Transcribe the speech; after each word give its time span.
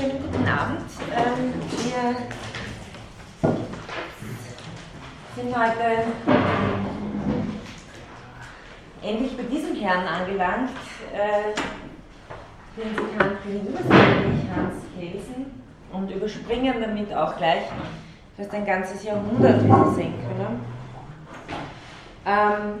schönen 0.00 0.22
guten 0.22 0.48
Abend. 0.48 0.80
Ähm, 1.14 1.52
wir 1.70 2.16
sind 5.36 5.54
heute 5.54 6.04
endlich 9.02 9.36
bei 9.36 9.42
diesem 9.42 9.76
Herrn 9.76 10.06
angelangt, 10.06 10.70
äh, 11.12 11.52
den 12.80 12.96
Sie 12.96 13.18
kann 13.18 13.36
gegenüber 13.44 13.80
nämlich 13.80 14.50
Hans 14.56 14.84
Kelsen, 14.98 15.62
und 15.92 16.10
überspringen 16.10 16.80
damit 16.80 17.12
auch 17.14 17.36
gleich 17.36 17.64
fast 18.38 18.54
ein 18.54 18.64
ganzes 18.64 19.04
Jahrhundert, 19.04 19.62
wie 19.64 19.68
Sie 19.68 19.94
sehen 19.96 20.14
können. 20.22 20.64
Ähm, 22.24 22.78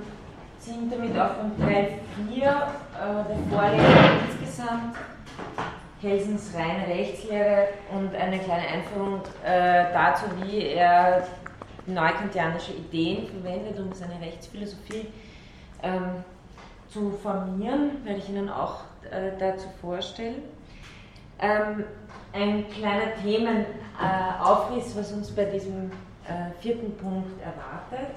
sind 0.58 0.90
damit 0.90 1.18
auch 1.18 1.34
von 1.36 1.58
Teil 1.58 1.98
4 2.32 2.42
äh, 2.42 2.48
der 2.48 3.38
Vorlesung 3.50 4.10
insgesamt 4.30 4.96
Helsens 6.00 6.54
reine 6.54 6.86
Rechtslehre 6.86 7.68
und 7.92 8.14
eine 8.14 8.38
kleine 8.38 8.66
Einführung 8.68 9.20
äh, 9.44 9.92
dazu, 9.92 10.24
wie 10.42 10.66
er 10.66 11.26
neukantianische 11.86 12.72
Ideen 12.72 13.26
verwendet, 13.26 13.78
um 13.78 13.92
seine 13.92 14.20
Rechtsphilosophie 14.20 15.06
ähm, 15.82 16.24
zu 16.88 17.10
formieren, 17.22 18.04
werde 18.04 18.18
ich 18.18 18.28
Ihnen 18.28 18.48
auch 18.48 18.80
äh, 19.10 19.32
dazu 19.38 19.66
vorstellen. 19.80 20.42
Ähm, 21.38 21.84
ein 22.32 22.68
kleiner 22.70 23.14
Themenaufriss, 23.22 24.96
was 24.96 25.12
uns 25.12 25.30
bei 25.30 25.44
diesem 25.44 25.90
äh, 26.26 26.50
vierten 26.60 26.96
Punkt 26.96 27.40
erwartet. 27.42 28.14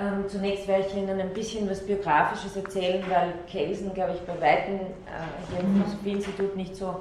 Ähm, 0.00 0.26
zunächst 0.28 0.66
werde 0.66 0.86
ich 0.88 0.96
Ihnen 0.96 1.20
ein 1.20 1.34
bisschen 1.34 1.68
was 1.68 1.84
Biografisches 1.84 2.56
erzählen, 2.56 3.04
weil 3.10 3.34
Kelsen, 3.46 3.92
glaube 3.92 4.14
ich, 4.14 4.20
bei 4.20 4.40
Weitem 4.40 4.76
äh, 4.76 5.50
hier 5.50 5.60
im 5.60 5.82
Philosophieinstitut 5.82 6.56
nicht 6.56 6.74
so 6.74 7.00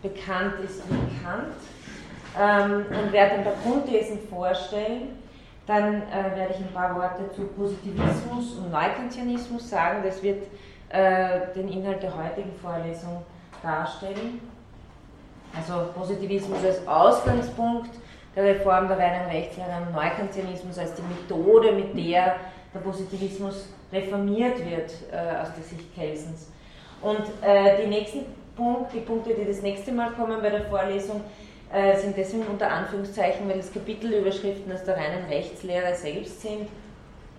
bekannt 0.00 0.54
ist 0.64 0.80
wie 0.88 1.24
Kant. 1.24 1.56
Ähm, 2.38 2.84
und 2.88 3.12
werde 3.12 3.36
ein 3.36 3.44
paar 3.44 3.54
Grundthesen 3.64 4.20
vorstellen. 4.30 5.18
Dann 5.66 6.02
äh, 6.02 6.36
werde 6.36 6.54
ich 6.54 6.58
ein 6.58 6.72
paar 6.72 6.94
Worte 6.94 7.28
zu 7.34 7.42
Positivismus 7.42 8.58
und 8.58 8.70
Neukantianismus 8.70 9.68
sagen. 9.68 10.02
Das 10.04 10.22
wird 10.22 10.44
äh, 10.90 11.52
den 11.56 11.68
Inhalt 11.68 12.00
der 12.00 12.16
heutigen 12.16 12.52
Vorlesung 12.62 13.24
darstellen. 13.60 14.40
Also 15.56 15.88
Positivismus 15.94 16.62
als 16.64 16.86
Ausgangspunkt 16.86 17.90
der 18.36 18.44
Reform 18.44 18.86
der 18.86 18.98
reinen 18.98 19.28
Rechtslehre 19.30 19.70
und 19.86 19.92
Neukantianismus 19.92 20.78
als 20.78 20.92
die 20.94 21.02
Methode, 21.02 21.72
mit 21.72 21.96
der 21.96 22.36
der 22.76 22.80
Positivismus 22.80 23.68
reformiert 23.92 24.58
wird 24.58 24.90
äh, 25.10 25.40
aus 25.40 25.48
der 25.54 25.64
Sicht 25.64 25.94
Kelsens. 25.94 26.50
Und 27.00 27.22
äh, 27.42 27.82
die 27.82 27.88
nächsten 27.88 28.26
Punkte, 28.56 28.98
die 28.98 29.00
Punkte, 29.00 29.34
die 29.34 29.46
das 29.46 29.62
nächste 29.62 29.92
Mal 29.92 30.10
kommen 30.12 30.40
bei 30.42 30.50
der 30.50 30.64
Vorlesung, 30.64 31.22
äh, 31.72 31.96
sind 31.96 32.16
deswegen 32.16 32.46
unter 32.46 32.70
Anführungszeichen, 32.70 33.48
weil 33.48 33.58
es 33.58 33.72
Kapitelüberschriften 33.72 34.72
aus 34.72 34.84
der 34.84 34.96
reinen 34.96 35.24
Rechtslehre 35.28 35.94
selbst 35.94 36.42
sind. 36.42 36.68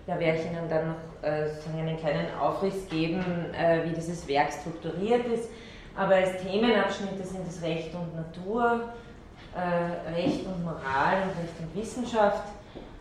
Da 0.06 0.20
werde 0.20 0.40
ich 0.40 0.46
Ihnen 0.46 0.70
dann 0.70 0.88
noch 0.88 1.30
äh, 1.30 1.50
einen 1.78 1.98
kleinen 1.98 2.28
Aufriss 2.40 2.88
geben, 2.90 3.24
äh, 3.54 3.84
wie 3.86 3.94
dieses 3.94 4.28
Werk 4.28 4.52
strukturiert 4.54 5.26
ist. 5.28 5.50
Aber 5.96 6.16
als 6.16 6.38
Themenabschnitte 6.44 7.24
sind 7.24 7.48
es 7.48 7.62
Recht 7.62 7.94
und 7.94 8.16
Natur, 8.16 8.82
äh, 9.58 10.12
Recht 10.14 10.46
und 10.46 10.64
Moral 10.64 11.24
und 11.24 11.30
Recht 11.42 11.60
und 11.60 11.76
Wissenschaft. 11.76 12.44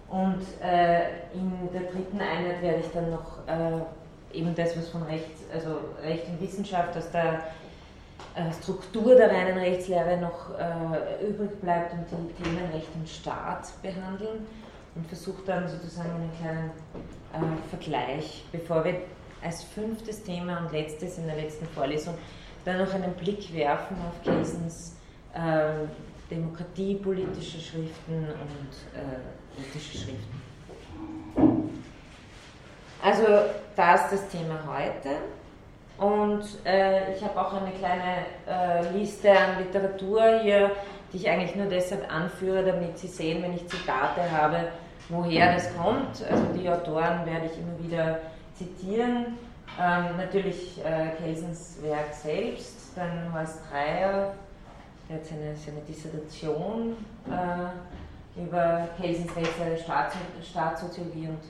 Und 0.09 0.43
äh, 0.62 1.35
in 1.35 1.53
der 1.73 1.91
dritten 1.93 2.21
Einheit 2.21 2.62
werde 2.62 2.81
ich 2.81 2.93
dann 2.93 3.11
noch 3.11 3.47
äh, 3.47 4.39
eben 4.39 4.55
das, 4.55 4.77
was 4.77 4.89
von 4.89 5.03
Recht, 5.03 5.31
also 5.53 5.79
Recht 6.03 6.29
und 6.29 6.41
Wissenschaft 6.41 6.97
aus 6.97 7.11
der 7.11 7.43
äh, 8.34 8.53
Struktur 8.62 9.15
der 9.17 9.31
reinen 9.31 9.59
Rechtslehre 9.59 10.17
noch 10.19 10.51
äh, 10.59 11.27
übrig 11.27 11.61
bleibt 11.61 11.93
und 11.93 12.07
die 12.11 12.43
Themen 12.43 12.71
Recht 12.73 12.89
und 12.95 13.09
Staat 13.09 13.69
behandeln 13.83 14.47
und 14.95 15.07
versuche 15.07 15.43
dann 15.47 15.69
sozusagen 15.69 16.11
einen 16.11 16.31
kleinen 16.41 16.71
äh, 17.33 17.69
Vergleich, 17.71 18.45
bevor 18.53 18.84
wir 18.84 18.97
als 19.43 19.62
fünftes 19.65 20.22
Thema 20.22 20.61
und 20.61 20.72
letztes 20.72 21.19
in 21.19 21.27
der 21.27 21.37
letzten 21.37 21.66
Vorlesung 21.66 22.15
dann 22.65 22.78
noch 22.78 22.93
einen 22.93 23.12
Blick 23.15 23.55
werfen 23.55 23.97
auf 24.09 24.22
Kelsens 24.25 24.97
äh, 25.34 25.87
demokratiepolitische 26.31 27.60
Schriften 27.60 28.26
und 28.26 28.72
äh, 28.94 29.60
ethische 29.60 29.98
Schriften. 29.98 30.47
Also 33.03 33.25
das 33.76 34.12
ist 34.12 34.12
das 34.12 34.28
Thema 34.28 34.59
heute. 34.66 35.10
Und 35.98 36.44
äh, 36.66 37.15
ich 37.15 37.22
habe 37.22 37.41
auch 37.41 37.54
eine 37.54 37.70
kleine 37.72 38.26
äh, 38.47 38.92
Liste 38.92 39.31
an 39.31 39.65
Literatur 39.65 40.41
hier, 40.42 40.72
die 41.12 41.19
ich 41.19 41.28
eigentlich 41.28 41.54
nur 41.54 41.66
deshalb 41.66 42.12
anführe, 42.12 42.65
damit 42.65 42.98
Sie 42.98 43.06
sehen, 43.06 43.42
wenn 43.42 43.54
ich 43.54 43.66
Zitate 43.69 44.31
habe, 44.31 44.69
woher 45.09 45.54
das 45.54 45.75
kommt. 45.76 46.22
Also 46.31 46.44
die 46.54 46.69
Autoren 46.69 47.25
werde 47.25 47.47
ich 47.47 47.59
immer 47.59 47.78
wieder 47.82 48.19
zitieren. 48.54 49.38
Ähm, 49.81 50.16
natürlich 50.16 50.78
äh, 50.84 51.10
Kelsens 51.22 51.78
Werk 51.82 52.12
selbst, 52.12 52.92
dann 52.97 53.32
Horst 53.32 53.60
Dreier, 53.70 54.34
der 55.09 55.17
hat 55.17 55.27
seine, 55.27 55.55
seine 55.56 55.81
Dissertation 55.81 56.97
äh, 57.28 58.41
über 58.41 58.89
Kelsens 59.00 59.33
Staats, 59.83 60.17
Staatssoziologie 60.43 61.28
und 61.28 61.41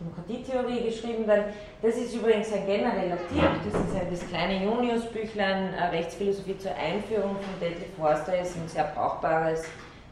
Demokratietheorie 0.00 0.84
geschrieben. 0.84 1.26
Dann, 1.26 1.44
das 1.82 1.96
ist 1.96 2.14
übrigens 2.14 2.52
ein 2.52 2.66
genereller 2.66 3.18
Tipp, 3.28 3.50
das 3.64 3.80
ist 3.80 3.94
ein, 3.94 4.10
das 4.10 4.28
kleine 4.28 4.64
Junius-Büchlein 4.64 5.74
äh, 5.74 5.84
Rechtsphilosophie 5.84 6.58
zur 6.58 6.72
Einführung 6.74 7.36
von 7.36 7.60
Detlef 7.60 7.94
Forster, 7.96 8.40
ist 8.40 8.56
ein 8.56 8.68
sehr 8.68 8.84
brauchbares 8.94 9.64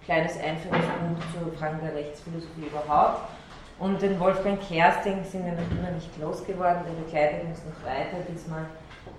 kleines 0.05 0.39
Einführungsbuch 0.41 1.51
zu 1.53 1.59
Fragen 1.59 1.81
der 1.83 1.95
Rechtsphilosophie 1.95 2.67
überhaupt. 2.67 3.29
Und 3.79 4.01
den 4.03 4.19
Wolfgang 4.19 4.59
Kersting 4.61 5.23
sind 5.23 5.45
wir 5.45 5.53
noch 5.53 5.71
immer 5.71 5.91
nicht 5.91 6.11
losgeworden, 6.21 6.83
der 6.85 7.05
begleitet 7.05 7.45
uns 7.45 7.61
noch 7.65 7.87
weiter, 7.87 8.17
diesmal 8.29 8.67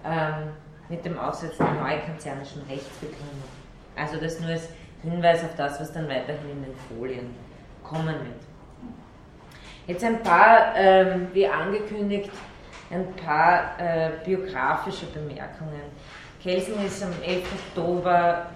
ähm, 0.04 0.50
mit 0.90 1.06
dem 1.06 1.18
Aufsatz 1.18 1.58
der 1.58 1.72
neukantianischen 1.72 2.64
Rechtsbegründung. 2.64 3.50
Also 3.96 4.18
das 4.18 4.40
nur 4.40 4.50
als 4.50 4.70
Hinweis 5.04 5.44
auf 5.44 5.56
das, 5.56 5.80
was 5.80 5.94
dann 5.94 6.10
weiterhin 6.10 6.50
in 6.52 6.64
den 6.64 6.76
Folien 6.88 7.36
kommen 7.84 8.08
wird. 8.08 8.50
Jetzt 9.88 10.04
ein 10.04 10.22
paar, 10.22 10.76
ähm, 10.76 11.30
wie 11.34 11.48
angekündigt, 11.48 12.30
ein 12.92 13.14
paar 13.16 13.80
äh, 13.80 14.12
biografische 14.24 15.06
Bemerkungen. 15.08 15.82
Kelsen 16.42 16.84
ist 16.86 17.04
am 17.04 17.14
11. 17.24 17.44
Oktober 17.68 18.48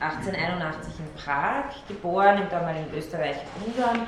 1881 0.00 0.94
in 1.00 1.22
Prag 1.22 1.64
geboren, 1.86 2.42
im 2.42 2.48
damaligen 2.48 2.86
Österreich-Ungarn. 2.94 4.06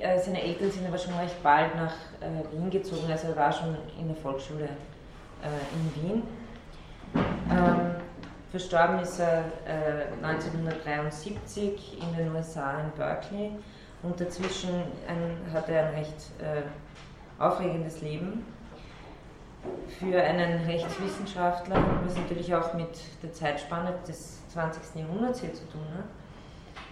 äh, 0.00 0.18
seine 0.18 0.42
Eltern 0.42 0.70
sind 0.70 0.86
aber 0.86 0.98
schon 0.98 1.14
recht 1.14 1.42
bald 1.42 1.74
nach 1.76 1.92
äh, 2.20 2.52
Wien 2.52 2.70
gezogen, 2.70 3.10
also 3.10 3.28
er 3.28 3.36
war 3.36 3.52
schon 3.52 3.76
in 3.98 4.08
der 4.08 4.16
Volksschule 4.16 4.64
äh, 4.64 5.76
in 5.76 6.02
Wien. 6.02 6.22
Ähm, 7.14 7.96
verstorben 8.50 9.00
ist 9.00 9.18
er 9.18 9.44
1973 10.22 11.62
äh, 11.62 12.04
in 12.04 12.16
den 12.16 12.34
USA 12.34 12.80
in 12.80 12.90
Berkeley 12.96 13.50
und 14.02 14.20
dazwischen 14.20 14.70
ein, 15.08 15.52
hat 15.52 15.68
er 15.68 15.88
ein 15.88 15.94
recht 15.94 16.30
äh, 16.40 16.62
aufregendes 17.42 18.02
Leben 18.02 18.44
für 19.98 20.20
einen 20.20 20.64
Rechtswissenschaftler, 20.64 21.76
was 22.04 22.16
natürlich 22.16 22.54
auch 22.54 22.74
mit 22.74 22.90
der 23.22 23.32
Zeitspanne 23.32 23.94
des 24.06 24.46
20. 24.48 25.00
Jahrhunderts 25.00 25.40
hier 25.40 25.54
zu 25.54 25.68
tun 25.68 25.86
hat. 25.96 26.04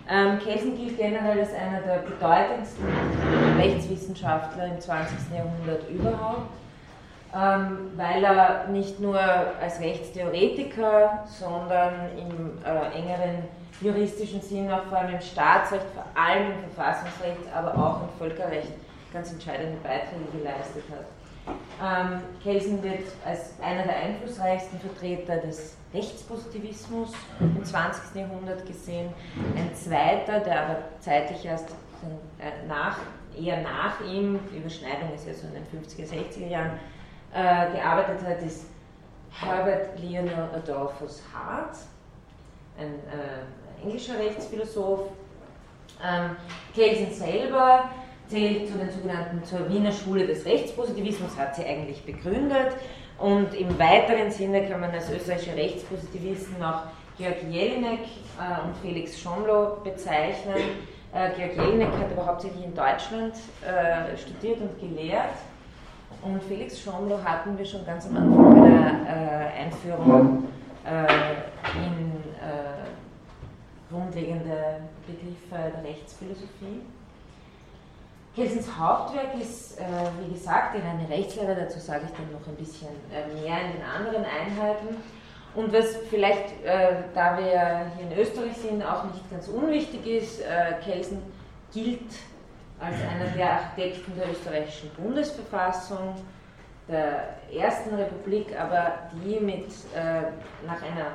Ähm, 0.08 0.38
Kelsen 0.38 0.76
gilt 0.76 0.96
generell 0.96 1.40
als 1.40 1.54
einer 1.54 1.80
der 1.82 1.98
bedeutendsten 1.98 2.86
Rechtswissenschaftler 3.58 4.66
im 4.66 4.80
20. 4.80 5.18
Jahrhundert 5.36 5.88
überhaupt, 5.88 6.52
weil 7.32 8.24
er 8.24 8.66
nicht 8.68 8.98
nur 8.98 9.18
als 9.18 9.80
Rechtstheoretiker, 9.80 11.24
sondern 11.26 11.94
im 12.18 12.58
äh, 12.64 12.98
engeren 12.98 13.44
juristischen 13.80 14.40
Sinn 14.40 14.70
auch 14.70 14.84
vor 14.84 14.98
allem 14.98 15.14
im 15.14 15.20
Staatsrecht, 15.20 15.86
vor 15.94 16.04
allem 16.20 16.52
im 16.64 16.70
Verfassungsrecht, 16.74 17.54
aber 17.54 17.74
auch 17.74 18.02
im 18.02 18.08
Völkerrecht 18.18 18.72
ganz 19.12 19.32
entscheidende 19.32 19.78
Beiträge 19.82 20.38
geleistet 20.38 20.84
hat. 20.90 21.06
Ähm, 21.82 22.20
Kelsen 22.42 22.82
wird 22.82 23.04
als 23.24 23.54
einer 23.62 23.84
der 23.84 23.96
einflussreichsten 23.96 24.78
Vertreter 24.78 25.38
des 25.38 25.76
Rechtspositivismus 25.94 27.12
im 27.40 27.64
20. 27.64 28.14
Jahrhundert 28.14 28.66
gesehen. 28.66 29.12
Ein 29.56 29.74
zweiter, 29.74 30.40
der 30.40 30.62
aber 30.62 30.76
zeitlich 31.00 31.44
erst 31.44 31.70
nach, 32.68 32.98
eher 33.38 33.62
nach 33.62 34.00
ihm, 34.00 34.38
die 34.52 34.58
Überschneidung 34.58 35.12
ist 35.14 35.26
ja 35.26 35.34
so 35.34 35.46
in 35.46 35.54
den 35.54 35.64
50er, 35.64 36.06
60er 36.06 36.48
Jahren, 36.48 36.78
äh, 37.32 37.72
gearbeitet 37.72 38.26
hat, 38.26 38.42
ist 38.42 38.66
Herbert 39.30 39.98
Lionel 40.00 40.48
Adolphus 40.54 41.22
Hart, 41.32 41.76
ein 42.78 42.94
äh, 42.94 43.82
englischer 43.84 44.18
Rechtsphilosoph. 44.18 45.08
Ähm, 46.02 46.36
Kelsen 46.74 47.12
selber 47.12 47.90
zählt 48.28 48.68
zu 48.68 48.78
den 48.78 48.90
sogenannten 48.90 49.44
zur 49.44 49.68
Wiener 49.68 49.92
Schule 49.92 50.26
des 50.26 50.44
Rechtspositivismus, 50.46 51.36
hat 51.36 51.56
sie 51.56 51.64
eigentlich 51.64 52.04
begründet 52.04 52.72
Und 53.18 53.52
im 53.54 53.78
weiteren 53.78 54.30
Sinne 54.30 54.66
kann 54.66 54.80
man 54.80 54.90
als 54.92 55.10
österreichische 55.10 55.54
Rechtspositivisten 55.54 56.62
auch 56.62 56.84
Georg 57.18 57.42
Jelinek 57.50 58.00
äh, 58.38 58.66
und 58.66 58.74
Felix 58.80 59.20
Schomlo 59.20 59.76
bezeichnen. 59.84 60.56
Äh, 61.12 61.30
Georg 61.36 61.54
Jelinek 61.54 61.92
hat 61.92 62.12
aber 62.16 62.26
hauptsächlich 62.26 62.64
in 62.64 62.74
Deutschland 62.74 63.34
äh, 63.62 64.16
studiert 64.16 64.60
und 64.62 64.80
gelehrt. 64.80 65.34
Und 66.22 66.42
Felix 66.42 66.80
Schomlo 66.80 67.18
hatten 67.24 67.56
wir 67.56 67.64
schon 67.64 67.84
ganz 67.86 68.06
am 68.06 68.16
Anfang 68.16 68.60
bei 68.60 68.68
der 68.68 68.86
äh, 69.06 69.64
Einführung 69.64 70.44
äh, 70.84 71.06
in 71.76 72.16
äh, 72.36 72.90
grundlegende 73.90 74.80
Begriffe 75.06 75.72
der 75.74 75.84
Rechtsphilosophie. 75.84 76.82
Kelsens 78.36 78.68
Hauptwerk 78.78 79.34
ist, 79.40 79.78
äh, 79.80 79.82
wie 80.22 80.32
gesagt, 80.32 80.76
die 80.76 80.80
reine 80.80 81.08
Rechtslehre, 81.08 81.54
dazu 81.54 81.80
sage 81.80 82.02
ich 82.04 82.12
dann 82.12 82.30
noch 82.30 82.46
ein 82.46 82.54
bisschen 82.56 82.88
äh, 83.12 83.26
mehr 83.34 83.60
in 83.64 83.72
den 83.72 83.82
anderen 83.82 84.24
Einheiten. 84.24 84.96
Und 85.54 85.72
was 85.72 85.96
vielleicht, 86.08 86.62
äh, 86.64 87.02
da 87.12 87.36
wir 87.36 87.90
hier 87.96 88.10
in 88.10 88.18
Österreich 88.18 88.56
sind, 88.56 88.82
auch 88.84 89.04
nicht 89.04 89.28
ganz 89.30 89.48
unwichtig 89.48 90.06
ist, 90.06 90.42
Kelsen 90.84 91.18
gilt 91.72 92.12
als 92.80 92.96
einer 93.02 93.30
der 93.36 93.52
Architekten 93.52 94.16
der 94.16 94.30
österreichischen 94.30 94.90
Bundesverfassung, 94.96 96.14
der 96.88 97.36
ersten 97.52 97.94
Republik, 97.94 98.48
aber 98.58 98.92
die 99.24 99.38
mit 99.38 99.66
äh, 99.94 100.22
nach 100.66 100.82
einer 100.82 101.12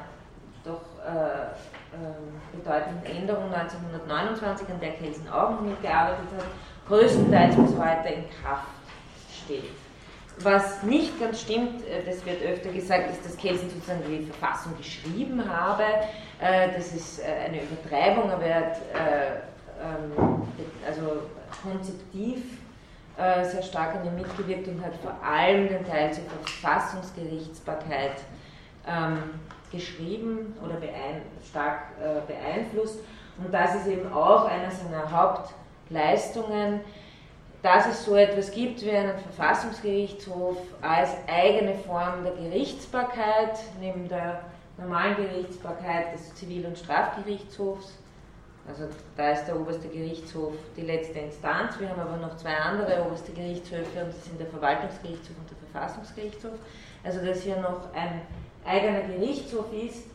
doch 0.64 0.82
äh, 1.06 1.48
ähm, 1.94 2.42
bedeutenden 2.52 3.06
Änderung 3.06 3.54
1929, 3.54 4.68
an 4.70 4.80
der 4.80 4.94
Kelsen 4.94 5.28
auch 5.30 5.60
mitgearbeitet 5.60 6.26
hat, 6.38 6.46
größtenteils 6.88 7.56
bis 7.56 7.78
heute 7.78 8.10
in 8.10 8.24
Kraft 8.42 8.68
steht. 9.44 9.72
Was 10.40 10.84
nicht 10.84 11.18
ganz 11.20 11.42
stimmt, 11.42 11.86
äh, 11.88 12.04
das 12.06 12.26
wird 12.26 12.42
öfter 12.42 12.70
gesagt, 12.70 13.12
ist, 13.12 13.26
dass 13.26 13.38
Kelsen 13.38 13.70
sozusagen 13.70 14.02
die 14.08 14.26
Verfassung 14.26 14.76
geschrieben 14.78 15.44
habe. 15.50 15.84
Äh, 16.42 16.74
das 16.76 16.94
ist 16.94 17.20
äh, 17.20 17.46
eine 17.46 17.62
Übertreibung, 17.62 18.32
aber 18.32 18.44
er 18.44 18.56
hat 18.56 18.78
ähm, 18.98 20.42
also 20.88 21.22
konzeptiv 21.72 22.44
sehr 23.18 23.64
stark 23.64 23.96
an 23.96 24.06
ihm 24.06 24.16
mitgewirkt 24.16 24.68
und 24.68 24.84
hat 24.84 24.94
vor 24.96 25.16
allem 25.26 25.70
den 25.70 25.86
Teil 25.86 26.14
zur 26.14 26.26
Verfassungsgerichtsbarkeit 26.26 28.18
ähm, 28.86 29.40
geschrieben 29.72 30.54
oder 30.62 30.76
stark 31.48 31.80
beeinflusst. 32.28 33.00
Und 33.38 33.54
das 33.54 33.74
ist 33.76 33.88
eben 33.88 34.12
auch 34.12 34.46
einer 34.46 34.70
seiner 34.70 35.10
Hauptleistungen, 35.10 36.82
dass 37.62 37.88
es 37.88 38.06
so 38.06 38.16
etwas 38.16 38.52
gibt 38.52 38.84
wie 38.84 38.92
einen 38.92 39.18
Verfassungsgerichtshof 39.18 40.58
als 40.82 41.12
eigene 41.28 41.74
Form 41.76 42.24
der 42.24 42.34
Gerichtsbarkeit, 42.34 43.58
neben 43.80 44.08
der 44.08 44.42
normalen 44.78 45.16
Gerichtsbarkeit 45.16 46.14
des 46.14 46.36
Zivil- 46.36 46.66
und 46.66 46.78
Strafgerichtshofs. 46.78 47.98
Also 48.68 48.86
da 49.16 49.32
ist 49.32 49.46
der 49.46 49.60
oberste 49.60 49.88
Gerichtshof 49.88 50.54
die 50.76 50.82
letzte 50.82 51.20
Instanz. 51.20 51.80
Wir 51.80 51.88
haben 51.90 52.02
aber 52.02 52.18
noch 52.18 52.36
zwei 52.38 52.56
andere 52.56 53.06
oberste 53.06 53.32
Gerichtshöfe 53.32 54.04
und 54.04 54.08
das 54.08 54.26
sind 54.26 54.40
der 54.40 54.48
Verwaltungsgerichtshof 54.48 55.38
und 55.38 55.48
der 55.50 55.58
Verfassungsgerichtshof. 55.72 56.54
Also 57.04 57.24
dass 57.24 57.44
hier 57.44 57.58
noch 57.58 57.94
ein 57.94 58.22
eigener 58.66 59.02
Gerichtshof 59.02 59.72
ist, 59.72 60.06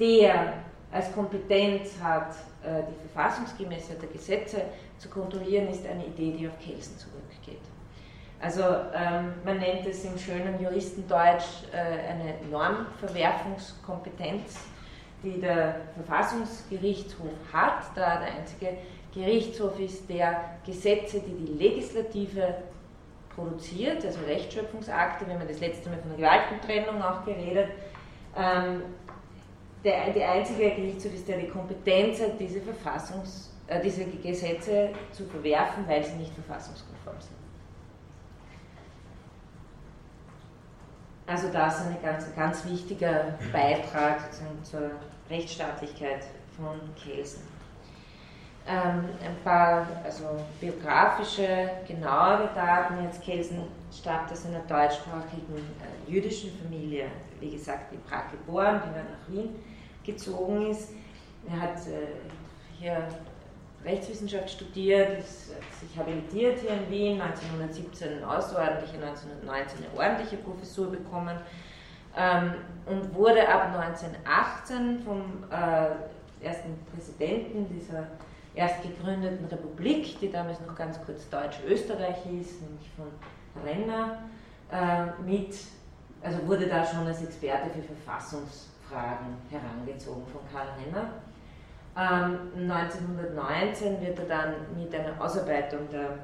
der 0.00 0.54
als 0.90 1.14
Kompetenz 1.14 1.92
hat, 2.02 2.34
äh, 2.64 2.82
die 2.82 3.08
Verfassungsgemäßheit 3.08 4.02
der 4.02 4.08
Gesetze 4.08 4.62
zu 4.98 5.08
kontrollieren, 5.08 5.68
ist 5.68 5.86
eine 5.86 6.06
Idee, 6.06 6.32
die 6.38 6.48
auf 6.48 6.58
Kelsen 6.58 6.98
zurückgeht. 6.98 7.62
Also 8.40 8.62
ähm, 8.62 9.34
man 9.44 9.58
nennt 9.58 9.86
es 9.86 10.04
im 10.04 10.18
schönen 10.18 10.60
Juristendeutsch 10.60 11.62
äh, 11.72 11.76
eine 12.10 12.34
Normverwerfungskompetenz, 12.50 14.58
die 15.22 15.40
der 15.40 15.76
Verfassungsgerichtshof 15.94 17.30
hat, 17.52 17.84
da 17.94 18.18
der 18.18 18.34
einzige 18.34 18.76
Gerichtshof 19.14 19.78
ist, 19.78 20.08
der 20.08 20.58
Gesetze, 20.64 21.20
die 21.20 21.46
die 21.46 21.52
Legislative 21.52 22.54
produziert, 23.34 24.04
also 24.04 24.20
Rechtschöpfungsakte, 24.26 25.26
wenn 25.26 25.38
man 25.38 25.48
das 25.48 25.60
letzte 25.60 25.88
Mal 25.88 25.98
von 25.98 26.10
der 26.10 26.18
Gewaltentrennung 26.18 27.02
auch 27.02 27.24
geredet, 27.24 27.68
ähm, 28.36 28.82
der, 29.84 30.10
der 30.10 30.32
einzige 30.32 30.70
Gerichtshof 30.70 31.14
ist, 31.14 31.28
der 31.28 31.38
die 31.38 31.48
Kompetenz 31.48 32.20
hat, 32.20 32.38
diese, 32.38 32.60
Verfassungs, 32.60 33.52
äh, 33.66 33.80
diese 33.80 34.04
Gesetze 34.04 34.90
zu 35.12 35.24
verwerfen, 35.24 35.84
weil 35.86 36.04
sie 36.04 36.14
nicht 36.14 36.32
verfassungskonform 36.34 37.20
sind. 37.20 37.42
Also 41.26 41.48
das 41.52 41.80
ist 41.80 41.86
ein 41.86 42.02
ganz, 42.02 42.34
ganz 42.34 42.64
wichtiger 42.66 43.38
Beitrag 43.52 44.32
zur 44.62 44.90
Rechtsstaatlichkeit 45.32 46.24
von 46.56 46.78
Kelsen. 47.02 47.42
Ähm, 48.66 49.08
ein 49.24 49.36
paar 49.42 49.86
also 50.04 50.24
biografische, 50.60 51.70
genauere 51.88 52.50
Daten. 52.54 53.02
Jetzt 53.02 53.22
Kelsen 53.22 53.62
stammt 53.92 54.30
aus 54.30 54.46
einer 54.46 54.60
deutschsprachigen 54.60 55.56
äh, 55.56 56.10
jüdischen 56.10 56.52
Familie, 56.58 57.06
wie 57.40 57.50
gesagt 57.50 57.92
in 57.92 58.00
Prag 58.02 58.30
geboren, 58.30 58.80
bin 58.82 58.92
dann 58.94 59.06
nach 59.06 59.28
Wien 59.28 59.56
gezogen 60.04 60.70
ist. 60.70 60.90
Er 61.50 61.60
hat 61.60 61.76
äh, 61.88 62.78
hier 62.78 63.08
Rechtswissenschaft 63.84 64.48
studiert, 64.48 65.18
ist 65.18 65.48
sich 65.48 65.98
habilitiert 65.98 66.60
hier 66.60 66.70
in 66.70 66.88
Wien, 66.88 67.20
1917 67.20 68.18
eine 68.18 68.28
außerordentliche, 68.28 68.94
1919 68.94 69.78
eine 69.78 69.98
ordentliche 69.98 70.36
Professur 70.36 70.88
bekommen 70.92 71.36
ähm, 72.16 72.54
und 72.86 73.14
wurde 73.14 73.48
ab 73.48 73.74
1918 73.74 75.02
vom 75.04 75.22
äh, 75.50 76.44
ersten 76.44 76.76
Präsidenten 76.92 77.68
dieser 77.68 78.06
erst 78.54 78.82
gegründeten 78.82 79.46
Republik, 79.46 80.18
die 80.20 80.30
damals 80.30 80.60
noch 80.60 80.74
ganz 80.74 80.98
kurz 81.04 81.28
Deutsch-Österreich 81.30 82.16
hieß, 82.24 82.60
nämlich 82.60 82.90
von 82.96 83.06
Renner, 83.64 84.18
äh, 84.70 85.22
mit, 85.24 85.56
also 86.22 86.46
wurde 86.46 86.66
da 86.66 86.84
schon 86.84 87.06
als 87.06 87.22
Experte 87.22 87.70
für 87.70 87.80
Verfassungs- 87.80 88.72
Fragen 88.92 89.36
herangezogen 89.50 90.24
von 90.26 90.40
Karl 90.52 90.68
Renner. 90.78 91.08
Ähm, 91.96 92.70
1919 92.70 94.00
wird 94.00 94.18
er 94.18 94.24
dann 94.26 94.54
mit 94.76 94.94
einer 94.94 95.20
Ausarbeitung 95.20 95.88
der 95.90 96.18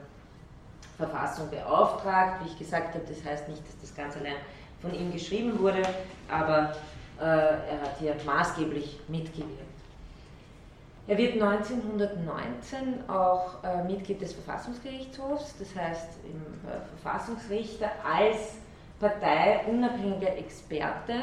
Verfassung 0.96 1.50
beauftragt. 1.50 2.42
Wie 2.42 2.48
ich 2.48 2.58
gesagt 2.58 2.94
habe, 2.94 3.04
das 3.08 3.24
heißt 3.24 3.48
nicht, 3.48 3.66
dass 3.66 3.80
das 3.80 3.94
ganz 3.94 4.16
allein 4.16 4.36
von 4.80 4.94
ihm 4.94 5.12
geschrieben 5.12 5.58
wurde, 5.58 5.82
aber 6.28 6.76
äh, 7.20 7.24
er 7.24 7.80
hat 7.82 7.98
hier 7.98 8.14
maßgeblich 8.24 9.00
mitgewirkt. 9.08 9.68
Er 11.08 11.16
wird 11.16 11.40
1919 11.42 13.08
auch 13.08 13.64
äh, 13.64 13.82
Mitglied 13.84 14.20
des 14.20 14.34
Verfassungsgerichtshofs, 14.34 15.54
das 15.58 15.74
heißt 15.74 16.08
im 16.24 16.68
äh, 16.68 16.80
Verfassungsrichter 17.00 17.90
als 18.04 18.56
parteiunabhängiger 19.00 20.36
Experte 20.36 21.14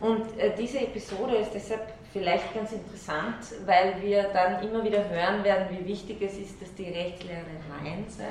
und 0.00 0.38
äh, 0.38 0.52
diese 0.58 0.80
Episode 0.80 1.36
ist 1.36 1.54
deshalb 1.54 1.94
vielleicht 2.12 2.52
ganz 2.54 2.72
interessant, 2.72 3.36
weil 3.64 3.94
wir 4.02 4.24
dann 4.34 4.62
immer 4.62 4.84
wieder 4.84 5.08
hören 5.08 5.42
werden, 5.44 5.66
wie 5.70 5.86
wichtig 5.86 6.20
es 6.20 6.36
ist, 6.36 6.60
dass 6.60 6.74
die 6.74 6.90
Rechtslehre 6.90 7.46
rein 7.80 8.04
sei 8.08 8.24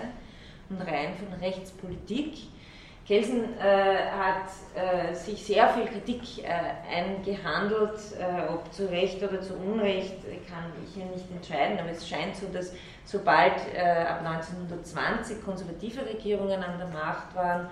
und 0.70 0.82
rein 0.82 1.14
von 1.16 1.40
Rechtspolitik. 1.40 2.34
Kelsen 3.12 3.60
äh, 3.60 4.10
hat 4.10 4.48
äh, 4.74 5.14
sich 5.14 5.46
sehr 5.46 5.68
viel 5.68 5.84
Kritik 5.84 6.22
äh, 6.46 6.96
eingehandelt, 6.96 8.00
äh, 8.18 8.50
ob 8.50 8.74
zu 8.74 8.90
Recht 8.90 9.22
oder 9.22 9.42
zu 9.42 9.54
Unrecht, 9.56 10.16
kann 10.48 10.72
ich 10.86 10.94
hier 10.94 11.08
nicht 11.08 11.30
entscheiden, 11.30 11.78
aber 11.78 11.90
es 11.90 12.08
scheint 12.08 12.38
so, 12.38 12.48
dass 12.54 12.72
sobald 13.04 13.52
äh, 13.76 14.06
ab 14.08 14.26
1920 14.26 15.44
konservative 15.44 16.06
Regierungen 16.06 16.64
an 16.64 16.78
der 16.78 16.88
Macht 16.88 17.36
waren, 17.36 17.68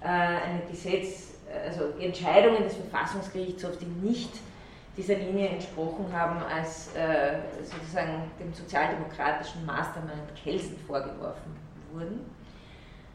ein 0.00 0.60
Gesetz 0.70 1.38
also 1.64 1.98
Entscheidungen 1.98 2.62
des 2.62 2.74
Verfassungsgerichtshofs, 2.76 3.78
die 3.78 3.86
nicht 4.06 4.34
dieser 4.98 5.14
Linie 5.14 5.48
entsprochen 5.48 6.06
haben, 6.12 6.40
als 6.44 6.94
äh, 6.94 7.38
sozusagen 7.64 8.30
dem 8.38 8.52
sozialdemokratischen 8.52 9.64
Mastermind 9.64 10.34
Kelsen 10.42 10.76
vorgeworfen 10.86 11.56
wurden. 11.90 12.20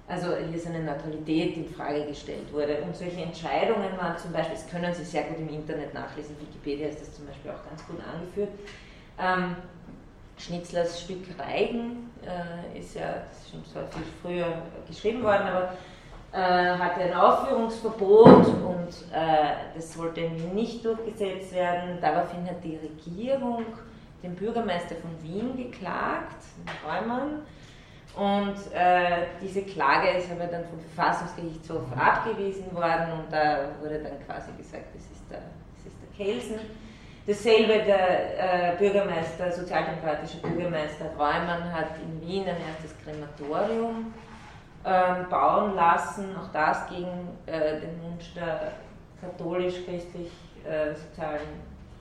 Also 0.09 0.35
hier 0.35 0.57
ist 0.57 0.65
eine 0.65 0.83
Neutralität 0.83 1.55
in 1.55 1.69
Frage 1.69 2.03
gestellt 2.07 2.51
wurde. 2.51 2.81
Und 2.81 2.95
solche 2.95 3.21
Entscheidungen 3.21 3.95
waren 3.95 4.17
zum 4.17 4.33
Beispiel, 4.33 4.55
das 4.55 4.67
können 4.67 4.91
Sie 4.91 5.03
sehr 5.03 5.23
gut 5.23 5.37
im 5.37 5.49
Internet 5.49 5.93
nachlesen, 5.93 6.35
Wikipedia 6.41 6.87
ist 6.87 7.01
das 7.01 7.13
zum 7.13 7.27
Beispiel 7.27 7.51
auch 7.51 7.69
ganz 7.69 7.85
gut 7.85 7.99
angeführt. 8.11 8.49
Ähm, 9.19 9.55
Schnitzlers 10.39 11.01
Stück 11.01 11.25
Reigen 11.37 12.09
äh, 12.25 12.79
ist 12.79 12.95
ja 12.95 13.23
schon 13.51 13.63
zwar 13.65 13.85
viel 13.87 14.03
früher 14.21 14.63
geschrieben 14.87 15.21
worden, 15.21 15.43
aber 15.43 15.73
äh, 16.31 16.77
hatte 16.77 17.01
ein 17.01 17.13
Aufführungsverbot 17.13 18.47
und 18.47 18.89
äh, 19.13 19.75
das 19.75 19.93
sollte 19.93 20.21
nicht 20.53 20.83
durchgesetzt 20.85 21.53
werden. 21.53 21.99
Daraufhin 22.01 22.45
hat 22.45 22.63
die 22.63 22.77
Regierung 22.77 23.65
den 24.23 24.35
Bürgermeister 24.35 24.95
von 24.95 25.11
Wien 25.21 25.55
geklagt, 25.55 26.43
Neumann, 26.83 27.43
Und 28.15 28.55
äh, 28.73 29.27
diese 29.41 29.61
Klage 29.61 30.09
ist 30.17 30.31
aber 30.31 30.47
dann 30.47 30.65
vom 30.65 30.79
Verfassungsgerichtshof 30.79 31.83
abgewiesen 31.95 32.73
worden 32.73 33.11
und 33.13 33.31
da 33.31 33.69
wurde 33.81 33.99
dann 33.99 34.19
quasi 34.25 34.51
gesagt, 34.57 34.85
das 34.93 35.03
ist 35.03 35.29
der, 35.29 35.41
das 35.77 35.85
ist 35.85 35.95
der 36.01 36.09
Kelsen. 36.25 36.59
Dasselbe 37.27 37.83
der 37.85 38.73
äh, 38.73 38.77
Bürgermeister, 38.77 39.51
sozialdemokratische 39.51 40.37
Bürgermeister 40.37 41.11
Reumann 41.17 41.71
hat 41.71 41.89
in 42.01 42.19
Wien 42.27 42.47
ein 42.47 42.57
erstes 42.67 42.95
Krematorium 43.03 44.11
ähm, 44.83 45.29
bauen 45.29 45.75
lassen, 45.75 46.35
auch 46.35 46.51
das 46.51 46.89
gegen 46.89 47.37
äh, 47.45 47.79
den 47.79 48.01
Wunsch 48.01 48.33
der 48.33 48.71
katholisch-christlich-sozialen 49.21 51.41
äh, 51.41 51.45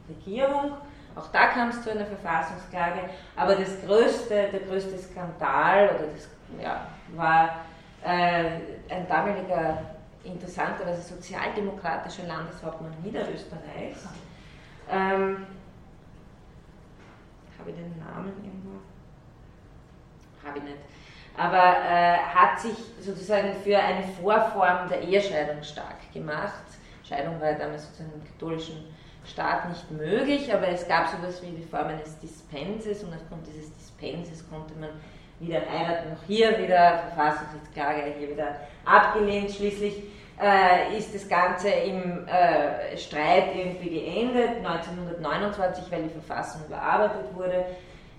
Regierung. 0.09 0.79
Auch 1.19 1.27
da 1.33 1.49
kam 1.49 1.71
es 1.71 1.83
zu 1.83 1.91
einer 1.91 2.07
Verfassungsklage, 2.07 3.01
aber 3.35 3.57
das 3.57 3.81
größte, 3.85 4.51
der 4.53 4.61
größte 4.61 4.97
Skandal 4.99 5.89
oder 5.89 6.07
das, 6.15 6.29
ja, 6.63 6.87
war 7.17 7.65
äh, 8.05 8.61
ein 8.89 9.09
damaliger 9.09 9.79
interessanterweise 10.23 11.03
sozialdemokratischer 11.03 12.25
Landeshauptmann 12.25 12.93
Niederösterreichs. 13.03 14.07
Ähm, 14.91 15.47
Habe 17.59 17.71
ich 17.71 17.77
den 17.77 17.99
Namen 17.99 18.33
irgendwo? 18.45 18.79
Habe 20.47 20.59
ich 20.59 20.65
nicht. 20.65 20.79
Aber 21.37 21.57
äh, 21.57 22.19
hat 22.19 22.61
sich 22.61 22.77
sozusagen 23.01 23.55
für 23.65 23.79
eine 23.79 24.03
Vorform 24.03 24.89
der 24.89 25.03
Ehescheidung 25.03 25.63
stark 25.63 26.13
gemacht. 26.13 26.63
Scheidung 27.03 27.41
war 27.41 27.53
damals 27.55 27.87
sozusagen 27.87 28.13
im 28.15 28.25
katholischen 28.25 28.85
Staat 29.29 29.69
nicht 29.69 29.91
möglich, 29.91 30.53
aber 30.53 30.69
es 30.69 30.87
gab 30.89 31.09
sowas 31.09 31.43
wie 31.43 31.51
die 31.51 31.63
Form 31.63 31.89
eines 31.89 32.19
Dispenses 32.19 33.05
und 33.05 33.15
aufgrund 33.15 33.47
dieses 33.47 33.75
Dispenses 33.77 34.49
konnte 34.49 34.75
man 34.75 34.91
wieder 35.41 35.61
heiraten. 35.61 36.13
Auch 36.13 36.27
hier 36.27 36.59
wieder 36.59 37.11
Verfassungsrechtsklage, 37.15 38.15
hier 38.19 38.31
wieder 38.31 38.57
abgelehnt. 38.85 39.51
Schließlich 39.51 40.03
äh, 40.41 40.97
ist 40.97 41.15
das 41.15 41.29
Ganze 41.29 41.69
im 41.69 42.27
äh, 42.27 42.97
Streit 42.97 43.55
irgendwie 43.55 43.91
geendet. 43.91 44.57
1929, 44.65 45.85
weil 45.91 46.05
die 46.05 46.11
Verfassung 46.11 46.63
überarbeitet 46.67 47.35
wurde, 47.35 47.65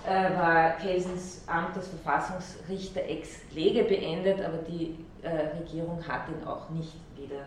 äh, 0.07 0.37
war 0.37 0.71
Kelsens 0.77 1.43
Amt 1.47 1.75
als 1.75 1.87
Verfassungsrichter 1.89 3.01
ex 3.01 3.39
lege 3.51 3.83
beendet, 3.83 4.41
aber 4.41 4.57
die 4.57 5.05
äh, 5.21 5.57
Regierung 5.57 6.07
hat 6.07 6.29
ihn 6.29 6.47
auch 6.47 6.69
nicht 6.69 6.93
wieder 7.17 7.45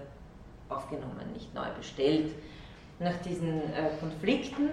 aufgenommen, 0.68 1.32
nicht 1.32 1.54
neu 1.54 1.68
bestellt 1.76 2.32
nach 3.02 3.16
diesen 3.24 3.58
äh, 3.74 3.98
Konflikten. 4.00 4.70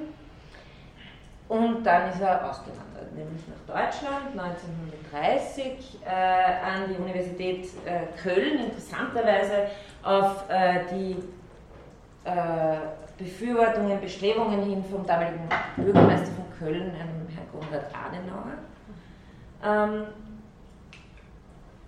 Und 1.48 1.84
dann 1.84 2.12
ist 2.12 2.22
er 2.22 2.48
ausgewandert, 2.48 3.12
nämlich 3.16 3.42
nach 3.48 3.76
Deutschland 3.76 4.40
1930 4.40 5.98
äh, 6.06 6.10
an 6.10 6.90
die 6.90 7.02
Universität 7.02 7.66
äh, 7.86 8.06
Köln, 8.22 8.60
interessanterweise 8.66 9.68
auf 10.04 10.48
äh, 10.48 10.82
die 10.92 11.16
äh, 12.24 12.78
Befürwortungen, 13.18 14.00
Bestrebungen 14.00 14.64
hin 14.64 14.86
vom 14.92 15.06
damaligen 15.06 15.50
Bürgermeister 15.76 16.32
von 16.34 16.46
Köln, 16.60 16.92
einem 16.92 17.28
Herrn 17.34 17.52
Konrad 17.52 17.86
Adenauer. 17.94 18.54
Ähm, 19.66 20.06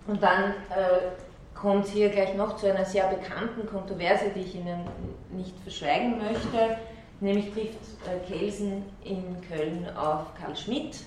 und 0.08 0.22
dann 0.22 0.50
äh, 0.70 1.31
kommt 1.62 1.86
hier 1.86 2.08
gleich 2.08 2.34
noch 2.34 2.56
zu 2.56 2.66
einer 2.66 2.84
sehr 2.84 3.06
bekannten 3.06 3.66
Kontroverse, 3.66 4.30
die 4.34 4.40
ich 4.40 4.56
Ihnen 4.56 4.80
nicht 5.30 5.54
verschweigen 5.62 6.18
möchte. 6.18 6.76
Nämlich 7.20 7.52
trifft 7.52 7.78
äh, 8.04 8.18
Kelsen 8.28 8.82
in 9.04 9.36
Köln 9.48 9.88
auf 9.96 10.34
Karl 10.40 10.56
Schmidt, 10.56 10.98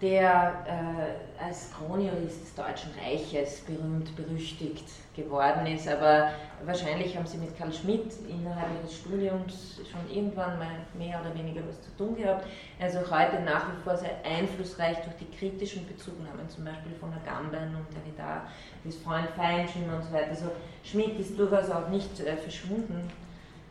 der 0.00 0.64
äh, 0.66 1.44
als 1.44 1.70
Kronjurist 1.72 2.42
des 2.42 2.54
Deutschen 2.54 2.90
Reiches 3.04 3.60
berühmt, 3.60 4.14
berüchtigt 4.16 4.86
geworden 5.14 5.66
ist. 5.66 5.86
Aber 5.88 6.30
wahrscheinlich 6.64 7.16
haben 7.16 7.26
Sie 7.26 7.36
mit 7.36 7.56
Karl 7.58 7.72
Schmidt 7.72 8.12
innerhalb 8.28 8.68
Ihres 8.80 8.96
Studiums 8.96 9.80
schon 9.90 10.14
irgendwann 10.14 10.58
mal 10.58 10.68
mehr 10.94 11.20
oder 11.20 11.34
weniger 11.34 11.60
was 11.68 11.82
zu 11.82 11.94
tun 11.98 12.16
gehabt. 12.16 12.46
Auch 12.80 13.10
heute 13.10 13.42
nach 13.42 13.66
wie 13.68 13.82
vor 13.84 13.96
sehr 13.96 14.16
einflussreich 14.24 14.96
durch 14.98 15.16
die 15.20 15.36
kritischen 15.36 15.86
Bezugnahmen, 15.86 16.48
zum 16.48 16.64
Beispiel 16.64 16.92
von 16.98 17.12
Agamben 17.12 17.76
und 17.76 17.86
Derrida, 17.94 18.42
des 18.84 18.96
Freund 18.96 19.28
Feinschimmer 19.36 19.96
und 19.96 20.04
so 20.04 20.12
weiter. 20.12 20.30
Also 20.30 20.50
Schmidt 20.82 21.18
ist 21.18 21.38
durchaus 21.38 21.68
auch 21.70 21.88
nicht 21.88 22.20
äh, 22.20 22.36
verschwunden, 22.36 23.10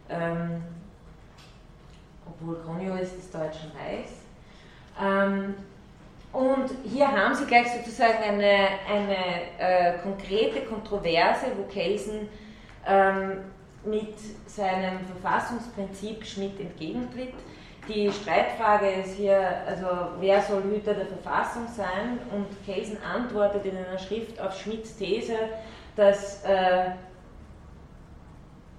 ähm, 0.10 0.62
obwohl 2.28 2.62
Kronjurist 2.64 3.18
des 3.18 3.32
Deutschen 3.32 3.72
Reichs. 3.72 4.12
Ähm, 5.02 5.56
und 6.32 6.70
hier 6.84 7.08
haben 7.12 7.34
Sie 7.34 7.46
gleich 7.46 7.68
sozusagen 7.72 8.24
eine, 8.24 8.68
eine 8.88 9.18
äh, 9.58 9.98
konkrete 10.04 10.62
Kontroverse, 10.62 11.48
wo 11.58 11.64
Kelsen 11.64 12.30
ähm, 12.88 13.40
mit 13.84 14.16
seinem 14.46 15.00
Verfassungsprinzip 15.22 16.26
Schmidt 16.26 16.60
entgegentritt. 16.60 17.34
Die 17.88 18.12
Streitfrage 18.12 18.88
ist 18.92 19.16
hier, 19.16 19.42
also 19.66 19.88
wer 20.20 20.42
soll 20.42 20.62
Hüter 20.64 20.94
der 20.94 21.08
Verfassung 21.08 21.68
sein? 21.76 22.20
Und 22.32 22.46
Kelsen 22.66 23.00
antwortet 23.04 23.66
in 23.66 23.78
einer 23.78 23.98
Schrift 23.98 24.40
auf 24.40 24.56
Schmidts 24.60 24.96
These, 24.98 25.36
dass 25.96 26.44
äh, 26.44 26.92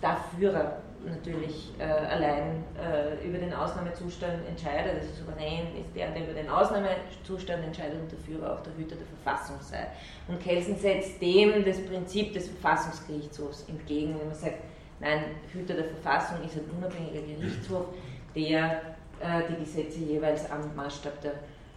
der 0.00 0.16
Führer 0.38 0.76
natürlich 1.04 1.73
äh, 1.78 1.85
allein 1.85 2.64
äh, 2.78 3.26
über 3.26 3.38
den 3.38 3.52
Ausnahmezustand 3.52 4.47
entscheidet, 4.47 4.95
also 4.95 5.09
souverän 5.14 5.75
ist 5.76 5.95
der, 5.95 6.11
der 6.11 6.25
über 6.25 6.35
den 6.35 6.49
Ausnahmezustand 6.49 7.64
entscheidet 7.64 8.00
und 8.00 8.12
der 8.12 8.19
Führer 8.19 8.54
auch 8.54 8.61
der 8.62 8.76
Hüter 8.76 8.97
der 8.97 9.07
Verfassung 9.07 9.57
sei. 9.61 9.87
Und 10.28 10.40
Kelsen 10.40 10.76
setzt 10.76 11.21
dem 11.21 11.64
das 11.64 11.85
Prinzip 11.85 12.33
des 12.33 12.49
Verfassungsgerichtshofs 12.49 13.66
entgegen, 13.69 14.19
wenn 14.19 14.28
man 14.28 14.37
sagt, 14.37 14.57
nein, 15.00 15.25
Hüter 15.52 15.75
der 15.75 15.87
Verfassung 15.87 16.45
ist 16.45 16.57
ein 16.57 16.71
unabhängiger 16.76 17.23
Gerichtshof, 17.23 17.87
der 18.35 18.83
äh, 19.21 19.42
die 19.49 19.64
Gesetze 19.64 20.00
jeweils 20.00 20.50
am 20.50 20.75
Maßstab 20.75 21.21
der 21.23 21.33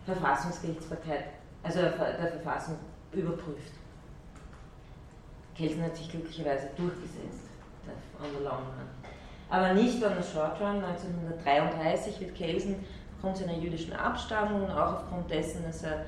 Verfassungsgerichtsbarkeit, 0.05 1.25
also 1.63 1.81
der 1.81 1.91
Verfassung 1.91 2.75
überprüft. 3.13 3.71
Kelsen 5.55 5.83
hat 5.83 5.95
sich 5.95 6.09
glücklicherweise 6.09 6.67
durchgesetzt, 6.75 7.47
on 8.19 8.29
the 8.37 8.43
long 8.43 8.63
run 8.63 9.02
aber 9.53 9.73
nicht 9.73 10.03
an 10.03 10.15
der 10.15 10.23
Short 10.23 10.59
Run. 10.59 10.83
1933 10.83 12.19
wird 12.19 12.35
Kelsen 12.35 12.75
aufgrund 13.15 13.37
seiner 13.37 13.53
jüdischen 13.53 13.93
Abstammung 13.93 14.63
und 14.63 14.71
auch 14.71 14.95
aufgrund 14.95 15.29
dessen, 15.29 15.63
dass 15.63 15.83
er 15.83 16.05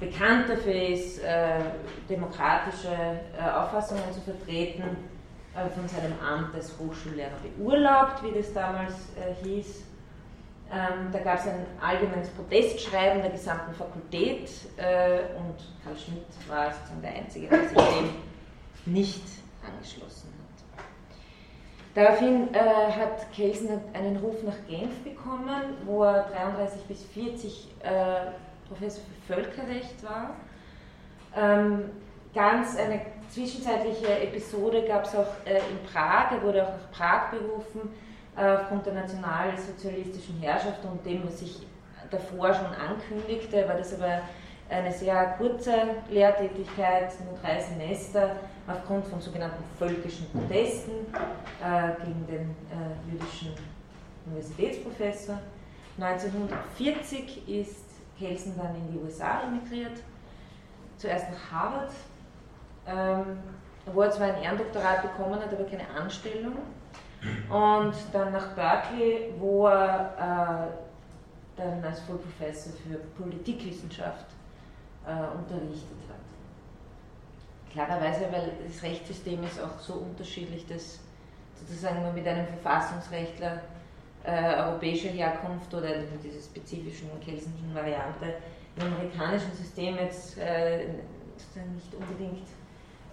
bekannt 0.00 0.48
dafür 0.48 0.74
ist, 0.74 1.22
äh, 1.22 1.60
demokratische 2.08 2.88
äh, 2.88 3.48
Auffassungen 3.48 4.02
zu 4.12 4.20
vertreten, 4.22 4.82
äh, 5.54 5.68
von 5.70 5.86
seinem 5.86 6.14
Amt 6.20 6.52
als 6.52 6.74
Hochschullehrer 6.80 7.30
beurlaubt, 7.56 8.24
wie 8.24 8.36
das 8.36 8.52
damals 8.52 8.94
äh, 9.14 9.44
hieß. 9.44 9.84
Ähm, 10.72 11.12
da 11.12 11.20
gab 11.20 11.38
es 11.38 11.46
ein 11.46 11.66
allgemeines 11.80 12.28
Protestschreiben 12.30 13.22
der 13.22 13.30
gesamten 13.30 13.72
Fakultät 13.72 14.50
äh, 14.78 15.36
und 15.38 15.56
Karl 15.84 15.96
Schmidt 15.96 16.26
war 16.48 16.72
sozusagen 16.72 17.02
der 17.02 17.14
Einzige, 17.14 17.48
der 17.48 17.68
sich 17.68 17.76
dem 17.76 18.92
nicht 18.92 19.22
angeschlossen. 19.64 20.29
Daraufhin 21.94 22.54
äh, 22.54 22.58
hat 22.58 23.32
Kelsen 23.34 23.80
einen 23.92 24.16
Ruf 24.18 24.42
nach 24.44 24.56
Genf 24.68 25.02
bekommen, 25.02 25.76
wo 25.84 26.04
er 26.04 26.28
33 26.32 26.82
bis 26.84 27.02
40 27.04 27.68
äh, 27.82 27.88
Professor 28.68 29.02
für 29.26 29.34
Völkerrecht 29.34 30.04
war. 30.04 30.36
Ähm, 31.36 31.90
ganz 32.32 32.76
eine 32.76 33.00
zwischenzeitliche 33.28 34.20
Episode 34.22 34.84
gab 34.86 35.04
es 35.04 35.16
auch 35.16 35.26
äh, 35.44 35.58
in 35.58 35.92
Prag, 35.92 36.30
er 36.32 36.42
wurde 36.42 36.62
auch 36.62 36.72
nach 36.72 36.90
Prag 36.92 37.30
berufen, 37.30 37.90
äh, 38.36 38.56
aufgrund 38.56 38.86
der 38.86 38.94
nationalsozialistischen 38.94 40.40
Herrschaft 40.40 40.84
und 40.84 41.04
dem, 41.04 41.26
was 41.26 41.40
sich 41.40 41.66
davor 42.10 42.54
schon 42.54 42.66
ankündigte, 42.66 43.66
war 43.68 43.76
das 43.76 43.94
aber 43.94 44.20
eine 44.68 44.92
sehr 44.92 45.34
kurze 45.38 45.74
Lehrtätigkeit, 46.10 47.12
nur 47.24 47.38
drei 47.42 47.60
Semester, 47.60 48.36
aufgrund 48.72 49.06
von 49.06 49.20
sogenannten 49.20 49.62
völkischen 49.78 50.30
Protesten 50.30 50.92
äh, 51.62 52.04
gegen 52.04 52.26
den 52.26 52.50
äh, 52.70 53.10
jüdischen 53.12 53.54
Universitätsprofessor. 54.26 55.38
1940 55.98 57.48
ist 57.48 57.84
Kelsen 58.18 58.56
dann 58.56 58.74
in 58.74 58.92
die 58.92 58.98
USA 58.98 59.42
emigriert, 59.42 60.00
zuerst 60.96 61.26
nach 61.30 61.50
Harvard, 61.52 61.92
ähm, 62.86 63.38
wo 63.92 64.02
er 64.02 64.10
zwar 64.10 64.28
ein 64.28 64.42
Ehrendoktorat 64.42 65.02
bekommen 65.02 65.40
hat, 65.40 65.52
aber 65.52 65.64
keine 65.64 65.88
Anstellung, 65.88 66.56
und 67.50 67.94
dann 68.12 68.32
nach 68.32 68.54
Berkeley, 68.54 69.34
wo 69.38 69.66
er 69.66 70.70
äh, 71.58 71.60
dann 71.60 71.84
als 71.84 72.00
Vollprofessor 72.00 72.72
für 72.72 72.96
Politikwissenschaft 73.22 74.26
äh, 75.06 75.36
unterrichtet 75.36 75.98
hat. 76.08 76.19
Klarerweise, 77.72 78.26
weil 78.32 78.52
das 78.66 78.82
Rechtssystem 78.82 79.44
ist 79.44 79.60
auch 79.62 79.78
so 79.78 79.94
unterschiedlich, 79.94 80.66
dass 80.66 80.98
sozusagen 81.54 82.02
man 82.02 82.14
mit 82.14 82.26
einem 82.26 82.46
Verfassungsrechtler 82.46 83.60
äh, 84.24 84.54
europäischer 84.56 85.08
Herkunft 85.08 85.72
oder 85.72 85.88
dieser 86.22 86.40
spezifischen 86.40 87.08
Kelsenschen 87.20 87.74
Variante 87.74 88.34
im 88.76 88.92
amerikanischen 88.92 89.52
System 89.52 89.96
jetzt 89.96 90.38
äh, 90.38 90.86
nicht 91.74 91.94
unbedingt 91.94 92.46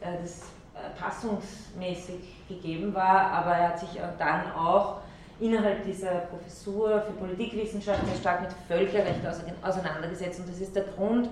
äh, 0.02 0.22
das 0.22 0.42
äh, 0.74 1.00
passungsmäßig 1.00 2.48
gegeben 2.48 2.94
war, 2.94 3.32
aber 3.32 3.52
er 3.52 3.70
hat 3.70 3.80
sich 3.80 3.90
dann 4.18 4.52
auch 4.52 4.98
innerhalb 5.40 5.84
dieser 5.84 6.12
Professur 6.22 7.02
für 7.02 7.14
Politikwissenschaft 7.14 8.06
sehr 8.08 8.16
stark 8.16 8.42
mit 8.42 8.52
Völkerrecht 8.68 9.22
auseinandergesetzt. 9.62 10.40
Und 10.40 10.50
das 10.50 10.60
ist 10.60 10.76
der 10.76 10.84
Grund, 10.84 11.30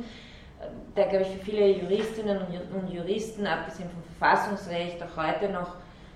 der, 0.95 1.07
glaube 1.07 1.25
ich, 1.25 1.31
für 1.31 1.45
viele 1.45 1.67
Juristinnen 1.71 2.39
und 2.73 2.89
Juristen, 2.89 3.45
abgesehen 3.45 3.89
vom 3.89 4.03
Verfassungsrecht, 4.17 5.01
auch 5.03 5.17
heute 5.17 5.49
noch, 5.51 5.75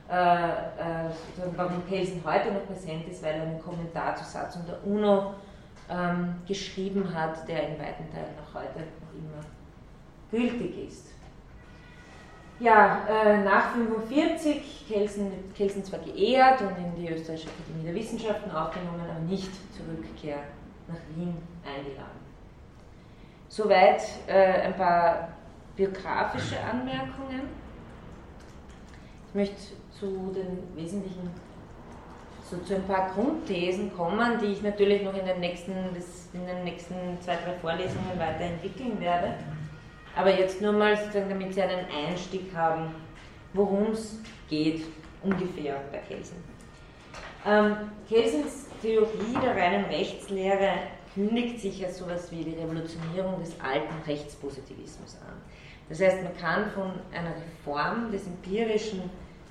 äh, 0.10 0.50
äh, 0.50 1.10
warum 1.56 1.88
Kelsen 1.88 2.22
heute 2.26 2.52
noch 2.52 2.66
präsent 2.66 3.08
ist, 3.08 3.24
weil 3.24 3.36
er 3.36 3.42
einen 3.44 3.62
Kommentar 3.62 4.16
zur 4.16 4.26
Satzung 4.26 4.64
der 4.66 4.86
UNO 4.86 5.34
ähm, 5.90 6.36
geschrieben 6.48 7.14
hat, 7.14 7.48
der 7.48 7.70
in 7.70 7.80
weiten 7.80 8.10
Teilen 8.12 8.36
auch 8.44 8.56
heute 8.56 8.80
noch 8.80 9.14
immer 9.14 9.44
gültig 10.32 10.88
ist. 10.88 11.08
Ja, 12.60 13.08
äh, 13.08 13.44
nach 13.44 13.74
1945, 13.74 14.86
Kelsen, 14.90 15.32
Kelsen 15.56 15.84
zwar 15.84 16.00
geehrt 16.00 16.62
und 16.62 16.78
in 16.78 16.96
die 16.96 17.10
Österreichische 17.10 17.50
Akademie 17.50 17.86
der 17.86 17.96
Wissenschaften 17.96 18.52
aufgenommen, 18.52 19.02
aber 19.10 19.20
nicht 19.22 19.52
zur 19.74 19.86
Rückkehr 19.88 20.40
nach 20.88 20.98
Wien 21.16 21.38
eingeladen. 21.64 22.29
Soweit 23.50 24.04
äh, 24.28 24.62
ein 24.62 24.76
paar 24.76 25.30
biografische 25.76 26.60
Anmerkungen. 26.60 27.50
Ich 29.28 29.36
möchte 29.36 29.56
zu 30.00 30.32
den 30.34 30.64
wesentlichen, 30.76 31.30
so 32.50 32.58
zu 32.60 32.76
ein 32.76 32.84
paar 32.84 33.12
Grundthesen 33.14 33.96
kommen, 33.96 34.40
die 34.40 34.48
ich 34.48 34.62
natürlich 34.62 35.04
noch 35.04 35.16
in 35.16 35.26
den 35.26 35.40
nächsten, 35.40 35.72
in 35.72 36.46
den 36.46 36.64
nächsten 36.64 36.96
zwei, 37.22 37.36
drei 37.36 37.54
Vorlesungen 37.60 38.18
weiterentwickeln 38.18 39.00
werde. 39.00 39.34
Aber 40.16 40.36
jetzt 40.36 40.62
nur 40.62 40.74
mal 40.74 40.98
damit 41.14 41.54
Sie 41.54 41.62
einen 41.62 41.86
Einstieg 42.08 42.54
haben, 42.56 42.94
worum 43.54 43.92
es 43.92 44.20
geht, 44.48 44.86
ungefähr 45.24 45.76
bei 45.92 46.00
Kelsen. 46.00 46.38
Ähm, 47.46 47.76
Kelsens 48.08 48.68
Theorie 48.82 49.38
der 49.44 49.56
reinen 49.56 49.86
Rechtslehre 49.86 50.70
kündigt 51.20 51.60
sich 51.60 51.86
als 51.86 51.98
sowas 51.98 52.32
wie 52.32 52.44
die 52.46 52.56
Revolutionierung 52.56 53.40
des 53.42 53.60
alten 53.60 53.94
Rechtspositivismus 54.08 55.18
an. 55.28 55.36
Das 55.90 56.00
heißt, 56.00 56.24
man 56.24 56.38
kann 56.38 56.70
von 56.72 56.92
einer 57.12 57.34
Reform 57.36 58.10
des 58.12 58.26
empirischen 58.26 59.02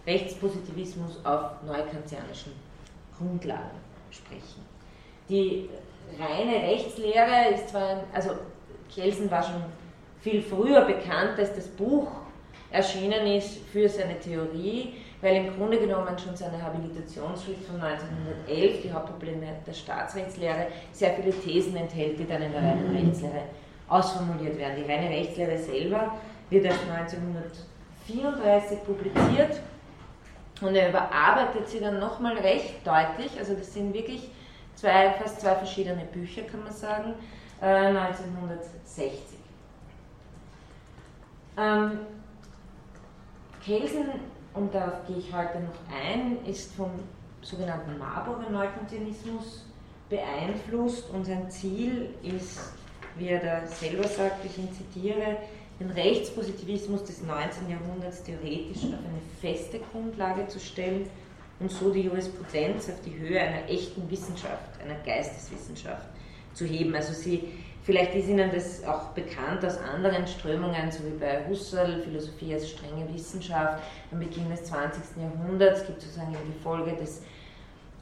Rechtspositivismus 0.07 1.23
auf 1.25 1.63
neukantianischen 1.67 2.53
Grundlagen 3.17 3.79
sprechen. 4.11 4.65
Die 5.29 5.69
reine 6.19 6.63
Rechtslehre 6.69 7.53
ist 7.55 7.69
zwar, 7.69 7.89
ein, 7.89 8.01
also 8.15 8.31
Kelsen 8.91 9.31
war 9.31 9.43
schon 9.43 9.63
viel 10.21 10.41
früher 10.41 10.87
bekannt, 10.87 11.39
als 11.39 11.55
das 11.55 11.69
Buch 11.69 12.09
erschienen 12.71 13.27
ist 13.27 13.59
für 13.71 13.89
seine 13.89 14.19
Theorie, 14.19 14.95
weil 15.21 15.37
im 15.37 15.57
Grunde 15.57 15.79
genommen 15.79 16.17
schon 16.19 16.37
seine 16.37 16.63
Habilitationsschrift 16.63 17.65
von 17.65 17.81
1911, 17.81 18.83
die 18.83 18.93
Hauptprobleme 18.93 19.47
der 19.67 19.73
Staatsrechtslehre, 19.73 20.69
sehr 20.93 21.15
viele 21.15 21.33
Thesen 21.33 21.77
enthält, 21.77 22.19
die 22.19 22.27
dann 22.27 22.43
in 22.43 22.53
der 22.53 22.63
reinen 22.63 22.97
Rechtslehre 22.97 23.43
ausformuliert 23.89 24.59
werden. 24.59 24.77
Die 24.77 24.91
reine 24.91 25.09
Rechtslehre 25.09 25.59
selber 25.59 26.15
wird 26.51 26.67
erst 26.67 26.81
1934 26.89 28.85
publiziert 28.85 29.61
und 30.61 30.75
er 30.75 30.91
überarbeitet 30.91 31.69
sie 31.69 31.81
dann 31.81 31.99
nochmal 31.99 32.37
recht 32.39 32.87
deutlich, 32.87 33.39
also 33.39 33.55
das 33.55 33.73
sind 33.73 33.93
wirklich 33.95 34.31
zwei, 34.75 35.11
fast 35.13 35.41
zwei 35.41 35.55
verschiedene 35.55 36.05
Bücher, 36.05 36.43
kann 36.43 36.63
man 36.63 36.73
sagen, 36.73 37.15
äh, 37.61 37.67
1960. 37.67 39.39
Ähm, 41.57 41.99
Kelsen, 43.65 44.07
und 44.59 44.75
darauf 44.75 45.07
gehe 45.07 45.19
ich 45.19 45.33
heute 45.33 45.61
noch 45.61 45.79
ein, 45.95 46.45
ist 46.45 46.75
vom 46.75 46.91
sogenannten 47.43 47.97
Marburger 47.97 48.51
Neukantianismus 48.51 49.65
beeinflusst 50.11 51.09
und 51.11 51.27
sein 51.27 51.51
Ziel 51.51 52.11
ist, 52.23 52.73
wie 53.17 53.29
er 53.29 53.41
da 53.41 53.67
selber 53.67 54.09
sagt, 54.09 54.45
ich 54.45 54.59
ihn 54.59 54.69
zitiere, 54.73 55.37
den 55.79 55.91
Rechtspositivismus 55.91 57.05
des 57.05 57.23
19. 57.23 57.71
Jahrhunderts 57.71 58.25
theoretisch 58.25 58.85
auf 58.85 58.99
eine 58.99 59.23
feste 59.41 59.79
Grundlage 59.93 60.49
zu 60.49 60.59
stellen 60.59 61.09
und 61.61 61.71
so 61.71 61.93
die 61.93 62.03
Jurisprudenz 62.03 62.89
auf 62.89 63.01
die 63.03 63.17
Höhe 63.17 63.41
einer 63.41 63.69
echten 63.69 64.11
Wissenschaft, 64.11 64.81
einer 64.83 64.99
Geisteswissenschaft 65.05 66.07
zu 66.55 66.65
heben. 66.65 66.95
Also 66.97 67.13
sie 67.13 67.53
Vielleicht 67.89 68.15
ist 68.17 68.29
Ihnen 68.29 68.51
das 68.53 68.85
auch 68.85 69.15
bekannt 69.15 69.65
aus 69.65 69.79
anderen 69.79 70.27
Strömungen, 70.27 70.93
so 70.93 70.99
wie 71.07 71.19
bei 71.19 71.49
Husserl, 71.49 72.03
Philosophie 72.03 72.53
als 72.53 72.69
strenge 72.69 73.09
Wissenschaft. 73.15 73.83
Am 74.13 74.19
Beginn 74.19 74.51
des 74.51 74.65
20. 74.65 75.03
Jahrhunderts 75.17 75.87
gibt 75.87 76.03
es 76.03 76.15
sozusagen 76.15 76.37
die 76.47 76.63
Folge 76.63 76.95
des 76.97 77.23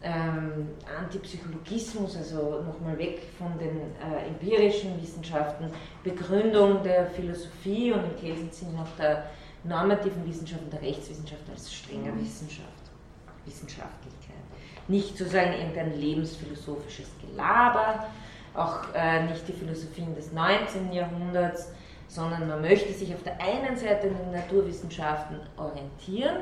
ähm, 0.02 0.70
Antipsychologismus, 0.98 2.16
also 2.16 2.64
nochmal 2.66 2.98
weg 2.98 3.28
von 3.38 3.56
den 3.60 3.76
äh, 3.76 4.26
empirischen 4.26 5.00
Wissenschaften, 5.00 5.70
Begründung 6.02 6.82
der 6.82 7.06
Philosophie 7.06 7.92
und 7.92 8.02
im 8.02 8.16
Kelsen 8.16 8.50
sind 8.50 8.76
auch 8.80 8.96
der 8.98 9.30
normativen 9.62 10.26
Wissenschaft 10.26 10.62
und 10.64 10.72
der 10.72 10.82
Rechtswissenschaft 10.82 11.42
als 11.48 11.72
strenger 11.72 12.10
mhm. 12.10 12.22
Wissenschaft, 12.22 12.90
Wissenschaftlichkeit. 13.44 14.34
Nicht 14.88 15.16
sozusagen 15.16 15.52
irgendein 15.52 15.96
lebensphilosophisches 15.96 17.08
Gelaber, 17.20 18.08
auch 18.56 18.94
äh, 18.94 19.24
nicht 19.24 19.46
die 19.46 19.52
Philosophien 19.52 20.14
des 20.14 20.32
19. 20.32 20.92
Jahrhunderts, 20.92 21.72
sondern 22.08 22.48
man 22.48 22.60
möchte 22.60 22.92
sich 22.92 23.12
auf 23.14 23.22
der 23.22 23.40
einen 23.40 23.76
Seite 23.76 24.08
in 24.08 24.16
den 24.16 24.32
Naturwissenschaften 24.32 25.40
orientieren, 25.56 26.38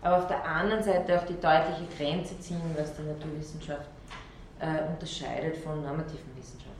aber 0.00 0.18
auf 0.18 0.26
der 0.26 0.44
anderen 0.44 0.82
Seite 0.82 1.18
auch 1.18 1.26
die 1.26 1.40
deutliche 1.40 1.86
Grenze 1.96 2.38
ziehen, 2.40 2.60
was 2.76 2.94
die 2.96 3.02
Naturwissenschaft 3.02 3.88
äh, 4.60 4.88
unterscheidet 4.88 5.56
von 5.58 5.82
normativen 5.82 6.36
Wissenschaften. 6.36 6.72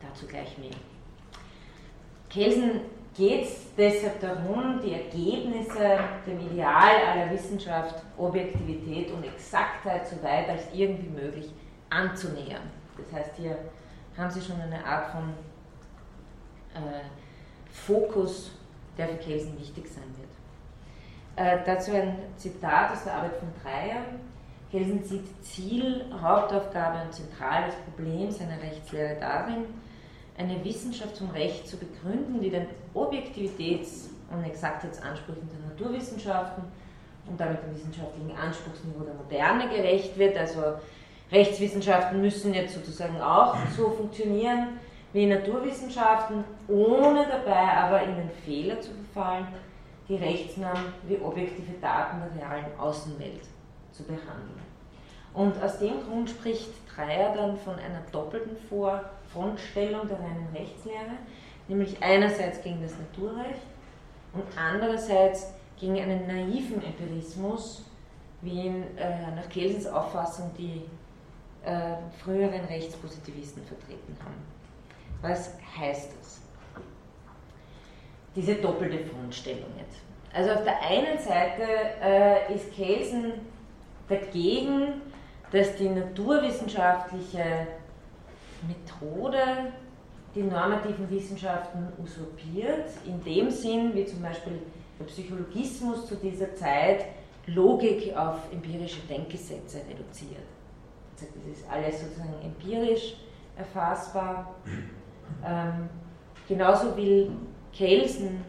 Dazu 0.00 0.26
gleich 0.26 0.56
mehr. 0.58 0.70
Kelsen 2.28 2.80
geht 3.16 3.44
es 3.44 3.74
deshalb 3.76 4.20
darum, 4.20 4.80
die 4.84 4.92
Ergebnisse 4.92 5.98
dem 6.26 6.40
Ideal 6.40 6.96
aller 7.12 7.30
Wissenschaft, 7.30 8.02
Objektivität 8.18 9.12
und 9.12 9.24
Exaktheit 9.24 10.06
so 10.06 10.20
weit 10.22 10.48
als 10.48 10.64
irgendwie 10.72 11.08
möglich 11.08 11.52
anzunähern. 11.90 12.62
Das 12.96 13.12
heißt, 13.12 13.36
hier 13.36 13.56
haben 14.16 14.30
Sie 14.30 14.40
schon 14.40 14.60
eine 14.60 14.84
Art 14.84 15.10
von 15.10 15.34
äh, 16.74 17.04
Fokus, 17.70 18.52
der 18.96 19.08
für 19.08 19.16
Kelsen 19.16 19.58
wichtig 19.58 19.88
sein 19.88 20.04
wird. 20.18 20.30
Äh, 21.36 21.64
dazu 21.64 21.92
ein 21.92 22.16
Zitat 22.36 22.92
aus 22.92 23.04
der 23.04 23.14
Arbeit 23.14 23.36
von 23.36 23.48
Dreyer. 23.62 24.02
Kelsen 24.70 25.04
sieht 25.04 25.44
Ziel, 25.44 26.04
Hauptaufgabe 26.20 27.04
und 27.04 27.12
zentrales 27.12 27.74
Problem 27.84 28.30
seiner 28.30 28.60
Rechtslehre 28.60 29.16
darin, 29.20 29.64
eine 30.36 30.64
Wissenschaft 30.64 31.16
zum 31.16 31.30
Recht 31.30 31.68
zu 31.68 31.76
begründen, 31.76 32.40
die 32.40 32.50
den 32.50 32.66
Objektivitäts- 32.92 34.10
und 34.30 34.44
Exaktheitsansprüchen 34.44 35.48
der 35.48 35.70
Naturwissenschaften 35.70 36.64
und 37.26 37.40
damit 37.40 37.62
dem 37.62 37.74
wissenschaftlichen 37.74 38.36
Anspruchsniveau 38.36 39.04
der 39.04 39.14
Moderne 39.14 39.68
gerecht 39.68 40.18
wird, 40.18 40.36
also 40.36 40.74
Rechtswissenschaften 41.30 42.20
müssen 42.20 42.54
jetzt 42.54 42.74
sozusagen 42.74 43.20
auch 43.20 43.56
so 43.76 43.90
funktionieren 43.90 44.78
wie 45.12 45.26
Naturwissenschaften, 45.26 46.44
ohne 46.68 47.26
dabei 47.26 47.72
aber 47.72 48.02
in 48.02 48.16
den 48.16 48.30
Fehler 48.44 48.80
zu 48.80 48.90
verfallen, 48.92 49.46
die 50.08 50.16
Rechtsnormen 50.16 50.92
wie 51.04 51.18
objektive 51.18 51.72
Daten 51.80 52.20
der 52.20 52.42
realen 52.42 52.78
Außenwelt 52.78 53.44
zu 53.92 54.02
behandeln. 54.02 54.60
Und 55.32 55.60
aus 55.62 55.78
dem 55.78 56.04
Grund 56.04 56.30
spricht 56.30 56.70
Dreyer 56.94 57.34
dann 57.34 57.56
von 57.58 57.74
einer 57.74 58.02
doppelten 58.12 58.56
Frontstellung 59.32 60.06
der 60.08 60.18
reinen 60.18 60.48
Rechtslehre, 60.54 61.16
nämlich 61.68 61.96
einerseits 62.00 62.62
gegen 62.62 62.82
das 62.82 62.92
Naturrecht 62.98 63.62
und 64.32 64.44
andererseits 64.56 65.52
gegen 65.78 65.98
einen 65.98 66.26
naiven 66.26 66.82
Empirismus, 66.84 67.84
wie 68.42 68.66
ihn 68.66 68.84
äh, 68.96 69.34
nach 69.34 69.48
Kelsens 69.48 69.86
Auffassung 69.86 70.50
die 70.56 70.82
äh, 71.64 71.96
früheren 72.22 72.64
Rechtspositivisten 72.66 73.64
vertreten 73.64 74.16
haben. 74.22 74.42
Was 75.22 75.54
heißt 75.78 76.10
das? 76.20 76.40
Diese 78.36 78.56
doppelte 78.56 79.04
Frontstellung 79.06 79.70
jetzt. 79.78 80.00
Also 80.32 80.50
auf 80.50 80.64
der 80.64 80.80
einen 80.82 81.18
Seite 81.18 81.62
äh, 82.02 82.54
ist 82.54 82.74
Kelsen 82.74 83.32
dagegen, 84.08 85.00
dass 85.52 85.76
die 85.76 85.88
naturwissenschaftliche 85.88 87.68
Methode 88.66 89.72
die 90.34 90.42
normativen 90.42 91.08
Wissenschaften 91.10 91.92
usurpiert, 92.02 92.88
in 93.06 93.22
dem 93.22 93.50
Sinn, 93.50 93.94
wie 93.94 94.04
zum 94.04 94.20
Beispiel 94.20 94.60
der 94.98 95.04
Psychologismus 95.04 96.06
zu 96.06 96.16
dieser 96.16 96.54
Zeit 96.56 97.06
Logik 97.46 98.16
auf 98.16 98.38
empirische 98.52 99.00
Denkgesetze 99.08 99.78
reduziert. 99.88 100.42
Das 101.34 101.58
ist 101.58 101.70
alles 101.70 102.00
sozusagen 102.00 102.34
empirisch 102.42 103.16
erfassbar. 103.56 104.54
Ähm, 105.42 105.88
genauso 106.46 106.94
will 106.98 107.30
Kelsen 107.72 108.44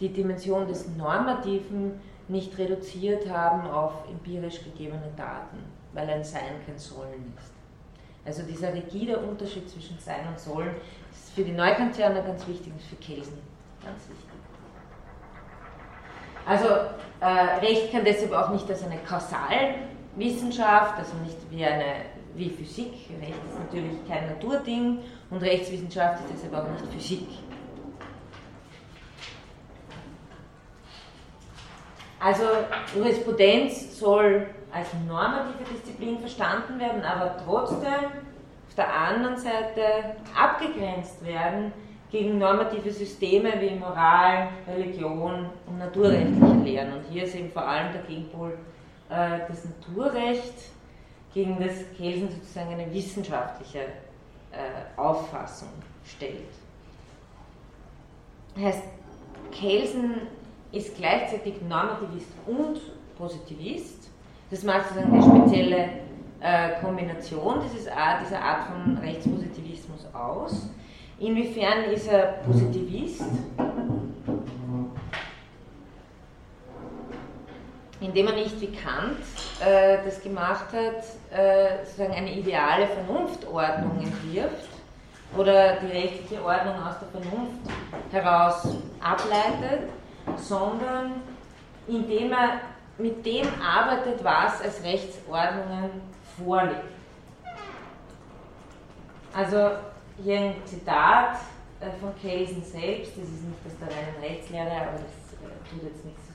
die 0.00 0.08
Dimension 0.08 0.66
des 0.66 0.88
Normativen 0.96 2.00
nicht 2.28 2.56
reduziert 2.58 3.28
haben 3.28 3.68
auf 3.70 3.92
empirisch 4.10 4.62
gegebene 4.64 5.12
Daten, 5.16 5.58
weil 5.92 6.10
ein 6.10 6.24
Sein 6.24 6.60
kein 6.66 6.78
Sollen 6.78 7.32
ist. 7.38 7.52
Also 8.24 8.42
dieser 8.42 8.74
rigide 8.74 9.18
Unterschied 9.18 9.70
zwischen 9.70 9.96
Sein 9.98 10.26
und 10.28 10.38
Sollen 10.38 10.74
ist 11.12 11.32
für 11.32 11.44
die 11.44 11.52
Neukantianer 11.52 12.22
ganz 12.22 12.46
wichtig 12.48 12.72
und 12.72 12.82
für 12.82 12.96
Kelsen 12.96 13.38
ganz 13.82 14.08
wichtig. 14.08 14.26
Also 16.44 16.66
äh, 17.20 17.64
Recht 17.64 17.92
kann 17.92 18.04
deshalb 18.04 18.32
auch 18.32 18.50
nicht 18.50 18.68
als 18.68 18.82
eine 18.84 18.98
Kausalwissenschaft, 18.98 20.98
also 20.98 21.14
nicht 21.24 21.38
wie 21.50 21.64
eine 21.64 22.15
wie 22.36 22.50
Physik. 22.50 22.92
Recht 23.20 23.40
ist 23.48 23.58
natürlich 23.58 23.96
kein 24.08 24.28
Naturding 24.28 24.98
und 25.30 25.42
Rechtswissenschaft 25.42 26.24
ist 26.24 26.44
deshalb 26.44 26.54
auch 26.64 26.70
nicht 26.70 26.92
Physik. 26.92 27.28
Also 32.18 32.44
Jurisprudenz 32.94 33.98
soll 33.98 34.46
als 34.72 34.88
normative 35.06 35.64
Disziplin 35.72 36.18
verstanden 36.18 36.78
werden, 36.78 37.02
aber 37.02 37.36
trotzdem 37.44 38.06
auf 38.68 38.74
der 38.76 38.92
anderen 38.92 39.36
Seite 39.36 40.16
abgegrenzt 40.34 41.24
werden 41.24 41.72
gegen 42.10 42.38
normative 42.38 42.90
Systeme 42.90 43.52
wie 43.60 43.74
Moral, 43.74 44.48
Religion 44.66 45.50
und 45.66 45.78
naturrechtliche 45.78 46.54
Lehren. 46.64 46.92
Und 46.94 47.04
hier 47.10 47.24
ist 47.24 47.34
eben 47.34 47.50
vor 47.50 47.66
allem 47.66 47.92
der 47.92 48.02
Gegenpol 48.02 48.58
äh, 49.08 49.40
das 49.48 49.64
Naturrecht, 49.64 50.54
gegen 51.36 51.58
das 51.60 51.74
Kelsen 51.98 52.30
sozusagen 52.30 52.72
eine 52.72 52.90
wissenschaftliche 52.94 53.80
äh, 53.80 54.98
Auffassung 54.98 55.68
stellt. 56.02 56.48
Heißt, 58.58 58.82
Kelsen 59.52 60.22
ist 60.72 60.96
gleichzeitig 60.96 61.56
Normativist 61.68 62.32
und 62.46 62.80
Positivist. 63.18 64.08
Das 64.50 64.62
macht 64.62 64.88
sozusagen 64.88 65.12
eine 65.12 65.22
spezielle 65.22 65.88
äh, 66.40 66.80
Kombination 66.80 67.60
dieses 67.68 67.86
Art, 67.88 68.22
dieser 68.24 68.40
Art 68.40 68.68
von 68.68 68.96
Rechtspositivismus 68.96 70.06
aus. 70.14 70.70
Inwiefern 71.20 71.84
ist 71.92 72.08
er 72.08 72.40
Positivist? 72.46 73.24
Indem 78.00 78.26
er 78.26 78.34
nicht 78.34 78.60
wie 78.60 78.72
Kant 78.72 79.20
äh, 79.60 79.98
das 80.04 80.22
gemacht 80.22 80.66
hat, 80.72 81.38
äh, 81.38 81.84
sozusagen 81.84 82.12
eine 82.12 82.32
ideale 82.32 82.86
Vernunftordnung 82.88 84.00
entwirft 84.02 84.68
oder 85.36 85.76
die 85.76 85.86
rechtliche 85.86 86.44
Ordnung 86.44 86.74
aus 86.74 86.96
der 87.00 87.20
Vernunft 87.20 87.70
heraus 88.12 88.68
ableitet, 89.00 89.88
sondern 90.36 91.22
indem 91.86 92.32
er 92.32 92.60
mit 92.98 93.24
dem 93.24 93.46
arbeitet, 93.62 94.22
was 94.24 94.60
als 94.60 94.82
Rechtsordnungen 94.82 95.90
vorliegt. 96.38 96.80
Also 99.34 99.70
hier 100.22 100.38
ein 100.38 100.54
Zitat 100.64 101.36
äh, 101.80 101.90
von 102.00 102.14
Kelsen 102.20 102.62
selbst, 102.62 103.12
das 103.12 103.24
ist 103.24 103.44
nicht 103.44 103.58
aus 103.66 103.72
der 103.80 103.88
reinen 103.88 104.16
Rechtslehre, 104.22 104.70
aber 104.70 104.92
das 104.92 105.02
äh, 105.02 105.70
tut 105.70 105.82
jetzt 105.82 106.04
nichts. 106.04 106.25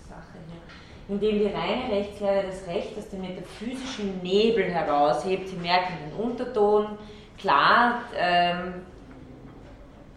Indem 1.11 1.39
die 1.39 1.47
reine 1.47 1.91
Rechtslehre 1.91 2.45
das 2.47 2.65
Recht 2.73 2.97
aus 2.97 3.09
dem 3.09 3.19
metaphysischen 3.19 4.21
Nebel 4.23 4.63
heraushebt, 4.71 5.49
Sie 5.49 5.57
merken 5.57 5.91
den 6.05 6.17
Unterton, 6.17 6.97
klar, 7.37 8.03
ähm, 8.17 8.75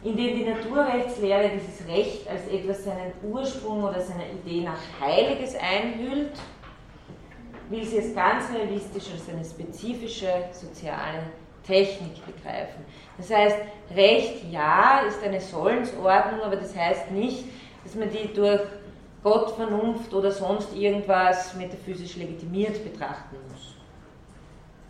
indem 0.04 0.36
die 0.36 0.44
Naturrechtslehre 0.44 1.50
dieses 1.52 1.88
Recht 1.88 2.28
als 2.30 2.46
etwas 2.46 2.84
seinen 2.84 3.12
Ursprung 3.24 3.82
oder 3.82 4.00
seiner 4.00 4.22
Idee 4.30 4.60
nach 4.60 4.78
Heiliges 5.00 5.56
einhüllt, 5.56 6.38
will 7.70 7.84
sie 7.84 7.98
es 7.98 8.14
ganz 8.14 8.44
realistisch 8.54 9.10
als 9.10 9.28
eine 9.28 9.44
spezifische 9.44 10.44
soziale 10.52 11.24
Technik 11.66 12.24
begreifen. 12.24 12.84
Das 13.16 13.30
heißt, 13.30 13.56
Recht, 13.96 14.44
ja, 14.48 15.00
ist 15.08 15.24
eine 15.24 15.40
Sollensordnung, 15.40 16.42
aber 16.42 16.54
das 16.54 16.76
heißt 16.76 17.10
nicht, 17.10 17.46
dass 17.82 17.96
man 17.96 18.10
die 18.10 18.32
durch 18.32 18.60
Gott, 19.24 19.56
Vernunft 19.56 20.12
oder 20.12 20.30
sonst 20.30 20.74
irgendwas 20.76 21.54
metaphysisch 21.54 22.16
legitimiert 22.16 22.84
betrachten 22.84 23.36
muss, 23.50 23.74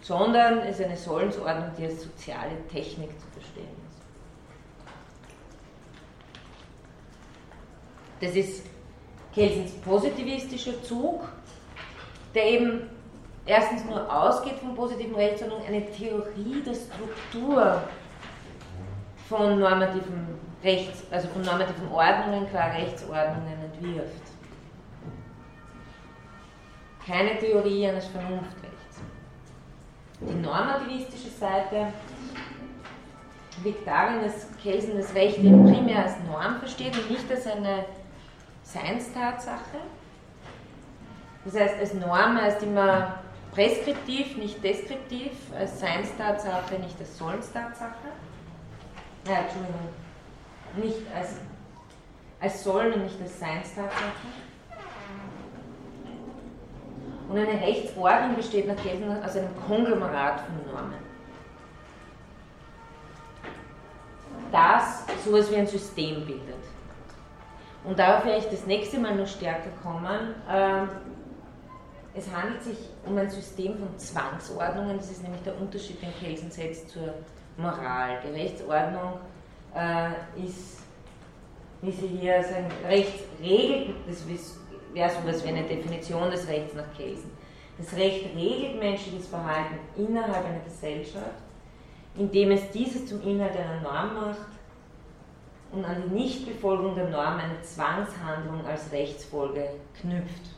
sondern 0.00 0.58
es 0.58 0.80
ist 0.80 0.86
eine 0.86 0.96
Sollensordnung, 0.96 1.70
die 1.78 1.84
als 1.84 2.02
soziale 2.02 2.66
Technik 2.68 3.10
zu 3.20 3.26
verstehen 3.28 3.68
ist. 3.88 4.02
Das 8.20 8.34
ist 8.34 8.66
Kelsens 9.32 9.70
positivistischer 9.84 10.82
Zug, 10.82 11.28
der 12.34 12.44
eben 12.44 12.90
erstens 13.46 13.84
nur 13.84 14.12
ausgeht 14.12 14.58
von 14.58 14.74
positiven 14.74 15.14
Rechtsordnung, 15.14 15.64
eine 15.64 15.88
Theorie 15.92 16.60
der 16.66 16.74
Struktur 16.74 17.82
von 19.28 19.60
normativen 19.60 20.26
Rechts, 20.64 21.04
also 21.10 21.28
von 21.28 21.42
normativen 21.42 21.88
Ordnungen 21.92 22.50
qua 22.50 22.64
Rechtsordnungen 22.72 23.58
entwirft. 23.72 24.23
Keine 27.06 27.38
Theorie 27.38 27.88
eines 27.88 28.06
Vernunftrechts. 28.06 28.74
Die 30.20 30.34
normativistische 30.34 31.28
Seite 31.28 31.88
liegt 33.62 33.86
darin, 33.86 34.22
dass 34.22 34.48
Kelsen 34.62 34.96
das 34.96 35.14
Recht 35.14 35.38
eben 35.38 35.64
primär 35.64 36.04
als 36.04 36.14
Norm 36.26 36.58
versteht 36.58 36.96
und 36.96 37.10
nicht 37.10 37.30
als 37.30 37.46
eine 37.46 37.84
Seinstatsache. 38.62 39.78
Das 41.44 41.54
heißt, 41.54 41.78
als 41.78 41.94
Norm 41.94 42.40
heißt 42.40 42.62
immer 42.62 43.18
preskriptiv, 43.52 44.36
nicht 44.38 44.64
deskriptiv, 44.64 45.32
als 45.56 45.78
Seinstatsache, 45.78 46.76
nicht 46.76 46.98
als 46.98 47.18
Sollenstatsache. 47.18 48.08
Ja, 49.28 49.40
Entschuldigung, 49.40 49.88
nicht 50.76 51.14
als, 51.14 51.36
als 52.40 52.64
Sollen 52.64 52.94
und 52.94 53.04
nicht 53.04 53.20
als 53.20 53.38
Seinstatsache. 53.38 54.28
Und 57.34 57.40
eine 57.40 57.60
Rechtsordnung 57.60 58.36
besteht 58.36 58.68
nach 58.68 58.76
Kelsen 58.76 59.10
aus 59.24 59.36
einem 59.36 59.48
Konglomerat 59.66 60.42
von 60.42 60.72
Normen. 60.72 60.94
Das 64.52 65.04
sowas 65.24 65.50
wie 65.50 65.56
ein 65.56 65.66
System 65.66 66.24
bildet. 66.24 66.62
Und 67.82 67.98
darauf 67.98 68.24
werde 68.24 68.38
ich 68.38 68.48
das 68.48 68.66
nächste 68.66 69.00
Mal 69.00 69.16
noch 69.16 69.26
stärker 69.26 69.70
kommen. 69.82 70.36
Ähm, 70.48 70.88
es 72.14 72.32
handelt 72.32 72.62
sich 72.62 72.78
um 73.04 73.18
ein 73.18 73.28
System 73.28 73.78
von 73.78 73.98
Zwangsordnungen, 73.98 74.96
das 74.96 75.10
ist 75.10 75.24
nämlich 75.24 75.42
der 75.42 75.60
Unterschied, 75.60 76.00
den 76.00 76.14
Kelsen 76.20 76.52
setzt 76.52 76.90
zur 76.90 77.14
Moral. 77.56 78.20
Die 78.24 78.30
Rechtsordnung 78.30 79.14
äh, 79.74 80.10
ist, 80.40 80.84
wie 81.82 81.90
Sie 81.90 82.06
hier 82.06 82.44
sagen, 82.44 82.68
Rechtsregel, 82.86 83.96
das 84.06 84.24
wäre 84.94 85.10
so 85.10 85.18
etwas 85.18 85.44
wie 85.44 85.48
eine 85.48 85.64
Definition 85.64 86.30
des 86.30 86.48
Rechts 86.48 86.74
nach 86.74 86.92
Kelsen. 86.96 87.30
Das 87.76 87.92
Recht 87.94 88.34
regelt 88.36 88.78
menschliches 88.78 89.26
Verhalten 89.26 89.78
innerhalb 89.96 90.46
einer 90.46 90.60
Gesellschaft, 90.60 91.42
indem 92.16 92.52
es 92.52 92.70
dieses 92.70 93.06
zum 93.06 93.20
Inhalt 93.22 93.56
einer 93.56 93.80
Norm 93.80 94.14
macht 94.14 94.54
und 95.72 95.84
an 95.84 96.04
die 96.04 96.14
Nichtbefolgung 96.14 96.94
der 96.94 97.08
Norm 97.08 97.38
eine 97.38 97.60
Zwangshandlung 97.62 98.64
als 98.64 98.92
Rechtsfolge 98.92 99.70
knüpft. 100.00 100.50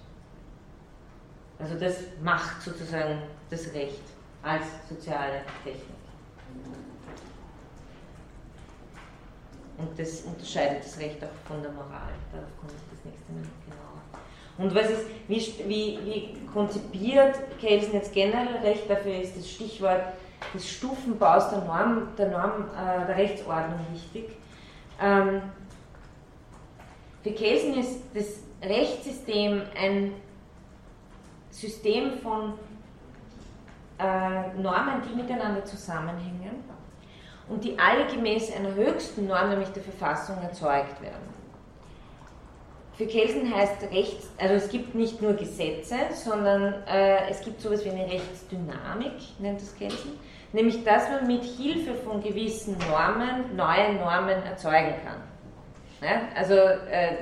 Also 1.58 1.78
das 1.78 2.00
macht 2.22 2.60
sozusagen 2.60 3.22
das 3.48 3.72
Recht 3.72 4.02
als 4.42 4.64
soziale 4.88 5.40
Technik. 5.64 5.82
Und 9.78 9.98
das 9.98 10.22
unterscheidet 10.22 10.84
das 10.84 10.98
Recht 10.98 11.22
auch 11.24 11.48
von 11.48 11.62
der 11.62 11.72
Moral. 11.72 12.12
Darauf 12.32 12.48
komme 12.58 12.72
ich 12.72 12.96
das 12.96 13.04
nächste 13.04 13.32
Mal 13.32 13.42
genauer. 13.64 13.85
Und 14.58 14.74
was 14.74 14.90
ist, 14.90 15.04
wie, 15.28 15.36
wie, 15.66 15.98
wie 16.04 16.38
konzipiert 16.52 17.36
Kelsen 17.60 17.94
jetzt 17.94 18.12
generell 18.12 18.56
Recht? 18.62 18.88
Dafür 18.88 19.20
ist 19.20 19.36
das 19.36 19.50
Stichwort 19.50 20.02
des 20.54 20.68
Stufenbaus 20.68 21.50
der 21.50 21.62
Norm, 21.62 22.08
der, 22.16 22.30
Norm, 22.30 22.64
äh, 22.74 23.06
der 23.06 23.16
Rechtsordnung 23.16 23.80
wichtig. 23.92 24.30
Ähm, 25.00 25.42
für 27.22 27.32
Kelsen 27.32 27.74
ist 27.74 28.02
das 28.14 28.40
Rechtssystem 28.62 29.62
ein 29.78 30.12
System 31.50 32.12
von 32.18 32.54
äh, 33.98 34.60
Normen, 34.60 35.02
die 35.08 35.14
miteinander 35.14 35.64
zusammenhängen 35.64 36.64
und 37.48 37.62
die 37.64 37.78
alle 37.78 38.06
gemäß 38.06 38.54
einer 38.54 38.74
höchsten 38.74 39.26
Norm, 39.26 39.50
nämlich 39.50 39.68
der 39.70 39.82
Verfassung, 39.82 40.36
erzeugt 40.42 41.00
werden. 41.00 41.35
Für 42.96 43.06
Kelsen 43.06 43.54
heißt 43.54 43.82
Rechts, 43.92 44.30
also 44.38 44.54
es 44.54 44.68
gibt 44.70 44.94
nicht 44.94 45.20
nur 45.20 45.34
Gesetze, 45.34 45.96
sondern 46.14 46.74
äh, 46.86 47.28
es 47.28 47.42
gibt 47.42 47.60
sowas 47.60 47.84
wie 47.84 47.90
eine 47.90 48.10
Rechtsdynamik, 48.10 49.12
nennt 49.38 49.60
das 49.60 49.76
Kelsen, 49.76 50.12
nämlich 50.52 50.82
dass 50.82 51.08
man 51.10 51.26
mit 51.26 51.44
Hilfe 51.44 51.94
von 51.94 52.22
gewissen 52.22 52.76
Normen 52.90 53.54
neue 53.54 53.92
Normen 53.94 54.42
erzeugen 54.44 54.94
kann. 55.04 55.20
Ja? 56.00 56.22
Also 56.34 56.54
äh, 56.54 57.16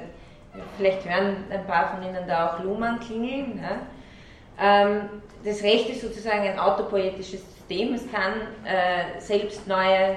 vielleicht 0.77 1.05
hören 1.09 1.45
ein 1.51 1.67
paar 1.67 1.95
von 1.95 2.05
Ihnen 2.05 2.27
da 2.29 2.55
auch 2.55 2.63
Luhmann 2.63 3.01
klingeln. 3.01 3.61
Ja? 3.61 4.87
Ähm, 4.87 5.09
das 5.45 5.61
Recht 5.65 5.91
ist 5.91 6.03
sozusagen 6.03 6.43
ein 6.43 6.59
autopoetisches 6.59 7.43
System, 7.57 7.95
es 7.95 8.11
kann 8.13 8.33
äh, 8.65 9.21
selbst 9.21 9.67
neue 9.67 10.17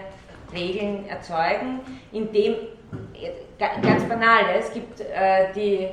Regeln 0.54 1.10
erzeugen, 1.10 1.80
indem 2.12 2.56
ganz 3.58 4.04
banal, 4.08 4.44
es 4.58 4.72
gibt 4.74 5.00
äh, 5.00 5.52
die, 5.56 5.90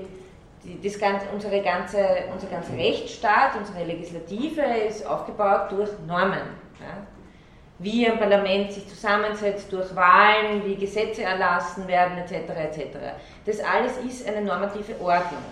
die, 0.64 0.80
das 0.82 0.98
ganze, 0.98 1.26
unsere 1.32 1.60
ganze, 1.62 1.98
unser 2.32 2.46
ganzer 2.48 2.76
Rechtsstaat, 2.76 3.56
unsere 3.58 3.84
Legislative 3.84 4.62
ist 4.86 5.06
aufgebaut 5.06 5.70
durch 5.70 5.90
Normen. 6.06 6.64
Ja? 6.80 7.06
Wie 7.78 8.06
ein 8.06 8.18
Parlament 8.18 8.72
sich 8.72 8.88
zusammensetzt 8.88 9.72
durch 9.72 9.94
Wahlen, 9.96 10.64
wie 10.64 10.76
Gesetze 10.76 11.22
erlassen 11.24 11.88
werden, 11.88 12.18
etc. 12.18 12.32
etc. 12.32 12.96
Das 13.44 13.58
alles 13.60 13.98
ist 13.98 14.28
eine 14.28 14.42
normative 14.42 14.94
Ordnung. 15.00 15.42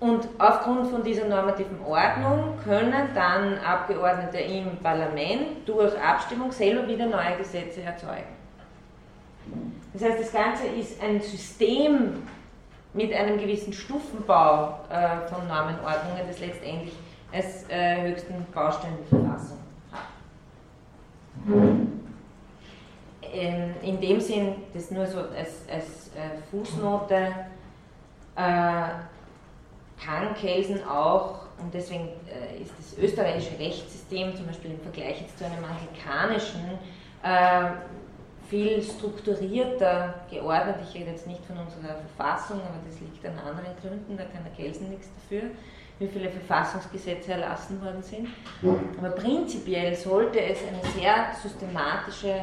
Und 0.00 0.28
aufgrund 0.38 0.90
von 0.90 1.02
dieser 1.02 1.26
normativen 1.26 1.80
Ordnung 1.84 2.54
können 2.62 3.08
dann 3.14 3.58
Abgeordnete 3.58 4.38
im 4.38 4.76
Parlament 4.76 5.66
durch 5.66 5.92
Abstimmung 6.00 6.52
selber 6.52 6.86
wieder 6.86 7.06
neue 7.06 7.36
Gesetze 7.36 7.82
erzeugen. 7.82 8.37
Das 9.92 10.02
heißt, 10.02 10.20
das 10.20 10.32
Ganze 10.32 10.66
ist 10.66 11.02
ein 11.02 11.20
System 11.20 12.22
mit 12.92 13.12
einem 13.12 13.38
gewissen 13.38 13.72
Stufenbau 13.72 14.80
äh, 14.90 15.26
von 15.28 15.46
Normenordnungen, 15.46 16.26
das 16.26 16.40
letztendlich 16.40 16.94
als 17.32 17.68
äh, 17.68 18.10
höchsten 18.10 18.46
Baustein 18.52 18.92
die 19.00 19.08
Verfassung 19.08 19.58
hat. 19.92 20.08
In, 23.32 23.74
in, 23.82 24.00
dem 24.00 24.20
Sinn, 24.20 24.54
das 24.72 24.90
nur 24.90 25.06
so 25.06 25.18
als, 25.18 25.64
als 25.70 26.10
äh, 26.16 26.38
Fußnote, 26.50 27.34
äh, 28.36 28.82
kann 30.04 30.34
Kelsen 30.40 30.86
auch, 30.86 31.40
und 31.60 31.74
deswegen 31.74 32.08
äh, 32.28 32.62
ist 32.62 32.72
das 32.78 32.96
österreichische 32.98 33.58
Rechtssystem 33.58 34.34
zum 34.36 34.46
Beispiel 34.46 34.70
im 34.70 34.80
Vergleich 34.80 35.20
jetzt 35.20 35.38
zu 35.38 35.44
einem 35.44 35.64
amerikanischen 35.64 36.78
äh, 37.22 37.70
viel 38.48 38.82
strukturierter 38.82 40.14
geordnet. 40.30 40.76
Ich 40.88 40.94
rede 40.94 41.10
jetzt 41.10 41.26
nicht 41.26 41.44
von 41.44 41.58
unserer 41.58 41.96
Verfassung, 41.96 42.60
aber 42.60 42.78
das 42.86 42.98
liegt 43.00 43.24
an 43.26 43.38
anderen 43.38 43.76
Gründen, 43.80 44.16
da 44.16 44.24
kann 44.24 44.44
der 44.44 44.52
Kelsen 44.52 44.88
nichts 44.90 45.08
dafür, 45.14 45.50
wie 45.98 46.08
viele 46.08 46.30
Verfassungsgesetze 46.30 47.32
erlassen 47.32 47.82
worden 47.82 48.02
sind. 48.02 48.28
Aber 48.98 49.10
prinzipiell 49.10 49.94
sollte 49.94 50.40
es 50.40 50.58
eine 50.66 50.82
sehr 50.94 51.34
systematische 51.42 52.34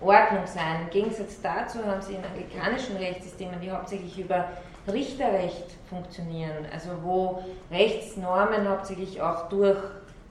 Ordnung 0.00 0.46
sein. 0.46 0.82
Im 0.82 0.90
Gegensatz 0.90 1.40
dazu 1.40 1.78
haben 1.84 2.02
sie 2.02 2.14
in 2.14 2.24
anglikanischen 2.24 2.96
Rechtssystemen, 2.96 3.60
die 3.60 3.70
hauptsächlich 3.70 4.18
über 4.18 4.48
Richterrecht 4.92 5.70
funktionieren, 5.88 6.66
also 6.70 6.90
wo 7.02 7.42
Rechtsnormen 7.70 8.68
hauptsächlich 8.68 9.22
auch 9.22 9.48
durch 9.48 9.78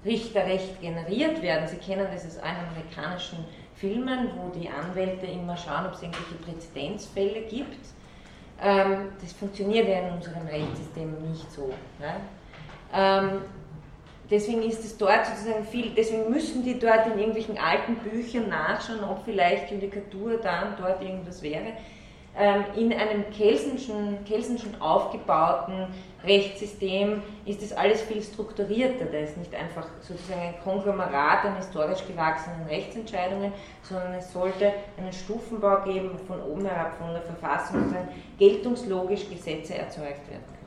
Richterrecht 0.06 0.82
generiert 0.82 1.41
werden. 1.41 1.67
Sie 1.67 1.78
kennen 1.78 2.08
das 2.13 2.26
aus 2.26 2.38
allen 2.38 2.67
amerikanischen 2.69 3.46
Filmen, 3.84 4.30
wo 4.38 4.58
die 4.58 4.69
Anwälte 4.69 5.26
immer 5.26 5.58
schauen, 5.58 5.86
ob 5.88 5.93
es 5.93 6.02
irgendwelche 6.02 6.36
Präzedenzfälle 6.36 7.41
gibt. 7.41 7.86
Ähm, 8.62 9.10
das 9.22 9.34
funktioniert 9.34 9.89
ja 9.89 10.08
in 10.08 10.13
unserem 10.13 10.48
Rechtssystem 10.48 11.12
nicht 11.30 11.52
so. 11.52 11.74
Ne? 12.00 12.15
Ähm, 12.93 13.41
deswegen 14.32 14.62
ist 14.62 14.86
es 14.86 14.98
dort 14.98 15.26
sozusagen 15.26 15.65
viel, 15.65 15.89
deswegen 15.89 16.30
müssen 16.30 16.63
die 16.63 16.80
dort 16.80 17.08
in 17.08 17.19
irgendwelchen 17.19 17.58
alten 17.58 17.96
Büchern 17.96 18.48
nachschauen, 18.48 19.04
ob 19.04 19.26
vielleicht 19.26 19.69
Judikatur 19.69 20.38
da 20.38 20.69
und 20.69 20.80
dort 20.80 21.02
irgendwas 21.02 21.41
wäre. 21.41 21.74
Ähm, 22.36 22.63
in 22.76 22.91
einem 22.91 23.30
Kelsenschen, 23.30 24.26
Kelsenschen 24.26 24.82
aufgebauten 24.82 25.88
Rechtssystem 26.24 27.22
ist 27.46 27.62
das 27.62 27.74
alles 27.74 28.02
viel 28.02 28.24
strukturierter. 28.24 29.06
Da 29.06 29.19
ist 29.19 29.38
nicht 29.38 29.54
einfach 29.54 29.86
sozusagen 30.02 30.41
ein 30.41 30.60
Konglomerat 30.63 31.46
an 31.46 31.58
historisch 31.58 32.08
gewachsenen 32.08 32.65
Rechtsentscheidungen, 32.67 33.54
sondern 33.84 34.13
es 34.13 34.34
sollte 34.34 34.74
einen 34.98 35.13
Stufenbau 35.13 35.82
geben, 35.84 36.17
von 36.26 36.41
oben 36.41 36.65
herab 36.65 36.98
von 36.98 37.12
der 37.12 37.22
Verfassung, 37.22 37.82
sozusagen 37.82 38.10
geltungslogisch 38.39 39.30
Gesetze 39.30 39.76
erzeugt 39.76 40.28
werden 40.28 40.46
können. 40.48 40.63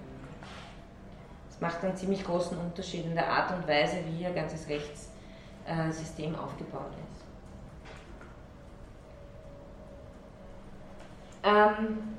Das 1.49 1.61
macht 1.61 1.83
einen 1.83 1.97
ziemlich 1.97 2.23
großen 2.23 2.57
Unterschied 2.59 3.07
in 3.07 3.15
der 3.15 3.29
Art 3.29 3.51
und 3.51 3.67
Weise, 3.67 3.97
wie 4.07 4.25
ein 4.25 4.35
ganzes 4.35 4.69
Rechtssystem 4.69 6.37
aufgebaut 6.37 6.93
ist. 7.03 7.06
Ähm, 11.47 12.17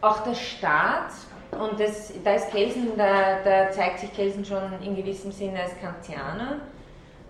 auch 0.00 0.24
der 0.24 0.34
Staat, 0.34 1.12
und 1.52 1.78
das, 1.78 2.12
da 2.24 2.34
ist 2.34 2.50
Kelsen, 2.50 2.96
da, 2.96 3.38
da, 3.44 3.70
zeigt 3.70 4.00
sich 4.00 4.12
Kelsen 4.14 4.44
schon 4.44 4.62
in 4.82 4.96
gewissem 4.96 5.30
Sinne 5.30 5.62
als 5.62 5.72
Kantianer, 5.80 6.60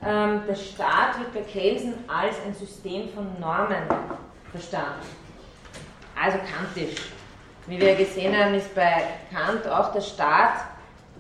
ähm, 0.02 0.42
der 0.48 0.54
Staat 0.54 1.18
wird 1.18 1.34
bei 1.34 1.40
Kelsen 1.42 1.94
als 2.08 2.36
ein 2.46 2.54
System 2.54 3.10
von 3.10 3.38
Normen 3.38 3.82
verstanden. 4.50 5.06
Also 6.18 6.38
kantisch. 6.38 7.12
Wie 7.66 7.78
wir 7.78 7.94
gesehen 7.94 8.36
haben, 8.36 8.54
ist 8.54 8.74
bei 8.74 9.02
Kant 9.30 9.68
auch 9.68 9.92
der 9.92 10.00
Staat 10.00 10.64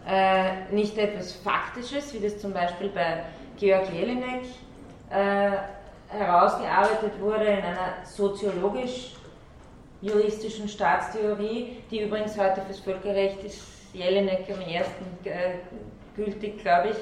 äh, 0.08 0.72
nicht 0.72 0.96
etwas 0.96 1.32
Faktisches, 1.32 2.14
wie 2.14 2.20
das 2.20 2.38
zum 2.38 2.52
Beispiel 2.52 2.88
bei 2.88 3.24
Georg 3.58 3.92
Jelinek 3.92 4.44
äh, 5.10 5.50
herausgearbeitet 6.10 7.18
wurde 7.20 7.44
in 7.44 7.64
einer 7.64 7.94
soziologisch-juristischen 8.04 10.68
Staatstheorie, 10.68 11.78
die 11.90 12.02
übrigens 12.02 12.38
heute 12.38 12.60
fürs 12.62 12.80
Völkerrecht 12.80 13.42
ist 13.44 13.62
Jelinek 13.92 14.46
am 14.52 14.60
ersten 14.60 15.04
äh, 15.24 15.54
gültig, 16.16 16.62
glaube 16.62 16.90
ich. 16.90 16.96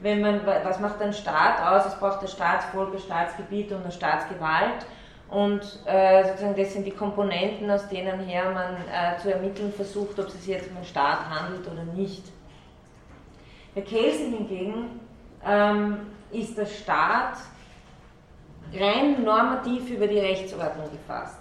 Wenn 0.00 0.20
man, 0.20 0.44
was 0.46 0.80
macht 0.80 1.00
ein 1.00 1.12
Staat 1.12 1.60
aus? 1.60 1.86
Es 1.86 1.98
braucht 1.98 2.20
ein 2.20 2.28
Staatsvolk, 2.28 2.92
ein 2.92 3.00
Staatsgebiet 3.00 3.72
und 3.72 3.82
eine 3.82 3.92
Staatsgewalt. 3.92 4.84
Und 5.28 5.62
äh, 5.86 6.24
sozusagen 6.24 6.56
das 6.56 6.74
sind 6.74 6.86
die 6.86 6.90
Komponenten, 6.90 7.70
aus 7.70 7.88
denen 7.88 8.20
her 8.20 8.50
man 8.50 8.74
äh, 8.74 9.18
zu 9.20 9.32
ermitteln 9.32 9.72
versucht, 9.72 10.18
ob 10.18 10.26
es 10.26 10.34
sich 10.34 10.48
jetzt 10.48 10.70
um 10.70 10.76
einen 10.76 10.84
Staat 10.84 11.20
handelt 11.30 11.66
oder 11.66 11.84
nicht. 11.84 12.24
Bei 13.74 13.80
Kelsen 13.80 14.32
hingegen 14.32 15.00
ähm, 15.46 15.96
ist 16.30 16.58
der 16.58 16.66
Staat 16.66 17.38
rein 18.72 19.22
normativ 19.22 19.90
über 19.90 20.06
die 20.06 20.18
Rechtsordnung 20.18 20.90
gefasst. 20.90 21.38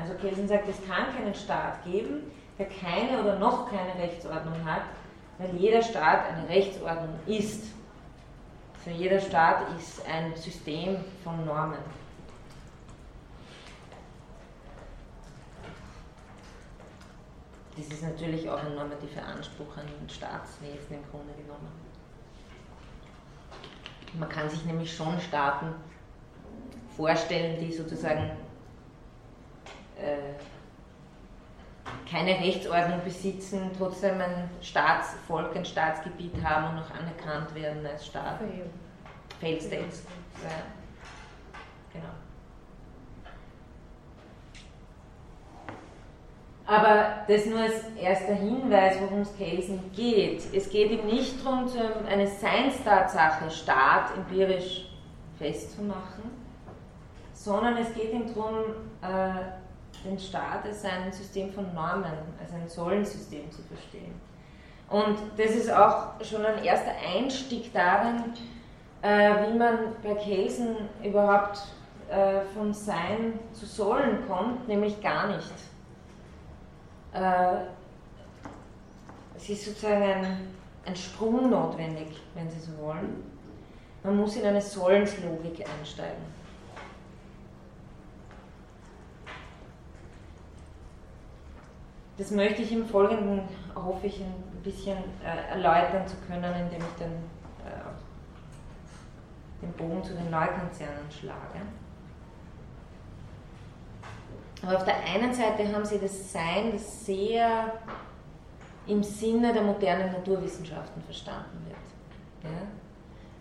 Also 0.00 0.14
Kelsen 0.14 0.48
sagt, 0.48 0.68
es 0.68 0.84
kann 0.86 1.14
keinen 1.14 1.34
Staat 1.34 1.84
geben, 1.84 2.30
der 2.58 2.66
keine 2.66 3.22
oder 3.22 3.38
noch 3.38 3.70
keine 3.70 3.94
Rechtsordnung 4.00 4.64
hat, 4.64 4.82
weil 5.38 5.54
jeder 5.56 5.82
Staat 5.82 6.26
eine 6.28 6.48
Rechtsordnung 6.48 7.18
ist. 7.26 7.64
Für 8.82 8.90
jeder 8.90 9.20
Staat 9.20 9.66
ist 9.78 10.04
ein 10.06 10.36
System 10.36 10.98
von 11.22 11.44
Normen. 11.44 11.78
Das 17.76 17.86
ist 17.88 18.02
natürlich 18.02 18.48
auch 18.48 18.62
ein 18.62 18.74
normativer 18.74 19.24
Anspruch 19.24 19.76
an 19.76 19.86
den 19.86 20.08
Staatswesen 20.08 20.96
im 20.96 21.10
Grunde 21.10 21.32
genommen. 21.34 21.72
Man 24.16 24.28
kann 24.28 24.48
sich 24.48 24.64
nämlich 24.64 24.94
schon 24.94 25.18
Staaten 25.18 25.74
vorstellen, 26.96 27.58
die 27.60 27.72
sozusagen 27.72 28.30
äh, 29.98 30.34
keine 32.10 32.38
Rechtsordnung 32.38 33.00
besitzen, 33.04 33.70
trotzdem 33.76 34.20
ein 34.20 34.50
Staatsvolk, 34.60 35.56
ein 35.56 35.64
Staatsgebiet 35.64 36.42
haben 36.42 36.76
und 36.76 36.82
auch 36.82 36.90
anerkannt 36.90 37.54
werden 37.54 37.86
als 37.86 38.06
Staat. 38.06 38.40
Failed 39.40 39.62
States. 39.62 40.04
Ja. 40.42 40.50
Genau. 41.92 42.08
Aber 46.66 47.24
das 47.28 47.44
nur 47.44 47.60
als 47.60 47.74
erster 48.00 48.34
Hinweis, 48.34 48.96
worum 49.00 49.20
es 49.20 49.36
Kelsen 49.36 49.92
geht. 49.94 50.42
Es 50.54 50.70
geht 50.70 50.90
ihm 50.90 51.06
nicht 51.06 51.44
darum, 51.44 51.68
eine 52.08 52.26
Seinstatsache 52.26 53.50
Staat 53.50 54.16
empirisch 54.16 54.86
festzumachen, 55.38 56.30
sondern 57.44 57.76
es 57.76 57.92
geht 57.92 58.12
ihm 58.14 58.34
darum, 58.34 58.54
äh, 59.02 60.08
den 60.08 60.18
Staat 60.18 60.64
als 60.64 60.82
ein 60.84 61.12
System 61.12 61.52
von 61.52 61.74
Normen, 61.74 62.12
als 62.40 62.52
ein 62.54 62.66
Sollensystem 62.66 63.50
zu 63.50 63.62
verstehen. 63.62 64.14
Und 64.88 65.18
das 65.36 65.50
ist 65.50 65.70
auch 65.70 66.12
schon 66.22 66.44
ein 66.44 66.64
erster 66.64 66.92
Einstieg 67.14 67.70
darin, 67.72 68.32
äh, 69.02 69.46
wie 69.46 69.58
man 69.58 69.78
bei 70.02 70.14
Kelsen 70.14 70.76
überhaupt 71.02 71.58
äh, 72.08 72.40
von 72.54 72.72
Sein 72.72 73.38
zu 73.52 73.66
Sollen 73.66 74.26
kommt, 74.26 74.66
nämlich 74.66 75.02
gar 75.02 75.26
nicht. 75.26 75.52
äh, 77.12 77.56
es 79.36 79.50
ist 79.50 79.66
sozusagen 79.66 80.02
ein, 80.02 80.48
ein 80.86 80.96
Sprung 80.96 81.50
notwendig, 81.50 82.08
wenn 82.34 82.48
Sie 82.48 82.60
so 82.60 82.72
wollen. 82.78 83.22
Man 84.02 84.16
muss 84.16 84.36
in 84.36 84.46
eine 84.46 84.62
Sollenslogik 84.62 85.66
einsteigen. 85.78 86.33
Das 92.16 92.30
möchte 92.30 92.62
ich 92.62 92.72
im 92.72 92.86
Folgenden, 92.86 93.42
hoffe 93.74 94.06
ich, 94.06 94.20
ein 94.20 94.62
bisschen 94.62 94.98
äh, 95.24 95.50
erläutern 95.50 96.06
zu 96.06 96.16
können, 96.28 96.44
indem 96.44 96.78
ich 96.78 96.94
den, 96.98 97.12
äh, 97.64 97.90
den 99.62 99.72
Bogen 99.72 100.04
zu 100.04 100.14
den 100.14 100.30
Neukonzernen 100.30 101.10
schlage. 101.10 101.60
Aber 104.62 104.76
auf 104.76 104.84
der 104.84 104.96
einen 105.12 105.34
Seite 105.34 105.70
haben 105.72 105.84
sie 105.84 105.98
das 105.98 106.32
Sein, 106.32 106.72
das 106.72 107.04
sehr 107.04 107.72
im 108.86 109.02
Sinne 109.02 109.52
der 109.52 109.62
modernen 109.62 110.12
Naturwissenschaften 110.12 111.02
verstanden 111.02 111.66
wird. 111.66 112.52
Ja? 112.52 112.60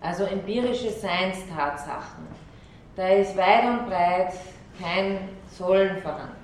Also 0.01 0.23
empirische 0.23 0.89
Seinstatsachen. 0.89 2.27
Da 2.95 3.07
ist 3.07 3.37
weit 3.37 3.65
und 3.65 3.87
breit 3.87 4.33
kein 4.81 5.29
Sollen 5.47 6.01
vorhanden. 6.01 6.42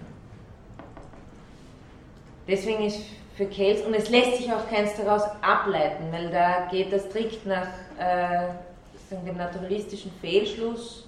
Deswegen 2.49 2.83
ist 2.83 3.01
für 3.35 3.45
Kels, 3.45 3.81
und 3.81 3.93
es 3.93 4.09
lässt 4.09 4.37
sich 4.37 4.51
auch 4.51 4.67
keins 4.69 4.95
daraus 4.95 5.23
ableiten, 5.41 6.11
weil 6.11 6.29
da 6.29 6.67
geht 6.69 6.91
das 6.91 7.03
strikt 7.05 7.45
nach 7.45 7.67
äh, 7.97 8.49
dem 9.11 9.37
naturalistischen 9.37 10.11
Fehlschluss 10.19 11.07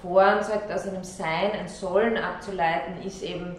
vor 0.00 0.36
und 0.36 0.44
sagt, 0.44 0.70
aus 0.70 0.86
einem 0.86 1.02
Sein 1.02 1.52
ein 1.58 1.68
Sollen 1.68 2.16
abzuleiten, 2.16 3.02
ist 3.04 3.22
eben 3.22 3.56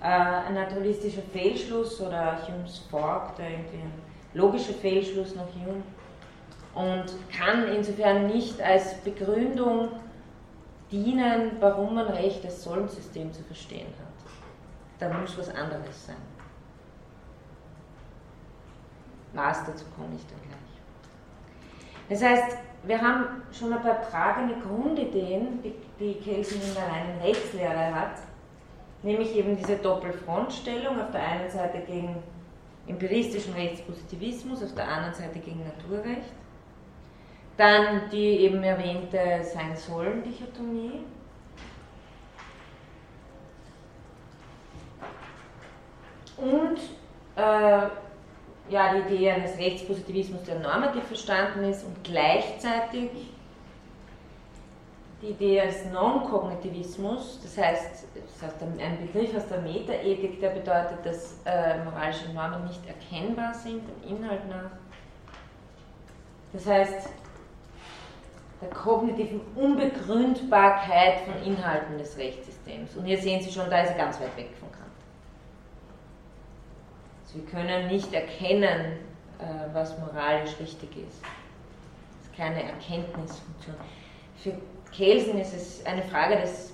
äh, 0.00 0.06
ein 0.06 0.54
naturalistischer 0.54 1.22
Fehlschluss 1.32 2.00
oder 2.00 2.38
Humes 2.48 2.78
Fork, 2.90 3.36
der 3.36 3.50
irgendwie 3.50 3.76
ein 3.76 3.92
logischer 4.34 4.74
Fehlschluss 4.74 5.34
nach 5.34 5.46
Hume 5.54 5.82
und 6.74 7.04
kann 7.36 7.68
insofern 7.68 8.26
nicht 8.28 8.60
als 8.60 8.94
Begründung 9.02 9.88
dienen, 10.90 11.52
warum 11.60 11.94
man 11.94 12.06
Recht 12.06 12.44
als 12.44 12.62
Sollensystem 12.64 13.32
zu 13.32 13.42
verstehen 13.42 13.86
hat. 13.86 14.12
Da 14.98 15.18
muss 15.18 15.36
was 15.36 15.48
anderes 15.48 16.06
sein. 16.06 16.31
Was, 19.34 19.64
dazu 19.64 19.84
komme 19.96 20.14
ich 20.14 20.26
dann 20.26 20.40
gleich. 20.42 20.62
Das 22.08 22.22
heißt, 22.22 22.58
wir 22.84 23.00
haben 23.00 23.42
schon 23.52 23.72
ein 23.72 23.82
paar 23.82 24.02
tragende 24.02 24.54
Grundideen, 24.56 25.62
die, 25.98 26.14
Kelsen 26.14 26.60
in 26.60 26.74
der 26.74 26.82
reinen 26.82 27.20
Rechtslehre 27.22 27.94
hat, 27.94 28.16
nämlich 29.02 29.36
eben 29.36 29.56
diese 29.56 29.76
Doppelfrontstellung, 29.76 31.00
auf 31.00 31.12
der 31.12 31.22
einen 31.22 31.50
Seite 31.50 31.78
gegen 31.86 32.16
empiristischen 32.86 33.54
Rechtspositivismus, 33.54 34.64
auf 34.64 34.74
der 34.74 34.88
anderen 34.88 35.14
Seite 35.14 35.38
gegen 35.38 35.62
Naturrecht. 35.64 36.32
Dann 37.56 38.10
die 38.10 38.40
eben 38.40 38.62
erwähnte 38.64 39.44
Sein-Sollen-Dichotomie. 39.44 41.04
Und 46.36 46.78
äh, 47.36 47.86
ja, 48.72 48.94
die 48.94 49.14
Idee 49.14 49.32
eines 49.32 49.58
Rechtspositivismus, 49.58 50.42
der 50.44 50.58
normativ 50.58 51.04
verstanden 51.04 51.64
ist 51.64 51.84
und 51.84 52.02
gleichzeitig 52.02 53.10
die 55.20 55.28
Idee 55.28 55.60
als 55.60 55.84
Non-Kognitivismus, 55.92 57.38
das 57.42 57.56
heißt, 57.56 58.06
das 58.14 58.42
heißt 58.42 58.56
ein 58.62 59.06
Begriff 59.06 59.36
aus 59.36 59.46
der 59.46 59.60
Metaethik, 59.60 60.40
der 60.40 60.50
bedeutet, 60.50 60.98
dass 61.04 61.36
äh, 61.44 61.84
moralische 61.84 62.32
Normen 62.32 62.66
nicht 62.66 62.80
erkennbar 62.86 63.54
sind, 63.54 63.82
dem 63.86 64.16
Inhalt 64.16 64.48
nach. 64.48 64.70
Das 66.52 66.66
heißt, 66.66 67.08
der 68.60 68.70
kognitiven 68.70 69.40
Unbegründbarkeit 69.54 71.20
von 71.20 71.42
Inhalten 71.44 71.98
des 71.98 72.16
Rechtssystems. 72.16 72.96
Und 72.96 73.04
hier 73.04 73.18
sehen 73.18 73.40
Sie 73.42 73.50
schon, 73.50 73.70
da 73.70 73.82
ist 73.82 73.90
er 73.90 73.96
ganz 73.96 74.20
weit 74.20 74.36
weg 74.36 74.50
wir 77.34 77.44
können 77.46 77.88
nicht 77.88 78.12
erkennen, 78.12 78.98
äh, 79.38 79.44
was 79.72 79.98
moralisch 79.98 80.52
richtig 80.60 80.96
ist. 80.96 81.22
Das 81.22 82.26
ist 82.26 82.36
keine 82.36 82.62
Erkenntnisfunktion. 82.62 83.76
Für 84.36 84.54
Kelsen 84.94 85.38
ist 85.38 85.54
es 85.54 85.86
eine 85.86 86.02
Frage 86.02 86.36
des 86.36 86.72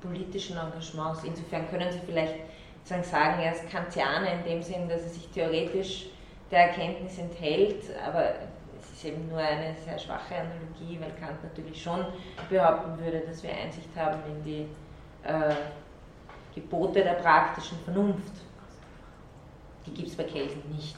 politischen 0.00 0.56
Engagements. 0.56 1.22
Insofern 1.24 1.68
können 1.70 1.92
Sie 1.92 2.00
vielleicht 2.06 2.34
sagen, 2.84 3.40
er 3.40 3.52
ist 3.52 3.70
Kantianer 3.70 4.32
in 4.32 4.44
dem 4.44 4.62
Sinn, 4.62 4.88
dass 4.88 5.02
er 5.02 5.08
sich 5.08 5.28
theoretisch 5.28 6.06
der 6.50 6.68
Erkenntnis 6.68 7.18
enthält, 7.18 7.84
aber 8.06 8.34
es 8.78 8.92
ist 8.92 9.04
eben 9.04 9.28
nur 9.28 9.38
eine 9.38 9.74
sehr 9.84 9.98
schwache 9.98 10.34
Analogie, 10.34 11.00
weil 11.00 11.12
Kant 11.12 11.42
natürlich 11.42 11.82
schon 11.82 12.04
behaupten 12.50 12.98
würde, 13.02 13.20
dass 13.20 13.42
wir 13.42 13.50
Einsicht 13.50 13.88
haben 13.96 14.20
in 14.26 14.44
die 14.44 14.66
äh, 15.24 15.54
Gebote 16.54 17.02
der 17.02 17.14
praktischen 17.14 17.78
Vernunft. 17.84 18.32
Die 19.86 19.92
gibt 19.92 20.08
es 20.08 20.16
bei 20.16 20.24
Kelsen 20.24 20.62
nicht. 20.70 20.96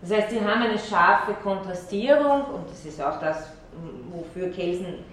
Das 0.00 0.12
heißt, 0.12 0.30
sie 0.30 0.40
haben 0.40 0.62
eine 0.62 0.78
scharfe 0.78 1.34
Kontrastierung 1.34 2.44
und 2.46 2.70
das 2.70 2.84
ist 2.84 3.00
auch 3.00 3.18
das, 3.20 3.50
wofür 4.10 4.50
Kelsen 4.50 5.04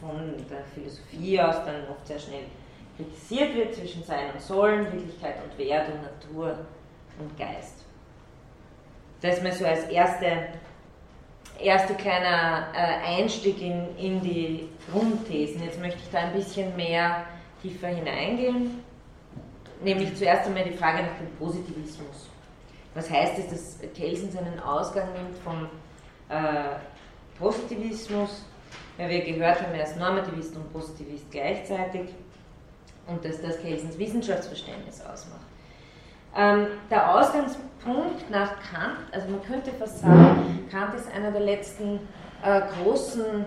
von 0.00 0.34
der 0.48 0.64
Philosophie 0.74 1.40
aus 1.40 1.56
dann 1.64 1.86
oft 1.90 2.06
sehr 2.06 2.18
schnell 2.18 2.44
kritisiert 2.96 3.54
wird 3.54 3.74
zwischen 3.74 4.02
Sein 4.02 4.32
und 4.32 4.40
Sollen, 4.40 4.92
Wirklichkeit 4.92 5.36
und 5.44 5.58
Wert 5.58 5.88
und 5.88 6.02
Natur 6.02 6.58
und 7.18 7.38
Geist. 7.38 7.84
Das 9.20 9.36
ist 9.36 9.42
mal 9.42 9.52
so 9.52 9.66
als 9.66 9.84
erste, 9.84 10.48
erste 11.60 11.94
kleiner 11.94 12.68
äh, 12.74 13.20
Einstieg 13.20 13.60
in, 13.60 13.96
in 13.96 14.20
die 14.20 14.68
Grundthesen. 14.90 15.62
Jetzt 15.62 15.80
möchte 15.80 15.98
ich 16.02 16.10
da 16.10 16.18
ein 16.20 16.32
bisschen 16.32 16.74
mehr 16.76 17.24
tiefer 17.60 17.88
hineingehen, 17.88 18.82
nämlich 19.82 20.14
zuerst 20.16 20.46
einmal 20.46 20.64
die 20.64 20.76
Frage 20.76 21.02
nach 21.02 21.18
dem 21.18 21.28
Positivismus. 21.38 22.28
Was 22.94 23.10
heißt 23.10 23.38
es, 23.38 23.48
dass 23.48 23.78
Kelsen 23.94 24.30
seinen 24.30 24.60
Ausgang 24.60 25.12
nimmt 25.12 25.36
vom 25.38 25.68
äh, 26.28 26.76
Positivismus, 27.38 28.44
weil 28.96 29.10
wir 29.10 29.20
gehört 29.20 29.60
haben, 29.62 29.74
er 29.74 29.84
ist 29.84 29.96
Normativist 29.96 30.56
und 30.56 30.72
Positivist 30.72 31.30
gleichzeitig 31.30 32.08
und 33.06 33.24
dass 33.24 33.40
das 33.40 33.60
Kelsens 33.60 33.96
Wissenschaftsverständnis 33.98 35.00
ausmacht. 35.00 35.46
Ähm, 36.36 36.66
der 36.90 37.16
Ausgangspunkt 37.16 38.28
nach 38.30 38.50
Kant, 38.70 38.98
also 39.12 39.28
man 39.28 39.42
könnte 39.42 39.70
fast 39.72 40.00
sagen, 40.00 40.68
Kant 40.70 40.92
ist 40.94 41.10
einer 41.12 41.30
der 41.30 41.40
letzten 41.40 42.00
äh, 42.44 42.60
großen 42.82 43.46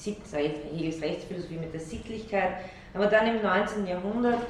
Hegels 0.04 1.02
Rechtsphilosophie 1.02 1.56
mit 1.56 1.72
der 1.72 1.80
Sittlichkeit, 1.80 2.52
aber 2.92 3.06
dann 3.06 3.26
im 3.26 3.42
19. 3.42 3.86
Jahrhundert 3.86 4.40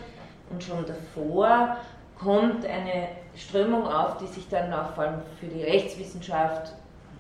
und 0.51 0.63
schon 0.63 0.85
davor 0.87 1.77
kommt 2.19 2.67
eine 2.67 3.09
Strömung 3.37 3.87
auf, 3.87 4.19
die 4.19 4.27
sich 4.27 4.49
dann 4.49 4.73
auch 4.73 4.95
vor 4.95 5.05
allem 5.05 5.23
für 5.39 5.47
die 5.47 5.63
Rechtswissenschaft 5.63 6.73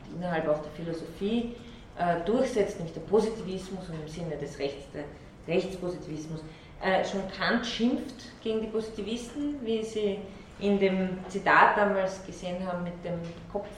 und 0.09 0.16
innerhalb 0.16 0.49
auch 0.49 0.61
der 0.62 0.70
Philosophie 0.73 1.55
äh, 1.99 2.25
durchsetzt, 2.25 2.79
nämlich 2.79 2.94
der 2.94 3.03
Positivismus 3.03 3.88
und 3.88 4.01
im 4.01 4.09
Sinne 4.09 4.37
des 4.37 4.59
Rechts, 4.59 4.87
der 4.92 5.05
Rechtspositivismus. 5.47 6.40
Äh, 6.83 7.05
schon 7.05 7.20
Kant 7.37 7.66
schimpft 7.66 8.25
gegen 8.42 8.61
die 8.61 8.66
Positivisten, 8.66 9.57
wie 9.64 9.83
Sie 9.83 10.18
in 10.61 10.79
dem 10.79 11.18
Zitat 11.29 11.77
damals 11.77 12.25
gesehen 12.25 12.64
haben 12.66 12.85
mit 12.85 13.05
dem 13.05 13.20
Kopf, 13.53 13.68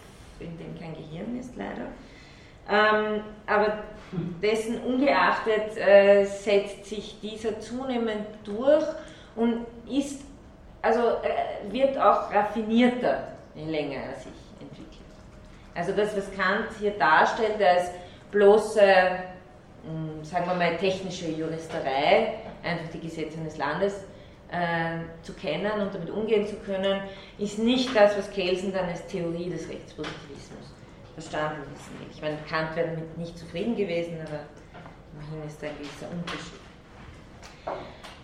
in 0.41 0.57
dem 0.59 0.79
kein 0.79 0.95
Gehirn 0.95 1.39
ist, 1.39 1.57
leider. 1.57 1.87
Ähm, 2.69 3.23
aber 3.47 3.79
dessen 4.43 4.81
ungeachtet 4.83 5.77
äh, 5.77 6.25
setzt 6.25 6.87
sich 6.87 7.19
dieser 7.21 7.61
zunehmend 7.61 8.27
durch 8.45 8.85
und 9.35 9.67
ist, 9.89 10.23
also 10.83 11.01
äh, 11.01 11.73
wird 11.73 11.97
auch 11.99 12.33
raffinierter, 12.33 13.29
je 13.55 13.71
länger 13.71 13.97
er 13.97 14.15
sich 14.17 14.33
entwickelt. 14.61 14.87
Also 15.75 15.93
das, 15.93 16.17
was 16.17 16.31
Kant 16.33 16.67
hier 16.79 16.93
darstellt, 16.93 17.63
als 17.63 17.91
bloße, 18.31 18.81
hm, 18.81 20.25
sagen 20.25 20.47
wir 20.47 20.55
mal, 20.55 20.77
technische 20.77 21.29
Juristerei, 21.29 22.35
einfach 22.65 22.91
die 22.93 23.01
Gesetze 23.01 23.39
eines 23.39 23.59
Landes 23.59 23.95
äh, 24.51 25.23
zu 25.23 25.33
kennen 25.35 25.81
und 25.81 25.95
damit 25.95 26.11
umgehen 26.11 26.47
zu 26.47 26.57
können, 26.57 27.01
ist 27.39 27.59
nicht 27.59 27.95
das, 27.95 28.17
was 28.17 28.31
Kelsen 28.31 28.73
dann 28.73 28.89
als 28.89 29.07
Theorie 29.07 29.51
des 29.51 29.69
Rechtspositivismus 29.69 30.66
verstanden 31.17 31.63
ist. 31.75 32.15
Ich 32.15 32.21
meine, 32.21 32.37
Kant 32.49 32.77
wäre 32.77 32.89
damit 32.89 33.17
nicht 33.17 33.39
zufrieden 33.39 33.75
gewesen, 33.75 34.19
aber 34.21 34.41
immerhin 35.13 35.49
ist 35.49 35.63
da 35.63 35.69
ein 35.69 35.79
gewisser 35.79 36.11
Unterschied. 36.13 36.61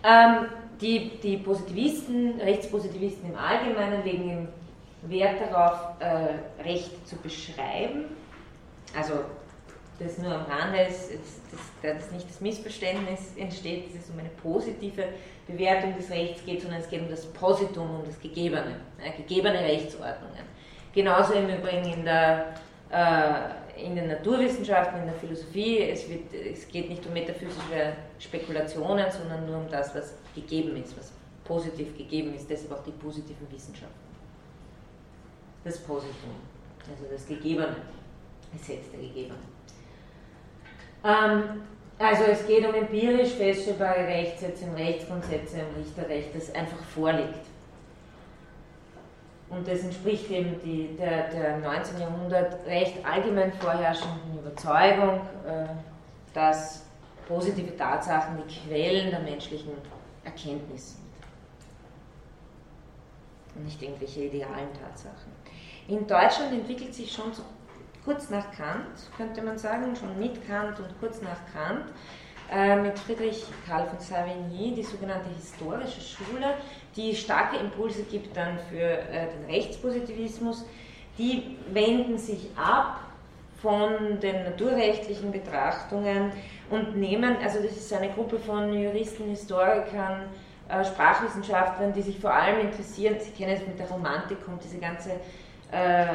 Ähm, 0.03 0.49
die, 0.79 1.19
die 1.21 1.37
Positivisten, 1.37 2.39
Rechtspositivisten 2.39 3.31
im 3.31 3.37
Allgemeinen 3.37 4.03
legen 4.03 4.47
Wert 5.03 5.41
darauf, 5.41 5.99
äh, 5.99 6.61
Recht 6.63 7.07
zu 7.07 7.15
beschreiben 7.17 8.05
Also 8.95 9.25
das 9.99 10.17
nur 10.17 10.33
am 10.33 10.45
Rande 10.45 10.81
ist, 10.81 11.11
dass, 11.11 11.97
dass 11.97 12.11
nicht 12.11 12.29
das 12.29 12.41
Missverständnis 12.41 13.35
entsteht, 13.37 13.87
dass 13.87 14.03
es 14.03 14.09
um 14.09 14.19
eine 14.19 14.29
positive 14.29 15.05
Bewertung 15.47 15.95
des 15.95 16.09
Rechts 16.09 16.45
geht, 16.45 16.61
sondern 16.61 16.81
es 16.81 16.89
geht 16.89 17.01
um 17.01 17.09
das 17.09 17.25
Positum, 17.27 17.99
um 17.99 18.05
das 18.05 18.19
Gegebene, 18.19 18.77
ja, 19.03 19.11
gegebene 19.15 19.59
Rechtsordnungen. 19.59 20.43
Genauso 20.93 21.33
im 21.33 21.49
Übrigen 21.49 21.91
in, 21.91 22.05
der, 22.05 22.39
äh, 22.39 22.43
in 23.75 23.95
den 23.95 24.07
Naturwissenschaften, 24.07 24.99
in 24.99 25.05
der 25.05 25.15
Philosophie. 25.15 25.79
Es, 25.89 26.07
wird, 26.07 26.33
es 26.33 26.67
geht 26.67 26.89
nicht 26.89 27.05
um 27.05 27.13
metaphysische 27.13 27.93
Spekulationen, 28.19 29.11
sondern 29.11 29.45
nur 29.45 29.57
um 29.57 29.69
das, 29.69 29.95
was 29.95 30.15
gegeben 30.35 30.77
ist, 30.77 30.97
was 30.97 31.11
positiv 31.43 31.97
gegeben 31.97 32.33
ist, 32.35 32.49
deshalb 32.49 32.71
auch 32.73 32.83
die 32.83 32.91
positiven 32.91 33.49
Wissenschaften. 33.51 33.93
Das 35.63 35.77
Positum, 35.79 36.35
also 36.89 37.05
das 37.11 37.27
Gegebene, 37.27 37.75
das 38.51 38.67
Setz 38.67 38.91
der 38.91 38.99
Gegebenen. 38.99 39.41
Ähm, 41.03 41.63
also 41.99 42.23
es 42.23 42.45
geht 42.45 42.67
um 42.67 42.73
empirisch 42.73 43.31
feststellbare 43.31 44.07
Rechtssätze, 44.07 44.65
um 44.65 44.75
Rechtsgrundsätze, 44.75 45.57
um 45.57 45.81
Richterrecht, 45.81 46.35
das 46.35 46.53
einfach 46.53 46.83
vorliegt. 46.83 47.45
Und 49.55 49.67
das 49.67 49.83
entspricht 49.83 50.29
eben 50.31 50.59
die, 50.63 50.95
der, 50.97 51.29
der 51.29 51.57
19. 51.59 51.99
Jahrhundert 51.99 52.65
recht 52.65 53.05
allgemein 53.05 53.53
vorherrschenden 53.53 54.39
Überzeugung, 54.39 55.21
äh, 55.45 55.67
dass 56.33 56.85
positive 57.27 57.77
Tatsachen 57.77 58.37
die 58.37 58.53
Quellen 58.53 59.11
der 59.11 59.19
menschlichen 59.19 59.73
Erkenntnis 60.23 60.93
sind. 60.95 61.03
Und 63.55 63.65
nicht 63.65 63.81
irgendwelche 63.81 64.21
idealen 64.23 64.73
Tatsachen. 64.73 65.31
In 65.87 66.07
Deutschland 66.07 66.53
entwickelt 66.53 66.93
sich 66.93 67.11
schon 67.11 67.31
so 67.33 67.43
kurz 68.03 68.29
nach 68.29 68.51
Kant, 68.51 68.87
könnte 69.15 69.41
man 69.41 69.57
sagen, 69.57 69.95
schon 69.95 70.17
mit 70.17 70.45
Kant 70.47 70.79
und 70.79 70.99
kurz 70.99 71.21
nach 71.21 71.39
Kant, 71.53 71.85
mit 72.81 72.99
Friedrich 72.99 73.43
Karl 73.67 73.87
von 73.87 73.99
Savigny, 73.99 74.73
die 74.75 74.83
sogenannte 74.83 75.29
historische 75.35 76.01
Schule, 76.01 76.53
die 76.95 77.15
starke 77.15 77.57
Impulse 77.57 78.03
gibt 78.03 78.35
dann 78.37 78.59
für 78.69 78.79
äh, 78.79 79.27
den 79.27 79.45
Rechtspositivismus. 79.49 80.65
Die 81.17 81.57
wenden 81.71 82.17
sich 82.17 82.49
ab 82.55 82.99
von 83.61 84.19
den 84.19 84.43
naturrechtlichen 84.43 85.31
Betrachtungen 85.31 86.31
und 86.69 86.97
nehmen, 86.97 87.37
also 87.43 87.61
das 87.61 87.77
ist 87.77 87.93
eine 87.93 88.09
Gruppe 88.09 88.37
von 88.37 88.73
Juristen, 88.73 89.29
Historikern, 89.29 90.23
äh, 90.69 90.83
Sprachwissenschaftlern, 90.83 91.93
die 91.93 92.01
sich 92.01 92.19
vor 92.19 92.33
allem 92.33 92.59
interessieren, 92.59 93.15
Sie 93.19 93.31
kennen 93.31 93.55
es 93.55 93.65
mit 93.65 93.79
der 93.79 93.89
Romantik, 93.89 94.43
kommt 94.45 94.63
diese 94.63 94.77
ganze 94.77 95.11
äh, 95.73 96.05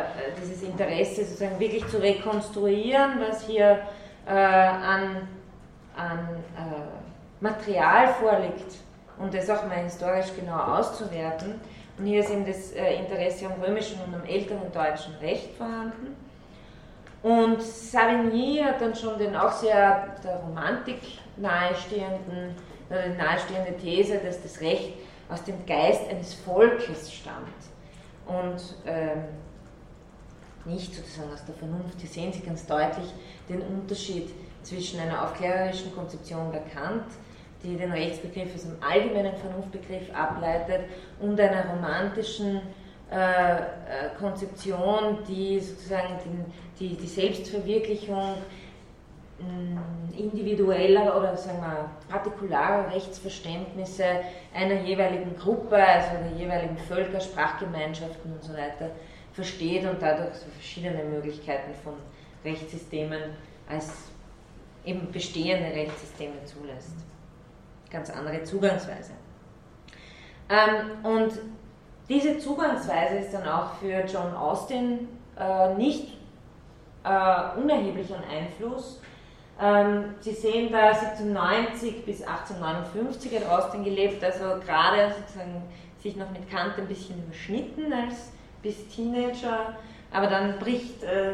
dieses 0.41 0.63
Interesse 0.63 1.25
sozusagen 1.25 1.59
wirklich 1.59 1.85
zu 1.89 2.01
rekonstruieren, 2.01 3.19
was 3.19 3.45
hier 3.45 3.81
äh, 4.25 4.31
an, 4.31 5.27
an 5.99 6.19
äh, 6.57 7.43
Material 7.43 8.09
vorliegt 8.15 8.77
und 9.19 9.35
das 9.35 9.51
auch 9.51 9.67
mal 9.67 9.83
historisch 9.83 10.29
genau 10.39 10.59
auszuwerten. 10.59 11.61
Und 11.99 12.07
hier 12.07 12.21
ist 12.21 12.31
eben 12.31 12.47
das 12.47 12.73
äh, 12.73 12.95
Interesse 12.95 13.47
am 13.47 13.61
römischen 13.61 14.01
und 14.01 14.15
am 14.15 14.25
älteren 14.25 14.73
deutschen 14.73 15.15
Recht 15.17 15.55
vorhanden. 15.57 16.17
Und 17.23 17.61
Savigny 17.61 18.63
hat 18.65 18.81
dann 18.81 18.95
schon 18.95 19.19
den 19.19 19.35
auch 19.37 19.51
sehr 19.51 20.17
der 20.23 20.37
Romantik 20.37 21.01
nahestehenden, 21.37 22.55
äh, 22.91 23.09
nahestehende 23.17 23.77
These, 23.77 24.19
dass 24.19 24.41
das 24.41 24.61
Recht 24.61 24.95
aus 25.29 25.43
dem 25.43 25.67
Geist 25.67 26.09
eines 26.09 26.35
Volkes 26.35 27.13
stammt. 27.13 27.49
Und 28.27 28.77
ähm, 28.87 29.25
nicht 30.65 30.95
sozusagen 30.95 31.33
aus 31.33 31.45
der 31.45 31.55
Vernunft. 31.55 32.01
Hier 32.01 32.11
sehen 32.11 32.33
Sie 32.33 32.41
ganz 32.41 32.67
deutlich 32.67 33.13
den 33.49 33.63
Unterschied 33.63 34.31
zwischen 34.69 35.01
einer 35.01 35.25
aufklärerischen 35.25 35.95
Konzeption 35.95 36.53
der 36.53 36.63
Kant, 36.63 37.05
die 37.63 37.77
den 37.77 37.91
Rechtsbegriff 37.91 38.55
aus 38.55 38.67
einem 38.67 38.77
allgemeinen 38.81 39.37
Vernunftbegriff 39.37 40.15
ableitet, 40.15 40.83
und 41.21 41.41
einer 41.41 41.71
romantischen 41.71 42.61
äh, 43.11 43.57
äh 43.57 43.65
Konzeption, 44.19 45.19
die 45.27 45.59
sozusagen 45.59 46.19
den, 46.25 46.45
die, 46.79 46.97
die 46.97 47.07
Selbstverwirklichung 47.07 48.35
mm, 49.41 50.19
individueller 50.19 51.17
oder 51.17 51.37
sagen 51.37 51.61
wir 51.61 51.91
partikularer 52.09 52.93
Rechtsverständnisse 52.93 54.05
einer 54.55 54.83
jeweiligen 54.83 55.37
Gruppe, 55.37 55.77
also 55.77 56.11
der 56.23 56.39
jeweiligen 56.39 56.77
Völker, 56.77 57.21
Sprachgemeinschaften 57.21 58.33
und 58.33 58.43
so 58.43 58.53
weiter 58.53 58.91
versteht 59.33 59.85
und 59.85 60.03
dadurch 60.03 60.35
so 60.35 60.47
verschiedene 60.51 61.03
Möglichkeiten 61.05 61.73
von 61.83 61.95
Rechtssystemen 62.45 63.21
als 63.69 64.08
eben 64.85 65.11
bestehende 65.13 65.75
Rechtssysteme 65.75 66.45
zulässt. 66.45 66.97
Ganz 67.91 68.11
andere 68.11 68.43
Zugangsweise. 68.45 69.13
Ähm, 70.49 71.05
und 71.05 71.33
diese 72.09 72.39
Zugangsweise 72.39 73.17
ist 73.17 73.33
dann 73.33 73.47
auch 73.47 73.75
für 73.75 74.05
John 74.07 74.35
Austin 74.35 75.09
äh, 75.39 75.75
nicht 75.75 76.19
äh, 77.05 77.59
unerheblich 77.59 78.13
an 78.15 78.23
Einfluss. 78.25 79.01
Ähm, 79.61 80.15
Sie 80.21 80.33
sehen 80.33 80.71
da 80.73 80.91
1790 80.91 82.05
bis 82.05 82.23
1859 82.23 83.41
hat 83.41 83.49
Austin 83.49 83.85
gelebt, 83.85 84.23
also 84.23 84.61
gerade 84.65 85.13
sozusagen 85.19 85.63
sich 86.01 86.17
noch 86.17 86.31
mit 86.31 86.49
Kant 86.49 86.79
ein 86.79 86.87
bisschen 86.87 87.23
überschnitten 87.25 87.93
als 87.93 88.31
bis 88.63 88.89
Teenager, 88.89 89.77
aber 90.13 90.29
dann 90.29 90.59
bricht 90.59 91.03
äh, 91.03 91.33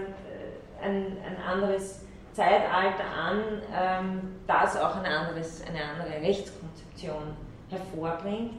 ein, 0.82 1.16
ein, 1.24 1.36
anderes 1.46 2.03
Zeitalter 2.34 3.04
an, 3.04 3.40
ähm, 3.74 4.36
das 4.46 4.76
auch 4.76 4.96
eine, 4.96 5.08
anderes, 5.08 5.62
eine 5.66 5.82
andere 5.84 6.20
Rechtskonzeption 6.20 7.36
hervorbringt. 7.70 8.52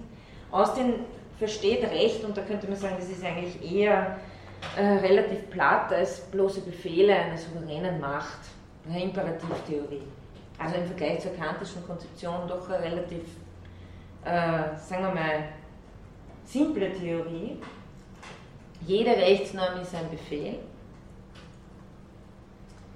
Austin 0.52 0.96
versteht 1.38 1.84
Recht 1.84 2.24
und 2.24 2.38
da 2.38 2.42
könnte 2.42 2.68
man 2.68 2.78
sagen, 2.78 2.96
das 2.98 3.10
ist 3.10 3.24
eigentlich 3.24 3.62
eher 3.62 4.18
äh, 4.78 4.82
relativ 4.82 5.50
platt 5.50 5.92
als 5.92 6.22
bloße 6.22 6.62
Befehle 6.62 7.14
einer 7.14 7.38
souveränen 7.38 8.00
Macht, 8.00 8.40
eine 8.88 9.04
Imperativtheorie. 9.04 10.04
Also 10.58 10.76
im 10.76 10.86
Vergleich 10.86 11.20
zur 11.20 11.36
kantischen 11.36 11.86
Konzeption 11.86 12.48
doch 12.48 12.70
eine 12.70 12.84
relativ, 12.84 13.24
äh, 14.24 14.78
sagen 14.78 15.04
wir 15.04 15.14
mal, 15.14 15.44
simple 16.46 16.94
Theorie, 16.94 17.60
jede 18.88 19.12
Rechtsnorm 19.12 19.82
ist 19.82 19.94
ein 19.96 20.10
Befehl. 20.10 20.60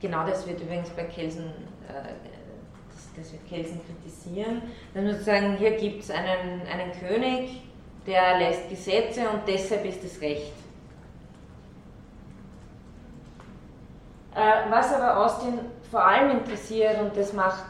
Genau 0.01 0.25
das 0.25 0.47
wird 0.47 0.61
übrigens 0.61 0.89
bei 0.89 1.03
Kelsen, 1.03 1.45
äh, 1.87 2.13
das, 2.89 3.09
das, 3.15 3.33
wird 3.33 3.47
Kelsen 3.47 3.81
kritisieren. 3.85 4.61
Dann 4.93 5.07
muss 5.07 5.25
sagen, 5.25 5.57
hier 5.57 5.71
gibt 5.71 6.03
es 6.03 6.11
einen, 6.11 6.61
einen 6.67 6.91
König, 6.99 7.61
der 8.07 8.37
lässt 8.37 8.69
Gesetze 8.69 9.29
und 9.29 9.41
deshalb 9.47 9.85
ist 9.85 10.03
es 10.03 10.21
Recht. 10.21 10.53
Äh, 14.35 14.71
was 14.71 14.93
aber 14.93 15.25
Austin 15.25 15.59
vor 15.91 16.05
allem 16.05 16.31
interessiert, 16.31 17.01
und 17.01 17.17
das 17.17 17.33
macht 17.33 17.65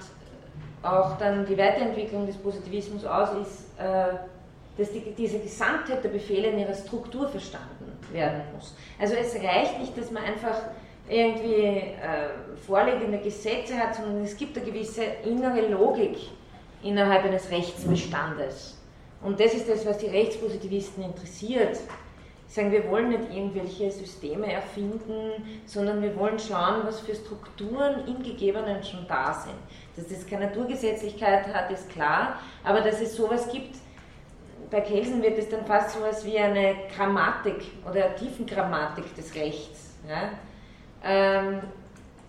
auch 0.84 1.18
dann 1.18 1.46
die 1.46 1.58
Weiterentwicklung 1.58 2.26
des 2.26 2.38
Positivismus 2.38 3.06
aus, 3.06 3.30
ist, 3.42 3.80
äh, 3.80 4.18
dass 4.78 4.92
die, 4.92 5.14
diese 5.18 5.40
Gesamtheit 5.40 6.04
der 6.04 6.10
Befehle 6.10 6.50
in 6.50 6.60
ihrer 6.60 6.74
Struktur 6.74 7.28
verstanden 7.28 7.98
werden 8.12 8.42
muss. 8.54 8.76
Also 9.00 9.16
es 9.16 9.36
reicht 9.36 9.80
nicht, 9.80 9.98
dass 9.98 10.12
man 10.12 10.24
einfach 10.24 10.62
irgendwie 11.10 11.64
äh, 11.64 12.30
vorliegende 12.66 13.18
Gesetze 13.18 13.78
hat, 13.78 13.96
sondern 13.96 14.24
es 14.24 14.38
gibt 14.38 14.58
eine 14.58 14.66
gewisse 14.66 15.04
innere 15.26 15.68
Logik 15.68 16.18
innerhalb 16.84 17.26
eines 17.26 17.50
Rechtsbestandes. 17.50 18.78
Und 19.22 19.40
das 19.40 19.54
ist 19.54 19.68
das, 19.68 19.86
was 19.86 19.98
die 19.98 20.08
Rechtspositivisten 20.08 21.04
interessiert. 21.04 21.78
Sie 22.48 22.56
sagen, 22.56 22.72
wir 22.72 22.90
wollen 22.90 23.10
nicht 23.10 23.32
irgendwelche 23.32 23.92
Systeme 23.92 24.52
erfinden, 24.52 25.60
sondern 25.66 26.02
wir 26.02 26.16
wollen 26.16 26.40
schauen, 26.40 26.82
was 26.84 27.02
für 27.02 27.14
Strukturen 27.14 28.08
im 28.08 28.24
Gegebenen 28.24 28.84
schon 28.84 29.06
da 29.08 29.34
sind. 29.34 29.58
Dass 29.96 30.08
das 30.08 30.26
keine 30.26 30.48
Naturgesetzlichkeit 30.48 31.54
hat, 31.54 31.70
ist 31.70 31.90
klar, 31.90 32.40
aber 32.64 32.82
dass 32.82 33.02
es 33.02 33.16
sowas 33.16 33.52
gibt, 33.52 33.76
bei 34.72 34.82
Kelsen 34.82 35.22
wird 35.22 35.38
es 35.38 35.50
dann 35.50 35.66
fast 35.66 35.92
so 35.92 36.00
etwas 36.00 36.26
wie 36.26 36.38
eine 36.38 36.76
Grammatik 36.96 37.72
oder 37.90 38.06
eine 38.06 38.16
Tiefengrammatik 38.16 39.16
des 39.16 39.34
Rechts. 39.36 39.96
Ja? 40.08 40.32
Ähm, 41.04 41.62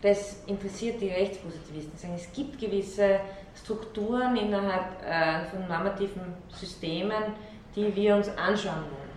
das 0.03 0.43
interessiert 0.47 1.01
die 1.01 1.09
Rechtspositivisten. 1.09 1.99
Sagen, 1.99 2.15
es 2.17 2.33
gibt 2.33 2.59
gewisse 2.59 3.21
Strukturen 3.55 4.37
innerhalb 4.37 5.03
äh, 5.05 5.45
von 5.51 5.69
normativen 5.69 6.23
Systemen, 6.53 7.35
die 7.77 7.95
wir 7.95 8.17
uns 8.17 8.29
anschauen 8.37 8.85
wollen. 8.85 9.11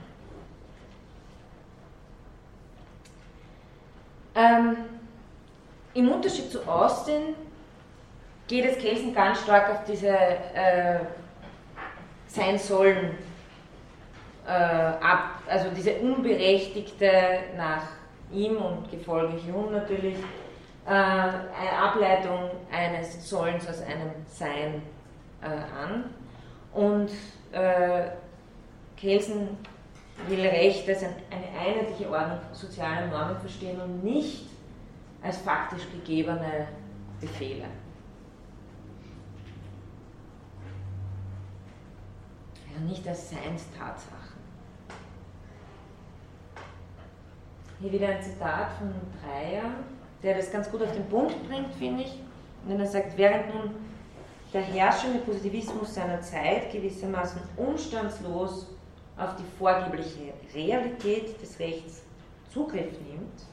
Ähm, 4.36 4.78
Im 5.94 6.12
Unterschied 6.12 6.52
zu 6.52 6.68
Austin 6.68 7.36
geht 8.48 8.66
es 8.66 8.78
Kelsen 8.80 9.14
ganz 9.14 9.42
stark 9.42 9.70
auf 9.72 9.84
diese 9.86 10.10
äh, 10.10 11.00
sein 12.28 12.58
sollen 12.58 13.18
äh, 14.46 14.52
ab, 14.52 15.42
also 15.48 15.70
diese 15.76 15.94
unberechtigte 15.98 17.12
nach 17.56 17.84
ihm 18.34 18.58
und 18.58 18.90
gefolge 18.90 19.38
Hume 19.44 19.72
natürlich 19.72 20.18
äh, 20.86 20.90
eine 20.90 21.78
Ableitung 21.78 22.50
eines 22.72 23.30
Sollens 23.30 23.68
aus 23.68 23.82
einem 23.82 24.12
Sein 24.28 24.82
äh, 25.42 25.46
an. 25.48 26.06
Und 26.74 27.12
äh, 27.52 28.10
Kelsen 28.98 29.58
will 30.28 30.42
Recht 30.42 30.88
als 30.88 31.04
ein, 31.04 31.16
eine 31.30 31.48
einheitliche 31.60 32.10
Ordnung 32.10 32.40
sozialer 32.52 33.08
Normen 33.08 33.38
verstehen 33.38 33.80
und 33.82 34.04
nicht 34.04 34.50
als 35.22 35.38
faktisch 35.38 35.84
gegebene 35.92 36.68
Befehle. 37.20 37.66
Ja, 42.74 42.80
nicht 42.86 43.08
als 43.08 43.30
Seinstatsachen. 43.30 44.33
Hier 47.84 47.92
wieder 47.92 48.08
ein 48.08 48.24
Zitat 48.24 48.72
von 48.78 48.94
Breyer, 49.20 49.72
der 50.24 50.38
das 50.38 50.50
ganz 50.50 50.72
gut 50.72 50.82
auf 50.84 50.94
den 50.94 51.06
Punkt 51.10 51.36
bringt, 51.50 51.74
finde 51.74 52.04
ich. 52.04 52.18
Wenn 52.66 52.80
er 52.80 52.88
sagt, 52.88 53.18
während 53.18 53.54
nun 53.54 53.72
der 54.54 54.62
herrschende 54.62 55.20
Positivismus 55.20 55.94
seiner 55.94 56.22
Zeit 56.22 56.72
gewissermaßen 56.72 57.42
umstandslos 57.58 58.68
auf 59.18 59.36
die 59.36 59.44
vorgebliche 59.60 60.32
Realität 60.56 61.42
des 61.42 61.60
Rechts 61.60 62.04
Zugriff 62.54 62.94
nimmt, 63.06 63.44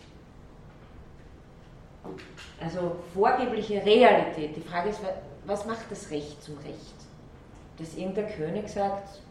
also 2.61 2.95
vorgebliche 3.13 3.85
Realität, 3.85 4.55
die 4.55 4.61
Frage 4.61 4.91
ist, 4.91 5.01
was 5.45 5.67
macht 5.67 5.91
das 5.91 6.09
Recht 6.09 6.41
zum 6.41 6.57
Recht? 6.59 6.95
Dass 7.79 7.97
irgendein 7.97 8.33
König 8.37 8.69
sagt, 8.69 9.23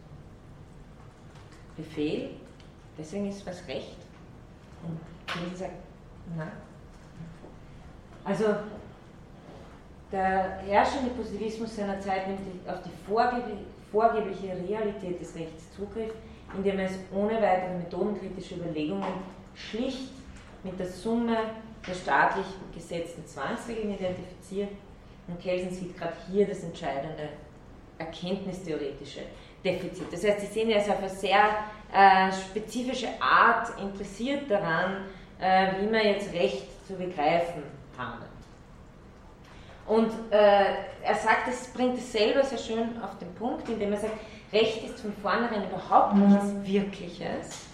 Befehl, 1.78 2.32
deswegen 2.98 3.30
ist 3.30 3.46
was 3.46 3.66
Recht. 3.66 3.99
Und 4.84 5.00
Kelsen 5.28 5.56
sagt, 5.56 5.72
nein. 6.36 6.52
Also 8.24 8.46
der 10.12 10.60
herrschende 10.68 11.12
Positivismus 11.12 11.76
seiner 11.76 12.00
Zeit 12.00 12.28
nimmt 12.28 12.68
auf 12.68 12.80
die 12.84 13.12
vorgebliche 13.92 14.56
Realität 14.68 15.22
des 15.22 15.36
Rechts 15.36 15.72
Zugriff, 15.76 16.14
indem 16.56 16.80
er 16.80 16.86
es 16.86 16.98
ohne 17.14 17.42
weitere 17.42 17.78
methodenkritische 17.78 18.56
Überlegungen 18.56 19.04
schlicht 19.56 20.12
mit 20.64 20.80
der 20.80 20.88
Summe 20.88 21.38
der 21.88 21.94
staatlich 21.94 22.46
gesetzten 22.74 23.26
Zwangsregeln 23.26 23.94
identifiziert. 23.94 24.70
Und 25.28 25.40
Kelsen 25.40 25.72
sieht 25.72 25.98
gerade 25.98 26.14
hier 26.30 26.48
das 26.48 26.64
entscheidende 26.64 27.30
erkenntnistheoretische 27.98 29.22
Defizit. 29.64 30.12
Das 30.12 30.24
heißt, 30.24 30.42
Sie 30.42 30.48
sehen, 30.48 30.70
er 30.70 30.82
ist 30.82 30.90
auf 30.90 31.00
eine 31.00 31.10
sehr 31.10 31.66
äh, 31.94 32.32
spezifische 32.32 33.10
Art 33.20 33.70
interessiert 33.80 34.50
daran, 34.50 35.06
äh, 35.40 35.68
wie 35.80 35.88
man 35.88 36.06
jetzt 36.06 36.34
Recht 36.34 36.68
zu 36.88 36.94
begreifen 36.94 37.64
handelt. 37.98 38.30
Und 39.88 40.12
äh, 40.32 40.66
er 41.04 41.16
sagt, 41.16 41.48
es 41.50 41.68
bringt 41.74 41.98
es 41.98 42.12
selber 42.12 42.44
sehr 42.44 42.60
schön 42.60 43.02
auf 43.02 43.18
den 43.18 43.34
Punkt, 43.36 43.68
indem 43.70 43.94
er 43.94 44.00
sagt, 44.00 44.14
Recht 44.54 44.84
ist 44.84 45.00
von 45.00 45.14
vornherein 45.22 45.64
überhaupt 45.68 46.16
nichts 46.16 46.54
Wirkliches. 46.64 47.66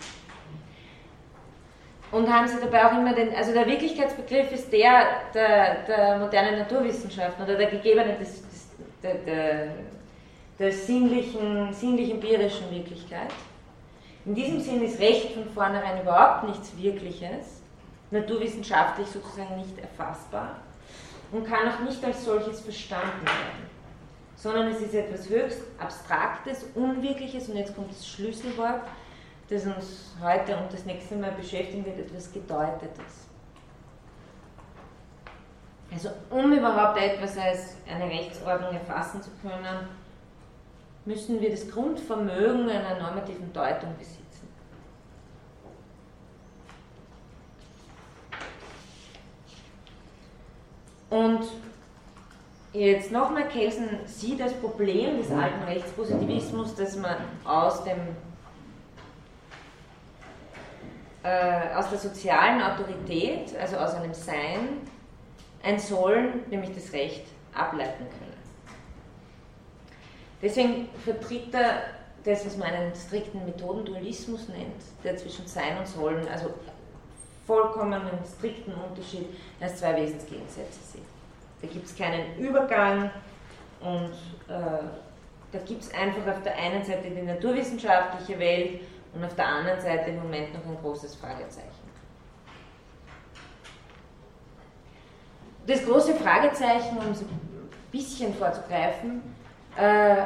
Und 2.12 2.32
haben 2.32 2.48
sie 2.48 2.58
dabei 2.62 2.86
auch 2.86 2.92
immer 2.92 3.14
den, 3.14 3.34
also 3.36 3.54
der 3.54 3.66
Wirklichkeitsbegriff 3.66 4.52
ist 4.52 4.72
der 4.72 5.06
der, 5.34 5.84
der 5.84 6.18
modernen 6.20 6.60
Naturwissenschaften 6.60 7.44
oder 7.44 7.56
der 7.56 7.70
gegebenen 7.70 8.18
des, 8.20 8.42
des, 8.42 8.70
der, 9.04 9.16
der, 9.16 9.68
der 10.60 10.72
sinnlichen, 10.72 11.74
sinnlich-empirischen 11.74 12.72
Wirklichkeit. 12.72 13.32
In 14.26 14.34
diesem 14.34 14.60
Sinn 14.60 14.82
ist 14.82 15.00
Recht 15.00 15.34
von 15.34 15.48
vornherein 15.50 16.02
überhaupt 16.02 16.48
nichts 16.48 16.76
Wirkliches, 16.78 17.62
naturwissenschaftlich 18.10 19.08
sozusagen 19.08 19.58
nicht 19.58 19.78
erfassbar 19.78 20.56
und 21.32 21.46
kann 21.46 21.70
auch 21.70 21.80
nicht 21.82 22.04
als 22.04 22.26
solches 22.26 22.62
verstanden 22.62 23.24
werden, 23.24 23.70
sondern 24.36 24.68
es 24.70 24.82
ist 24.82 24.96
etwas 24.96 25.30
höchst 25.30 25.62
Abstraktes, 25.80 26.66
Unwirkliches 26.74 27.50
und 27.50 27.58
jetzt 27.58 27.76
kommt 27.76 27.92
das 27.92 28.08
Schlüsselwort, 28.08 28.82
das 29.50 29.66
uns 29.66 30.16
heute 30.20 30.58
und 30.58 30.74
das 30.74 30.86
nächste 30.86 31.16
Mal 31.16 31.32
beschäftigen 31.32 31.86
wird, 31.86 32.00
etwas 32.00 32.34
Gedeutetes. 32.34 33.28
Also 35.94 36.10
um 36.32 36.52
überhaupt 36.52 36.98
etwas 37.00 37.38
als 37.38 37.76
eine 37.88 38.10
Rechtsordnung 38.10 38.74
erfassen 38.74 39.22
zu 39.22 39.30
können, 39.44 39.88
müssen 41.06 41.40
wir 41.40 41.52
das 41.52 41.70
Grundvermögen 41.70 42.70
einer 42.70 43.00
normativen 43.00 43.54
Deutung 43.54 43.96
besitzen. 43.98 44.26
Und 51.10 51.46
jetzt 52.74 53.12
nochmal, 53.12 53.48
Kelsen 53.48 53.88
sieht 54.06 54.40
das 54.40 54.54
Problem 54.54 55.18
des 55.18 55.32
alten 55.32 55.64
Rechtspositivismus, 55.64 56.76
dass 56.76 56.98
man 56.98 57.16
aus 57.46 57.84
dem 57.84 58.00
äh, 61.24 61.74
aus 61.76 61.90
der 61.90 62.00
sozialen 62.00 62.62
Autorität, 62.62 63.56
also 63.60 63.78
aus 63.78 63.96
einem 63.96 64.14
Sein, 64.14 64.82
ein 65.64 65.80
Sollen, 65.80 66.44
nämlich 66.50 66.74
das 66.76 66.94
Recht, 66.94 67.26
ableiten 67.54 68.06
können. 68.20 68.35
Deswegen 70.46 70.90
vertritt 71.04 71.52
er 71.56 71.86
das, 72.24 72.46
was 72.46 72.56
man 72.56 72.68
einen 72.68 72.94
strikten 72.94 73.44
Methodendualismus 73.46 74.48
nennt, 74.48 74.80
der 75.04 75.18
zwischen 75.18 75.48
Sein 75.48 75.76
und 75.80 75.88
Sollen, 75.88 76.28
also 76.28 76.54
vollkommenen 77.48 78.20
strikten 78.38 78.76
Unterschied 78.76 79.26
als 79.60 79.78
zwei 79.78 79.96
Wesensgegensätze 79.96 80.80
sieht. 80.84 81.06
Da 81.64 81.68
gibt 81.68 81.88
es 81.88 81.96
keinen 81.98 82.38
Übergang 82.38 83.10
und 83.82 84.12
äh, 84.48 84.84
da 85.52 85.60
gibt 85.66 85.82
es 85.82 85.92
einfach 85.96 86.32
auf 86.32 86.44
der 86.44 86.56
einen 86.56 86.86
Seite 86.86 87.10
die 87.10 87.24
naturwissenschaftliche 87.24 88.38
Welt 88.38 88.82
und 89.16 89.26
auf 89.26 89.34
der 89.34 89.48
anderen 89.48 89.82
Seite 89.82 90.12
im 90.12 90.18
Moment 90.18 90.54
noch 90.54 90.64
ein 90.64 90.78
großes 90.80 91.16
Fragezeichen. 91.16 91.72
Das 95.66 95.84
große 95.84 96.14
Fragezeichen, 96.14 97.00
um 97.00 97.16
so 97.16 97.26
ein 97.26 97.40
bisschen 97.92 98.32
vorzugreifen, 98.36 99.35
äh, 99.78 100.24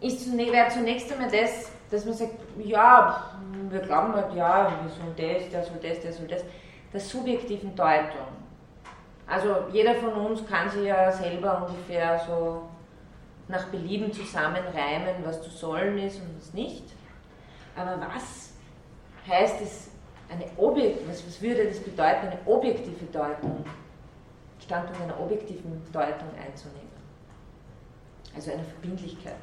ist 0.00 0.36
wäre 0.36 0.68
zunächst 0.68 1.12
einmal 1.12 1.30
das, 1.30 1.72
dass 1.90 2.04
man 2.04 2.14
sagt, 2.14 2.34
ja, 2.58 3.32
wir 3.70 3.80
glauben 3.80 4.14
halt, 4.14 4.34
ja, 4.34 4.72
wir 4.82 4.90
sollen 4.90 5.14
das, 5.16 5.50
der 5.50 5.64
soll 5.64 5.78
das, 5.82 6.00
der 6.00 6.12
soll 6.12 6.26
das, 6.26 6.44
der 6.92 7.00
subjektiven 7.00 7.74
Deutung. 7.74 8.28
Also 9.26 9.56
jeder 9.72 9.94
von 9.94 10.12
uns 10.12 10.46
kann 10.46 10.70
sich 10.70 10.84
ja 10.84 11.12
selber 11.12 11.66
ungefähr 11.68 12.18
so 12.26 12.62
nach 13.48 13.66
Belieben 13.66 14.12
zusammenreimen, 14.12 15.16
was 15.24 15.42
zu 15.42 15.50
sollen 15.50 15.98
ist 15.98 16.20
und 16.20 16.36
was 16.38 16.52
nicht. 16.54 16.84
Aber 17.76 17.98
was 18.00 18.52
heißt 19.26 19.60
es, 19.62 19.90
eine 20.30 20.44
Objekt, 20.56 21.08
was, 21.08 21.26
was 21.26 21.40
würde 21.40 21.66
das 21.66 21.80
bedeuten, 21.80 22.28
eine 22.28 22.38
objektive 22.46 23.06
Deutung, 23.06 23.64
Standpunkt 24.60 25.02
einer 25.02 25.20
objektiven 25.20 25.82
Deutung 25.92 26.28
einzunehmen? 26.44 26.87
Also 28.34 28.52
eine 28.52 28.64
Verbindlichkeit. 28.64 29.34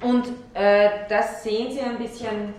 Und 0.00 0.28
äh, 0.54 0.90
das 1.08 1.42
sehen 1.42 1.72
Sie 1.72 1.80
ein 1.80 1.98
bisschen, 1.98 2.54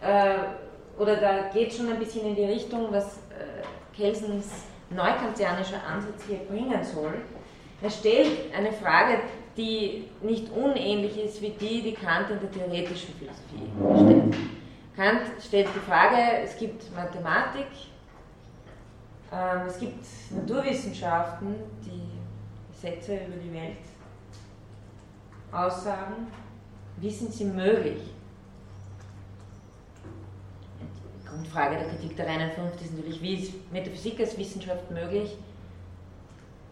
äh, 0.00 1.00
oder 1.00 1.16
da 1.16 1.48
geht 1.52 1.72
schon 1.72 1.88
ein 1.88 1.98
bisschen 1.98 2.26
in 2.26 2.34
die 2.34 2.44
Richtung, 2.44 2.88
was 2.90 3.16
äh, 3.30 3.96
Kelsens 3.96 4.46
neukantianischer 4.90 5.82
Ansatz 5.86 6.24
hier 6.26 6.38
bringen 6.38 6.84
soll. 6.84 7.14
Er 7.80 7.90
stellt 7.90 8.52
eine 8.54 8.72
Frage, 8.72 9.20
die 9.56 10.04
nicht 10.22 10.50
unähnlich 10.50 11.18
ist 11.22 11.40
wie 11.40 11.50
die, 11.50 11.82
die 11.82 11.92
Kant 11.92 12.30
in 12.30 12.40
der 12.40 12.50
theoretischen 12.50 13.14
Philosophie 13.14 14.04
stellt. 14.04 14.36
Kant 14.96 15.22
stellt 15.40 15.68
die 15.74 15.90
Frage, 15.90 16.16
es 16.42 16.56
gibt 16.58 16.94
Mathematik, 16.94 17.66
es 19.66 19.78
gibt 19.78 20.06
Naturwissenschaften, 20.30 21.54
die 21.84 22.18
Gesetze 22.72 23.16
über 23.16 23.36
die 23.36 23.52
Welt 23.52 23.76
aussagen. 25.52 26.28
Wie 26.96 27.10
sind 27.10 27.32
sie 27.32 27.44
möglich? 27.44 28.00
Die 31.20 31.28
Grundfrage 31.28 31.76
der 31.76 31.88
Kritik 31.88 32.16
der 32.16 32.26
reinen 32.26 32.50
Vernunft 32.52 32.80
ist 32.80 32.96
natürlich, 32.96 33.20
wie 33.22 33.34
ist 33.34 33.72
Metaphysik 33.72 34.20
als 34.20 34.38
Wissenschaft 34.38 34.90
möglich? 34.90 35.36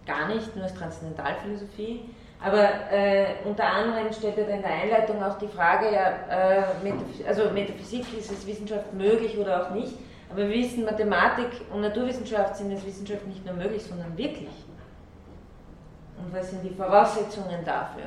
Gar 0.07 0.29
nicht, 0.29 0.55
nur 0.55 0.65
als 0.65 0.75
Transzendentalphilosophie. 0.75 2.01
Aber 2.43 2.93
äh, 2.93 3.37
unter 3.45 3.65
anderem 3.65 4.13
stellt 4.13 4.37
er 4.39 4.49
in 4.49 4.63
der 4.63 4.71
Einleitung 4.71 5.23
auch 5.23 5.39
die 5.39 5.49
Frage, 5.49 5.93
ja, 5.93 6.11
äh, 6.31 6.83
Metaphysik, 6.83 7.27
also 7.27 7.51
Metaphysik 7.51 8.19
ist 8.19 8.31
als 8.31 8.47
Wissenschaft 8.47 8.93
möglich 8.93 9.37
oder 9.39 9.67
auch 9.67 9.71
nicht. 9.71 9.95
Aber 10.31 10.39
wir 10.39 10.49
wissen, 10.49 10.85
Mathematik 10.85 11.49
und 11.73 11.83
Naturwissenschaft 11.83 12.57
sind 12.57 12.73
als 12.73 12.85
Wissenschaft 12.85 13.27
nicht 13.27 13.45
nur 13.45 13.55
möglich, 13.55 13.83
sondern 13.83 14.17
wirklich. 14.17 14.49
Und 16.19 16.33
was 16.33 16.51
sind 16.51 16.63
die 16.65 16.75
Voraussetzungen 16.75 17.65
dafür? 17.65 18.05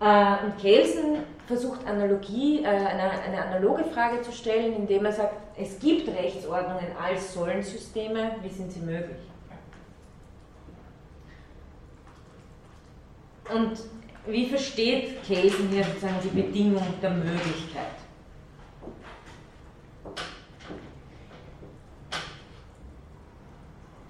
Äh, 0.00 0.44
und 0.44 0.58
Kelsen 0.58 1.24
versucht 1.46 1.84
Analogie, 1.86 2.62
äh, 2.62 2.66
eine, 2.66 3.42
analoge 3.42 3.84
Frage 3.84 4.22
zu 4.22 4.30
stellen, 4.30 4.74
indem 4.76 5.06
er 5.06 5.12
sagt, 5.12 5.34
es 5.56 5.78
gibt 5.80 6.08
Rechtsordnungen 6.08 6.86
als 7.02 7.34
Sollensysteme, 7.34 8.36
wie 8.42 8.48
sind 8.48 8.70
sie 8.70 8.80
möglich? 8.80 9.18
Und 13.52 13.78
wie 14.26 14.46
versteht 14.46 15.22
Kelsen 15.24 15.68
hier 15.70 15.84
sozusagen 15.84 16.20
die 16.22 16.42
Bedingung 16.42 16.84
der 17.00 17.10
Möglichkeit? 17.10 18.07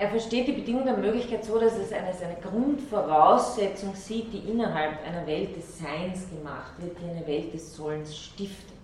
Er 0.01 0.09
versteht 0.11 0.47
die 0.47 0.53
Bedingung 0.53 0.85
der 0.85 0.97
Möglichkeit 0.97 1.45
so, 1.45 1.59
dass 1.59 1.77
es 1.77 1.93
eine, 1.93 2.07
eine 2.07 2.37
Grundvoraussetzung 2.41 3.97
sieht, 3.97 4.33
die 4.33 4.49
innerhalb 4.51 5.05
einer 5.05 5.27
Welt 5.27 5.57
des 5.57 5.79
Seins 5.79 6.29
gemacht 6.31 6.73
wird, 6.79 6.97
die 7.01 7.11
eine 7.11 7.27
Welt 7.27 7.53
des 7.53 7.75
Sollens 7.75 8.17
stiftet. 8.17 8.79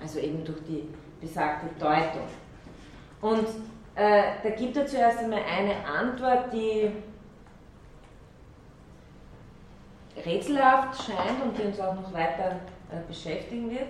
Also 0.00 0.18
eben 0.18 0.44
durch 0.44 0.58
die 0.68 0.86
besagte 1.20 1.68
Deutung. 1.80 2.28
Und 3.22 3.48
äh, 3.94 4.22
da 4.42 4.50
gibt 4.50 4.76
er 4.76 4.86
zuerst 4.86 5.18
einmal 5.18 5.42
eine 5.42 5.74
Antwort, 5.84 6.52
die 6.52 6.90
rätselhaft 10.24 11.04
scheint 11.04 11.42
und 11.42 11.58
die 11.58 11.62
uns 11.62 11.80
auch 11.80 11.94
noch 11.94 12.12
weiter 12.12 12.60
äh, 12.90 13.00
beschäftigen 13.08 13.70
wird. 13.70 13.88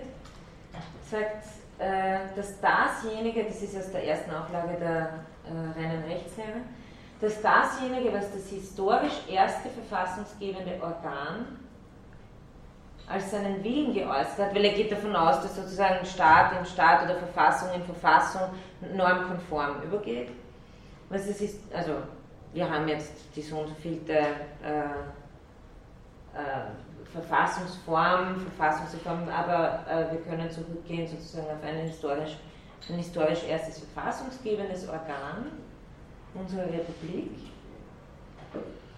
Sagt, 1.09 1.43
dass 2.35 2.59
dasjenige, 2.59 3.45
das 3.45 3.61
ist 3.61 3.77
aus 3.77 3.91
der 3.91 4.05
ersten 4.05 4.31
Auflage 4.31 4.77
der 4.79 5.09
äh, 5.45 5.79
reinen 5.79 6.03
Rechtslehre, 6.03 6.61
dass 7.21 7.41
dasjenige, 7.41 8.13
was 8.13 8.31
das 8.33 8.49
historisch 8.49 9.21
erste 9.29 9.69
verfassungsgebende 9.69 10.73
Organ 10.81 11.59
als 13.07 13.31
seinen 13.31 13.63
Willen 13.63 13.93
geäußert 13.93 14.37
hat, 14.37 14.55
weil 14.55 14.65
er 14.65 14.73
geht 14.73 14.91
davon 14.91 15.15
aus, 15.15 15.41
dass 15.41 15.55
sozusagen 15.55 16.05
Staat 16.05 16.57
in 16.59 16.65
Staat 16.65 17.03
oder 17.03 17.15
Verfassung 17.15 17.69
in 17.73 17.83
Verfassung 17.83 18.41
normkonform 18.93 19.81
übergeht. 19.83 20.29
Was 21.09 21.25
es 21.25 21.41
ist, 21.41 21.59
also 21.73 21.93
wir 22.53 22.69
haben 22.69 22.87
jetzt 22.87 23.13
die 23.35 23.41
so 23.41 23.57
und 23.57 23.69
so 23.69 23.73
vielte 23.75 24.13
äh, 24.13 24.25
äh, 26.35 26.88
Verfassungsform, 27.11 28.39
Verfassungsreform, 28.55 29.29
aber 29.29 29.83
äh, 29.89 30.11
wir 30.11 30.21
können 30.21 30.49
zurückgehen 30.49 31.07
sozusagen 31.07 31.47
auf 31.47 31.63
ein 31.63 31.87
historisch, 31.87 32.37
ein 32.89 32.95
historisch 32.95 33.43
erstes 33.43 33.79
verfassungsgebendes 33.79 34.87
Organ 34.87 35.51
unserer 36.33 36.65
Republik, 36.65 37.31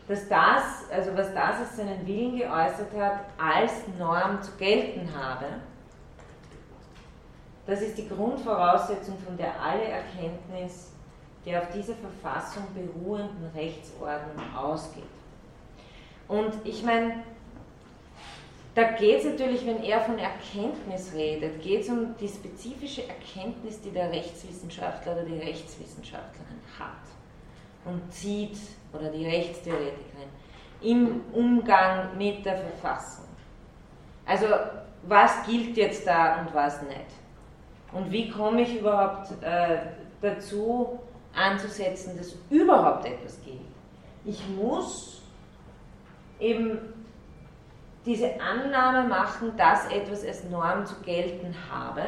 dass 0.07 0.28
das, 0.28 0.91
also 0.91 1.16
was 1.16 1.34
das 1.34 1.59
als 1.59 1.78
seinen 1.78 2.05
Willen 2.05 2.38
geäußert 2.38 2.89
hat, 2.97 3.22
als 3.38 3.72
Norm 3.97 4.41
zu 4.41 4.51
gelten 4.57 5.09
habe. 5.16 5.45
Das 7.66 7.82
ist 7.82 7.97
die 7.97 8.09
Grundvoraussetzung, 8.09 9.18
von 9.20 9.38
der 9.38 9.53
alle 9.62 9.86
Erkenntnis 9.86 10.91
der 11.45 11.62
auf 11.62 11.70
dieser 11.74 11.93
Verfassung 11.95 12.64
beruhenden 12.74 13.49
Rechtsordnung 13.55 14.55
ausgeht. 14.55 15.03
Und 16.28 16.53
ich 16.64 16.84
meine, 16.84 17.24
da 18.74 18.84
geht 18.91 19.19
es 19.19 19.26
natürlich, 19.26 19.65
wenn 19.65 19.84
er 19.84 19.99
von 19.99 20.17
Erkenntnis 20.17 21.13
redet, 21.13 21.61
geht 21.61 21.82
es 21.82 21.89
um 21.89 22.15
die 22.17 22.28
spezifische 22.28 23.03
Erkenntnis, 23.07 23.82
die 23.82 23.91
der 23.91 24.11
Rechtswissenschaftler 24.11 25.13
oder 25.13 25.24
die 25.24 25.38
Rechtswissenschaftlerin 25.39 26.61
hat 26.80 27.01
und 27.84 28.13
zieht, 28.13 28.57
oder 28.93 29.09
die 29.09 29.26
Rechtstheoretikerin, 29.26 30.30
im 30.82 31.22
Umgang 31.34 32.17
mit 32.17 32.45
der 32.45 32.57
Verfassung. 32.57 33.26
Also 34.26 34.45
was 35.03 35.45
gilt 35.45 35.76
jetzt 35.78 36.07
da 36.07 36.41
und 36.41 36.53
was 36.53 36.82
nicht? 36.84 36.95
Und 37.91 38.11
wie 38.11 38.30
komme 38.30 38.61
ich 38.61 38.80
überhaupt 38.80 39.32
äh, 39.41 39.78
dazu 40.22 40.99
anzusetzen, 41.36 42.17
dass 42.17 42.36
überhaupt 42.49 43.05
etwas 43.05 43.41
gilt? 43.43 43.59
Ich 44.24 44.41
muss 44.49 45.22
eben 46.39 46.90
diese 48.05 48.41
Annahme 48.41 49.07
machen, 49.07 49.55
dass 49.57 49.87
etwas 49.91 50.25
als 50.25 50.43
Norm 50.45 50.85
zu 50.85 50.95
gelten 51.01 51.55
habe, 51.71 52.01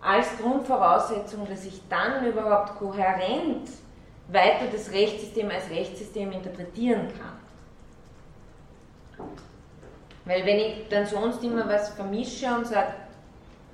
als 0.00 0.36
Grundvoraussetzung, 0.38 1.46
dass 1.48 1.64
ich 1.64 1.80
dann 1.88 2.26
überhaupt 2.26 2.76
kohärent 2.76 3.68
weiter 4.28 4.66
das 4.72 4.90
Rechtssystem 4.90 5.50
als 5.50 5.68
Rechtssystem 5.70 6.32
interpretieren 6.32 7.08
kann. 7.18 7.38
Weil 10.24 10.46
wenn 10.46 10.58
ich 10.58 10.88
dann 10.88 11.06
sonst 11.06 11.42
immer 11.42 11.68
was 11.68 11.90
vermische 11.90 12.46
und 12.54 12.66
sage, 12.66 12.92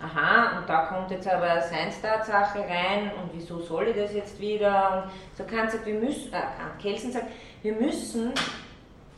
aha, 0.01 0.59
und 0.59 0.69
da 0.69 0.87
kommt 0.87 1.11
jetzt 1.11 1.29
aber 1.29 1.45
eine 1.45 1.63
Seinstatsache 1.63 2.61
rein 2.61 3.11
und 3.21 3.31
wieso 3.33 3.61
soll 3.61 3.89
ich 3.89 3.97
das 3.97 4.15
jetzt 4.15 4.41
wieder? 4.41 5.05
Und 5.05 5.13
so 5.37 5.45
kann 5.45 5.69
sagt, 5.69 5.87
wir 5.87 5.99
müssen, 5.99 6.33
äh, 6.33 6.81
Kelsen 6.81 7.13
sagt, 7.13 7.27
wir 7.63 7.75
müssen 7.75 8.33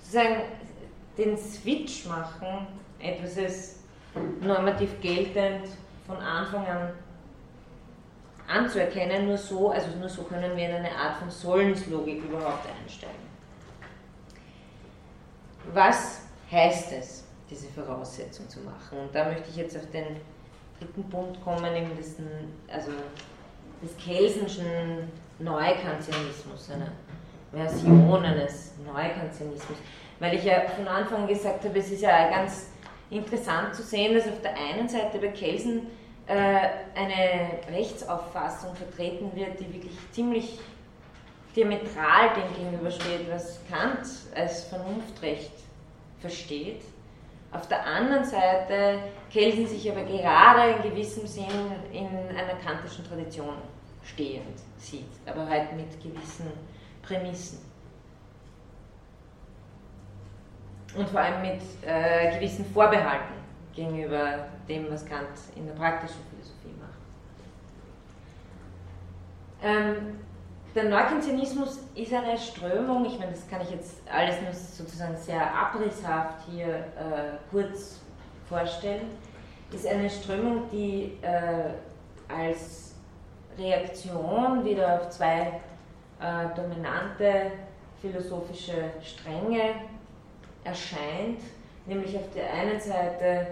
sozusagen 0.09 0.43
den 1.17 1.37
Switch 1.37 2.07
machen, 2.07 2.67
etwas 2.99 3.37
ist 3.37 3.81
normativ 4.41 5.01
geltend 5.01 5.69
von 6.07 6.17
Anfang 6.17 6.67
an 6.67 6.93
anzuerkennen, 8.47 9.27
nur 9.27 9.37
so, 9.37 9.71
also 9.71 9.95
nur 9.99 10.09
so 10.09 10.23
können 10.23 10.57
wir 10.57 10.71
in 10.71 10.77
eine 10.77 10.91
Art 10.91 11.19
von 11.19 11.31
Sollenslogik 11.31 12.25
überhaupt 12.25 12.67
einsteigen. 12.67 13.29
Was 15.75 16.23
heißt 16.51 16.93
es, 16.93 17.25
diese 17.51 17.67
Voraussetzung 17.69 18.49
zu 18.49 18.61
machen? 18.61 19.01
Und 19.01 19.15
da 19.15 19.27
möchte 19.27 19.51
ich 19.51 19.57
jetzt 19.57 19.77
auf 19.77 19.91
den 19.91 20.17
dritten 20.79 21.11
Punkt 21.11 21.45
kommen, 21.45 21.77
eben 21.77 21.95
dessen, 21.95 22.27
also 22.73 22.91
des 23.83 23.95
Kelsenschen 24.03 25.11
Neukantianismus, 25.39 26.71
einer 26.71 26.91
Version 27.53 28.25
eines 28.25 28.73
Neukantianismus. 28.85 29.79
Weil 30.21 30.35
ich 30.35 30.45
ja 30.45 30.63
von 30.77 30.89
Anfang 30.89 31.27
gesagt 31.27 31.65
habe, 31.65 31.79
es 31.79 31.91
ist 31.91 32.03
ja 32.03 32.29
ganz 32.29 32.71
interessant 33.11 33.75
zu 33.75 33.83
sehen, 33.83 34.15
dass 34.15 34.27
auf 34.27 34.41
der 34.43 34.55
einen 34.57 34.89
Seite 34.89 35.19
bei 35.19 35.29
Kelsen 35.29 35.87
äh, 36.27 36.35
eine 36.95 37.77
Rechtsauffassung 37.77 38.75
vertreten 38.75 39.31
wird, 39.35 39.59
die 39.61 39.73
wirklich 39.73 39.97
ziemlich 40.13 40.59
diametral 41.57 42.31
dem 42.37 42.55
gegenübersteht, 42.55 43.31
was 43.31 43.61
Kant 43.71 44.07
als 44.35 44.65
Vernunftrecht 44.65 45.53
versteht. 46.21 46.83
Auf 47.51 47.67
der 47.69 47.87
anderen 47.87 48.25
Seite 48.25 48.99
Kelsen 49.33 49.67
sich 49.67 49.91
aber 49.91 50.03
gerade 50.03 50.73
in 50.73 50.91
gewissem 50.91 51.27
Sinn 51.27 51.47
in 51.93 52.07
einer 52.37 52.59
kantischen 52.63 53.07
Tradition 53.07 53.55
stehend 54.05 54.59
sieht, 54.77 55.09
aber 55.27 55.49
halt 55.49 55.73
mit 55.75 55.91
gewissen 56.03 56.53
Prämissen. 57.09 57.59
Und 60.97 61.09
vor 61.09 61.21
allem 61.21 61.43
mit 61.43 61.61
äh, 61.87 62.35
gewissen 62.35 62.65
Vorbehalten 62.67 63.35
gegenüber 63.75 64.47
dem, 64.69 64.91
was 64.91 65.05
Kant 65.07 65.29
in 65.57 65.67
der 65.67 65.75
praktischen 65.75 66.21
Philosophie 66.31 66.75
macht. 66.79 66.99
Ähm, 69.63 70.19
der 70.75 70.85
Neukantianismus 70.85 71.81
ist 71.95 72.13
eine 72.13 72.37
Strömung, 72.37 73.05
ich 73.07 73.19
meine, 73.19 73.33
das 73.33 73.49
kann 73.49 73.61
ich 73.63 73.71
jetzt 73.71 73.97
alles 74.11 74.41
nur 74.43 74.53
sozusagen 74.53 75.17
sehr 75.17 75.43
abrisshaft 75.55 76.47
hier 76.51 76.69
äh, 76.69 77.39
kurz 77.51 78.01
vorstellen, 78.49 79.11
ist 79.73 79.87
eine 79.87 80.09
Strömung, 80.09 80.69
die 80.71 81.19
äh, 81.23 81.75
als 82.29 82.95
Reaktion 83.59 84.65
wieder 84.65 85.01
auf 85.01 85.11
zwei 85.11 85.61
äh, 86.21 86.55
dominante 86.57 87.53
philosophische 88.01 88.91
Stränge 89.03 89.75
erscheint, 90.64 91.41
nämlich 91.87 92.16
auf 92.16 92.31
der 92.35 92.53
einen 92.53 92.81
Seite 92.81 93.47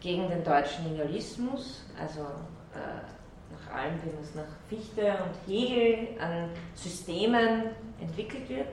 gegen 0.00 0.28
den 0.28 0.44
deutschen 0.44 0.92
Nihilismus, 0.92 1.84
also 1.98 2.20
äh, 2.20 3.00
nach 3.52 3.74
allem, 3.74 3.94
wie 4.02 4.10
es 4.22 4.34
nach 4.34 4.44
Fichte 4.68 5.14
und 5.22 5.52
Hegel 5.52 6.08
an 6.20 6.50
Systemen 6.74 7.70
entwickelt 8.00 8.48
wird. 8.48 8.68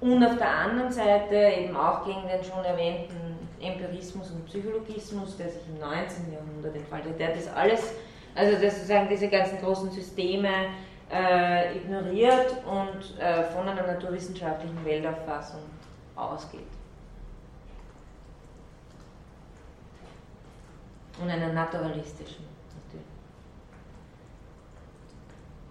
Und 0.00 0.24
auf 0.24 0.38
der 0.38 0.50
anderen 0.50 0.90
Seite 0.90 1.34
eben 1.34 1.76
auch 1.76 2.04
gegen 2.06 2.26
den 2.26 2.42
schon 2.42 2.64
erwähnten 2.64 3.38
Empirismus 3.60 4.30
und 4.30 4.46
Psychologismus, 4.46 5.36
der 5.36 5.50
sich 5.50 5.62
im 5.68 5.78
19. 5.78 6.32
Jahrhundert 6.32 6.74
entfaltet, 6.74 7.20
der 7.20 7.34
das 7.34 7.46
alles 7.48 7.92
also 8.34 8.52
dass 8.60 8.74
sozusagen 8.76 9.08
diese 9.08 9.28
ganzen 9.28 9.58
großen 9.58 9.90
Systeme 9.90 10.68
äh, 11.10 11.76
ignoriert 11.76 12.56
und 12.64 13.18
äh, 13.20 13.44
von 13.44 13.68
einer 13.68 13.86
naturwissenschaftlichen 13.86 14.84
Weltauffassung 14.84 15.60
ausgeht. 16.14 16.60
Und 21.20 21.28
einer 21.28 21.52
naturalistischen 21.52 22.44
natürlich. 22.92 23.06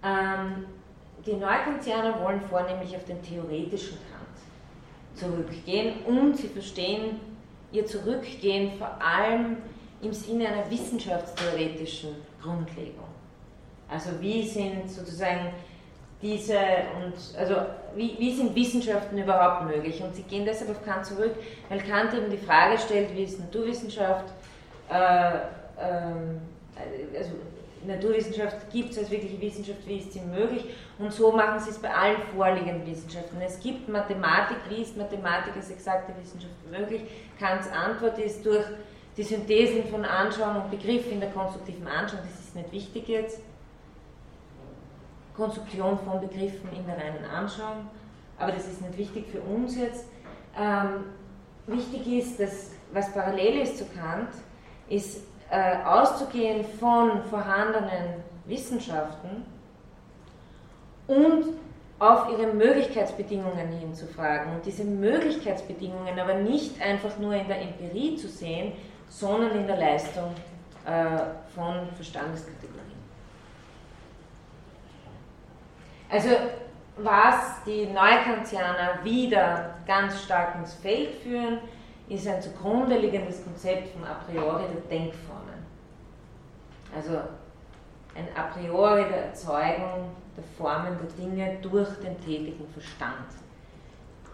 Ähm, 0.02 0.66
die 1.26 1.34
Neukantianer 1.34 2.22
wollen 2.22 2.40
vornehmlich 2.42 2.96
auf 2.96 3.04
den 3.04 3.22
theoretischen 3.22 3.98
Kant 4.10 4.20
zurückgehen 5.14 6.04
und 6.06 6.36
sie 6.36 6.48
verstehen 6.48 7.20
ihr 7.72 7.86
Zurückgehen 7.86 8.78
vor 8.78 8.98
allem 9.00 9.58
im 10.02 10.12
Sinne 10.12 10.48
einer 10.48 10.70
wissenschaftstheoretischen 10.70 12.16
Grundlegung. 12.42 13.08
Also 13.88 14.10
wie 14.20 14.46
sind 14.46 14.90
sozusagen 14.90 15.52
diese 16.22 16.56
und 16.96 17.14
also 17.38 17.56
wie, 17.96 18.16
wie 18.18 18.34
sind 18.34 18.54
Wissenschaften 18.54 19.18
überhaupt 19.18 19.64
möglich? 19.64 20.02
Und 20.02 20.14
sie 20.14 20.22
gehen 20.22 20.44
deshalb 20.44 20.70
auf 20.70 20.84
Kant 20.84 21.06
zurück, 21.06 21.34
weil 21.68 21.80
Kant 21.80 22.14
eben 22.14 22.30
die 22.30 22.36
Frage 22.36 22.78
stellt, 22.78 23.14
wie 23.16 23.24
ist 23.24 23.40
Naturwissenschaft, 23.40 24.26
äh, 24.90 25.30
ähm, 25.80 26.40
also 27.16 27.32
Naturwissenschaft 27.86 28.70
gibt 28.70 28.90
es 28.92 28.98
als 28.98 29.10
wirkliche 29.10 29.40
Wissenschaft, 29.40 29.78
wie 29.86 29.98
ist 29.98 30.12
sie 30.12 30.20
möglich? 30.20 30.66
Und 30.98 31.12
so 31.12 31.32
machen 31.32 31.58
sie 31.60 31.70
es 31.70 31.78
bei 31.78 31.92
allen 31.92 32.20
vorliegenden 32.36 32.86
Wissenschaften. 32.86 33.40
Es 33.40 33.58
gibt 33.58 33.88
Mathematik, 33.88 34.58
wie 34.68 34.82
ist 34.82 34.96
Mathematik 34.98 35.56
als 35.56 35.70
exakte 35.70 36.12
Wissenschaft 36.20 36.52
möglich? 36.70 37.02
Kants 37.38 37.68
Antwort 37.72 38.18
ist 38.18 38.44
durch 38.44 38.66
die 39.16 39.22
Synthesen 39.22 39.84
von 39.86 40.04
Anschauung 40.04 40.62
und 40.62 40.70
Begriff 40.70 41.10
in 41.10 41.20
der 41.20 41.30
konstruktiven 41.30 41.86
Anschauung, 41.86 42.22
das 42.24 42.40
ist 42.40 42.54
nicht 42.54 42.72
wichtig 42.72 43.08
jetzt, 43.08 43.40
Konstruktion 45.36 45.98
von 45.98 46.20
Begriffen 46.20 46.68
in 46.76 46.84
der 46.86 46.96
reinen 46.96 47.24
Anschauung, 47.24 47.88
aber 48.38 48.52
das 48.52 48.66
ist 48.66 48.82
nicht 48.82 48.98
wichtig 48.98 49.26
für 49.30 49.40
uns 49.40 49.76
jetzt. 49.76 50.06
Ähm, 50.58 51.04
wichtig 51.66 52.06
ist, 52.06 52.40
dass 52.40 52.72
was 52.92 53.12
parallel 53.12 53.60
ist 53.62 53.78
zu 53.78 53.84
Kant, 53.86 54.30
ist 54.88 55.24
äh, 55.50 55.84
auszugehen 55.84 56.64
von 56.78 57.22
vorhandenen 57.24 58.22
Wissenschaften 58.46 59.44
und 61.06 61.44
auf 61.98 62.30
ihre 62.30 62.52
Möglichkeitsbedingungen 62.52 63.68
hinzufragen 63.78 64.54
und 64.54 64.64
diese 64.64 64.84
Möglichkeitsbedingungen 64.84 66.18
aber 66.18 66.34
nicht 66.34 66.80
einfach 66.80 67.18
nur 67.18 67.34
in 67.34 67.46
der 67.46 67.60
Empirie 67.60 68.16
zu 68.16 68.26
sehen, 68.28 68.72
sondern 69.10 69.50
in 69.50 69.66
der 69.66 69.76
Leistung 69.76 70.34
äh, 70.86 71.18
von 71.54 71.86
Verstandeskategorien. 71.96 72.80
Also 76.08 76.30
was 76.96 77.62
die 77.66 77.86
Neukantianer 77.86 79.04
wieder 79.04 79.74
ganz 79.86 80.22
stark 80.22 80.56
ins 80.56 80.74
Feld 80.74 81.14
führen, 81.16 81.58
ist 82.08 82.26
ein 82.26 82.42
zugrunde 82.42 82.98
liegendes 82.98 83.44
Konzept 83.44 83.88
von 83.92 84.04
a 84.04 84.14
priori 84.14 84.64
der 84.72 84.82
Denkformen. 84.98 85.66
Also 86.94 87.20
ein 88.14 88.28
a 88.34 88.42
priori 88.52 89.04
der 89.08 89.26
Erzeugung 89.26 90.10
der 90.36 90.44
Formen 90.58 90.98
der 90.98 91.24
Dinge 91.24 91.58
durch 91.62 91.88
den 92.00 92.20
tätigen 92.20 92.66
Verstand. 92.72 93.26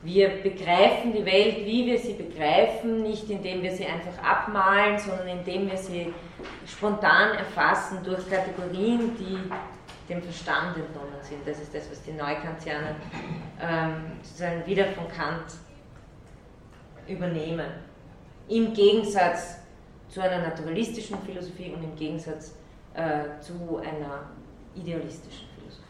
Wir 0.03 0.29
begreifen 0.43 1.13
die 1.13 1.25
Welt, 1.25 1.65
wie 1.65 1.87
wir 1.87 1.99
sie 1.99 2.13
begreifen, 2.13 3.03
nicht 3.03 3.29
indem 3.29 3.63
wir 3.63 3.73
sie 3.73 3.87
einfach 3.87 4.23
abmalen, 4.23 4.99
sondern 4.99 5.27
indem 5.27 5.71
wir 5.71 5.77
sie 5.77 6.13
spontan 6.67 7.37
erfassen 7.37 7.99
durch 8.05 8.29
Kategorien, 8.31 9.17
die 9.19 9.39
dem 10.09 10.23
Verstand 10.23 10.77
entnommen 10.77 11.21
sind. 11.23 11.47
Das 11.47 11.61
ist 11.61 11.75
das, 11.75 11.91
was 11.91 12.03
die 12.03 12.13
Neukantianer 12.13 12.95
ähm, 13.61 14.13
sozusagen 14.23 14.65
wieder 14.67 14.87
von 14.87 15.09
Kant 15.09 15.47
übernehmen. 17.09 17.67
Im 18.49 18.73
Gegensatz 18.73 19.57
zu 20.09 20.21
einer 20.21 20.39
naturalistischen 20.39 21.19
Philosophie 21.23 21.73
und 21.75 21.83
im 21.83 21.97
Gegensatz 21.97 22.55
äh, 22.95 23.41
zu 23.41 23.79
einer 23.79 24.31
idealistischen 24.75 25.49
Philosophie. 25.59 25.83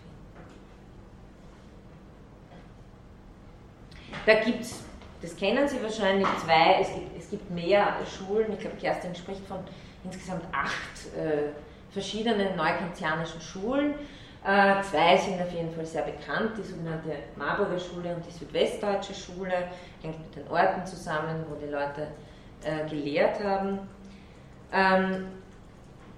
Da 4.24 4.34
gibt 4.34 4.62
es, 4.62 4.82
das 5.22 5.36
kennen 5.36 5.66
Sie 5.68 5.82
wahrscheinlich, 5.82 6.26
zwei, 6.44 6.80
es 6.80 6.88
gibt, 6.94 7.18
es 7.18 7.30
gibt 7.30 7.50
mehr 7.50 7.96
Schulen, 8.06 8.52
ich 8.52 8.60
glaube, 8.60 8.76
Kerstin 8.76 9.14
spricht 9.14 9.46
von 9.46 9.58
insgesamt 10.04 10.44
acht 10.52 11.16
äh, 11.16 11.50
verschiedenen 11.92 12.56
neukantianischen 12.56 13.40
Schulen. 13.40 13.94
Äh, 14.44 14.80
zwei 14.82 15.16
sind 15.16 15.40
auf 15.40 15.52
jeden 15.52 15.74
Fall 15.74 15.86
sehr 15.86 16.02
bekannt, 16.02 16.52
die 16.56 16.62
sogenannte 16.62 17.10
Marburger 17.36 17.80
Schule 17.80 18.14
und 18.14 18.24
die 18.24 18.30
Südwestdeutsche 18.30 19.14
Schule, 19.14 19.68
hängt 20.02 20.20
mit 20.20 20.36
den 20.36 20.48
Orten 20.48 20.86
zusammen, 20.86 21.44
wo 21.48 21.56
die 21.56 21.70
Leute 21.70 22.08
äh, 22.62 22.88
gelehrt 22.88 23.42
haben. 23.42 23.80
Ähm, 24.72 25.26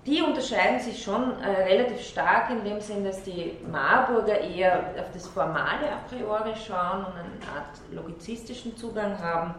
die 0.09 0.23
unterscheiden 0.23 0.81
sich 0.81 1.03
schon 1.03 1.39
äh, 1.43 1.65
relativ 1.65 2.01
stark 2.01 2.51
in 2.51 2.65
dem 2.65 2.81
Sinn, 2.81 3.05
dass 3.05 3.23
die 3.23 3.59
Marburger 3.71 4.41
eher 4.41 4.95
auf 4.99 5.13
das 5.13 5.27
Formale 5.27 5.93
a 5.93 5.99
priori 6.09 6.55
schauen 6.57 7.05
und 7.05 7.13
eine 7.13 7.55
Art 7.55 7.79
logizistischen 7.93 8.75
Zugang 8.77 9.19
haben 9.19 9.55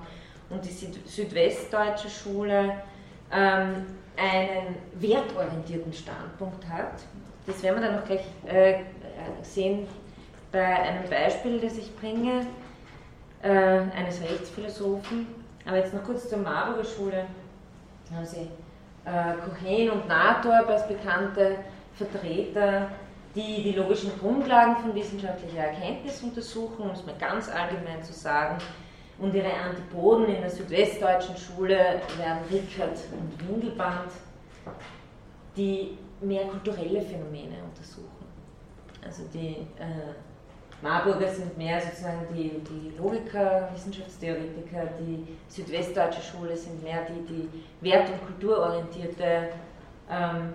und 0.49 0.65
die 0.65 0.71
Südwestdeutsche 1.05 2.09
Schule 2.09 2.73
ähm, 3.31 3.85
einen 4.17 4.75
wertorientierten 4.95 5.93
Standpunkt 5.93 6.67
hat. 6.67 6.93
Das 7.45 7.61
werden 7.61 7.81
wir 7.81 7.87
dann 7.87 7.97
noch 7.97 8.05
gleich 8.05 8.25
äh, 8.47 8.79
sehen 9.43 9.87
bei 10.51 10.65
einem 10.65 11.07
Beispiel, 11.07 11.59
das 11.59 11.77
ich 11.77 11.95
bringe, 11.95 12.47
äh, 13.43 13.49
eines 13.49 14.19
Rechtsphilosophen. 14.21 15.27
Aber 15.67 15.77
jetzt 15.77 15.93
noch 15.93 16.03
kurz 16.03 16.27
zur 16.27 16.39
Marburger 16.39 16.83
Schule. 16.83 17.25
haben 18.11 18.25
Cohen 19.05 19.89
und 19.89 20.07
Nathorp 20.07 20.69
als 20.69 20.87
bekannte 20.87 21.57
Vertreter, 21.95 22.89
die 23.35 23.63
die 23.63 23.71
logischen 23.73 24.17
Grundlagen 24.19 24.77
von 24.77 24.95
wissenschaftlicher 24.95 25.65
Erkenntnis 25.65 26.21
untersuchen, 26.21 26.81
um 26.83 26.91
es 26.91 27.05
mal 27.05 27.15
ganz 27.19 27.49
allgemein 27.49 28.03
zu 28.03 28.13
sagen. 28.13 28.57
Und 29.17 29.35
ihre 29.35 29.51
Antipoden 29.53 30.27
in 30.33 30.41
der 30.41 30.49
südwestdeutschen 30.49 31.35
Schule 31.35 32.01
werden 32.17 32.39
Rickert 32.49 32.97
und 33.11 33.49
Windelband, 33.49 34.11
die 35.57 35.97
mehr 36.21 36.45
kulturelle 36.45 37.01
Phänomene 37.01 37.57
untersuchen. 37.63 38.25
Also 39.05 39.23
die 39.33 39.57
äh, 39.77 40.13
Marburger 40.81 41.27
sind 41.27 41.57
mehr 41.57 41.81
sozusagen 41.81 42.25
die, 42.33 42.61
die 42.69 42.97
Logiker, 42.97 43.69
Wissenschaftstheoretiker, 43.73 44.87
die 44.99 45.27
südwestdeutsche 45.49 46.21
Schule 46.21 46.55
sind 46.55 46.81
mehr 46.81 47.05
die, 47.05 47.25
die 47.25 47.49
wert- 47.81 48.09
und 48.09 48.25
kulturorientierte 48.25 49.49
ähm, 50.09 50.53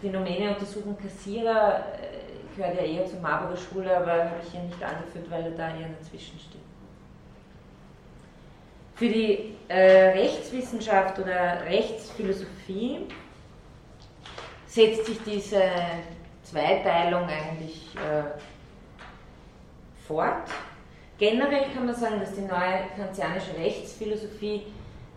Phänomene 0.00 0.50
untersuchen. 0.50 0.96
Kassierer 0.98 1.84
äh, 2.00 2.56
gehört 2.56 2.74
ja 2.76 2.82
eher 2.82 3.06
zur 3.06 3.20
Marburger 3.20 3.56
Schule, 3.56 3.96
aber 3.96 4.12
habe 4.12 4.40
ich 4.42 4.50
hier 4.50 4.62
nicht 4.62 4.82
angeführt, 4.82 5.30
weil 5.30 5.44
er 5.44 5.50
da 5.50 5.68
eher 5.68 5.88
dazwischen 6.00 6.38
steht. 6.38 6.60
Für 8.96 9.08
die 9.08 9.54
äh, 9.68 10.18
Rechtswissenschaft 10.18 11.18
oder 11.18 11.62
Rechtsphilosophie 11.64 13.06
setzt 14.66 15.06
sich 15.06 15.22
diese 15.22 15.62
Zweiteilung 16.42 17.24
eigentlich 17.24 17.94
äh, 17.96 18.38
fort. 20.06 20.48
Generell 21.18 21.70
kann 21.74 21.86
man 21.86 21.94
sagen, 21.94 22.20
dass 22.20 22.34
die 22.34 22.42
neue 22.42 22.84
kantianische 22.96 23.56
Rechtsphilosophie 23.56 24.62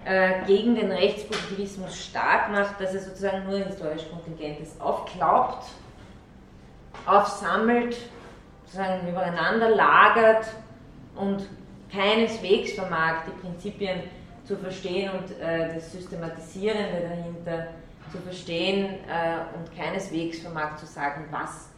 äh, 0.06 0.46
gegen 0.46 0.76
den 0.76 0.92
Rechtspositivismus 0.92 2.06
stark 2.06 2.52
macht, 2.52 2.80
dass 2.80 2.94
er 2.94 3.02
sozusagen 3.02 3.46
nur 3.46 3.60
historisch 3.60 4.10
kontingent 4.10 4.62
ist, 4.62 4.80
aufklaubt, 4.80 5.66
aufsammelt, 7.06 7.98
sozusagen 8.66 9.10
übereinander 9.10 9.70
lagert 9.70 10.46
und 11.16 11.48
keineswegs 11.92 12.74
vermag, 12.74 13.24
die 13.28 13.42
Prinzipien 13.42 14.04
zu 14.46 14.56
verstehen 14.56 15.12
und 15.12 15.40
äh, 15.40 15.74
das 15.74 15.92
Systematisierende 15.92 17.02
dahinter 17.02 17.68
zu 18.12 18.20
verstehen 18.20 18.86
äh, 19.08 19.58
und 19.58 19.76
keineswegs 19.76 20.40
vermag 20.40 20.78
zu 20.78 20.86
sagen, 20.86 21.26
was 21.30 21.70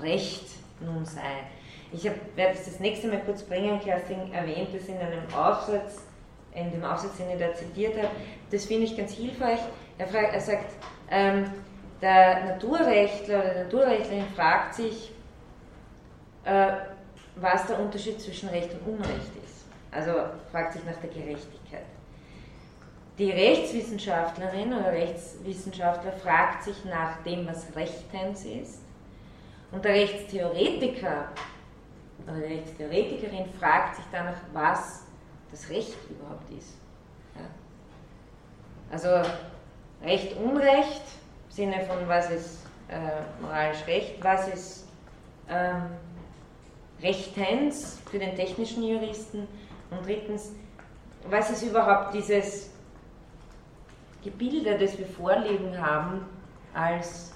Recht 0.00 0.44
nun 0.80 1.04
sei. 1.04 1.44
Ich 1.92 2.04
werde 2.04 2.54
es 2.54 2.66
das 2.66 2.78
nächste 2.78 3.08
Mal 3.08 3.20
kurz 3.24 3.42
bringen. 3.42 3.80
Kerstin 3.80 4.32
erwähnt 4.32 4.72
es 4.74 4.88
in 4.88 4.98
einem 4.98 5.22
Aufsatz, 5.34 6.02
in 6.54 6.70
dem 6.70 6.84
Aufsatz, 6.84 7.16
den 7.16 7.30
ich 7.30 7.38
da 7.38 7.52
zitiert 7.54 7.96
habe. 7.96 8.10
Das 8.50 8.64
finde 8.64 8.84
ich 8.84 8.96
ganz 8.96 9.12
hilfreich. 9.12 9.58
Er, 9.98 10.06
fragt, 10.06 10.34
er 10.34 10.40
sagt, 10.40 10.72
ähm, 11.10 11.50
der 12.00 12.44
Naturrechtler 12.44 13.40
oder 13.40 13.64
Naturrechtlerin 13.64 14.24
fragt 14.36 14.74
sich, 14.74 15.12
äh, 16.44 16.72
was 17.36 17.66
der 17.66 17.78
Unterschied 17.80 18.20
zwischen 18.20 18.48
Recht 18.50 18.70
und 18.72 18.94
Unrecht 18.94 19.32
ist. 19.44 19.64
Also 19.90 20.12
fragt 20.52 20.74
sich 20.74 20.84
nach 20.84 20.96
der 20.96 21.10
Gerechtigkeit. 21.10 21.84
Die 23.18 23.30
Rechtswissenschaftlerin 23.30 24.72
oder 24.72 24.92
Rechtswissenschaftler 24.92 26.12
fragt 26.12 26.62
sich 26.62 26.84
nach 26.84 27.22
dem, 27.24 27.46
was 27.46 27.66
Rechtens 27.74 28.44
ist. 28.44 28.80
Und 29.72 29.84
der 29.84 29.92
Rechtstheoretiker 29.92 31.28
die 31.34 31.59
Rechtstheoretikerin 32.38 33.46
fragt 33.58 33.96
sich 33.96 34.04
danach, 34.12 34.40
was 34.52 35.02
das 35.50 35.68
Recht 35.68 35.96
überhaupt 36.08 36.50
ist. 36.56 36.76
Ja. 37.34 37.42
Also 38.90 39.30
Recht, 40.02 40.36
Unrecht, 40.36 41.02
im 41.48 41.50
Sinne 41.50 41.84
von 41.84 42.06
was 42.06 42.30
ist 42.30 42.58
äh, 42.88 43.42
moralisch 43.42 43.86
Recht, 43.86 44.22
was 44.22 44.48
ist 44.48 44.86
ähm, 45.48 45.82
Rechtens 47.02 47.98
für 48.10 48.18
den 48.18 48.36
technischen 48.36 48.82
Juristen 48.82 49.48
Und 49.90 50.06
drittens, 50.06 50.52
was 51.28 51.50
ist 51.50 51.62
überhaupt 51.62 52.14
dieses 52.14 52.70
Gebilde, 54.22 54.78
das 54.78 54.98
wir 54.98 55.06
vorliegen 55.06 55.80
haben, 55.80 56.26
als 56.74 57.32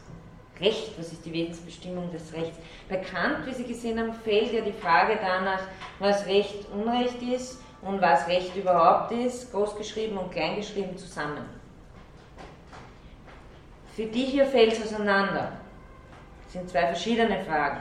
Recht? 0.61 0.99
Was 0.99 1.13
ist 1.13 1.25
die 1.25 1.33
Wesensbestimmung 1.33 2.11
des 2.13 2.33
Rechts? 2.33 2.59
Bei 2.89 2.97
Kant, 2.97 3.47
wie 3.47 3.53
Sie 3.55 3.65
gesehen 3.65 3.99
haben, 3.99 4.13
fällt 4.13 4.53
ja 4.53 4.61
die 4.61 4.73
Frage 4.73 5.19
danach, 5.21 5.63
was 5.99 6.27
Recht 6.27 6.67
Unrecht 6.73 7.21
ist 7.23 7.61
und 7.83 8.01
was 8.01 8.27
Recht 8.29 8.55
überhaupt 8.57 9.13
ist, 9.13 9.53
großgeschrieben 9.53 10.17
und 10.17 10.31
kleingeschrieben 10.31 10.97
zusammen. 10.97 11.45
Für 13.95 14.07
die 14.07 14.25
hier 14.25 14.47
fällt 14.47 14.73
es 14.73 14.83
auseinander. 14.83 15.53
Das 16.45 16.53
sind 16.53 16.69
zwei 16.69 16.87
verschiedene 16.87 17.45
Fragen. 17.45 17.81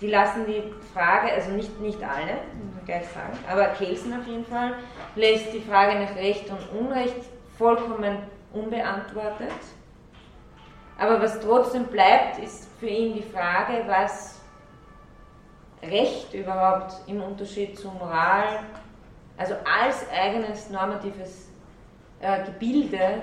Die 0.00 0.06
lassen 0.06 0.46
die 0.46 0.62
Frage, 0.94 1.32
also 1.32 1.50
nicht, 1.50 1.80
nicht 1.80 2.00
alle, 2.02 2.34
muss 2.62 2.74
man 2.76 2.84
gleich 2.86 3.08
sagen, 3.08 3.36
aber 3.50 3.66
Kelsen 3.68 4.18
auf 4.18 4.26
jeden 4.28 4.44
Fall, 4.44 4.74
lässt 5.16 5.52
die 5.52 5.60
Frage 5.60 5.98
nach 5.98 6.14
Recht 6.14 6.48
und 6.50 6.78
Unrecht 6.78 7.16
vollkommen 7.56 8.18
unbeantwortet. 8.52 9.50
Aber 10.98 11.22
was 11.22 11.38
trotzdem 11.40 11.84
bleibt, 11.84 12.38
ist 12.38 12.68
für 12.80 12.88
ihn 12.88 13.14
die 13.14 13.22
Frage, 13.22 13.84
was 13.86 14.40
Recht 15.80 16.34
überhaupt 16.34 16.94
im 17.06 17.22
Unterschied 17.22 17.78
zu 17.78 17.88
Moral, 17.88 18.64
also 19.36 19.54
als 19.64 20.10
eigenes 20.10 20.68
normatives 20.70 21.48
äh, 22.20 22.44
Gebilde 22.44 23.22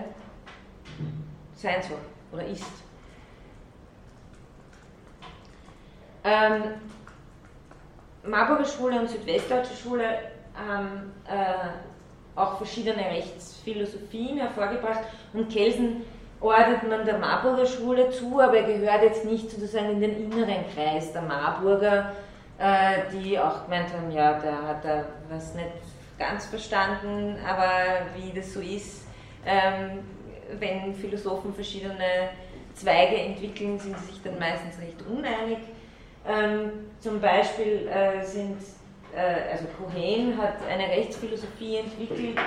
sein 1.53 1.84
soll 1.84 1.97
oder 2.32 2.47
ist. 2.47 2.63
Ähm, 6.23 6.63
Marburger 8.23 8.65
Schule 8.65 9.01
und 9.01 9.09
Südwestdeutsche 9.09 9.76
Schule 9.76 10.32
haben 10.55 11.13
äh, 11.28 12.39
auch 12.39 12.57
verschiedene 12.57 13.03
Rechtsphilosophien 13.03 14.38
hervorgebracht 14.38 15.03
und 15.34 15.49
Kelsen 15.51 16.03
ordnet 16.46 16.88
man 16.88 17.06
der 17.06 17.18
Marburger 17.18 17.66
Schule 17.66 18.10
zu, 18.10 18.39
aber 18.39 18.58
er 18.58 18.78
gehört 18.78 19.04
jetzt 19.04 19.26
nicht 19.26 19.50
sozusagen 19.50 19.91
in 19.91 20.02
den 20.02 20.32
inneren 20.32 20.66
Kreis 20.74 21.12
der 21.12 21.22
Marburger, 21.22 22.12
äh, 22.58 23.12
die 23.12 23.38
auch 23.38 23.66
gemeint 23.66 23.93
haben, 23.93 24.12
ja, 24.12 24.39
da 24.39 24.68
hat 24.68 24.86
er 24.86 25.06
was 25.30 25.54
nicht 25.56 25.68
ganz 26.18 26.46
verstanden, 26.46 27.38
aber 27.46 27.70
wie 28.16 28.38
das 28.38 28.54
so 28.54 28.62
ist, 28.62 29.06
ähm, 29.46 30.00
wenn 30.60 30.93
Philosophen 30.93 31.54
verschiedene 31.54 32.30
Zweige 32.74 33.16
entwickeln, 33.16 33.80
sind 33.80 33.98
sie 34.00 34.06
sich 34.08 34.22
dann 34.22 34.38
meistens 34.38 34.80
recht 34.82 35.02
uneinig. 35.10 35.60
Ähm, 36.28 36.72
zum 37.00 37.22
Beispiel 37.22 37.88
äh, 37.88 38.24
sind, 38.24 38.58
also 39.18 39.66
Cohen 39.78 40.38
hat 40.38 40.55
eine 40.70 40.88
Rechtsphilosophie 40.88 41.78
entwickelt, 41.78 42.38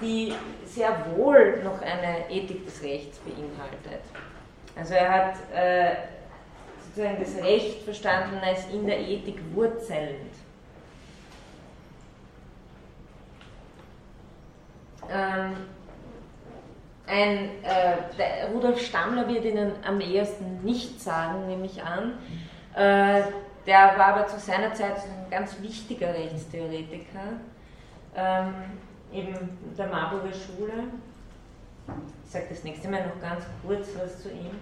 die 0.00 0.32
sehr 0.64 1.06
wohl 1.16 1.62
noch 1.62 1.80
eine 1.82 2.30
Ethik 2.30 2.64
des 2.64 2.82
Rechts 2.82 3.18
beinhaltet. 3.18 4.02
Also 4.76 4.94
er 4.94 5.10
hat 5.10 5.34
äh, 5.54 5.96
sozusagen 6.84 7.18
das 7.20 7.44
Recht 7.44 7.82
verstanden 7.82 8.38
als 8.42 8.66
in 8.72 8.86
der 8.86 9.00
Ethik 9.00 9.38
wurzelnd. 9.54 10.32
Ähm, 15.10 15.56
ein, 17.06 17.50
äh, 17.62 18.44
Rudolf 18.52 18.80
Stammler 18.80 19.28
wird 19.28 19.44
Ihnen 19.44 19.72
am 19.84 20.00
ehesten 20.00 20.62
nicht 20.62 21.00
sagen, 21.00 21.46
nehme 21.46 21.66
ich 21.66 21.82
an. 21.82 22.18
Äh, 22.74 23.24
der 23.66 23.96
war 23.96 24.14
aber 24.14 24.26
zu 24.26 24.38
seiner 24.38 24.74
Zeit 24.74 24.96
ein 24.96 25.30
ganz 25.30 25.60
wichtiger 25.60 26.12
Rechtstheoretiker, 26.12 27.40
ähm, 28.16 28.54
eben 29.12 29.58
der 29.76 29.86
Marburger 29.86 30.32
Schule. 30.32 30.72
Ich 32.24 32.30
sage 32.30 32.46
das 32.48 32.64
nächste 32.64 32.88
Mal 32.88 33.06
noch 33.06 33.20
ganz 33.20 33.44
kurz 33.64 33.88
was 33.96 34.22
zu 34.22 34.30
ihm. 34.30 34.58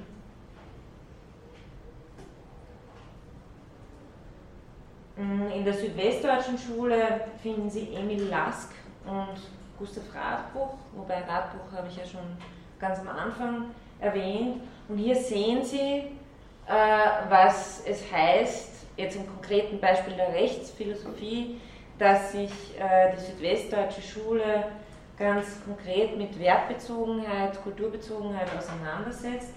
Mm, 5.16 5.50
in 5.50 5.64
der 5.64 5.74
südwestdeutschen 5.74 6.58
Schule 6.58 7.20
finden 7.42 7.70
Sie 7.70 7.94
Emil 7.94 8.24
Lask 8.24 8.70
und 9.04 9.40
Gustav 9.78 10.04
Radbuch, 10.14 10.74
wobei 10.94 11.22
Radbuch 11.22 11.76
habe 11.76 11.88
ich 11.88 11.96
ja 11.96 12.04
schon 12.04 12.36
ganz 12.78 12.98
am 13.00 13.08
Anfang 13.08 13.66
erwähnt. 13.98 14.62
Und 14.88 14.98
hier 14.98 15.16
sehen 15.16 15.64
Sie, 15.64 16.10
äh, 16.66 17.28
was 17.28 17.82
es 17.86 18.10
heißt, 18.10 18.79
jetzt 18.96 19.16
im 19.16 19.26
konkreten 19.26 19.80
Beispiel 19.80 20.14
der 20.14 20.32
Rechtsphilosophie, 20.32 21.60
dass 21.98 22.30
sich 22.32 22.52
äh, 22.78 23.16
die 23.16 23.20
südwestdeutsche 23.20 24.02
Schule 24.02 24.64
ganz 25.18 25.60
konkret 25.64 26.16
mit 26.16 26.38
Wertbezogenheit, 26.38 27.60
Kulturbezogenheit 27.62 28.48
auseinandersetzt, 28.56 29.52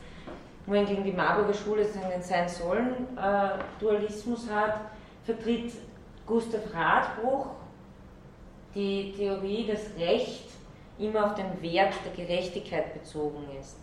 wohingegen 0.66 1.06
die 1.06 1.14
Marburger 1.14 1.54
Schule 1.54 1.86
einen 2.04 2.22
Sein-Sollen-Dualismus 2.22 4.50
hat, 4.50 4.82
vertritt 5.26 5.72
Gustav 6.26 6.62
Radbruch 6.74 7.48
die 8.76 9.14
Theorie, 9.16 9.68
dass 9.68 9.82
Recht 9.98 10.46
immer 11.00 11.26
auf 11.26 11.36
den 11.36 11.62
Wert 11.62 11.94
der 12.06 12.26
Gerechtigkeit 12.26 12.94
bezogen 12.94 13.46
ist. 13.60 13.78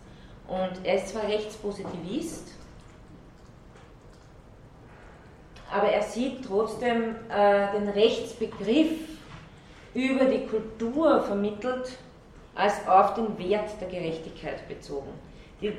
Und 0.47 0.83
er 0.83 0.95
ist 0.95 1.09
zwar 1.09 1.23
Rechtspositivist, 1.23 2.53
aber 5.71 5.89
er 5.89 6.01
sieht 6.01 6.45
trotzdem 6.45 7.15
äh, 7.29 7.71
den 7.73 7.89
Rechtsbegriff 7.89 8.91
über 9.93 10.25
die 10.25 10.45
Kultur 10.45 11.21
vermittelt 11.23 11.97
als 12.55 12.87
auf 12.87 13.13
den 13.13 13.37
Wert 13.37 13.69
der 13.79 13.87
Gerechtigkeit 13.87 14.67
bezogen. 14.67 15.09
Die, 15.61 15.73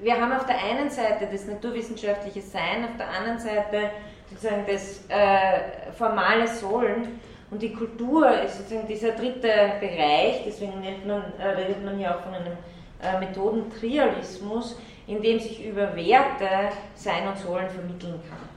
wir 0.00 0.20
haben 0.20 0.32
auf 0.32 0.46
der 0.46 0.62
einen 0.62 0.90
Seite 0.90 1.28
das 1.30 1.46
naturwissenschaftliche 1.46 2.42
Sein, 2.42 2.84
auf 2.84 2.96
der 2.98 3.08
anderen 3.08 3.38
Seite 3.38 3.90
sozusagen 4.30 4.64
das 4.66 5.04
äh, 5.08 5.92
formale 5.96 6.46
Sollen 6.48 7.20
und 7.50 7.62
die 7.62 7.72
Kultur 7.72 8.28
ist 8.42 8.58
sozusagen 8.58 8.88
dieser 8.88 9.12
dritte 9.12 9.48
Bereich, 9.80 10.42
deswegen 10.44 10.80
nennt 10.80 11.06
man, 11.06 11.22
äh, 11.38 11.48
redet 11.48 11.84
man 11.84 11.96
hier 11.96 12.16
auch 12.16 12.22
von 12.22 12.34
einem 12.34 12.56
äh, 13.02 13.18
Methodentrialismus, 13.20 14.76
in 15.06 15.22
dem 15.22 15.38
sich 15.38 15.64
über 15.64 15.94
Werte 15.94 16.72
Sein 16.94 17.28
und 17.28 17.38
Sollen 17.38 17.70
vermitteln 17.70 18.20
kann. 18.28 18.55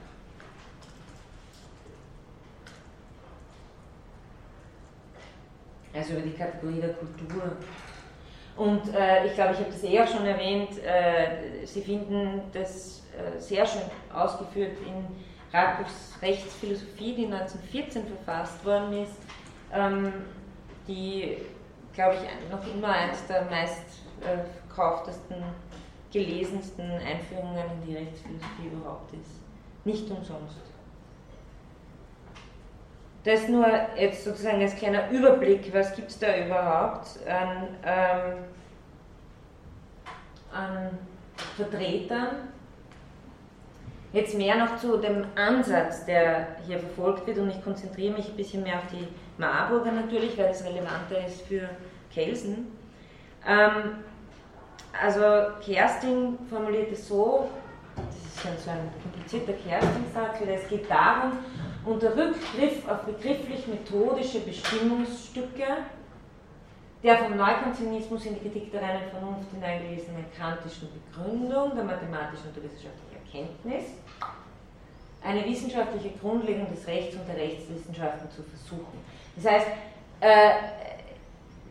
Also 5.93 6.13
über 6.13 6.21
die 6.21 6.33
Kategorie 6.33 6.81
der 6.81 6.93
Kultur. 6.93 7.57
Und 8.55 8.93
äh, 8.93 9.25
ich 9.25 9.33
glaube, 9.35 9.53
ich 9.53 9.59
habe 9.59 9.71
das 9.71 9.83
eh 9.83 9.99
auch 10.01 10.07
schon 10.07 10.25
erwähnt, 10.25 10.71
äh, 10.83 11.65
Sie 11.65 11.81
finden 11.81 12.41
das 12.53 13.03
äh, 13.17 13.39
sehr 13.39 13.65
schön 13.65 13.83
ausgeführt 14.13 14.77
in 14.85 15.05
Radbuchs 15.53 16.17
Rechtsphilosophie, 16.21 17.15
die 17.15 17.25
1914 17.25 18.03
verfasst 18.05 18.63
worden 18.65 19.03
ist, 19.03 19.17
ähm, 19.73 20.13
die, 20.87 21.37
glaube 21.93 22.15
ich, 22.15 22.51
noch 22.51 22.65
immer 22.73 22.89
eines 22.89 23.25
der 23.27 23.45
meist 23.45 24.01
äh, 24.21 24.43
verkauftesten, 24.67 25.37
gelesensten 26.11 26.91
Einführungen 26.91 27.63
in 27.81 27.87
die 27.87 27.95
Rechtsphilosophie 27.95 28.67
überhaupt 28.73 29.13
ist. 29.13 29.41
Nicht 29.85 30.09
umsonst. 30.09 30.68
Das 33.23 33.47
nur 33.47 33.67
jetzt 33.97 34.23
sozusagen 34.23 34.61
als 34.61 34.75
kleiner 34.75 35.09
Überblick, 35.11 35.73
was 35.73 35.95
gibt 35.95 36.09
es 36.09 36.19
da 36.19 36.37
überhaupt 36.37 37.19
an, 37.27 37.67
ähm, 37.85 38.33
an 40.53 40.97
Vertretern 41.57 42.49
Jetzt 44.11 44.35
mehr 44.35 44.55
noch 44.55 44.77
zu 44.77 44.97
dem 44.97 45.23
Ansatz, 45.35 46.03
der 46.05 46.47
hier 46.65 46.79
verfolgt 46.79 47.27
wird, 47.27 47.37
und 47.37 47.51
ich 47.51 47.63
konzentriere 47.63 48.15
mich 48.15 48.29
ein 48.29 48.35
bisschen 48.35 48.63
mehr 48.63 48.77
auf 48.77 48.87
die 48.91 49.07
Marburger 49.37 49.91
natürlich, 49.91 50.35
weil 50.35 50.47
das 50.47 50.65
relevanter 50.65 51.27
ist 51.27 51.41
für 51.43 51.69
Kelsen. 52.11 52.71
Ähm, 53.47 54.03
also 54.99 55.21
Kerstin 55.63 56.39
formuliert 56.49 56.91
es 56.91 57.07
so, 57.07 57.49
das 57.95 58.55
ist 58.55 58.65
so 58.65 58.71
ein 58.71 58.89
komplizierter 59.03 59.53
Kerstin-Satz, 59.53 60.37
es 60.41 60.67
geht 60.67 60.89
darum, 60.89 61.33
unter 61.85 62.09
Rückgriff 62.15 62.87
auf 62.87 63.03
begrifflich-methodische 63.03 64.39
Bestimmungsstücke 64.41 65.65
der 67.03 67.17
vom 67.17 67.37
Neukantianismus 67.37 68.25
in 68.25 68.35
die 68.35 68.41
Kritik 68.41 68.71
der 68.71 68.81
reinen 68.81 69.09
Vernunft 69.09 69.49
hineingelesenen 69.53 70.25
kantischen 70.37 70.89
Begründung 70.91 71.75
der 71.75 71.85
mathematischen 71.85 72.47
und 72.47 72.55
der 72.57 72.63
wissenschaftlichen 72.63 73.15
Erkenntnis, 73.25 73.85
eine 75.23 75.45
wissenschaftliche 75.45 76.11
Grundlegung 76.17 76.69
des 76.69 76.85
Rechts 76.87 77.15
und 77.15 77.27
der 77.27 77.37
Rechtswissenschaften 77.37 78.29
zu 78.31 78.43
versuchen. 78.43 78.99
Das 79.35 79.51
heißt, 79.51 79.67
äh, 80.19 80.51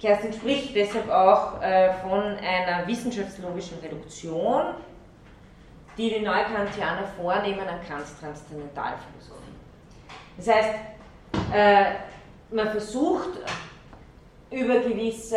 Kerstin 0.01 0.33
spricht 0.33 0.75
deshalb 0.75 1.11
auch 1.11 1.61
äh, 1.61 1.93
von 1.95 2.23
einer 2.23 2.87
wissenschaftslogischen 2.87 3.79
Reduktion, 3.81 4.75
die 5.99 6.11
die 6.11 6.21
Neukantianer 6.21 7.07
vornehmen 7.21 7.67
an 7.69 7.81
Kants 7.87 8.19
Transzendentalphilosophie. 8.21 9.38
Das 10.39 10.49
heißt, 10.49 10.75
äh, 11.53 11.85
man 12.51 12.71
versucht 12.71 13.29
über 14.51 14.79
gewisse, 14.79 15.37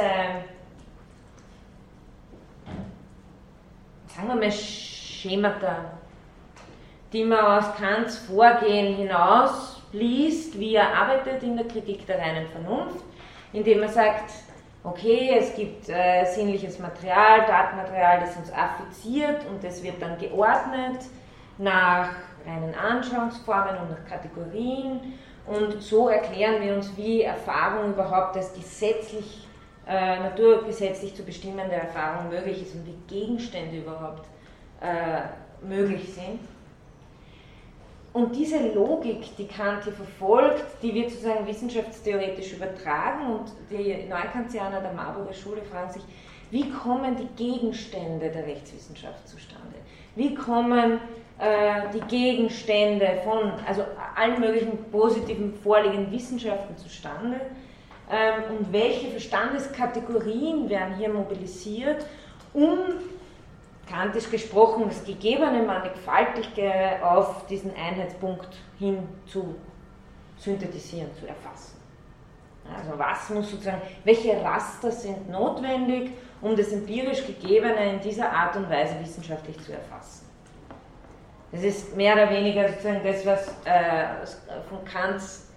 sagen 4.07 4.27
wir 4.27 4.35
mal, 4.35 4.51
Schemata, 4.51 5.91
die 7.11 7.23
man 7.23 7.39
aus 7.39 7.75
Kants 7.75 8.19
Vorgehen 8.19 8.95
hinaus 8.95 9.81
liest, 9.91 10.57
wie 10.57 10.75
er 10.75 10.95
arbeitet 10.95 11.43
in 11.43 11.57
der 11.57 11.67
Kritik 11.67 12.05
der 12.05 12.19
reinen 12.19 12.47
Vernunft, 12.47 13.03
indem 13.51 13.81
er 13.81 13.89
sagt, 13.89 14.31
okay, 14.83 15.35
es 15.37 15.55
gibt 15.55 15.89
äh, 15.89 16.25
sinnliches 16.25 16.79
Material, 16.79 17.45
Datenmaterial, 17.45 18.21
das 18.21 18.37
uns 18.37 18.53
affiziert 18.53 19.45
und 19.49 19.63
das 19.63 19.83
wird 19.83 20.01
dann 20.01 20.17
geordnet 20.17 21.01
nach 21.57 22.09
reinen 22.45 22.73
Anschauungsformen 22.75 23.77
und 23.77 23.91
nach 23.91 24.05
Kategorien 24.09 24.99
und 25.47 25.81
so 25.81 26.09
erklären 26.09 26.61
wir 26.61 26.75
uns, 26.75 26.95
wie 26.97 27.23
Erfahrung 27.23 27.93
überhaupt 27.93 28.37
als 28.37 28.53
gesetzlich, 28.53 29.47
äh, 29.87 30.19
naturgesetzlich 30.19 31.15
zu 31.15 31.23
bestimmende 31.23 31.75
Erfahrung 31.75 32.29
möglich 32.29 32.61
ist 32.61 32.75
und 32.75 32.85
wie 32.85 32.97
Gegenstände 33.07 33.77
überhaupt 33.77 34.27
äh, 34.81 35.21
möglich 35.65 36.13
sind. 36.13 36.39
Und 38.13 38.35
diese 38.35 38.73
Logik, 38.73 39.35
die 39.37 39.47
Kant 39.47 39.85
hier 39.85 39.93
verfolgt, 39.93 40.65
die 40.81 40.93
wird 40.93 41.09
sozusagen 41.09 41.47
wissenschaftstheoretisch 41.47 42.53
übertragen 42.53 43.35
und 43.35 43.51
die 43.69 44.05
Neukantianer 44.09 44.81
der 44.81 44.91
Marburger 44.91 45.33
Schule 45.33 45.61
fragen 45.61 45.91
sich, 45.93 46.03
wie 46.51 46.69
kommen 46.69 47.15
die 47.15 47.29
Gegenstände 47.41 48.29
der 48.29 48.45
Rechtswissenschaft 48.45 49.25
zustande? 49.29 49.75
Wie 50.15 50.35
kommen 50.35 50.99
die 51.93 52.01
Gegenstände 52.01 53.19
von 53.23 53.53
also 53.67 53.83
allen 54.15 54.39
möglichen 54.39 54.91
positiven 54.91 55.55
vorliegenden 55.55 56.11
Wissenschaften 56.11 56.77
zustande 56.77 57.41
ähm, 58.11 58.57
und 58.57 58.71
welche 58.71 59.07
Verstandeskategorien 59.07 60.69
werden 60.69 60.95
hier 60.97 61.09
mobilisiert, 61.09 62.05
um 62.53 62.77
kantisch 63.89 64.29
gesprochen 64.29 64.85
das 64.87 65.03
gegebene 65.03 65.63
Mannigfaltige 65.63 66.71
auf 67.03 67.45
diesen 67.47 67.71
Einheitspunkt 67.75 68.49
hin 68.77 68.99
zu 69.25 69.55
synthetisieren, 70.37 71.09
zu 71.19 71.27
erfassen. 71.27 71.77
Also 72.75 72.97
was 72.97 73.29
muss 73.29 73.49
sozusagen, 73.51 73.81
welche 74.03 74.41
Raster 74.43 74.91
sind 74.91 75.29
notwendig, 75.29 76.11
um 76.41 76.55
das 76.55 76.71
empirisch 76.71 77.25
Gegebene 77.25 77.93
in 77.93 78.01
dieser 78.01 78.31
Art 78.31 78.55
und 78.55 78.69
Weise 78.69 78.99
wissenschaftlich 79.01 79.59
zu 79.61 79.73
erfassen? 79.73 80.30
Das 81.51 81.63
ist 81.63 81.95
mehr 81.95 82.13
oder 82.13 82.29
weniger 82.29 82.69
sozusagen 82.69 83.01
das, 83.03 83.25
was 83.25 83.47
äh, 83.65 84.25
von 84.69 84.85
Kants 84.85 85.49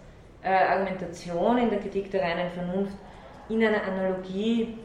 äh, 0.42 0.48
Argumentation 0.48 1.58
in 1.58 1.70
der 1.70 1.78
Kritik 1.78 2.10
der 2.10 2.22
reinen 2.22 2.50
Vernunft 2.50 2.96
in 3.48 3.64
einer 3.64 3.82
Analogie 3.84 4.78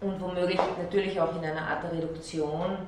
und 0.00 0.20
womöglich 0.20 0.58
natürlich 0.78 1.20
auch 1.20 1.36
in 1.36 1.44
einer 1.44 1.66
Art 1.66 1.82
der 1.84 1.92
Reduktion, 1.92 2.78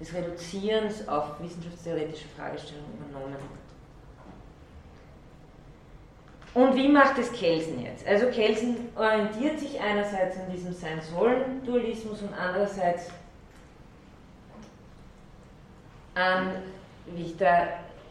des 0.00 0.12
Reduzierens 0.12 1.06
auf 1.06 1.40
wissenschaftstheoretische 1.40 2.26
Fragestellungen 2.36 2.94
übernommen 2.98 3.34
wird. 3.34 3.64
Und 6.54 6.76
wie 6.76 6.88
macht 6.88 7.18
es 7.18 7.32
Kelsen 7.32 7.82
jetzt? 7.82 8.06
Also 8.06 8.26
Kelsen 8.26 8.88
orientiert 8.96 9.58
sich 9.58 9.80
einerseits 9.80 10.36
an 10.36 10.50
diesem 10.52 10.72
Sein-Sollen-Dualismus 10.72 12.22
und 12.22 12.32
andererseits 12.32 13.08
an, 16.14 16.50
wie 17.14 17.22
ich 17.22 17.36
da 17.36 17.64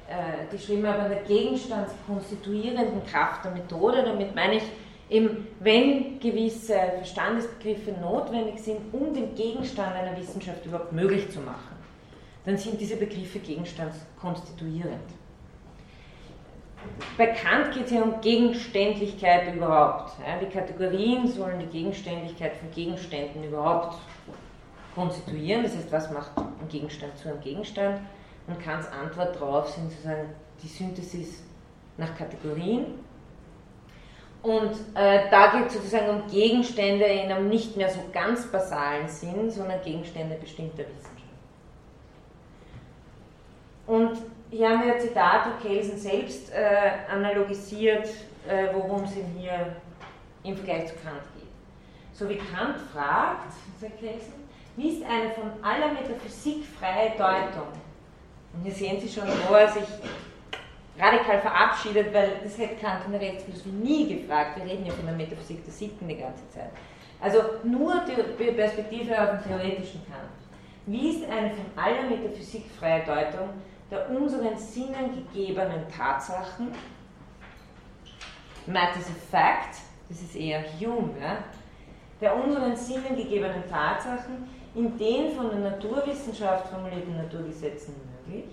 äh, 0.07 0.51
geschrieben 0.51 0.85
habe, 0.87 1.03
an 1.03 1.09
der 1.09 1.23
gegenstandskonstituierenden 1.23 3.05
Kraft 3.05 3.45
der 3.45 3.51
Methode. 3.51 4.03
Damit 4.03 4.35
meine 4.35 4.55
ich 4.57 4.63
eben, 5.09 5.47
wenn 5.59 6.19
gewisse 6.19 6.75
Verstandesbegriffe 6.97 7.91
notwendig 7.93 8.59
sind, 8.59 8.79
um 8.91 9.13
den 9.13 9.33
Gegenstand 9.35 9.95
einer 9.95 10.17
Wissenschaft 10.17 10.65
überhaupt 10.65 10.91
möglich 10.91 11.29
zu 11.29 11.39
machen, 11.39 11.77
dann 12.45 12.57
sind 12.57 12.79
diese 12.79 12.97
Begriffe 12.97 13.39
gegenstandskonstituierend. 13.39 15.09
Bei 17.17 17.27
Kant 17.27 17.73
geht 17.73 17.85
es 17.85 17.91
ja 17.91 18.01
um 18.01 18.19
Gegenständlichkeit 18.19 19.55
überhaupt. 19.55 20.13
Die 20.41 20.53
Kategorien 20.53 21.27
sollen 21.27 21.59
die 21.59 21.67
Gegenständlichkeit 21.67 22.57
von 22.57 22.69
Gegenständen 22.71 23.43
überhaupt 23.45 23.95
konstituieren, 24.95 25.63
das 25.63 25.75
heißt, 25.75 25.91
was 25.91 26.11
macht 26.11 26.31
ein 26.37 26.67
Gegenstand 26.69 27.17
zu 27.17 27.29
einem 27.29 27.41
Gegenstand? 27.41 27.99
Und 28.47 28.59
Kants 28.59 28.87
Antwort 28.91 29.35
darauf 29.35 29.69
sind 29.69 29.89
sozusagen 29.91 30.29
die 30.61 30.67
Synthesis 30.67 31.43
nach 31.97 32.15
Kategorien. 32.17 32.85
Und 34.41 34.71
äh, 34.93 35.29
da 35.31 35.51
geht 35.51 35.67
es 35.67 35.75
sozusagen 35.75 36.09
um 36.09 36.27
Gegenstände 36.27 37.05
in 37.05 37.31
einem 37.31 37.47
nicht 37.47 37.77
mehr 37.77 37.89
so 37.89 38.01
ganz 38.11 38.45
basalen 38.47 39.07
Sinn, 39.07 39.49
sondern 39.49 39.81
Gegenstände 39.81 40.35
bestimmter 40.35 40.79
Wissenschaft. 40.79 41.13
Und 43.87 44.17
hier 44.49 44.69
haben 44.69 44.85
wir 44.85 44.95
ein 44.95 45.01
Zitat, 45.01 45.45
wo 45.47 45.65
Kelsen 45.65 45.97
selbst 45.97 46.51
äh, 46.51 46.91
analogisiert, 47.09 48.07
äh, 48.47 48.67
worum 48.73 49.03
es 49.05 49.15
ihm 49.15 49.25
hier 49.37 49.77
im 50.43 50.57
Vergleich 50.57 50.87
zu 50.87 50.95
Kant 50.95 51.23
geht. 51.35 51.47
So 52.13 52.27
wie 52.27 52.35
Kant 52.35 52.77
fragt, 52.91 53.53
sagt 53.79 53.99
Kelsen, 53.99 54.42
wie 54.75 54.89
ist 54.89 55.03
eine 55.03 55.29
von 55.31 55.51
aller 55.61 55.93
Metaphysik 55.93 56.65
freie 56.65 57.11
Deutung? 57.11 57.67
Und 58.53 58.63
hier 58.63 58.71
sehen 58.71 58.99
Sie 58.99 59.09
schon, 59.09 59.27
wo 59.47 59.53
er 59.53 59.67
sich 59.67 59.83
radikal 60.99 61.41
verabschiedet, 61.41 62.13
weil 62.13 62.39
das 62.43 62.57
hätte 62.57 62.75
Kant 62.75 63.05
in 63.05 63.13
der 63.13 63.21
Rechtsphilosophie 63.21 63.69
nie 63.69 64.15
gefragt. 64.15 64.57
Wir 64.57 64.65
reden 64.65 64.85
ja 64.85 64.93
von 64.93 65.05
der 65.05 65.15
Metaphysik 65.15 65.63
der 65.65 65.73
Sitten 65.73 66.07
die 66.07 66.17
ganze 66.17 66.47
Zeit. 66.49 66.69
Also 67.19 67.39
nur 67.63 68.01
die 68.05 68.51
Perspektive 68.51 69.19
auf 69.21 69.29
den 69.29 69.43
theoretischen 69.43 70.01
Kant. 70.05 70.29
Wie 70.85 71.09
ist 71.09 71.29
eine 71.29 71.51
von 71.51 71.65
aller 71.75 72.09
Metaphysik 72.09 72.65
freie 72.77 73.05
Deutung 73.05 73.49
der 73.89 74.09
unseren 74.09 74.57
Sinnen 74.57 75.25
gegebenen 75.31 75.87
Tatsachen? 75.95 76.73
Matter 78.65 78.99
is 78.99 79.07
a 79.07 79.31
fact, 79.31 79.77
das 80.09 80.21
ist 80.21 80.35
eher 80.35 80.63
Hume, 80.79 81.13
ja? 81.21 81.37
der 82.21 82.35
unseren 82.35 82.75
Sinnen 82.75 83.15
gegebenen 83.15 83.63
Tatsachen 83.69 84.47
in 84.75 84.97
den 84.97 85.31
von 85.35 85.49
der 85.49 85.71
Naturwissenschaft 85.71 86.67
formulierten 86.67 87.17
Naturgesetzen 87.17 87.95
möglich? 88.25 88.45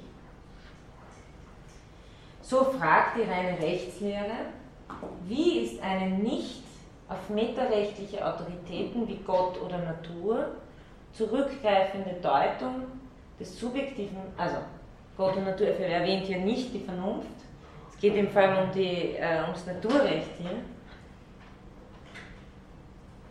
So 2.43 2.65
fragt 2.65 3.17
die 3.17 3.23
reine 3.23 3.59
Rechtslehre, 3.59 4.51
wie 5.27 5.61
ist 5.61 5.83
eine 5.83 6.11
nicht 6.11 6.65
auf 7.09 7.29
metarechtliche 7.29 8.25
Autoritäten 8.25 9.07
wie 9.09 9.19
Gott 9.27 9.61
oder 9.61 9.79
Natur 9.79 10.49
zurückgreifende 11.13 12.17
Deutung 12.23 12.83
des 13.39 13.59
subjektiven, 13.59 14.19
also 14.37 14.57
Gott 15.17 15.37
und 15.37 15.45
Natur, 15.45 15.69
er 15.69 16.01
erwähnt 16.01 16.27
hier 16.27 16.39
nicht 16.39 16.73
die 16.73 16.81
Vernunft, 16.81 17.29
es 17.93 18.01
geht 18.01 18.15
im 18.15 18.29
Fall 18.29 18.65
um 18.65 18.73
die, 18.73 19.17
äh, 19.17 19.43
ums 19.43 19.67
Naturrecht 19.67 20.31
hier, 20.39 20.59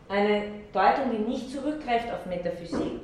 eine 0.09 0.43
Deutung, 0.73 1.11
die 1.11 1.29
nicht 1.29 1.51
zurückgreift 1.51 2.11
auf 2.11 2.25
Metaphysik. 2.25 3.01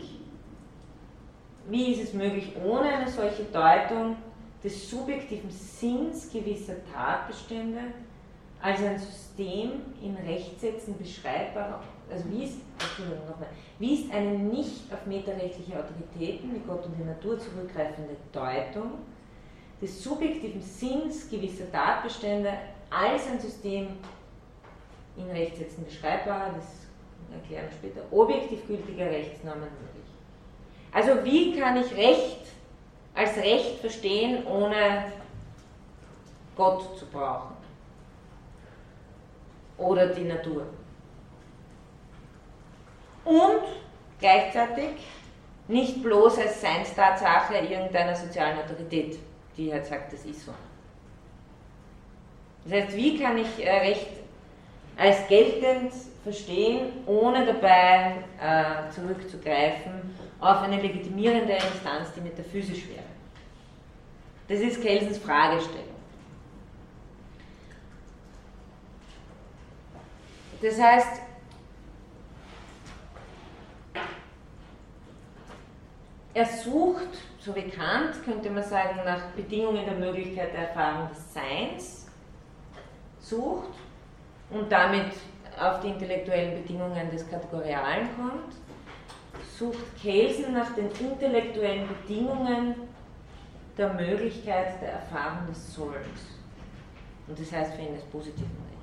Wie 1.69 1.93
ist 1.93 2.03
es 2.03 2.13
möglich, 2.13 2.51
ohne 2.63 2.89
eine 2.89 3.09
solche 3.09 3.43
Deutung 3.43 4.17
des 4.63 4.89
subjektiven 4.89 5.49
Sinns 5.49 6.31
gewisser 6.31 6.75
Tatbestände 6.91 7.79
als 8.61 8.81
ein 8.81 8.97
System 8.97 9.81
in 10.01 10.15
Rechtssätzen 10.27 10.97
beschreibbar, 10.97 11.83
also 12.11 12.23
wie 12.31 12.45
ist, 12.45 12.57
wie 13.79 13.93
ist 13.93 14.13
eine 14.13 14.31
nicht 14.31 14.91
auf 14.91 15.05
metarechtliche 15.05 15.73
Autoritäten 15.77 16.53
wie 16.55 16.59
Gott 16.67 16.85
und 16.85 16.95
die 16.97 17.03
Natur 17.03 17.39
zurückgreifende 17.39 18.15
Deutung 18.31 18.93
des 19.81 20.03
subjektiven 20.03 20.61
Sinns 20.61 21.29
gewisser 21.29 21.71
Tatbestände 21.71 22.53
als 22.89 23.27
ein 23.27 23.39
System 23.39 23.87
in 25.17 25.29
Rechtssätzen 25.29 25.85
beschreibbar, 25.85 26.53
das 26.55 26.84
erklären 27.33 27.69
später, 27.71 28.01
objektiv 28.11 28.65
gültiger 28.67 29.05
Rechtsnormen 29.05 29.63
möglich. 29.63 30.05
Also 30.91 31.23
wie 31.23 31.59
kann 31.59 31.77
ich 31.77 31.93
Recht 31.95 32.41
als 33.13 33.37
Recht 33.37 33.79
verstehen, 33.79 34.45
ohne 34.47 35.11
Gott 36.55 36.97
zu 36.97 37.05
brauchen? 37.07 37.55
Oder 39.77 40.07
die 40.07 40.23
Natur? 40.23 40.65
Und 43.25 43.63
gleichzeitig 44.19 44.91
nicht 45.67 46.01
bloß 46.03 46.37
als 46.37 46.61
Seinstatsache 46.61 47.55
irgendeiner 47.57 48.15
sozialen 48.15 48.59
Autorität, 48.59 49.17
die 49.57 49.73
halt 49.73 49.85
sagt, 49.85 50.13
das 50.13 50.23
ist 50.25 50.45
so. 50.45 50.53
Das 52.63 52.73
heißt, 52.73 52.95
wie 52.95 53.19
kann 53.19 53.37
ich 53.37 53.65
äh, 53.65 53.69
Recht 53.69 54.09
als 54.97 55.27
geltend 55.27 55.91
verstehen, 56.25 57.05
ohne 57.05 57.45
dabei 57.45 58.15
äh, 58.41 58.89
zurückzugreifen 58.89 60.15
auf 60.39 60.61
eine 60.63 60.81
legitimierende 60.81 61.53
Instanz, 61.53 62.11
die 62.15 62.21
metaphysisch 62.21 62.89
wäre. 62.89 63.03
Das 64.47 64.59
ist 64.59 64.81
Kelsens 64.81 65.19
Fragestellung. 65.19 65.95
das 70.61 70.81
heißt, 70.81 71.21
er 76.33 76.45
sucht, 76.45 77.19
so 77.39 77.55
wie 77.55 77.69
Kant, 77.69 78.23
könnte 78.25 78.49
man 78.49 78.63
sagen, 78.63 78.99
nach 79.05 79.27
Bedingungen 79.35 79.85
der 79.85 79.93
Möglichkeit 79.93 80.53
der 80.53 80.69
Erfahrung 80.69 81.09
des 81.09 81.33
Seins, 81.33 82.07
sucht 83.19 83.69
und 84.49 84.71
damit 84.71 85.11
auf 85.59 85.79
die 85.81 85.89
intellektuellen 85.89 86.61
Bedingungen 86.61 87.09
des 87.11 87.29
Kategorialen 87.29 88.07
kommt, 88.15 88.55
sucht 89.57 90.01
Kelsen 90.01 90.53
nach 90.53 90.73
den 90.75 90.89
intellektuellen 90.99 91.87
Bedingungen 91.87 92.75
der 93.77 93.93
Möglichkeit 93.93 94.81
der 94.81 94.93
Erfahrung 94.93 95.47
des 95.47 95.73
Sollens. 95.73 96.35
Und 97.27 97.39
das 97.39 97.51
heißt 97.51 97.73
für 97.73 97.81
ihn 97.81 97.95
das 97.95 98.03
positive 98.05 98.43
Recht. 98.43 98.75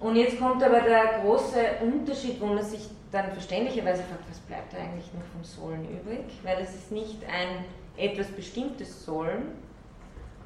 Und 0.00 0.16
jetzt 0.16 0.38
kommt 0.38 0.62
aber 0.62 0.80
der 0.80 1.20
große 1.20 1.58
Unterschied, 1.82 2.40
wo 2.40 2.46
man 2.46 2.62
sich 2.62 2.88
dann 3.10 3.32
verständlicherweise 3.32 4.02
fragt, 4.04 4.28
was 4.28 4.38
bleibt 4.40 4.74
eigentlich 4.74 5.12
noch 5.14 5.24
vom 5.32 5.42
Sollen 5.42 5.84
übrig? 5.84 6.24
Weil 6.42 6.58
es 6.60 6.74
ist 6.74 6.92
nicht 6.92 7.18
ein 7.24 7.64
etwas 7.96 8.28
bestimmtes 8.28 9.04
Sollen, 9.04 9.54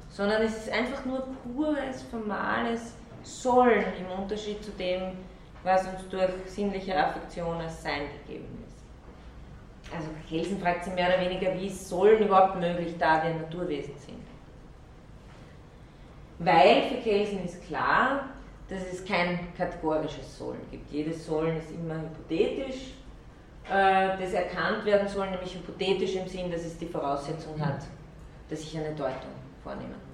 sondern 0.09 0.41
es 0.43 0.57
ist 0.57 0.69
einfach 0.69 1.05
nur 1.05 1.27
pures, 1.43 2.01
formales 2.03 2.93
Sollen 3.23 3.85
im 3.99 4.19
Unterschied 4.21 4.63
zu 4.63 4.71
dem, 4.71 5.17
was 5.63 5.87
uns 5.87 6.07
durch 6.09 6.29
sinnliche 6.45 6.95
Affektion 6.95 7.57
als 7.61 7.81
Sein 7.81 8.01
gegeben 8.25 8.63
ist. 8.67 9.93
Also 9.95 10.09
Kelsen 10.27 10.59
fragt 10.59 10.85
sich 10.85 10.93
mehr 10.93 11.07
oder 11.07 11.21
weniger, 11.21 11.53
wie 11.59 11.69
Sollen 11.69 12.23
überhaupt 12.23 12.59
möglich, 12.59 12.95
da 12.99 13.23
wir 13.23 13.33
Naturwesen 13.33 13.93
sind. 13.97 14.23
Weil 16.39 16.83
für 16.83 17.01
Kelsen 17.01 17.45
ist 17.45 17.65
klar, 17.67 18.29
dass 18.67 18.81
es 18.91 19.05
kein 19.05 19.53
kategorisches 19.55 20.37
Sollen 20.37 20.61
gibt. 20.71 20.91
Jedes 20.91 21.25
Sollen 21.25 21.57
ist 21.57 21.71
immer 21.71 21.95
hypothetisch, 21.95 22.93
äh, 23.69 24.17
das 24.19 24.33
erkannt 24.33 24.85
werden 24.85 25.07
soll, 25.07 25.29
nämlich 25.29 25.55
hypothetisch 25.55 26.15
im 26.15 26.27
Sinn, 26.27 26.51
dass 26.51 26.65
es 26.65 26.77
die 26.77 26.87
Voraussetzung 26.87 27.59
hat, 27.59 27.83
dass 28.49 28.59
ich 28.59 28.77
eine 28.77 28.93
Deutung 28.93 29.31
vornehmen 29.63 29.91
muss. 29.91 30.12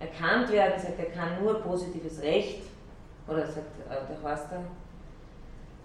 Erkannt 0.00 0.50
werden, 0.50 0.80
sagt 0.80 0.98
er, 0.98 1.06
kann 1.06 1.42
nur 1.42 1.60
positives 1.60 2.20
Recht, 2.22 2.62
oder 3.28 3.46
sagt 3.46 3.78
äh, 3.88 4.06
der 4.08 4.22
Horster, 4.22 4.60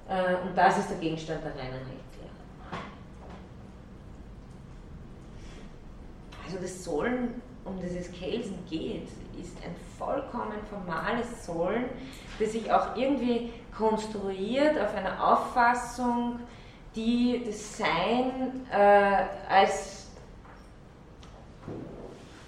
äh, 0.08 0.48
und 0.48 0.58
das 0.58 0.80
ist 0.80 0.90
der 0.90 0.98
Gegenstand 0.98 1.44
der 1.44 1.52
reinen 1.52 1.74
Rechtslehre. 1.74 2.30
Also 6.46 6.58
das 6.60 6.84
Sollen 6.84 7.42
um 7.66 7.82
das 7.82 7.92
es 7.92 8.12
Kelsen 8.12 8.58
geht, 8.70 9.08
ist 9.42 9.58
ein 9.64 9.76
vollkommen 9.98 10.60
formales 10.70 11.46
Sollen, 11.46 11.86
das 12.40 12.52
sich 12.52 12.72
auch 12.72 12.96
irgendwie 12.96 13.52
konstruiert 13.76 14.80
auf 14.80 14.96
einer 14.96 15.22
Auffassung, 15.22 16.40
die 16.96 17.44
das 17.46 17.78
Sein 17.78 18.66
äh, 18.72 19.26
als 19.50 19.95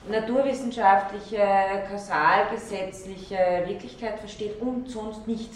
naturwissenschaftliche, 0.10 1.44
kausalgesetzliche 1.90 3.64
Wirklichkeit 3.66 4.20
versteht 4.20 4.62
und 4.62 4.90
sonst 4.90 5.28
nicht. 5.28 5.52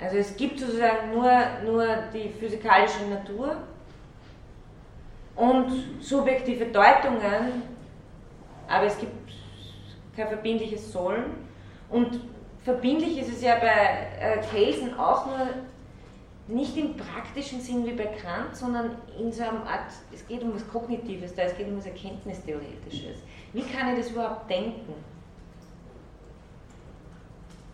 Also 0.00 0.16
es 0.18 0.36
gibt 0.36 0.60
sozusagen 0.60 1.12
nur, 1.12 1.30
nur 1.64 1.86
die 2.12 2.28
physikalische 2.28 3.04
Natur 3.08 3.56
und 5.34 5.70
subjektive 6.00 6.66
Deutungen, 6.66 7.62
aber 8.68 8.86
es 8.86 8.98
gibt 8.98 9.12
kein 10.16 10.28
verbindliches 10.28 10.92
Sollen. 10.92 11.24
Und 11.88 12.20
verbindlich 12.64 13.18
ist 13.20 13.30
es 13.30 13.42
ja 13.42 13.56
bei 13.56 14.08
äh, 14.20 14.38
Kelsen 14.50 14.98
auch 14.98 15.26
nur 15.26 15.48
nicht 16.48 16.76
im 16.76 16.96
praktischen 16.96 17.60
Sinn 17.60 17.84
wie 17.86 17.92
bei 17.92 18.06
Kant, 18.06 18.54
sondern 18.54 18.96
in 19.18 19.32
so 19.32 19.42
einer 19.42 19.66
Art, 19.66 19.92
es 20.12 20.26
geht 20.26 20.42
um 20.42 20.54
was 20.54 20.66
Kognitives, 20.68 21.34
da 21.34 21.42
es 21.42 21.56
geht 21.56 21.66
um 21.66 21.78
was 21.78 21.86
Erkenntnistheoretisches. 21.86 23.18
Wie 23.52 23.62
kann 23.62 23.92
ich 23.92 24.04
das 24.04 24.10
überhaupt 24.12 24.48
denken? 24.48 24.94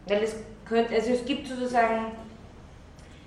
Weil 0.06 0.22
es 0.22 0.36
könnte, 0.64 0.94
also 0.94 1.10
es 1.10 1.24
gibt 1.24 1.46
sozusagen 1.46 2.12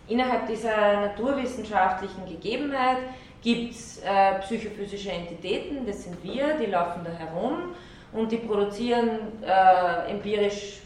innerhalb 0.07 0.47
dieser 0.47 1.01
naturwissenschaftlichen 1.01 2.25
Gegebenheit 2.25 2.97
gibt 3.41 3.73
es 3.73 3.99
äh, 3.99 4.39
psychophysische 4.39 5.11
Entitäten, 5.11 5.85
das 5.85 6.03
sind 6.03 6.23
wir, 6.23 6.57
die 6.57 6.65
laufen 6.65 7.01
da 7.03 7.11
herum 7.11 7.75
und 8.11 8.31
die 8.31 8.37
produzieren 8.37 9.19
äh, 9.43 10.09
empirisch 10.09 10.81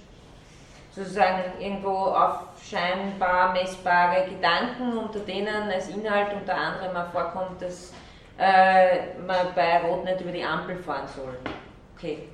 sozusagen 0.92 1.62
irgendwo 1.62 2.08
aufscheinbar 2.74 3.54
messbare 3.54 4.30
Gedanken, 4.30 4.98
unter 4.98 5.20
denen 5.20 5.72
als 5.72 5.90
Inhalt 5.90 6.34
unter 6.34 6.56
anderem 6.56 6.96
auch 6.96 7.12
vorkommt, 7.12 7.62
dass 7.62 7.94
äh, 8.38 9.18
man 9.26 9.54
bei 9.56 9.82
Rot 9.82 10.06
nicht 10.06 10.22
über 10.22 10.32
die 10.32 10.44
Ampel 10.44 10.78
fahren 10.78 11.08
soll. 11.08 11.38
Okay. 11.96 12.30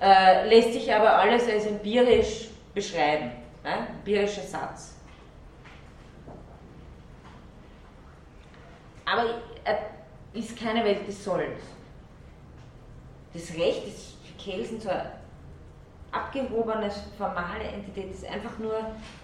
Äh, 0.00 0.48
lässt 0.48 0.72
sich 0.72 0.92
aber 0.92 1.12
alles 1.18 1.48
als 1.48 1.66
empirisch 1.66 2.48
beschreiben, 2.74 3.32
ne? 3.64 3.88
empirischer 3.90 4.42
Satz. 4.42 4.98
aber 9.10 9.40
er 9.64 9.78
ist 10.34 10.58
keine 10.58 10.84
Welt 10.84 11.06
des 11.06 11.24
Sollens. 11.24 11.62
Das 13.32 13.54
Recht 13.54 13.86
ist 13.86 14.16
für 14.24 14.50
Kelsen 14.50 14.80
so 14.80 14.90
eine 16.10 16.22
abgehobene, 16.22 16.90
formale 17.16 17.64
Entität, 17.64 18.12
das 18.12 18.24
einfach 18.24 18.58
nur 18.58 18.74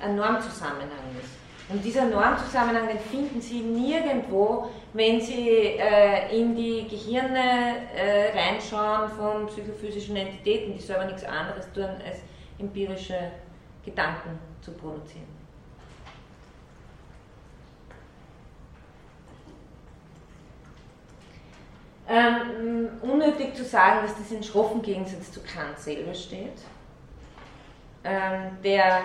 ein 0.03 0.17
Normzusammenhang 0.17 1.17
ist. 1.21 1.31
Und 1.69 1.83
dieser 1.83 2.05
Normzusammenhang, 2.05 2.89
den 2.89 2.99
finden 2.99 3.41
Sie 3.41 3.61
nirgendwo, 3.61 4.69
wenn 4.93 5.21
Sie 5.21 5.79
äh, 5.79 6.39
in 6.39 6.55
die 6.55 6.87
Gehirne 6.87 7.77
äh, 7.97 8.39
reinschauen 8.39 9.09
von 9.11 9.47
psychophysischen 9.47 10.15
Entitäten, 10.17 10.75
die 10.75 10.81
selber 10.81 11.07
nichts 11.07 11.25
anderes 11.25 11.71
tun, 11.73 11.89
als 12.07 12.19
empirische 12.59 13.31
Gedanken 13.83 14.39
zu 14.61 14.73
produzieren. 14.73 15.35
Ähm, 22.07 22.91
unnötig 23.01 23.55
zu 23.55 23.65
sagen, 23.65 24.01
dass 24.03 24.17
das 24.19 24.31
in 24.31 24.43
schroffen 24.43 24.83
Gegensatz 24.83 25.33
zu 25.33 25.41
Kant 25.41 25.79
selber 25.79 26.15
steht, 26.15 26.59
ähm, 28.05 28.59
der 28.63 29.01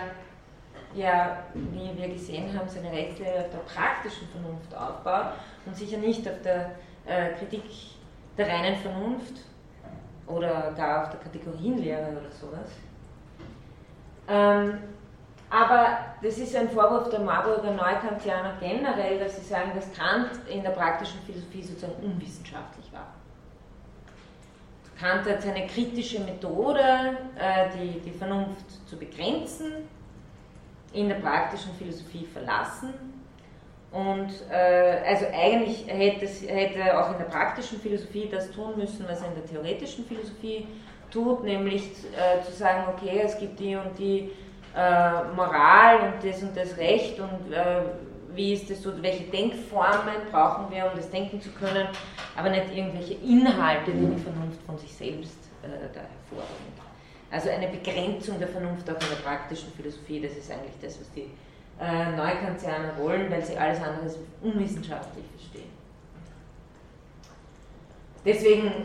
ja, 0.93 1.43
wie 1.54 1.97
wir 1.97 2.10
gesehen 2.10 2.58
haben, 2.58 2.68
seine 2.68 2.91
Rechtslehre 2.91 3.45
auf 3.45 3.50
der 3.52 3.60
praktischen 3.60 4.28
Vernunft 4.30 4.76
aufbaut 4.76 5.34
und 5.66 5.76
sicher 5.76 5.97
nicht 5.97 6.28
auf 6.28 6.42
der 6.43 6.71
äh, 7.05 7.34
Kritik 7.34 7.63
der 8.38 8.47
reinen 8.47 8.76
Vernunft 8.78 9.42
oder 10.26 10.71
gar 10.76 11.04
auf 11.04 11.09
der 11.12 11.20
Kategorienlehre 11.20 12.12
oder 12.12 12.32
sowas. 12.32 12.71
Ähm, 14.28 14.80
aber 15.50 15.97
das 16.21 16.38
ist 16.38 16.55
ein 16.55 16.70
Vorwurf 16.70 17.09
der 17.09 17.20
Marburger 17.21 17.71
Neukantianer 17.71 18.54
generell, 18.59 19.20
dass 19.20 19.36
sie 19.36 19.46
sagen, 19.46 19.71
dass 19.74 19.92
Kant 19.93 20.30
in 20.47 20.62
der 20.62 20.71
praktischen 20.71 21.20
Philosophie 21.21 21.63
sozusagen 21.63 22.04
unwissenschaftlich 22.04 22.92
war. 22.93 23.08
Kant 25.00 25.26
hat 25.26 25.42
seine 25.42 25.66
kritische 25.67 26.20
Methode, 26.20 26.82
äh, 27.38 27.70
die, 27.78 28.00
die 28.00 28.12
Vernunft 28.12 28.88
zu 28.88 28.97
begrenzen, 28.97 29.88
in 30.93 31.08
der 31.08 31.16
praktischen 31.16 31.74
Philosophie 31.76 32.26
verlassen. 32.26 32.93
Und 33.92 34.30
äh, 34.51 35.00
also 35.08 35.26
eigentlich 35.34 35.86
hätte, 35.88 36.26
hätte 36.26 37.00
auch 37.00 37.12
in 37.12 37.17
der 37.17 37.26
praktischen 37.26 37.80
Philosophie 37.80 38.30
das 38.32 38.51
tun 38.51 38.78
müssen, 38.78 39.05
was 39.08 39.21
er 39.21 39.30
in 39.30 39.36
der 39.36 39.46
theoretischen 39.46 40.05
Philosophie 40.05 40.67
tut, 41.12 41.43
nämlich 41.43 41.84
äh, 41.84 42.43
zu 42.43 42.51
sagen, 42.51 42.84
okay, 42.96 43.21
es 43.24 43.38
gibt 43.39 43.59
die 43.59 43.76
und 43.76 43.97
die 43.97 44.30
äh, 44.76 45.24
Moral 45.36 46.00
und 46.01 46.24
das 46.24 46.43
und 46.43 46.55
das 46.55 46.78
Recht 46.78 47.20
und 47.20 47.51
äh, 47.51 47.82
wie 48.36 48.54
ist 48.54 48.70
das 48.70 48.82
so, 48.82 48.92
welche 49.01 49.24
Denkformen 49.26 50.16
brauchen 50.32 50.72
wir, 50.72 50.86
um 50.86 50.96
das 50.96 51.10
denken 51.10 51.42
zu 51.42 51.50
können, 51.51 51.88
aber 52.36 52.50
nicht 52.50 52.76
irgendwelche 52.76 53.16
Inhalte, 53.16 53.92
die 53.92 54.06
die 54.06 54.22
Vernunft 54.22 54.62
von 54.66 54.78
sich 54.78 54.93
selbst 54.93 55.38
äh, 55.64 55.68
da 55.93 56.01
hervorbringt. 56.01 56.80
Also 57.32 57.50
eine 57.50 57.68
Begrenzung 57.68 58.39
der 58.39 58.47
Vernunft 58.47 58.89
auch 58.89 59.01
in 59.01 59.10
der 59.10 59.24
praktischen 59.24 59.72
Philosophie, 59.74 60.22
das 60.22 60.34
ist 60.34 60.51
eigentlich 60.51 60.74
das, 60.82 61.00
was 61.00 61.12
die 61.12 61.30
äh, 61.80 62.12
Neukantianer 62.12 62.97
wollen, 62.97 63.30
weil 63.32 63.43
sie 63.43 63.56
alles 63.56 63.80
andere 63.82 64.14
unwissenschaftlich 64.42 65.26
verstehen. 65.38 65.70
Deswegen 68.26 68.68
äh, 68.68 68.82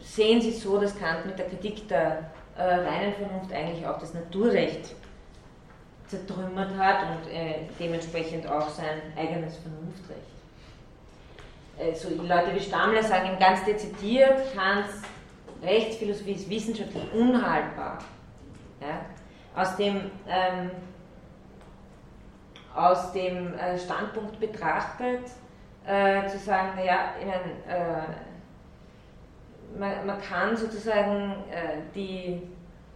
sehen 0.00 0.40
sie 0.40 0.52
so, 0.52 0.78
dass 0.78 0.98
Kant 0.98 1.26
mit 1.26 1.38
der 1.38 1.46
Kritik 1.46 1.86
der 1.88 2.30
äh, 2.56 2.62
reinen 2.62 3.14
Vernunft 3.14 3.52
eigentlich 3.52 3.86
auch 3.86 3.98
das 3.98 4.14
Naturrecht 4.14 4.94
zertrümmert 6.06 6.76
hat 6.76 6.98
und 7.10 7.32
äh, 7.32 7.66
dementsprechend 7.78 8.46
auch 8.46 8.68
sein 8.68 9.00
eigenes 9.16 9.56
Vernunftrecht. 9.58 10.20
Äh, 11.78 12.26
Leute 12.26 12.54
wie 12.54 12.60
Stammler 12.60 13.02
sagen 13.02 13.30
ihm 13.30 13.38
ganz 13.38 13.64
dezidiert, 13.64 14.54
Kants 14.54 15.02
Rechtsphilosophie 15.64 16.32
ist 16.32 16.50
wissenschaftlich 16.50 17.12
unhaltbar. 17.12 17.98
Ja? 18.80 19.60
Aus 19.60 19.76
dem, 19.76 20.10
ähm, 20.28 20.70
aus 22.74 23.12
dem 23.12 23.54
äh, 23.54 23.78
Standpunkt 23.78 24.38
betrachtet, 24.38 25.22
äh, 25.86 26.26
zu 26.28 26.38
sagen, 26.38 26.76
naja, 26.76 27.14
ich 27.20 27.26
meine, 27.26 27.44
äh, 27.68 28.02
man, 29.78 30.06
man, 30.06 30.20
kann 30.20 30.56
sozusagen 30.56 31.34
äh, 31.50 31.82
die 31.94 32.42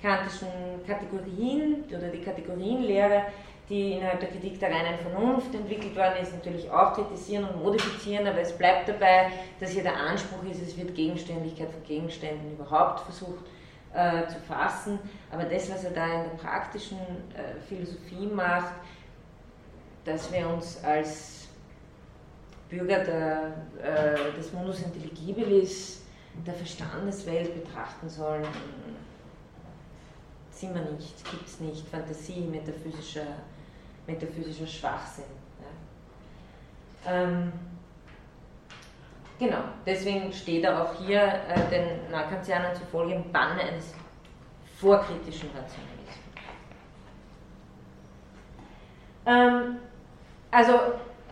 kantischen 0.01 0.49
Kategorien 0.87 1.85
oder 1.89 2.09
die 2.09 2.20
Kategorienlehre, 2.20 3.23
die 3.69 3.93
innerhalb 3.93 4.20
der 4.20 4.31
Kritik 4.31 4.59
der 4.61 4.70
reinen 4.70 4.99
Vernunft 4.99 5.55
entwickelt 5.55 5.95
worden 5.95 6.15
ist, 6.23 6.33
natürlich 6.33 6.70
auch 6.70 6.95
kritisieren 6.95 7.45
und 7.45 7.62
modifizieren, 7.62 8.27
aber 8.27 8.41
es 8.41 8.57
bleibt 8.57 8.89
dabei, 8.89 9.31
dass 9.61 9.70
hier 9.70 9.83
der 9.83 9.97
Anspruch 9.97 10.43
ist, 10.51 10.62
es 10.62 10.77
wird 10.77 10.95
Gegenständigkeit 10.95 11.70
von 11.70 11.83
Gegenständen 11.85 12.53
überhaupt 12.53 13.01
versucht 13.01 13.45
äh, 13.93 14.27
zu 14.27 14.37
fassen. 14.47 14.99
Aber 15.31 15.45
das, 15.45 15.70
was 15.70 15.85
er 15.85 15.91
da 15.91 16.05
in 16.07 16.23
der 16.25 16.37
praktischen 16.43 16.99
äh, 16.99 17.61
Philosophie 17.69 18.27
macht, 18.27 18.75
dass 20.05 20.33
wir 20.33 20.49
uns 20.49 20.83
als 20.83 21.49
Bürger 22.70 23.05
der, 23.05 23.53
äh, 23.83 24.37
des 24.37 24.53
Mundus 24.53 24.83
Intelligibilis, 24.83 26.03
der 26.47 26.55
Verstandeswelt 26.55 27.53
betrachten 27.53 28.09
sollen, 28.09 28.47
sind 30.61 30.75
wir 30.75 30.83
nicht, 30.83 31.31
gibt 31.31 31.47
es 31.47 31.61
nicht. 31.61 31.89
Fantasie, 31.89 32.41
metaphysischer, 32.41 33.27
metaphysischer 34.07 34.67
Schwachsinn. 34.67 35.25
Ja. 37.05 37.13
Ähm, 37.13 37.53
genau, 39.39 39.63
deswegen 39.87 40.33
steht 40.33 40.65
er 40.65 40.83
auch 40.83 40.95
hier 40.95 41.23
äh, 41.23 41.71
den 41.71 42.11
Neukantianern 42.11 42.75
zufolge 42.75 43.15
im 43.15 43.31
Banne 43.31 43.61
eines 43.61 43.95
vorkritischen 44.81 45.49
Rationalismus. 45.51 45.99
Ähm, 49.27 49.77
also 50.51 50.73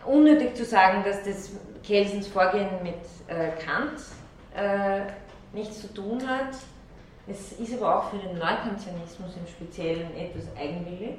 unnötig 0.04 0.54
zu 0.54 0.64
sagen, 0.64 1.02
dass 1.04 1.22
das 1.24 1.50
Kelsens 1.82 2.28
Vorgehen 2.28 2.68
mit 2.82 2.94
äh, 3.28 3.50
Kant 3.64 4.00
äh, 4.54 5.00
nichts 5.52 5.80
zu 5.80 5.92
tun 5.92 6.26
hat. 6.28 6.54
Es 7.28 7.52
ist 7.52 7.74
aber 7.74 7.98
auch 7.98 8.10
für 8.10 8.18
den 8.18 8.38
Neukantianismus 8.38 9.36
im 9.36 9.46
Speziellen 9.48 10.16
etwas 10.16 10.44
eigenwillig, 10.56 11.18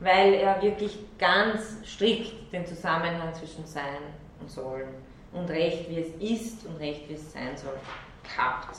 weil 0.00 0.34
er 0.34 0.60
wirklich 0.60 0.98
ganz 1.18 1.78
strikt 1.86 2.52
den 2.52 2.66
Zusammenhang 2.66 3.32
zwischen 3.32 3.64
Sein 3.66 4.02
und 4.40 4.50
Sollen 4.50 4.88
und 5.32 5.48
Recht, 5.48 5.88
wie 5.88 6.00
es 6.00 6.08
ist 6.20 6.66
und 6.66 6.76
Recht, 6.76 7.08
wie 7.08 7.14
es 7.14 7.32
sein 7.32 7.56
soll, 7.56 7.78
gehabt. 8.22 8.76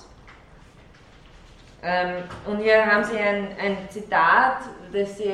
Ähm, 1.82 2.24
und 2.46 2.60
hier 2.60 2.86
haben 2.86 3.04
Sie 3.04 3.18
ein, 3.18 3.56
ein 3.60 3.78
Zitat, 3.90 4.62
das, 4.92 5.18
Sie, 5.18 5.32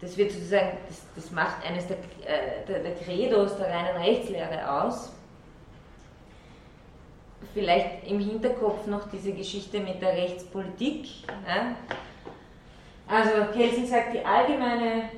das 0.00 0.16
wird 0.16 0.32
sozusagen, 0.32 0.78
das, 0.88 1.02
das 1.14 1.30
macht 1.30 1.64
eines 1.64 1.86
der, 1.86 1.98
äh, 2.24 2.64
der, 2.66 2.80
der 2.80 2.94
Credos 2.96 3.56
der 3.58 3.68
reinen 3.68 3.96
Rechtslehre 3.96 4.68
aus 4.70 5.12
vielleicht 7.54 8.06
im 8.06 8.20
Hinterkopf 8.20 8.86
noch 8.86 9.08
diese 9.10 9.32
Geschichte 9.32 9.80
mit 9.80 10.00
der 10.00 10.12
Rechtspolitik. 10.12 11.06
Ja? 11.46 11.76
Also 13.08 13.52
Kelsen 13.52 13.86
sagt, 13.86 14.14
die 14.14 14.24
allgemeine 14.24 15.10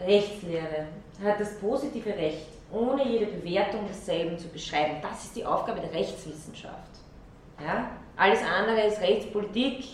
Rechtslehre 0.00 0.86
hat 1.22 1.40
das 1.40 1.58
positive 1.58 2.10
Recht, 2.10 2.46
ohne 2.72 3.06
jede 3.06 3.26
Bewertung 3.26 3.86
desselben 3.88 4.38
zu 4.38 4.48
beschreiben. 4.48 4.96
Das 5.02 5.24
ist 5.24 5.36
die 5.36 5.44
Aufgabe 5.44 5.80
der 5.80 5.92
Rechtswissenschaft. 5.92 6.92
Ja? 7.64 7.90
Alles 8.16 8.40
andere 8.42 8.86
ist 8.86 9.00
Rechtspolitik, 9.00 9.84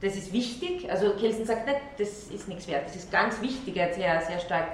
das 0.00 0.16
ist 0.16 0.32
wichtig. 0.32 0.90
Also 0.90 1.10
Kelsen 1.14 1.44
sagt 1.44 1.66
nicht, 1.66 1.78
das 1.98 2.28
ist 2.28 2.48
nichts 2.48 2.68
wert, 2.68 2.86
das 2.86 2.96
ist 2.96 3.10
ganz 3.10 3.40
wichtig, 3.40 3.76
er 3.76 3.86
hat 3.86 3.94
sehr, 3.94 4.20
sehr 4.20 4.40
stark 4.40 4.68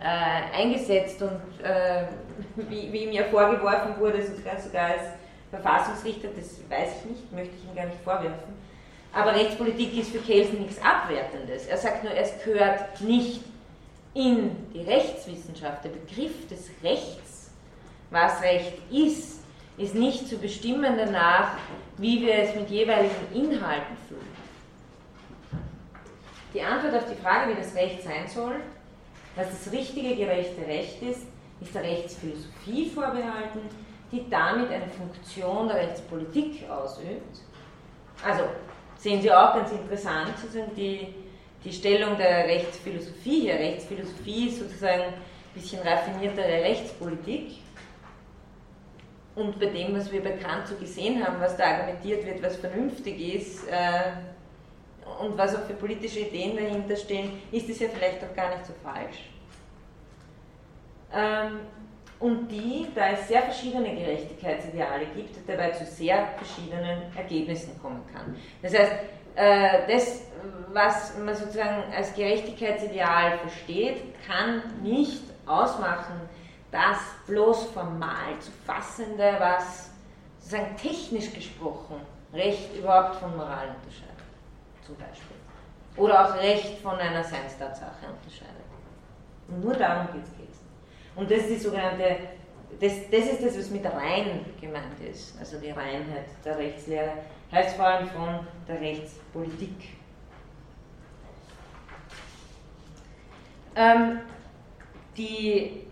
äh, 0.00 0.60
eingesetzt 0.60 1.22
und 1.22 1.40
äh, 1.62 2.04
wie, 2.68 2.92
wie, 2.92 3.04
ihm 3.04 3.12
ja 3.12 3.24
vorgeworfen 3.24 3.98
wurde, 3.98 4.22
sogar, 4.22 4.58
sogar 4.58 4.86
als 4.86 5.02
Verfassungsrichter, 5.52 6.28
das 6.34 6.58
weiß 6.70 6.96
ich 7.00 7.10
nicht, 7.10 7.32
möchte 7.32 7.54
ich 7.54 7.68
ihm 7.68 7.76
gar 7.76 7.84
nicht 7.84 8.00
vorwerfen. 8.02 8.54
Aber 9.12 9.34
Rechtspolitik 9.34 9.98
ist 9.98 10.10
für 10.10 10.20
Kelsen 10.20 10.60
nichts 10.60 10.80
Abwertendes. 10.82 11.66
Er 11.66 11.76
sagt 11.76 12.02
nur, 12.02 12.14
es 12.14 12.32
gehört 12.42 12.98
nicht 13.02 13.42
in 14.14 14.50
die 14.72 14.80
Rechtswissenschaft. 14.80 15.84
Der 15.84 15.90
Begriff 15.90 16.48
des 16.48 16.70
Rechts, 16.82 17.50
was 18.10 18.40
Recht 18.40 18.72
ist, 18.90 19.40
ist 19.76 19.94
nicht 19.94 20.26
zu 20.26 20.38
bestimmen 20.38 20.96
danach, 20.96 21.58
wie 21.98 22.22
wir 22.22 22.34
es 22.34 22.54
mit 22.54 22.70
jeweiligen 22.70 23.14
Inhalten 23.34 23.96
fühlen. 24.08 24.32
Die 26.54 26.62
Antwort 26.62 26.94
auf 26.94 27.10
die 27.10 27.22
Frage, 27.22 27.52
wie 27.52 27.60
das 27.60 27.74
Recht 27.74 28.02
sein 28.02 28.26
soll, 28.26 28.56
was 29.36 29.48
das 29.50 29.70
richtige, 29.70 30.16
gerechte 30.16 30.66
Recht 30.66 31.02
ist, 31.02 31.26
ist 31.60 31.74
der 31.74 31.82
Rechtsphilosophie 31.82 32.90
vorbehalten, 32.90 33.60
die 34.12 34.28
damit 34.28 34.70
eine 34.70 34.88
Funktion 34.88 35.68
der 35.68 35.78
Rechtspolitik 35.78 36.68
ausübt. 36.68 37.40
Also 38.24 38.44
sehen 38.96 39.22
Sie 39.22 39.32
auch 39.32 39.54
ganz 39.54 39.72
interessant, 39.72 40.38
sozusagen 40.38 40.74
die, 40.76 41.14
die 41.64 41.72
Stellung 41.72 42.16
der 42.18 42.46
Rechtsphilosophie 42.46 43.40
hier. 43.40 43.54
Rechtsphilosophie 43.54 44.48
ist 44.48 44.58
sozusagen 44.58 45.02
ein 45.02 45.14
bisschen 45.54 45.80
raffiniertere 45.82 46.62
Rechtspolitik. 46.62 47.52
Und 49.34 49.58
bei 49.58 49.66
dem, 49.66 49.96
was 49.96 50.12
wir 50.12 50.22
bekannt 50.22 50.68
so 50.68 50.74
gesehen 50.74 51.26
haben, 51.26 51.40
was 51.40 51.56
da 51.56 51.64
argumentiert 51.64 52.26
wird, 52.26 52.42
was 52.42 52.56
vernünftig 52.56 53.34
ist 53.34 53.66
äh, 53.66 54.12
und 55.22 55.38
was 55.38 55.56
auch 55.56 55.62
für 55.62 55.72
politische 55.72 56.20
Ideen 56.20 56.54
dahinter 56.54 56.96
stehen, 56.96 57.40
ist 57.50 57.68
es 57.70 57.80
ja 57.80 57.88
vielleicht 57.88 58.22
auch 58.22 58.34
gar 58.36 58.50
nicht 58.50 58.66
so 58.66 58.74
falsch. 58.82 59.30
Ähm, 61.14 61.60
und 62.22 62.48
die, 62.48 62.86
da 62.94 63.08
es 63.08 63.26
sehr 63.26 63.42
verschiedene 63.42 63.96
Gerechtigkeitsideale 63.96 65.06
gibt, 65.06 65.36
dabei 65.48 65.70
zu 65.70 65.84
sehr 65.84 66.28
verschiedenen 66.36 67.02
Ergebnissen 67.16 67.80
kommen 67.82 68.02
kann. 68.14 68.36
Das 68.62 68.72
heißt, 68.72 68.92
äh, 69.34 69.92
das, 69.92 70.22
was 70.72 71.18
man 71.18 71.34
sozusagen 71.34 71.92
als 71.92 72.14
Gerechtigkeitsideal 72.14 73.38
versteht, 73.38 74.02
kann 74.24 74.62
nicht 74.82 75.22
ausmachen, 75.46 76.14
das 76.70 76.98
bloß 77.26 77.64
formal 77.70 78.38
zu 78.38 78.52
fassende, 78.64 79.34
was 79.40 79.90
sozusagen 80.38 80.76
technisch 80.76 81.32
gesprochen 81.32 81.96
Recht 82.32 82.74
überhaupt 82.76 83.16
von 83.16 83.36
Moral 83.36 83.74
unterscheidet, 83.76 84.24
zum 84.86 84.96
Beispiel. 84.96 85.36
Oder 85.96 86.24
auch 86.24 86.36
Recht 86.36 86.78
von 86.80 86.98
einer 86.98 87.24
Seinstatsache 87.24 88.06
unterscheidet. 88.06 88.62
Und 89.48 89.64
nur 89.64 89.74
darum 89.74 90.06
geht 90.14 90.24
es 90.24 90.41
und 91.16 91.30
das 91.30 91.38
ist 91.38 91.50
die 91.50 91.58
sogenannte, 91.58 92.16
das, 92.80 92.92
das 93.10 93.26
ist 93.26 93.44
das, 93.44 93.58
was 93.58 93.70
mit 93.70 93.84
rein 93.84 94.44
gemeint 94.60 95.00
ist, 95.10 95.38
also 95.38 95.58
die 95.58 95.70
Reinheit 95.70 96.26
der 96.44 96.58
Rechtslehre, 96.58 97.12
heißt 97.50 97.76
vor 97.76 97.86
allem 97.86 98.08
von 98.08 98.46
der 98.66 98.80
Rechtspolitik. 98.80 99.76
Ähm, 103.74 104.20
die 105.16 105.86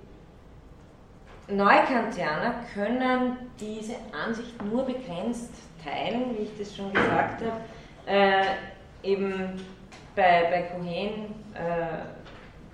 Neukantianer 1.48 2.54
können 2.74 3.36
diese 3.58 3.96
Ansicht 4.12 4.62
nur 4.64 4.84
begrenzt 4.84 5.50
teilen, 5.82 6.36
wie 6.36 6.42
ich 6.42 6.58
das 6.58 6.76
schon 6.76 6.92
gesagt 6.92 7.42
habe. 7.42 7.60
Äh, 8.06 8.44
eben 9.02 9.60
bei, 10.14 10.48
bei 10.50 10.62
Cohen 10.62 11.34
äh, 11.54 12.19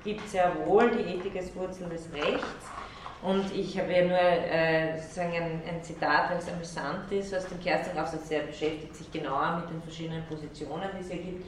gibt 0.07 0.29
sehr 0.29 0.51
wohl 0.65 0.91
die 0.91 1.17
Ethik 1.17 1.37
als 1.37 1.55
Wurzel 1.55 1.89
des 1.91 2.11
Rechts. 2.15 2.65
Und 3.23 3.53
ich 3.55 3.79
habe 3.79 3.93
ja 3.93 4.05
nur 4.05 4.19
äh, 4.19 5.01
sozusagen 5.01 5.33
ein, 5.33 5.63
ein 5.69 5.83
Zitat, 5.83 6.31
weil 6.31 6.39
es 6.39 6.49
amüsant 6.49 7.11
ist, 7.11 7.35
aus 7.35 7.47
dem 7.47 7.61
Kerstin-Aufsatz, 7.61 8.29
der 8.29 8.41
beschäftigt 8.41 8.95
sich 8.95 9.11
genauer 9.11 9.63
mit 9.63 9.71
den 9.71 9.83
verschiedenen 9.83 10.23
Positionen, 10.27 10.89
die 10.97 11.01
es 11.03 11.11
hier 11.11 11.23
gibt, 11.23 11.45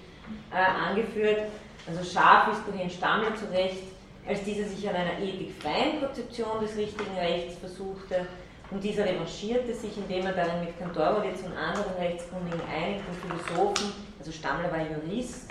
äh, 0.52 0.56
angeführt. 0.56 1.42
Also 1.86 2.02
scharf 2.02 2.52
ist 2.52 2.66
Cohen 2.66 2.90
Stammler 2.90 3.34
zu 3.36 3.46
Recht, 3.52 3.82
als 4.26 4.42
dieser 4.42 4.64
sich 4.64 4.88
an 4.88 4.96
einer 4.96 5.18
ethikfreien 5.20 6.00
Konzeption 6.00 6.60
des 6.60 6.76
richtigen 6.76 7.16
Rechts 7.16 7.56
versuchte. 7.58 8.26
Und 8.70 8.82
dieser 8.82 9.04
revanchierte 9.04 9.72
sich, 9.72 9.96
indem 9.96 10.26
er 10.26 10.32
darin 10.32 10.60
mit 10.60 10.78
Kantorowitz 10.78 11.42
und 11.42 11.56
anderen 11.56 11.94
Rechtskundigen 11.98 12.60
einigen 12.68 13.04
Philosophen, 13.22 13.92
also 14.18 14.32
Stammler 14.32 14.70
war 14.70 14.80
Jurist, 14.80 15.48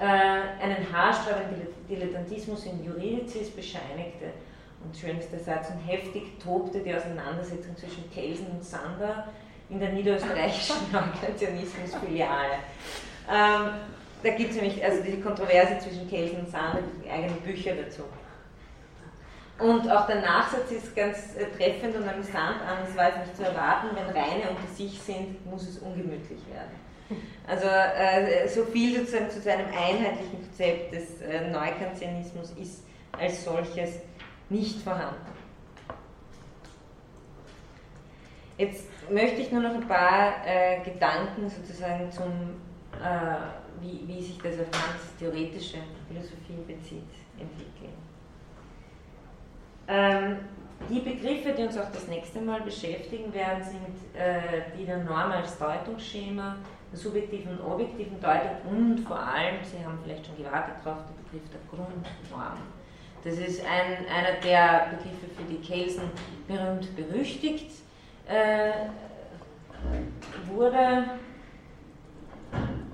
einen 0.00 0.92
haarsträubenden 0.92 1.68
Dilettantismus 1.88 2.66
in 2.66 2.84
Juridizis 2.84 3.50
bescheinigte. 3.50 4.26
Und 4.84 4.96
schönster 4.96 5.38
Satz, 5.38 5.70
und 5.70 5.80
heftig 5.80 6.38
tobte 6.38 6.80
die 6.80 6.94
Auseinandersetzung 6.94 7.74
zwischen 7.76 8.10
Kelsen 8.12 8.46
und 8.48 8.62
Sander 8.62 9.28
in 9.70 9.80
der 9.80 9.92
niederösterreichischen 9.92 10.76
Neukantionismus-Filiale. 10.92 12.56
Ähm, 13.30 13.70
da 14.22 14.30
gibt 14.30 14.50
es 14.50 14.56
nämlich 14.56 14.84
also 14.84 15.02
diese 15.02 15.20
Kontroverse 15.20 15.78
zwischen 15.78 16.08
Kelsen 16.08 16.40
und 16.40 16.50
Sander, 16.50 16.80
eigene 17.10 17.32
Bücher 17.40 17.74
dazu. 17.74 18.02
Und 19.58 19.88
auch 19.90 20.06
der 20.06 20.20
Nachsatz 20.20 20.70
ist 20.70 20.94
ganz 20.96 21.36
äh, 21.36 21.46
treffend 21.56 21.94
und 21.96 22.08
amüsant 22.08 22.60
an, 22.60 22.78
es 22.88 22.96
war 22.96 23.06
jetzt 23.06 23.18
nicht 23.18 23.36
zu 23.36 23.44
erwarten, 23.44 23.88
wenn 23.94 24.06
Reine 24.06 24.50
unter 24.50 24.66
sich 24.74 25.00
sind, 25.00 25.46
muss 25.46 25.68
es 25.68 25.78
ungemütlich 25.78 26.40
werden. 26.52 26.83
Also 27.46 27.66
äh, 27.66 28.48
so 28.48 28.64
viel 28.64 28.98
sozusagen 28.98 29.30
zu 29.30 29.40
seinem 29.40 29.66
einheitlichen 29.66 30.40
Konzept 30.42 30.94
des 30.94 31.20
äh, 31.20 31.50
Neukantianismus 31.50 32.52
ist 32.52 32.84
als 33.12 33.44
solches 33.44 34.00
nicht 34.48 34.80
vorhanden. 34.80 35.34
Jetzt 38.56 38.86
möchte 39.10 39.40
ich 39.40 39.50
nur 39.50 39.62
noch 39.62 39.74
ein 39.74 39.86
paar 39.86 40.34
äh, 40.46 40.80
Gedanken 40.84 41.50
sozusagen 41.50 42.10
zum, 42.12 42.30
äh, 43.02 43.80
wie, 43.80 44.06
wie 44.06 44.22
sich 44.22 44.38
das 44.38 44.54
auf 44.54 44.70
ganz 44.70 45.16
theoretische 45.18 45.78
Philosophie 46.08 46.62
bezieht, 46.66 47.02
entwickeln. 47.38 47.92
Ähm, 49.88 50.36
die 50.88 51.00
Begriffe, 51.00 51.52
die 51.52 51.62
uns 51.62 51.76
auch 51.76 51.90
das 51.92 52.06
nächste 52.08 52.40
Mal 52.40 52.60
beschäftigen 52.60 53.32
werden, 53.34 53.62
sind 53.64 54.20
äh, 54.20 54.62
die 54.78 54.84
der 54.84 54.98
Norm 54.98 55.32
als 55.32 55.58
Deutungsschema, 55.58 56.56
der 56.94 57.00
subjektiven 57.00 57.58
und 57.58 57.72
objektiven 57.72 58.20
Deutung 58.20 58.56
und 58.70 59.00
vor 59.00 59.18
allem, 59.18 59.56
Sie 59.64 59.84
haben 59.84 59.98
vielleicht 60.04 60.26
schon 60.26 60.36
gewartet 60.36 60.74
darauf, 60.84 61.02
der 61.02 61.24
Begriff 61.24 61.50
der 61.50 61.60
Grundnorm. 61.68 62.58
Das 63.24 63.34
ist 63.34 63.62
ein, 63.64 64.06
einer 64.06 64.40
der 64.40 64.90
Begriffe, 64.90 65.26
für 65.36 65.44
die 65.44 65.60
Kelsen 65.60 66.10
berühmt 66.46 66.94
berüchtigt 66.94 67.70
äh, 68.28 68.72
wurde. 70.46 71.04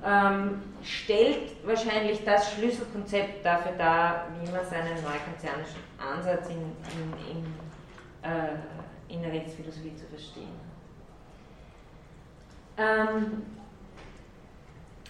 Ähm, 0.02 0.62
stellt 0.82 1.66
wahrscheinlich 1.66 2.24
das 2.24 2.54
Schlüsselkonzept 2.54 3.44
dafür 3.44 3.72
dar, 3.72 4.28
wie 4.40 4.50
man 4.50 4.64
seinen 4.64 4.94
neukantianischen 4.94 5.80
Ansatz 5.98 6.48
in, 6.48 6.56
in, 6.56 7.36
in, 7.36 7.44
äh, 8.22 9.12
in 9.12 9.20
der 9.20 9.32
Rechtsphilosophie 9.32 9.94
zu 9.94 10.06
verstehen 10.06 10.70
ähm, 12.80 13.42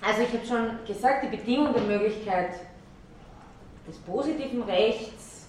also 0.03 0.23
ich 0.23 0.33
habe 0.33 0.47
schon 0.47 0.87
gesagt, 0.87 1.25
die 1.25 1.37
Bedingung 1.37 1.73
der 1.73 1.83
Möglichkeit 1.83 2.53
des 3.87 3.99
positiven 3.99 4.63
Rechts 4.63 5.47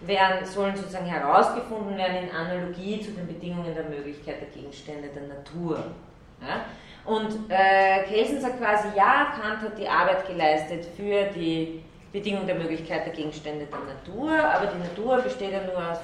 werden, 0.00 0.44
sollen 0.44 0.76
sozusagen 0.76 1.06
herausgefunden 1.06 1.96
werden 1.96 2.28
in 2.28 2.30
Analogie 2.30 3.00
zu 3.00 3.12
den 3.12 3.26
Bedingungen 3.26 3.74
der 3.74 3.84
Möglichkeit 3.84 4.40
der 4.40 4.48
Gegenstände 4.48 5.08
der 5.08 5.22
Natur. 5.22 5.78
Ja? 6.40 6.64
Und 7.04 7.50
äh, 7.50 8.04
Kelsen 8.04 8.40
sagt 8.40 8.60
quasi, 8.60 8.88
ja, 8.96 9.32
Kant 9.40 9.62
hat 9.62 9.78
die 9.78 9.88
Arbeit 9.88 10.26
geleistet 10.26 10.86
für 10.96 11.24
die 11.34 11.82
Bedingung 12.12 12.46
der 12.46 12.56
Möglichkeit 12.56 13.06
der 13.06 13.12
Gegenstände 13.12 13.66
der 13.66 13.78
Natur, 13.78 14.32
aber 14.32 14.66
die 14.66 14.78
Natur 14.78 15.18
besteht 15.22 15.52
ja 15.52 15.62
nur 15.62 15.76
aus 15.76 15.98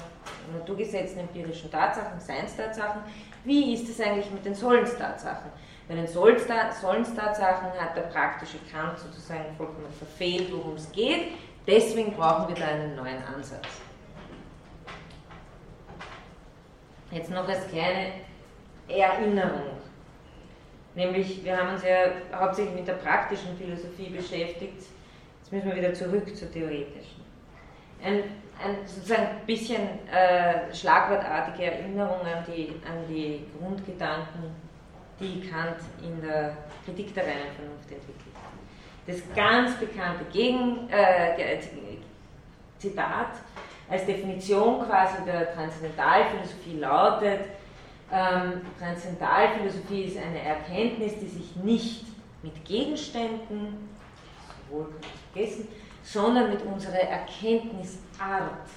Naturgesetzen, 0.53 1.21
empirischen 1.21 1.71
Tatsachen, 1.71 2.19
Seinstatsachen. 2.19 3.03
Wie 3.45 3.75
ist 3.75 3.89
es 3.89 4.01
eigentlich 4.01 4.31
mit 4.31 4.45
den 4.45 4.55
Sollenstatsachen? 4.55 5.51
Bei 5.87 5.95
den 5.95 6.07
Sollenstatsachen 6.07 7.79
hat 7.79 7.97
der 7.97 8.03
praktische 8.03 8.59
Kant 8.71 8.99
sozusagen 8.99 9.55
vollkommen 9.57 9.93
verfehlt, 9.99 10.51
worum 10.51 10.75
es 10.75 10.91
geht. 10.93 11.33
Deswegen 11.67 12.13
brauchen 12.13 12.49
wir 12.49 12.55
da 12.55 12.69
einen 12.69 12.97
neuen 12.97 13.23
Ansatz. 13.25 13.69
Jetzt 17.11 17.31
noch 17.31 17.47
als 17.47 17.69
kleine 17.69 18.13
Erinnerung. 18.89 19.79
Nämlich, 20.95 21.45
wir 21.45 21.57
haben 21.57 21.75
uns 21.75 21.83
ja 21.83 22.13
hauptsächlich 22.35 22.75
mit 22.75 22.89
der 22.89 22.95
praktischen 22.95 23.57
Philosophie 23.57 24.11
beschäftigt. 24.11 24.83
Jetzt 25.41 25.53
müssen 25.53 25.69
wir 25.69 25.77
wieder 25.77 25.93
zurück 25.93 26.35
zur 26.35 26.51
theoretischen. 26.51 27.23
Ein, 28.03 28.25
ein 28.63 28.87
sozusagen 28.87 29.41
bisschen 29.47 29.83
äh, 30.11 30.73
schlagwortartige 30.75 31.73
Erinnerung 31.73 32.21
an 32.21 32.45
die, 32.47 32.81
an 32.89 33.07
die 33.09 33.47
Grundgedanken, 33.59 34.55
die 35.21 35.41
Kant 35.49 35.79
in 36.03 36.21
der 36.21 36.57
Kritik 36.85 37.15
der 37.15 37.25
reinen 37.25 37.53
Vernunft 37.57 37.91
entwickelt. 37.91 38.35
Das 39.07 39.23
ganz 39.35 39.77
bekannte 39.77 40.25
Gegen, 40.33 40.89
äh, 40.91 41.59
Zitat 42.79 43.29
als 43.89 44.07
Definition 44.07 44.87
quasi 44.87 45.23
der 45.25 45.55
Transzendentalphilosophie 45.55 46.79
lautet, 46.79 47.41
ähm, 48.13 48.61
Transzendentalphilosophie 48.79 50.05
ist 50.05 50.19
eine 50.19 50.41
Erkenntnis, 50.41 51.19
die 51.21 51.27
sich 51.27 51.57
nicht 51.57 52.05
mit 52.43 52.65
Gegenständen, 52.65 53.89
sowohl 54.69 54.93
vergessen, 55.33 55.69
sondern 56.03 56.51
mit 56.51 56.63
unserer 56.63 57.01
Erkenntnisart 57.01 58.69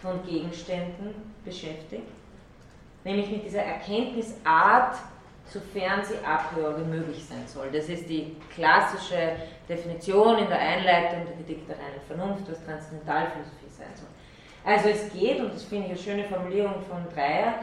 von 0.00 0.24
Gegenständen 0.26 1.14
beschäftigt, 1.44 2.08
nämlich 3.04 3.30
mit 3.30 3.44
dieser 3.44 3.62
Erkenntnisart, 3.62 4.96
sofern 5.46 6.04
sie 6.04 6.14
a 6.24 6.36
priori 6.36 6.82
möglich 6.84 7.24
sein 7.24 7.46
soll. 7.46 7.70
Das 7.70 7.88
ist 7.88 8.08
die 8.08 8.36
klassische 8.54 9.36
Definition 9.68 10.38
in 10.38 10.48
der 10.48 10.58
Einleitung 10.58 11.26
der 11.26 11.36
Kritik 11.36 11.66
der 11.66 11.76
reinen 11.76 12.00
Vernunft, 12.06 12.50
was 12.50 12.64
Transzendentalphilosophie 12.64 13.68
sein 13.68 13.92
soll. 13.94 14.08
Also 14.64 14.88
es 14.88 15.12
geht, 15.12 15.40
und 15.40 15.52
das 15.52 15.64
finde 15.64 15.86
ich 15.86 15.90
eine 15.92 16.00
schöne 16.00 16.24
Formulierung 16.24 16.74
von 16.88 17.04
Breyer, 17.14 17.54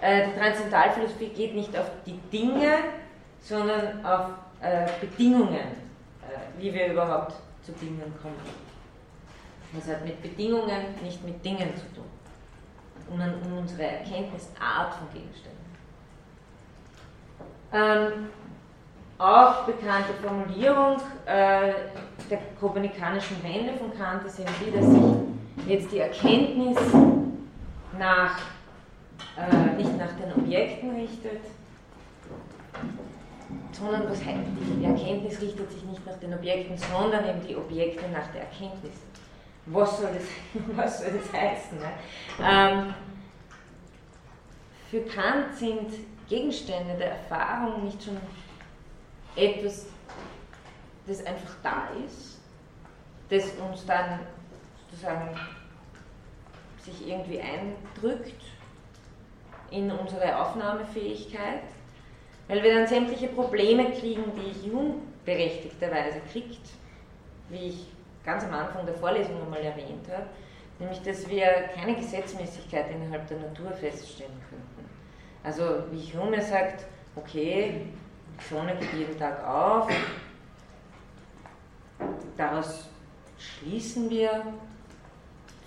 äh, 0.00 0.28
die 0.28 0.38
Transzendentalphilosophie 0.38 1.28
geht 1.28 1.54
nicht 1.54 1.76
auf 1.76 1.90
die 2.06 2.18
Dinge, 2.32 2.78
sondern 3.40 4.04
auf 4.04 4.30
äh, 4.60 4.86
Bedingungen, 5.00 5.54
äh, 5.56 6.58
wie 6.58 6.72
wir 6.72 6.92
überhaupt 6.92 7.34
zu 7.62 7.72
Dingen 7.72 8.14
kommen. 8.20 8.36
Das 9.72 9.88
hat 9.88 10.04
mit 10.04 10.20
Bedingungen, 10.20 10.94
nicht 11.02 11.24
mit 11.24 11.44
Dingen 11.44 11.74
zu 11.76 11.86
tun. 11.94 12.04
Um, 13.10 13.20
um 13.20 13.58
unsere 13.58 13.82
Erkenntnisart 13.82 14.94
von 14.94 15.08
Gegenständen. 15.12 15.59
Ähm, 17.72 18.28
auch 19.18 19.64
bekannte 19.64 20.12
Formulierung 20.22 20.96
äh, 21.26 21.72
der 22.30 22.38
kopernikanischen 22.58 23.36
Wende 23.42 23.74
von 23.74 23.96
Kant 23.96 24.24
ist 24.24 24.40
eben 24.40 24.48
die, 24.64 24.70
dass 24.70 24.86
sich 24.86 25.68
jetzt 25.68 25.92
die 25.92 25.98
Erkenntnis 25.98 26.78
nach 27.98 28.38
äh, 29.36 29.76
nicht 29.76 29.96
nach 29.98 30.12
den 30.12 30.32
Objekten 30.32 30.94
richtet, 30.94 31.42
sondern 33.72 34.08
was 34.10 34.24
heißt, 34.24 34.38
die 34.78 34.84
Erkenntnis 34.84 35.40
richtet 35.40 35.70
sich 35.70 35.84
nicht 35.84 36.04
nach 36.06 36.16
den 36.16 36.34
Objekten, 36.34 36.76
sondern 36.76 37.28
eben 37.28 37.46
die 37.46 37.56
Objekte 37.56 38.08
nach 38.10 38.26
der 38.28 38.42
Erkenntnis. 38.42 38.94
Was 39.66 40.00
soll 40.00 40.10
das, 40.14 40.24
was 40.76 41.00
soll 41.00 41.12
das 41.12 41.32
heißen? 41.32 41.78
Ne? 41.78 41.90
Ähm, 42.42 42.94
für 44.90 45.02
Kant 45.02 45.54
sind 45.54 45.90
Gegenstände 46.30 46.94
der 46.94 47.10
Erfahrung 47.10 47.84
nicht 47.84 48.02
schon 48.02 48.16
etwas, 49.34 49.86
das 51.06 51.26
einfach 51.26 51.56
da 51.62 51.88
ist, 52.06 52.38
das 53.28 53.50
uns 53.68 53.84
dann 53.84 54.20
sozusagen 54.88 55.36
sich 56.78 57.06
irgendwie 57.06 57.40
eindrückt 57.40 58.42
in 59.72 59.90
unsere 59.90 60.40
Aufnahmefähigkeit, 60.40 61.62
weil 62.46 62.62
wir 62.62 62.74
dann 62.74 62.86
sämtliche 62.86 63.28
Probleme 63.28 63.90
kriegen, 63.92 64.24
die 64.36 64.70
Hume 64.70 64.94
berechtigterweise 65.24 66.20
kriegt, 66.32 66.70
wie 67.48 67.68
ich 67.68 67.86
ganz 68.24 68.44
am 68.44 68.54
Anfang 68.54 68.86
der 68.86 68.94
Vorlesung 68.94 69.42
einmal 69.42 69.62
erwähnt 69.62 70.06
habe, 70.08 70.26
nämlich 70.78 71.02
dass 71.02 71.28
wir 71.28 71.44
keine 71.74 71.96
Gesetzmäßigkeit 71.96 72.90
innerhalb 72.90 73.26
der 73.26 73.38
Natur 73.38 73.72
feststellen 73.72 74.40
könnten. 74.48 74.69
Also 75.42 75.62
wie 75.90 76.12
Hume 76.16 76.42
sagt, 76.42 76.84
okay, 77.16 77.86
die 78.38 78.54
Sonne 78.54 78.76
geht 78.76 78.92
jeden 78.92 79.18
Tag 79.18 79.46
auf, 79.46 79.90
daraus 82.36 82.88
schließen 83.38 84.10
wir 84.10 84.44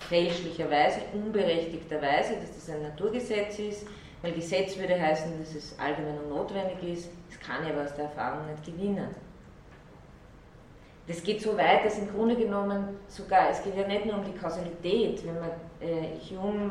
fälschlicherweise, 0.08 1.00
unberechtigterweise, 1.12 2.34
dass 2.36 2.54
das 2.54 2.70
ein 2.70 2.82
Naturgesetz 2.82 3.58
ist, 3.58 3.86
weil 4.22 4.32
Gesetz 4.32 4.78
würde 4.78 5.00
heißen, 5.00 5.38
dass 5.38 5.54
es 5.54 5.78
allgemein 5.78 6.18
und 6.18 6.30
notwendig 6.30 6.82
ist, 6.82 7.10
das 7.28 7.40
kann 7.40 7.64
ich 7.64 7.72
aber 7.72 7.82
aus 7.82 7.94
der 7.94 8.04
Erfahrung 8.04 8.46
nicht 8.46 8.64
gewinnen. 8.64 9.08
Das 11.06 11.22
geht 11.22 11.42
so 11.42 11.56
weit, 11.58 11.84
dass 11.84 11.98
im 11.98 12.10
Grunde 12.10 12.34
genommen 12.34 12.96
sogar, 13.08 13.50
es 13.50 13.62
geht 13.62 13.76
ja 13.76 13.86
nicht 13.86 14.06
nur 14.06 14.14
um 14.14 14.24
die 14.24 14.38
Kausalität, 14.38 15.22
wenn 15.26 15.34
man 15.34 15.50
äh, 15.80 16.18
Hume, 16.30 16.70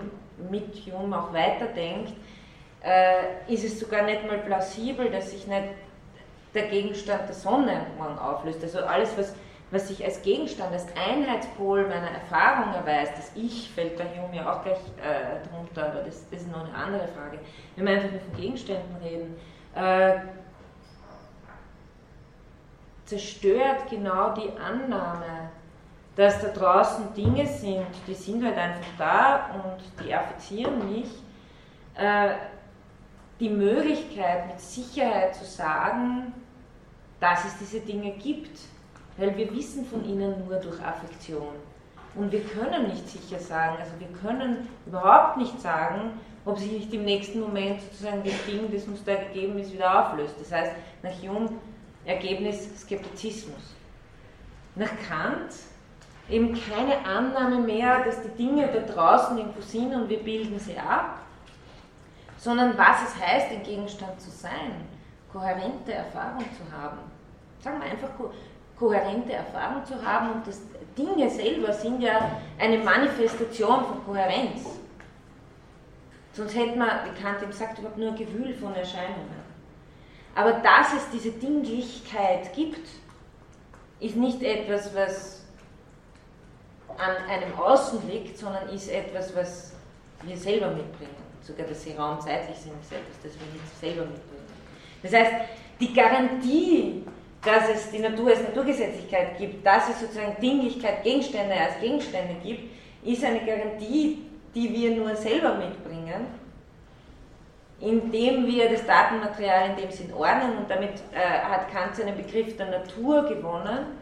mit 0.49 0.75
Hume 0.87 1.21
auch 1.21 1.31
weiterdenkt, 1.31 2.13
äh, 2.83 3.51
ist 3.51 3.63
es 3.63 3.79
sogar 3.79 4.03
nicht 4.03 4.25
mal 4.25 4.39
plausibel, 4.39 5.09
dass 5.09 5.31
sich 5.31 5.47
nicht 5.47 5.69
der 6.53 6.67
Gegenstand 6.67 7.27
der 7.27 7.35
Sonne 7.35 7.85
morgen 7.97 8.17
auflöst. 8.19 8.61
Also 8.63 8.79
alles, 8.79 9.17
was 9.17 9.33
was 9.73 9.87
sich 9.87 10.05
als 10.05 10.21
Gegenstand, 10.21 10.71
als 10.71 10.85
Einheitspol 10.95 11.87
meiner 11.87 12.11
Erfahrung 12.11 12.73
erweist, 12.75 13.13
das 13.17 13.31
Ich 13.35 13.71
fällt 13.71 13.97
bei 13.97 14.05
Hume 14.05 14.35
ja 14.35 14.53
auch 14.53 14.63
gleich 14.63 14.77
äh, 14.77 15.47
drunter, 15.49 15.87
aber 15.87 16.03
das, 16.03 16.29
das, 16.29 16.41
ist 16.41 16.51
noch 16.51 16.63
eine 16.65 16.75
andere 16.75 17.07
Frage. 17.07 17.39
Wenn 17.75 17.87
wir 17.87 17.93
einfach 17.93 18.11
nur 18.11 18.21
von 18.21 18.35
Gegenständen 18.35 18.95
reden, 18.97 19.35
äh, 19.75 20.19
zerstört 23.05 23.89
genau 23.89 24.33
die 24.35 24.51
Annahme, 24.59 25.49
dass 26.15 26.39
da 26.39 26.49
draußen 26.49 27.11
Dinge 27.15 27.47
sind, 27.47 27.87
die 28.05 28.13
sind 28.13 28.45
halt 28.45 28.57
einfach 28.57 28.85
da 28.99 29.49
und 29.55 30.05
die 30.05 30.13
affizieren 30.13 30.87
mich, 30.87 31.09
äh, 31.95 32.35
die 33.43 33.49
Möglichkeit 33.49 34.47
mit 34.47 34.61
Sicherheit 34.61 35.35
zu 35.35 35.43
sagen, 35.43 36.33
dass 37.19 37.43
es 37.43 37.57
diese 37.57 37.81
Dinge 37.81 38.11
gibt, 38.11 38.57
weil 39.17 39.35
wir 39.35 39.53
wissen 39.53 39.85
von 39.85 40.05
ihnen 40.05 40.47
nur 40.47 40.59
durch 40.59 40.81
Affektion. 40.81 41.53
Und 42.15 42.31
wir 42.31 42.41
können 42.41 42.87
nicht 42.87 43.09
sicher 43.09 43.39
sagen, 43.39 43.75
also 43.79 43.91
wir 43.99 44.07
können 44.21 44.69
überhaupt 44.85 45.37
nicht 45.37 45.59
sagen, 45.59 46.11
ob 46.45 46.57
sich 46.57 46.71
nicht 46.71 46.93
im 46.93 47.03
nächsten 47.03 47.41
Moment 47.41 47.81
sozusagen 47.81 48.23
das 48.23 48.45
Ding, 48.45 48.71
das 48.71 48.85
uns 48.85 49.03
da 49.03 49.15
gegeben 49.15 49.59
ist, 49.59 49.73
wieder 49.73 50.07
auflöst. 50.07 50.35
Das 50.39 50.51
heißt, 50.51 50.71
nach 51.01 51.21
Jung 51.21 51.59
Ergebnis 52.05 52.69
Skeptizismus. 52.79 53.75
Nach 54.75 54.91
Kant 55.07 55.53
eben 56.29 56.57
keine 56.69 57.05
Annahme 57.05 57.59
mehr, 57.59 58.05
dass 58.05 58.21
die 58.21 58.37
Dinge 58.37 58.69
da 58.71 58.79
draußen 58.79 59.37
irgendwo 59.37 59.61
sind 59.61 59.93
und 59.93 60.09
wir 60.09 60.19
bilden 60.19 60.59
sie 60.59 60.77
ab, 60.77 61.19
sondern 62.43 62.77
was 62.77 62.97
es 63.07 63.25
heißt, 63.25 63.51
ein 63.51 63.63
Gegenstand 63.63 64.19
zu 64.19 64.29
sein, 64.29 64.85
kohärente 65.31 65.93
Erfahrung 65.93 66.43
zu 66.57 66.77
haben. 66.77 66.97
Sagen 67.61 67.81
wir 67.81 67.89
einfach 67.89 68.09
ko 68.17 68.31
kohärente 68.77 69.31
Erfahrung 69.31 69.85
zu 69.85 70.03
haben 70.03 70.31
und 70.31 70.47
das 70.47 70.59
Dinge 70.97 71.29
selber 71.29 71.71
sind 71.71 72.01
ja 72.01 72.31
eine 72.59 72.79
Manifestation 72.79 73.85
von 73.85 74.05
Kohärenz. 74.05 74.65
Sonst 76.33 76.55
hätte 76.55 76.77
man, 76.77 76.89
wie 77.05 77.21
Kant 77.21 77.41
eben 77.41 77.51
sagt, 77.53 77.79
überhaupt 77.79 77.97
nur 77.97 78.09
ein 78.09 78.17
Gewühl 78.17 78.53
von 78.55 78.75
Erscheinungen. 78.75 79.41
Aber 80.35 80.53
dass 80.53 80.93
es 80.93 81.09
diese 81.13 81.31
Dinglichkeit 81.31 82.51
gibt, 82.53 82.89
ist 84.01 84.17
nicht 84.17 84.41
etwas, 84.41 84.93
was 84.93 85.45
an 86.97 87.15
einem 87.29 87.57
Außen 87.57 88.05
liegt, 88.09 88.37
sondern 88.37 88.67
ist 88.69 88.89
etwas, 88.89 89.33
was 89.33 89.71
wir 90.23 90.35
selber 90.35 90.71
mitbringen. 90.71 91.22
Sogar, 91.43 91.67
dass 91.67 91.83
sie 91.83 91.91
raumzeitlich 91.93 92.57
sind, 92.57 92.73
ist 92.81 92.91
etwas, 92.91 93.19
das 93.21 93.33
wir 93.33 93.53
nicht 93.53 93.79
selber 93.79 94.05
mitbringen. 94.05 94.47
Das 95.01 95.13
heißt, 95.13 95.31
die 95.79 95.93
Garantie, 95.93 97.03
dass 97.43 97.69
es 97.69 97.91
die 97.91 97.99
Natur 97.99 98.29
als 98.29 98.41
Naturgesetzlichkeit 98.41 99.37
gibt, 99.37 99.65
dass 99.65 99.89
es 99.89 99.99
sozusagen 99.99 100.39
Dinglichkeit, 100.41 101.03
Gegenstände 101.03 101.53
als 101.53 101.79
Gegenstände 101.81 102.35
gibt, 102.41 102.71
ist 103.03 103.23
eine 103.25 103.45
Garantie, 103.45 104.19
die 104.55 104.73
wir 104.73 104.95
nur 104.95 105.15
selber 105.15 105.55
mitbringen, 105.55 106.27
indem 107.81 108.47
wir 108.47 108.69
das 108.69 108.85
Datenmaterial 108.85 109.71
in 109.71 109.75
dem 109.75 109.91
Sinn 109.91 110.13
ordnen 110.13 110.57
und 110.59 110.69
damit 110.69 110.91
äh, 111.11 111.19
hat 111.19 111.69
Kant 111.69 111.95
seinen 111.95 112.15
Begriff 112.15 112.55
der 112.55 112.67
Natur 112.67 113.23
gewonnen, 113.23 113.97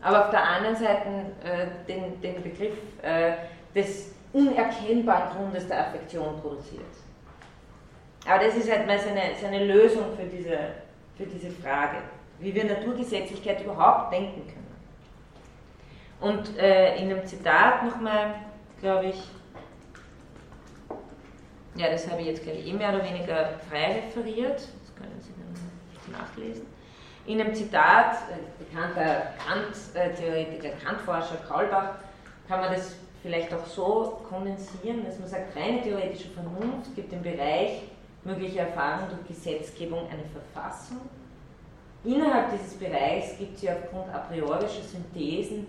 aber 0.00 0.24
auf 0.24 0.30
der 0.30 0.42
anderen 0.42 0.76
Seite 0.76 1.08
äh, 1.44 1.66
den, 1.86 2.18
den 2.22 2.42
Begriff 2.42 2.74
äh, 3.02 3.32
des 3.74 4.14
unerkennbaren 4.32 5.36
Grundes 5.36 5.66
der 5.68 5.88
Affektion 5.88 6.40
produziert. 6.40 6.82
Aber 8.26 8.44
das 8.44 8.56
ist 8.56 8.70
halt 8.70 8.86
mal 8.86 8.98
seine, 8.98 9.22
seine 9.40 9.64
Lösung 9.64 10.16
für 10.16 10.24
diese, 10.24 10.58
für 11.16 11.24
diese 11.26 11.50
Frage, 11.50 11.98
wie 12.38 12.54
wir 12.54 12.64
Naturgesetzlichkeit 12.64 13.64
überhaupt 13.64 14.12
denken 14.12 14.46
können. 14.46 14.58
Und 16.20 16.58
äh, 16.58 16.96
in 16.96 17.10
einem 17.10 17.24
Zitat 17.26 17.84
nochmal, 17.84 18.34
glaube 18.80 19.06
ich, 19.06 19.22
ja, 21.76 21.90
das 21.90 22.10
habe 22.10 22.20
ich 22.20 22.26
jetzt, 22.26 22.42
glaube 22.42 22.58
ich, 22.58 22.66
eh 22.66 22.72
mehr 22.72 22.88
oder 22.88 23.04
weniger 23.04 23.50
frei 23.70 24.02
referiert. 24.06 24.56
Das 24.56 24.94
können 24.96 25.20
Sie 25.20 25.32
dann 25.32 26.20
nachlesen. 26.20 26.66
In 27.26 27.40
einem 27.40 27.54
Zitat, 27.54 28.16
äh, 28.30 28.64
bekannter 28.64 29.34
Kant-Theoretiker, 29.46 30.70
Kant-Forscher 30.84 31.36
Kaulbach, 31.48 31.94
kann 32.48 32.60
man 32.60 32.72
das 32.72 32.96
vielleicht 33.22 33.52
auch 33.52 33.66
so 33.66 34.20
kondensieren, 34.28 35.04
dass 35.04 35.18
man 35.18 35.28
sagt, 35.28 35.56
reine 35.56 35.82
theoretische 35.82 36.28
Vernunft 36.28 36.94
gibt 36.94 37.12
im 37.12 37.22
Bereich 37.22 37.82
möglicher 38.24 38.60
Erfahrung 38.60 39.08
durch 39.08 39.26
Gesetzgebung 39.28 40.00
eine 40.10 40.24
Verfassung. 40.32 41.00
Innerhalb 42.04 42.52
dieses 42.52 42.74
Bereichs 42.74 43.36
gibt 43.38 43.58
sie 43.58 43.70
aufgrund 43.70 44.12
a 44.14 44.18
priorischer 44.18 44.82
Synthesen 44.82 45.66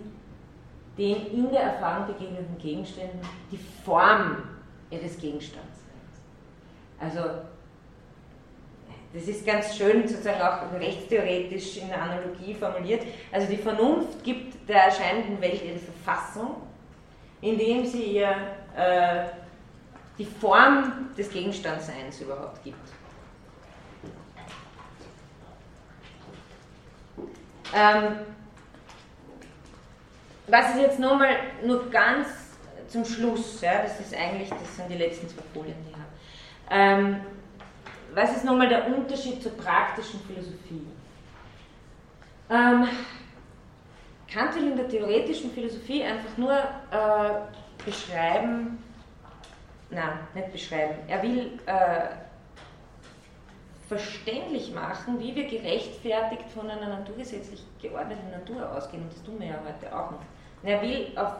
den 0.98 1.26
in 1.32 1.50
der 1.50 1.62
Erfahrung 1.62 2.08
begegnenden 2.08 2.58
Gegenständen 2.58 3.20
die 3.50 3.58
Form 3.84 4.42
ihres 4.90 5.18
Gegenstands. 5.18 5.80
Also 6.98 7.20
das 9.12 9.24
ist 9.24 9.44
ganz 9.44 9.76
schön 9.76 10.06
sozusagen 10.06 10.40
auch 10.40 10.78
rechtstheoretisch 10.78 11.78
in 11.78 11.88
der 11.88 12.02
Analogie 12.02 12.54
formuliert. 12.54 13.02
Also 13.32 13.48
die 13.48 13.56
Vernunft 13.56 14.22
gibt 14.22 14.68
der 14.68 14.84
erscheinenden 14.84 15.40
Welt 15.40 15.60
ihre 15.64 15.78
Verfassung, 15.78 16.56
indem 17.40 17.86
sie 17.86 18.02
ihr 18.02 18.30
äh, 18.76 19.24
die 20.18 20.26
Form 20.26 21.10
des 21.16 21.30
Gegenstandseins 21.30 22.20
überhaupt 22.20 22.62
gibt. 22.62 22.76
Ähm, 27.74 28.16
was 30.46 30.70
ist 30.70 30.80
jetzt 30.80 30.98
nochmal 30.98 31.36
nur 31.64 31.88
ganz 31.88 32.26
zum 32.88 33.04
Schluss, 33.04 33.60
ja, 33.60 33.82
das 33.82 34.00
ist 34.00 34.14
eigentlich, 34.14 34.48
das 34.50 34.76
sind 34.76 34.90
die 34.90 34.98
letzten 34.98 35.28
zwei 35.28 35.42
Folien, 35.54 35.76
die 35.84 35.90
ich 35.90 35.96
habe. 35.96 36.04
Ähm, 36.70 37.20
was 38.12 38.36
ist 38.36 38.44
nochmal 38.44 38.68
der 38.68 38.88
Unterschied 38.88 39.40
zur 39.42 39.52
praktischen 39.52 40.20
Philosophie? 40.26 40.86
Ähm, 42.50 42.88
Kant 44.32 44.54
will 44.54 44.68
in 44.68 44.76
der 44.76 44.88
theoretischen 44.88 45.50
Philosophie 45.50 46.04
einfach 46.04 46.36
nur 46.36 46.52
äh, 46.52 47.84
beschreiben, 47.84 48.78
nein, 49.90 50.18
nicht 50.34 50.52
beschreiben, 50.52 50.94
er 51.08 51.22
will 51.22 51.58
äh, 51.66 52.08
verständlich 53.88 54.72
machen, 54.72 55.18
wie 55.18 55.34
wir 55.34 55.48
gerechtfertigt 55.48 56.48
von 56.54 56.70
einer 56.70 56.88
naturgesetzlich 56.88 57.64
geordneten 57.82 58.30
Natur 58.30 58.70
ausgehen. 58.70 59.02
Und 59.02 59.12
das 59.12 59.22
tun 59.24 59.40
wir 59.40 59.48
ja 59.48 59.58
heute 59.66 59.92
auch 59.92 60.12
noch. 60.12 60.20
Und 60.62 60.68
er 60.68 60.80
will 60.80 61.08
auf, 61.16 61.32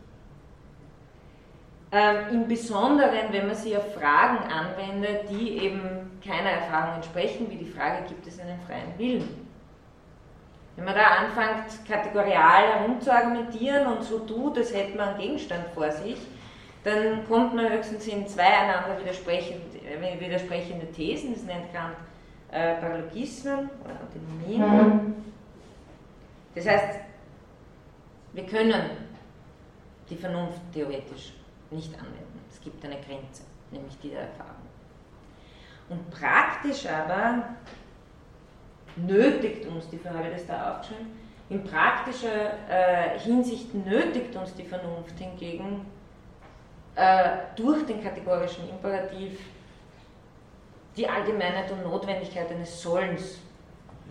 Ähm, 1.93 2.16
Im 2.32 2.48
Besonderen, 2.48 3.32
wenn 3.32 3.47
man 3.47 3.55
sie 3.55 3.77
auf 3.77 3.94
Fragen 3.94 4.39
anwendet, 4.51 5.31
die 5.31 5.59
eben 5.59 6.19
keiner 6.24 6.51
Erfahrung 6.51 6.97
entsprechen, 6.97 7.48
wie 7.48 7.57
die 7.57 7.70
Frage, 7.70 8.05
gibt 8.09 8.27
es 8.27 8.40
einen 8.40 8.59
freien 8.61 8.98
Willen? 8.98 9.47
Wenn 10.74 10.85
man 10.85 10.94
da 10.94 11.05
anfängt, 11.05 11.86
kategorial 11.89 12.81
herumzuargumentieren 12.81 13.86
und 13.86 14.03
so 14.03 14.19
tut, 14.19 14.59
als 14.59 14.74
hätte 14.74 14.97
man 14.97 15.11
einen 15.11 15.19
Gegenstand 15.19 15.65
vor 15.74 15.90
sich, 15.90 16.19
dann 16.85 17.27
kommt 17.27 17.55
man 17.55 17.70
höchstens 17.70 18.07
in 18.09 18.27
zwei 18.28 18.44
einander 18.44 19.01
widersprechende, 19.01 19.78
äh, 19.78 20.20
widersprechende 20.20 20.86
Thesen, 20.93 21.35
das 21.35 21.44
nennt 21.44 21.73
Kant 21.73 21.97
äh, 22.51 22.74
Paralogismen 22.74 23.70
oder 23.85 24.01
Antinomien. 24.01 24.89
Mhm. 24.89 25.15
Das 26.56 26.66
heißt, 26.66 27.00
wir 28.32 28.46
können 28.46 28.90
die 30.08 30.16
Vernunft 30.16 30.60
theoretisch 30.72 31.34
nicht 31.70 31.92
anwenden. 31.94 32.40
Es 32.50 32.60
gibt 32.60 32.82
eine 32.84 32.96
Grenze, 32.96 33.42
nämlich 33.70 33.98
die 34.00 34.08
der 34.08 34.22
Erfahrung. 34.22 34.54
Und 35.90 36.10
praktisch 36.10 36.86
aber 36.86 37.50
nötigt 38.96 39.66
uns, 39.66 39.88
die 39.90 40.00
habe 40.08 40.28
ich 40.28 40.34
das 40.34 40.46
da 40.46 40.72
aufgeschrieben, 40.72 41.12
in 41.50 41.62
praktischer 41.62 42.54
äh, 42.68 43.18
Hinsicht 43.20 43.72
nötigt 43.74 44.34
uns 44.34 44.54
die 44.54 44.64
Vernunft 44.64 45.16
hingegen 45.18 45.86
äh, 46.96 47.28
durch 47.54 47.84
den 47.84 48.02
kategorischen 48.02 48.68
Imperativ 48.68 49.38
die 50.96 51.06
Allgemeinheit 51.06 51.70
und 51.70 51.84
Notwendigkeit 51.84 52.50
eines 52.50 52.80
Sollens 52.82 53.38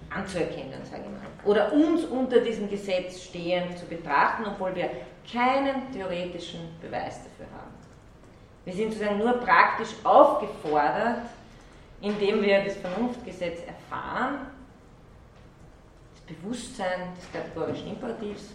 anzuerkennen, 0.09 0.83
sage 0.89 1.03
ich 1.03 1.09
mal. 1.09 1.49
Oder 1.49 1.73
uns 1.73 2.05
unter 2.05 2.39
diesem 2.39 2.69
Gesetz 2.69 3.23
stehend 3.23 3.77
zu 3.77 3.85
betrachten, 3.85 4.45
obwohl 4.45 4.75
wir 4.75 4.89
keinen 5.31 5.91
theoretischen 5.91 6.61
Beweis 6.81 7.19
dafür 7.23 7.47
haben. 7.53 7.73
Wir 8.65 8.73
sind 8.73 8.93
sozusagen 8.93 9.19
nur 9.19 9.33
praktisch 9.33 9.89
aufgefordert, 10.03 11.21
indem 12.01 12.41
wir 12.41 12.63
das 12.63 12.75
Vernunftgesetz 12.77 13.59
erfahren, 13.65 14.47
das 16.13 16.35
Bewusstsein 16.35 17.13
des 17.15 17.31
kategorischen 17.31 17.89
Imperativs, 17.89 18.49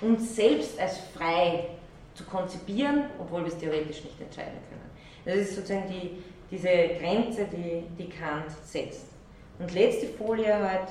uns 0.00 0.36
selbst 0.36 0.78
als 0.78 0.98
frei 1.16 1.68
zu 2.14 2.24
konzipieren, 2.24 3.04
obwohl 3.18 3.42
wir 3.42 3.52
es 3.52 3.58
theoretisch 3.58 4.04
nicht 4.04 4.20
entscheiden 4.20 4.58
können. 4.68 4.90
Das 5.24 5.36
ist 5.36 5.56
sozusagen 5.56 5.88
die, 5.88 6.22
diese 6.50 6.68
Grenze, 6.68 7.46
die, 7.46 7.84
die 7.98 8.08
Kant 8.08 8.50
setzt. 8.64 9.13
Und 9.58 9.72
letzte 9.72 10.08
Folie 10.08 10.54
halt. 10.54 10.88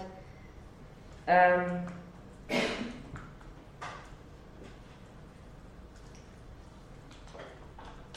Ähm, 1.27 1.85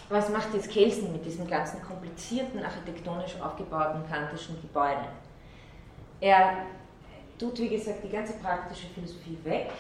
was 0.08 0.28
macht 0.30 0.54
jetzt 0.54 0.70
Kelsen 0.70 1.12
mit 1.12 1.24
diesem 1.24 1.46
ganzen 1.46 1.82
komplizierten, 1.82 2.64
architektonisch 2.64 3.40
aufgebauten 3.40 4.02
kantischen 4.08 4.60
Gebäude? 4.60 5.06
Er 6.20 6.66
tut, 7.38 7.58
wie 7.58 7.68
gesagt, 7.68 8.02
die 8.04 8.08
ganze 8.08 8.34
praktische 8.34 8.86
Philosophie 8.88 9.38
weg 9.44 9.70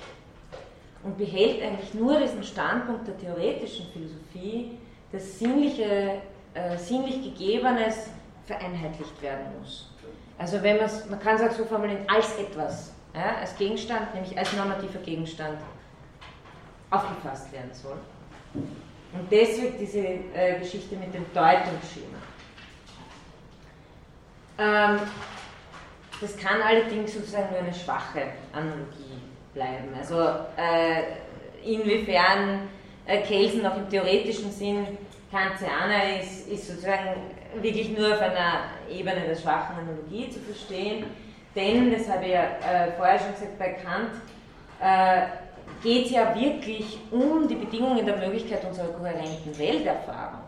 und 1.02 1.16
behält 1.16 1.62
eigentlich 1.62 1.94
nur 1.94 2.18
diesen 2.18 2.42
Standpunkt 2.42 3.06
der 3.06 3.18
theoretischen 3.18 3.86
Philosophie, 3.92 4.78
dass 5.12 5.38
sinnliche, 5.38 6.20
äh, 6.54 6.76
sinnlich 6.76 7.22
Gegebenes 7.22 8.10
vereinheitlicht 8.44 9.22
werden 9.22 9.46
muss. 9.58 9.90
Also 10.38 10.62
wenn 10.62 10.76
man 10.76 11.20
kann 11.20 11.36
es 11.36 11.42
auch 11.42 11.56
so 11.56 11.64
formulieren, 11.64 12.04
als 12.08 12.38
etwas, 12.38 12.92
ja, 13.14 13.36
als 13.40 13.56
Gegenstand, 13.56 14.14
nämlich 14.14 14.36
als 14.38 14.52
normativer 14.52 14.98
Gegenstand 14.98 15.58
aufgefasst 16.90 17.50
werden 17.52 17.70
soll. 17.72 17.98
Und 18.54 19.30
deswegen 19.30 19.78
diese 19.78 20.00
äh, 20.00 20.58
Geschichte 20.58 20.96
mit 20.96 21.14
dem 21.14 21.24
Deutungsschema. 21.32 22.18
Ähm, 24.58 25.00
das 26.20 26.36
kann 26.36 26.62
allerdings 26.62 27.14
sozusagen 27.14 27.50
nur 27.50 27.60
eine 27.60 27.74
schwache 27.74 28.22
Analogie 28.52 29.20
bleiben. 29.54 29.88
Also 29.98 30.20
äh, 30.56 31.02
inwiefern 31.64 32.68
äh, 33.06 33.22
Kelsen 33.22 33.66
auch 33.66 33.76
im 33.76 33.88
theoretischen 33.88 34.50
Sinn 34.50 34.86
Kantianer 35.30 36.20
ist, 36.20 36.48
ist 36.48 36.68
sozusagen 36.68 37.35
wirklich 37.62 37.96
nur 37.96 38.12
auf 38.12 38.20
einer 38.20 38.64
Ebene 38.90 39.20
der 39.26 39.36
schwachen 39.36 39.76
Analogie 39.76 40.30
zu 40.30 40.40
verstehen. 40.40 41.04
Denn, 41.54 41.90
das 41.90 42.08
habe 42.08 42.26
ich 42.26 42.32
ja 42.32 42.42
äh, 42.42 42.92
vorher 42.96 43.18
schon 43.18 43.32
gesagt, 43.32 43.58
bei 43.58 43.70
Kant 43.70 44.10
äh, 44.80 45.26
geht 45.82 46.06
es 46.06 46.12
ja 46.12 46.34
wirklich 46.34 46.98
um 47.10 47.48
die 47.48 47.54
Bedingungen 47.54 48.04
der 48.04 48.16
Möglichkeit 48.16 48.64
unserer 48.64 48.88
kohärenten 48.88 49.58
Welterfahrung. 49.58 50.40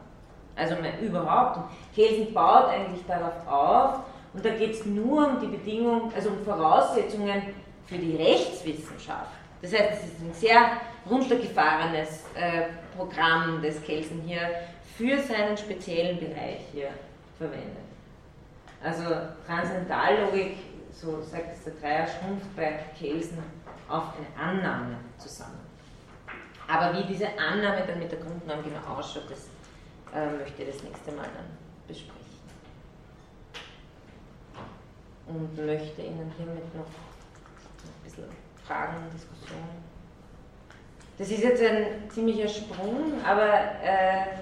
Also 0.54 0.74
überhaupt. 1.00 1.70
Kelsen 1.94 2.32
baut 2.34 2.68
eigentlich 2.68 3.06
darauf 3.06 3.46
auf 3.46 4.00
und 4.34 4.44
da 4.44 4.50
geht 4.50 4.72
es 4.72 4.84
nur 4.84 5.28
um 5.28 5.40
die 5.40 5.46
Bedingungen, 5.46 6.12
also 6.14 6.30
um 6.30 6.44
Voraussetzungen 6.44 7.42
für 7.86 7.96
die 7.96 8.16
Rechtswissenschaft. 8.16 9.30
Das 9.62 9.72
heißt, 9.72 9.92
es 9.92 10.12
ist 10.12 10.20
ein 10.20 10.32
sehr 10.32 10.72
runtergefahrenes 11.08 12.24
äh, 12.34 12.62
Programm, 12.96 13.60
das 13.62 13.82
Kelsen 13.82 14.22
hier 14.26 14.40
für 14.98 15.16
seinen 15.22 15.56
speziellen 15.56 16.18
Bereich 16.18 16.58
hier 16.72 16.90
verwendet. 17.38 17.86
Also 18.82 19.04
Transzendallogik, 19.46 20.56
so 20.92 21.22
sagt 21.22 21.52
es 21.52 21.62
der 21.62 21.74
Dreier, 21.74 22.06
schrumpft 22.08 22.56
bei 22.56 22.80
Kelsen 22.98 23.38
auf 23.88 24.12
eine 24.16 24.44
Annahme 24.48 24.96
zusammen. 25.16 25.60
Aber 26.66 26.98
wie 26.98 27.04
diese 27.06 27.28
Annahme 27.38 27.84
dann 27.86 28.00
mit 28.00 28.10
der 28.10 28.18
Grundnorm 28.18 28.64
genau 28.64 28.98
ausschaut, 28.98 29.30
das 29.30 29.46
äh, 30.12 30.36
möchte 30.36 30.62
ich 30.62 30.74
das 30.74 30.82
nächste 30.82 31.12
Mal 31.12 31.28
dann 31.32 31.46
besprechen. 31.86 32.18
Und 35.28 35.56
möchte 35.64 36.02
Ihnen 36.02 36.32
hiermit 36.36 36.74
noch 36.74 36.86
ein 36.86 38.02
bisschen 38.04 38.24
Fragen 38.66 38.96
und 38.96 39.14
Diskussionen. 39.14 39.84
Das 41.16 41.30
ist 41.30 41.42
jetzt 41.42 41.62
ein 41.62 42.10
ziemlicher 42.10 42.48
Sprung, 42.48 43.12
aber 43.24 43.52
äh, 43.82 44.38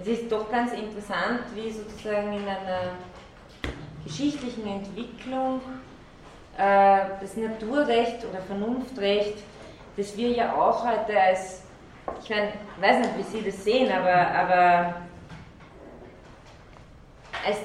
es 0.00 0.06
ist 0.06 0.30
doch 0.30 0.50
ganz 0.50 0.72
interessant, 0.72 1.40
wie 1.54 1.70
sozusagen 1.70 2.32
in 2.32 2.46
einer 2.46 2.92
geschichtlichen 4.04 4.66
Entwicklung 4.66 5.60
äh, 6.56 7.00
das 7.20 7.36
Naturrecht 7.36 8.24
oder 8.24 8.40
Vernunftrecht, 8.42 9.38
das 9.96 10.16
wir 10.16 10.30
ja 10.30 10.54
auch 10.54 10.84
heute 10.84 11.20
als, 11.20 11.62
ich 12.22 12.30
meine, 12.30 12.52
weiß 12.80 12.98
nicht, 12.98 13.18
wie 13.18 13.38
Sie 13.38 13.44
das 13.44 13.64
sehen, 13.64 13.90
aber, 13.90 14.30
aber 14.30 14.94
als 17.44 17.58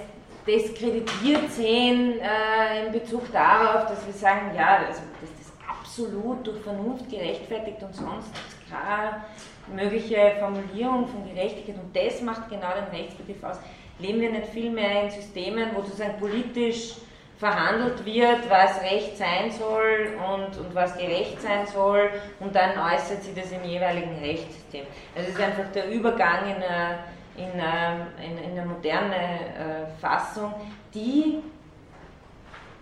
diskreditiert 0.47 1.51
sehen 1.51 2.19
äh, 2.19 2.85
in 2.85 2.91
Bezug 2.91 3.31
darauf, 3.31 3.87
dass 3.87 4.05
wir 4.05 4.13
sagen, 4.13 4.51
ja, 4.55 4.77
also, 4.87 5.01
dass 5.21 5.29
das 5.39 5.53
absolut 5.69 6.45
durch 6.45 6.61
Vernunft 6.61 7.09
gerechtfertigt 7.09 7.81
und 7.81 7.95
sonst 7.95 8.31
keine 8.69 9.23
mögliche 9.67 10.33
Formulierung 10.39 11.07
von 11.07 11.27
Gerechtigkeit 11.27 11.75
und 11.75 11.95
das 11.95 12.21
macht 12.21 12.49
genau 12.49 12.69
den 12.73 12.99
Rechtsbegriff 12.99 13.43
aus. 13.43 13.59
Leben 13.99 14.21
wir 14.21 14.31
nicht 14.31 14.47
viel 14.47 14.71
mehr 14.71 15.03
in 15.03 15.11
Systemen, 15.11 15.69
wo 15.73 15.81
sozusagen 15.81 16.17
politisch 16.19 16.95
verhandelt 17.37 18.05
wird, 18.05 18.49
was 18.49 18.81
Recht 18.81 19.17
sein 19.17 19.51
soll 19.51 20.13
und, 20.17 20.57
und 20.57 20.73
was 20.73 20.97
gerecht 20.97 21.41
sein 21.41 21.65
soll 21.67 22.09
und 22.39 22.55
dann 22.55 22.71
äußert 22.77 23.23
sich 23.23 23.33
das 23.33 23.51
im 23.51 23.63
jeweiligen 23.63 24.17
Rechtssystem. 24.19 24.85
Also 25.15 25.29
es 25.29 25.35
ist 25.35 25.41
einfach 25.41 25.71
der 25.73 25.89
Übergang 25.89 26.45
in 26.45 26.63
eine, 26.63 26.99
in 27.35 27.59
eine, 27.59 28.07
in 28.23 28.57
eine 28.57 28.65
moderne 28.65 29.15
äh, 29.15 29.99
Fassung, 29.99 30.53
die 30.93 31.41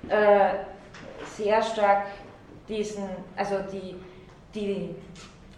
äh, 0.09 0.49
sehr 1.25 1.61
stark 1.63 2.05
diesen, 2.67 3.09
also 3.35 3.55
die, 3.71 3.95
die 4.53 4.95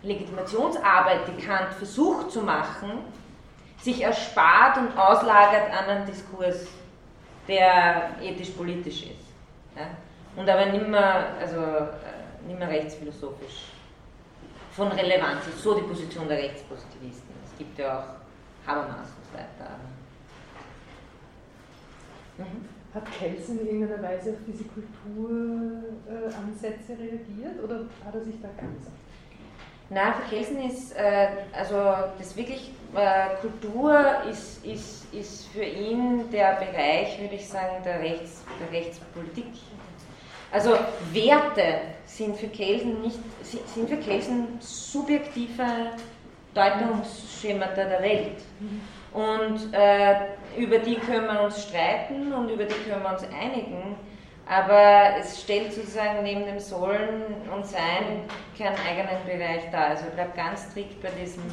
Legitimationsarbeit, 0.04 1.22
die 1.28 1.44
Kant 1.44 1.74
versucht 1.74 2.32
zu 2.32 2.42
machen, 2.42 2.92
sich 3.82 4.02
erspart 4.02 4.78
und 4.78 4.98
auslagert 4.98 5.72
an 5.72 5.90
einen 5.90 6.06
Diskurs 6.06 6.68
der 7.48 8.12
ethisch-politisch 8.22 9.04
ist. 9.04 9.28
Ja? 9.76 9.88
Und 10.36 10.50
aber 10.50 10.66
nicht 10.68 10.88
mehr, 10.88 11.36
also, 11.40 11.58
äh, 11.58 11.88
nicht 12.48 12.58
mehr 12.58 12.70
rechtsphilosophisch 12.70 13.66
von 14.72 14.92
Relevanz 14.92 15.46
ist. 15.48 15.62
So 15.62 15.76
die 15.76 15.84
Position 15.84 16.28
der 16.28 16.40
Rechtspositivisten. 16.40 17.36
Es 17.46 17.56
gibt 17.58 17.78
ja 17.78 18.00
auch 18.00 18.16
Habermas 18.68 19.10
und 19.10 19.26
so 19.30 19.34
weiter. 19.34 19.78
Mhm. 22.38 22.66
Hat 22.94 23.06
Kelsen 23.12 23.60
in 23.60 23.68
irgendeiner 23.68 24.04
Weise 24.04 24.32
auf 24.32 24.38
diese 24.48 24.64
Kulturansätze 24.66 26.92
reagiert 26.92 27.64
oder 27.64 27.86
hat 28.06 28.14
er 28.14 28.24
sich 28.24 28.40
da 28.42 28.50
ganz 28.56 28.86
Nein, 29.90 30.14
für 30.14 30.36
Kelsen 30.36 30.62
ist, 30.70 30.96
äh, 30.96 31.28
also 31.58 31.76
das 32.18 32.36
wirklich, 32.36 32.72
äh, 32.96 33.36
Kultur 33.42 34.24
ist, 34.30 34.66
ist, 34.66 35.14
ist 35.14 35.48
für 35.48 35.64
ihn 35.64 36.30
der 36.32 36.56
Bereich, 36.56 37.20
würde 37.20 37.36
ich 37.36 37.48
sagen, 37.48 37.84
der, 37.84 38.00
Rechts, 38.00 38.44
der 38.60 38.80
Rechtspolitik. 38.80 39.48
Also 40.52 40.78
Werte 41.12 41.82
sind 42.06 42.38
für 42.38 42.48
Kelsen 42.48 43.02
nicht, 43.02 43.18
sind 43.44 43.90
für 43.90 43.98
Kelsen 43.98 44.48
subjektive 44.60 45.66
Deutungsschemata 46.54 47.86
der 47.86 48.02
Welt. 48.04 48.38
Und 49.14 49.74
äh, 49.74 50.16
über 50.58 50.80
die 50.80 50.96
können 50.96 51.28
wir 51.28 51.42
uns 51.42 51.64
streiten 51.64 52.32
und 52.34 52.50
über 52.50 52.66
die 52.66 52.76
können 52.88 53.02
wir 53.02 53.12
uns 53.14 53.24
einigen. 53.24 53.96
Aber 54.46 55.18
es 55.20 55.42
stellt 55.42 55.72
sozusagen 55.74 56.24
neben 56.24 56.46
dem 56.46 56.60
Sollen 56.60 57.24
und 57.54 57.66
Sein 57.66 58.26
keinen 58.58 58.76
eigenen 58.86 59.24
Bereich 59.26 59.70
dar. 59.72 59.90
Also 59.92 60.06
ich 60.08 60.14
bleibt 60.14 60.36
ganz 60.36 60.70
strikt 60.70 61.02
bei 61.02 61.10
diesem, 61.10 61.44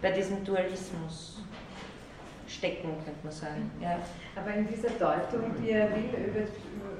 bei 0.00 0.12
diesem 0.12 0.44
Dualismus 0.44 1.42
stecken, 2.46 2.94
könnte 3.04 3.20
man 3.22 3.32
sagen. 3.32 3.70
Ja. 3.80 3.98
Aber 4.36 4.54
in 4.54 4.66
dieser 4.66 4.90
Deutung, 4.90 5.54
die 5.60 5.70
er 5.70 5.90
will, 5.90 6.10
über, 6.26 6.40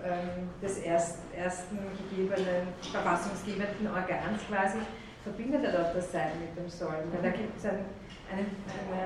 ähm, 0.06 0.50
des 0.60 0.78
erst, 0.78 1.18
ersten 1.36 1.78
gegebenen, 2.10 2.68
verfassungsgebenden 2.92 3.86
Organs 3.88 4.42
quasi, 4.48 4.78
verbindet 5.22 5.64
er 5.64 5.84
doch 5.84 5.94
das 5.94 6.12
Sein 6.12 6.32
mit 6.40 6.56
dem 6.56 6.68
Sollen. 6.68 7.12
Weil 7.12 7.30
da 7.30 7.36
gibt 7.36 7.56
es 7.56 7.64
ein 7.64 7.84
eine, 8.30 8.46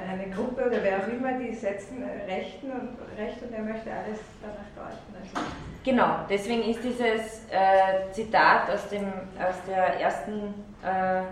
eine, 0.09 0.23
eine, 0.23 0.35
Gruppe 0.35 0.67
oder 0.67 0.83
wer 0.83 0.99
auch 0.99 1.09
immer, 1.09 1.33
die 1.39 1.55
setzen 1.55 2.03
Rechten 2.27 2.71
und 2.71 2.97
Recht 3.17 3.43
und 3.43 3.53
er 3.53 3.63
möchte 3.63 3.91
alles 3.91 4.19
danach 4.41 4.91
deuten. 4.91 5.15
Also 5.15 5.47
genau, 5.85 6.27
deswegen 6.29 6.63
ist 6.63 6.83
dieses 6.83 7.45
äh, 7.51 8.11
Zitat 8.13 8.71
aus, 8.71 8.89
dem, 8.89 9.07
aus 9.39 9.55
der 9.67 10.01
ersten 10.01 10.55
äh, 10.83 11.23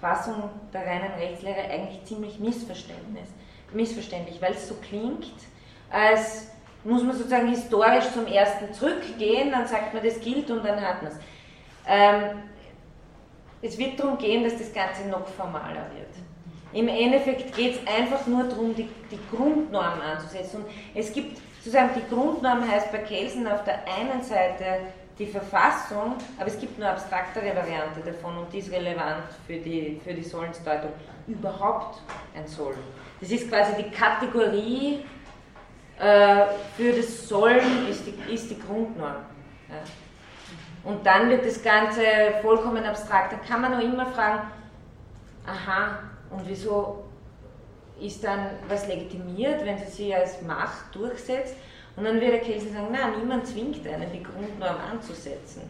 Fassung 0.00 0.50
der 0.72 0.86
reinen 0.86 1.12
Rechtslehre 1.18 1.60
eigentlich 1.70 2.04
ziemlich 2.04 2.38
missverständlich, 2.38 3.28
missverständlich 3.72 4.42
weil 4.42 4.52
es 4.52 4.68
so 4.68 4.74
klingt, 4.74 5.32
als 5.90 6.50
muss 6.84 7.02
man 7.02 7.16
sozusagen 7.16 7.48
historisch 7.48 8.10
zum 8.12 8.26
ersten 8.26 8.72
zurückgehen, 8.72 9.52
dann 9.52 9.66
sagt 9.66 9.94
man, 9.94 10.02
das 10.02 10.20
gilt 10.20 10.50
und 10.50 10.64
dann 10.64 10.80
hat 10.80 11.02
man 11.02 11.12
es. 11.12 11.18
Ähm, 11.86 12.42
es 13.62 13.78
wird 13.78 13.98
darum 14.00 14.18
gehen, 14.18 14.42
dass 14.42 14.58
das 14.58 14.72
Ganze 14.72 15.06
noch 15.08 15.26
formaler 15.28 15.86
wird. 15.94 16.08
Im 16.72 16.88
Endeffekt 16.88 17.54
geht 17.54 17.76
es 17.76 17.86
einfach 17.86 18.26
nur 18.26 18.44
darum, 18.44 18.74
die, 18.74 18.88
die 19.10 19.18
Grundnorm 19.30 20.00
anzusetzen. 20.00 20.62
Und 20.62 20.66
es 20.94 21.12
gibt 21.12 21.38
sozusagen, 21.58 21.90
die 21.94 22.14
Grundnorm 22.14 22.68
heißt 22.68 22.90
bei 22.90 22.98
Kelsen 22.98 23.46
auf 23.46 23.62
der 23.64 23.80
einen 23.86 24.22
Seite 24.22 24.80
die 25.18 25.26
Verfassung, 25.26 26.14
aber 26.38 26.46
es 26.48 26.58
gibt 26.58 26.78
eine 26.78 26.90
abstraktere 26.90 27.54
Variante 27.54 28.00
davon 28.04 28.38
und 28.38 28.52
die 28.52 28.58
ist 28.58 28.72
relevant 28.72 29.24
für 29.46 29.56
die, 29.56 30.00
für 30.02 30.14
die 30.14 30.22
Sollensdeutung. 30.22 30.90
Überhaupt 31.26 32.00
ein 32.34 32.46
Soll. 32.46 32.74
Das 33.20 33.30
ist 33.30 33.48
quasi 33.48 33.82
die 33.82 33.90
Kategorie 33.90 35.04
äh, 35.98 36.46
für 36.76 36.92
das 36.92 37.28
Sollen 37.28 37.88
ist 37.88 38.04
die, 38.06 38.34
ist 38.34 38.50
die 38.50 38.58
Grundnorm. 38.58 39.16
Ja. 39.68 40.90
Und 40.90 41.06
dann 41.06 41.30
wird 41.30 41.46
das 41.46 41.62
Ganze 41.62 42.02
vollkommen 42.40 42.84
abstrakt. 42.84 43.32
Dann 43.32 43.42
kann 43.42 43.60
man 43.60 43.72
noch 43.72 43.80
immer 43.80 44.06
fragen, 44.06 44.48
aha, 45.46 45.98
und 46.32 46.48
wieso 46.48 47.04
ist 48.00 48.24
dann 48.24 48.50
was 48.68 48.88
legitimiert, 48.88 49.64
wenn 49.64 49.78
sie 49.78 49.86
sich 49.86 50.14
als 50.14 50.42
Macht 50.42 50.94
durchsetzt? 50.94 51.56
Und 51.96 52.04
dann 52.04 52.20
wird 52.20 52.32
der 52.32 52.40
Kelsen 52.40 52.72
sagen, 52.72 52.88
nein, 52.90 53.18
niemand 53.18 53.46
zwingt 53.46 53.86
einen, 53.86 54.10
die 54.12 54.22
Grundnorm 54.22 54.76
anzusetzen. 54.90 55.62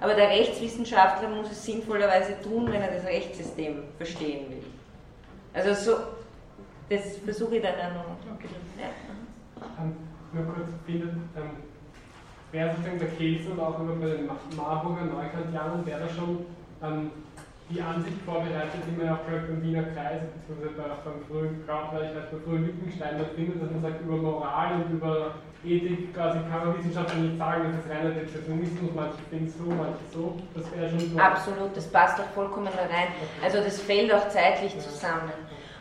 Aber 0.00 0.14
der 0.14 0.28
Rechtswissenschaftler 0.28 1.28
muss 1.28 1.50
es 1.50 1.64
sinnvollerweise 1.64 2.40
tun, 2.42 2.66
wenn 2.70 2.80
er 2.80 2.92
das 2.92 3.04
Rechtssystem 3.04 3.82
verstehen 3.96 4.50
will. 4.50 4.64
Also 5.52 5.74
so, 5.74 5.98
das 6.88 7.18
versuche 7.18 7.56
ich 7.56 7.62
dann 7.62 7.74
auch 7.74 7.94
noch. 7.94 8.34
Okay. 8.34 8.48
Ja. 8.78 9.82
Um, 9.82 9.96
nur 10.32 10.54
kurz, 10.54 10.68
findet, 10.86 11.10
ähm, 11.36 11.50
wäre 12.52 12.70
sozusagen 12.70 12.98
der 12.98 13.08
Kelsen 13.08 13.52
und 13.52 13.60
auch 13.60 13.78
immer 13.80 13.94
bei 13.96 14.08
den 14.08 14.30
Marburger 14.56 15.04
Neukantianern, 15.04 15.84
wäre 15.84 16.00
da 16.00 16.08
schon 16.08 16.46
ähm, 16.82 17.10
die 17.70 17.80
Ansicht 17.80 18.16
vorbereitet, 18.26 18.82
die 18.86 18.96
man 18.98 19.14
auch 19.14 19.24
gehört 19.26 19.46
beim 19.48 19.62
Wiener 19.62 19.84
Kreis, 19.94 20.22
beziehungsweise 20.34 20.90
auch 20.90 21.02
beim 21.06 21.22
frühen 21.28 21.62
Krautreich, 21.66 22.10
beim 22.14 22.40
frühen 22.42 22.66
Wittgenstein 22.66 23.18
da 23.18 23.24
findet, 23.34 23.62
dass 23.62 23.70
man 23.70 23.82
sagt, 23.82 24.00
über 24.02 24.16
Moral 24.16 24.82
und 24.82 24.90
über 24.90 25.34
Ethik 25.64 26.14
quasi 26.14 26.38
kann 26.50 26.66
man 26.66 26.78
Wissenschaftler 26.78 27.20
nicht 27.20 27.38
sagen, 27.38 27.62
das 27.70 27.84
ist 27.84 27.90
reiner 27.90 28.10
Determinismus, 28.10 28.90
manche 28.94 29.22
finden 29.30 29.52
so, 29.56 29.64
manche 29.70 30.04
so, 30.12 30.36
das 30.54 30.64
wäre 30.74 30.90
schon 30.90 31.00
so. 31.00 31.18
Absolut, 31.18 31.76
das 31.76 31.86
passt 31.86 32.18
doch 32.18 32.30
vollkommen 32.34 32.68
da 32.74 32.82
rein. 32.82 33.08
Also 33.44 33.58
das 33.58 33.80
fällt 33.80 34.12
auch 34.12 34.28
zeitlich 34.28 34.76
zusammen. 34.78 35.30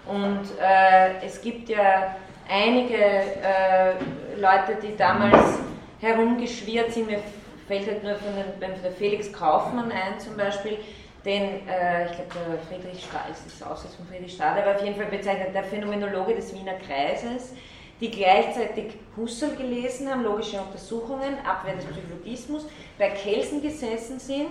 Und 0.06 0.45
äh, 0.61 1.26
es 1.26 1.41
gibt 1.41 1.70
ja 1.70 2.16
einige 2.49 2.95
äh, 2.95 3.94
Leute, 4.36 4.78
die 4.84 4.95
damals 4.95 5.60
herumgeschwirrt 5.99 6.91
sind, 6.91 7.07
mir 7.07 7.20
fällt 7.68 7.88
halt 7.88 8.03
nur 8.03 8.16
von, 8.16 8.34
den, 8.36 8.74
von 8.74 8.82
der 8.84 8.91
Felix 8.91 9.32
Kaufmann 9.32 9.91
ein 9.91 10.20
zum 10.20 10.36
Beispiel, 10.36 10.78
den, 11.25 11.67
äh, 11.67 12.05
ich 12.05 12.11
glaube, 12.15 12.59
Friedrich 12.67 13.03
Stahl, 13.03 13.29
ist 13.31 13.45
das 13.45 13.67
Aufsatz 13.67 13.95
von 13.95 14.07
Friedrich 14.07 14.33
Stahl, 14.33 14.61
aber 14.61 14.75
auf 14.75 14.83
jeden 14.83 14.95
Fall 14.95 15.07
bezeichnet 15.07 15.53
der 15.53 15.63
Phänomenologe 15.63 16.35
des 16.35 16.53
Wiener 16.53 16.75
Kreises, 16.75 17.53
die 17.99 18.09
gleichzeitig 18.09 18.93
Husserl 19.17 19.55
gelesen 19.55 20.09
haben, 20.09 20.23
logische 20.23 20.61
Untersuchungen, 20.61 21.37
Abwehr 21.45 21.75
des 21.75 21.85
Psychologismus, 21.85 22.65
bei 22.97 23.09
Kelsen 23.09 23.61
gesessen 23.61 24.19
sind, 24.19 24.47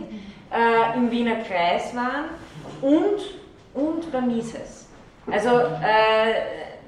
äh, 0.52 0.96
im 0.96 1.10
Wiener 1.10 1.36
Kreis 1.36 1.94
waren 1.94 2.26
und, 2.82 3.20
und 3.74 4.12
bei 4.12 4.20
Mises. 4.20 4.88
Also 5.30 5.50
äh, 5.50 6.34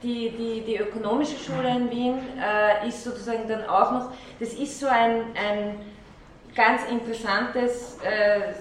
die, 0.03 0.31
die, 0.31 0.63
die 0.63 0.77
ökonomische 0.77 1.37
Schule 1.37 1.69
in 1.69 1.91
Wien 1.91 2.19
äh, 2.39 2.89
ist 2.89 3.05
sozusagen 3.05 3.49
dann 3.49 3.67
auch 3.67 3.91
noch, 3.93 4.11
das 4.39 4.53
ist 4.55 4.81
so 4.81 4.87
ein, 4.87 5.25
ein 5.35 5.77
ganz 6.55 6.83
interessantes 6.91 7.99
äh, 8.03 8.55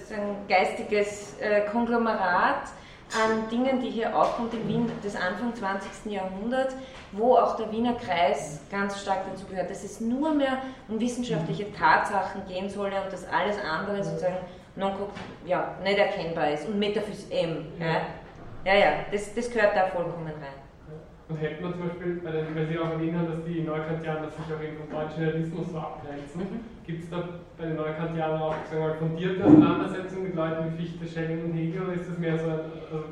geistiges 0.48 1.40
äh, 1.40 1.62
Konglomerat 1.72 2.70
an 3.14 3.50
Dingen, 3.50 3.82
die 3.82 3.90
hier 3.90 4.16
aufkommt 4.16 4.54
in 4.54 4.68
Wien 4.68 4.92
des 5.04 5.16
Anfang 5.16 5.56
20. 5.56 6.12
Jahrhunderts, 6.12 6.76
wo 7.12 7.36
auch 7.36 7.56
der 7.56 7.72
Wiener 7.72 7.94
Kreis 7.94 8.60
ganz 8.70 9.02
stark 9.02 9.26
dazu 9.32 9.48
gehört, 9.48 9.70
dass 9.70 9.84
es 9.84 10.00
nur 10.00 10.34
mehr 10.34 10.60
um 10.88 11.00
wissenschaftliche 11.00 11.74
Tatsachen 11.74 12.46
gehen 12.48 12.70
solle 12.70 13.02
und 13.02 13.12
dass 13.12 13.28
alles 13.28 13.58
andere 13.64 14.04
sozusagen 14.04 14.38
non 14.76 14.94
ja, 15.46 15.76
nicht 15.84 15.98
erkennbar 15.98 16.52
ist 16.52 16.68
und 16.68 16.78
Metaphys 16.78 17.28
M. 17.32 17.66
Ja, 17.80 18.02
ja, 18.72 18.80
ja 18.80 18.92
das, 19.12 19.34
das 19.34 19.50
gehört 19.50 19.76
da 19.76 19.88
vollkommen 19.88 20.28
rein. 20.28 20.59
Und 21.30 21.38
hätte 21.38 21.62
man 21.62 21.74
zum 21.74 21.88
Beispiel, 21.88 22.22
weil 22.24 22.66
Sie 22.66 22.80
auch 22.80 22.90
erwähnt 22.90 23.16
haben, 23.16 23.28
dass 23.28 23.46
die 23.46 23.62
Neukantianer 23.62 24.30
sich 24.30 24.50
auch 24.50 24.62
eben 24.62 24.78
vom 24.78 24.90
deutschen 24.90 25.24
Realismus 25.24 25.70
so 25.72 25.78
abgrenzen, 25.78 26.42
mhm. 26.42 26.60
gibt 26.88 27.04
es 27.04 27.10
da 27.12 27.30
bei 27.56 27.66
den 27.68 27.76
Neukantianern 27.76 28.42
auch 28.42 28.56
sagen 28.66 28.84
wir, 28.84 28.96
fundierte 28.96 29.46
Auseinandersetzungen 29.46 30.24
mit 30.24 30.36
Leuten 30.36 30.74
wie 30.74 30.82
Fichte, 30.82 31.06
Schelling 31.08 31.46
und 31.46 31.54
Hegel 31.54 31.84
oder 31.84 31.94
ist 31.94 32.10
das 32.10 32.18
mehr 32.18 32.38
so 32.40 32.46
ein. 32.50 32.60
Also 32.90 33.04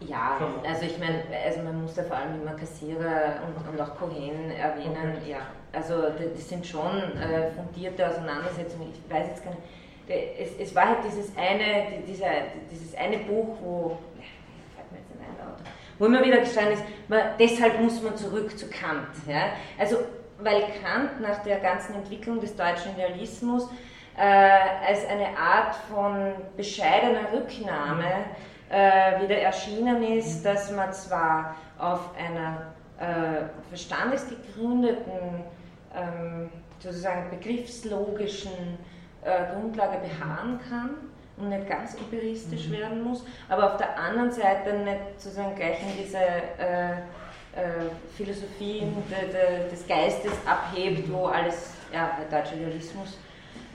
ja, 0.00 0.36
also 0.68 0.84
ich 0.84 0.98
meine, 0.98 1.22
also 1.42 1.62
man 1.62 1.80
muss 1.80 1.94
da 1.94 2.02
vor 2.02 2.16
allem 2.16 2.42
immer 2.42 2.52
Kassierer 2.52 3.40
und, 3.46 3.56
und 3.72 3.80
auch 3.80 3.96
Cohen 3.96 4.50
erwähnen. 4.50 5.16
Okay. 5.22 5.30
Ja, 5.30 5.46
also 5.72 6.02
das 6.02 6.48
sind 6.48 6.66
schon 6.66 7.16
äh, 7.16 7.50
fundierte 7.52 8.06
Auseinandersetzungen. 8.06 8.88
Ich 8.92 9.14
weiß 9.14 9.28
jetzt 9.28 9.44
gar 9.44 9.52
nicht. 9.52 9.62
Es, 10.06 10.68
es 10.68 10.74
war 10.74 10.86
halt 10.86 10.98
dieses 11.06 11.34
eine, 11.34 12.02
dieser, 12.06 12.26
dieses 12.70 12.94
eine 12.94 13.18
Buch, 13.18 13.56
wo 13.62 13.98
wo 15.98 16.06
immer 16.06 16.24
wieder 16.24 16.38
gestanden 16.38 16.74
ist, 16.74 16.84
man, 17.08 17.20
deshalb 17.38 17.80
muss 17.80 18.02
man 18.02 18.16
zurück 18.16 18.58
zu 18.58 18.68
Kant. 18.68 19.08
Ja? 19.28 19.52
Also, 19.78 19.98
weil 20.38 20.62
Kant 20.82 21.20
nach 21.20 21.42
der 21.42 21.60
ganzen 21.60 21.94
Entwicklung 21.94 22.40
des 22.40 22.56
deutschen 22.56 22.92
Idealismus 22.92 23.68
äh, 24.16 24.22
als 24.86 25.06
eine 25.06 25.36
Art 25.38 25.76
von 25.90 26.32
bescheidener 26.56 27.32
Rücknahme 27.32 28.04
äh, 28.68 29.22
wieder 29.22 29.38
erschienen 29.38 30.02
ist, 30.02 30.42
dass 30.44 30.70
man 30.70 30.92
zwar 30.92 31.56
auf 31.78 32.10
einer 32.16 32.74
äh, 32.98 33.44
verstandesgegründeten, 33.68 35.44
ähm, 35.94 36.50
sozusagen 36.78 37.30
begriffslogischen 37.30 38.78
äh, 39.22 39.52
Grundlage 39.52 39.98
beharren 39.98 40.60
kann, 40.68 40.90
und 41.36 41.48
nicht 41.48 41.68
ganz 41.68 41.94
empiristisch 41.94 42.68
mhm. 42.68 42.72
werden 42.72 43.02
muss, 43.02 43.24
aber 43.48 43.72
auf 43.72 43.76
der 43.76 43.98
anderen 43.98 44.30
Seite 44.30 44.72
nicht 44.74 45.00
sozusagen 45.18 45.54
gleich 45.54 45.78
in 45.82 46.04
diese 46.04 46.18
äh, 46.18 46.92
äh, 47.56 47.90
Philosophien 48.16 48.94
de, 49.10 49.28
de, 49.30 49.70
des 49.70 49.86
Geistes 49.86 50.32
abhebt, 50.46 51.10
wo 51.12 51.26
alles, 51.26 51.74
ja, 51.92 52.18
der 52.18 52.40
deutsche 52.40 52.56
Realismus, 52.56 53.18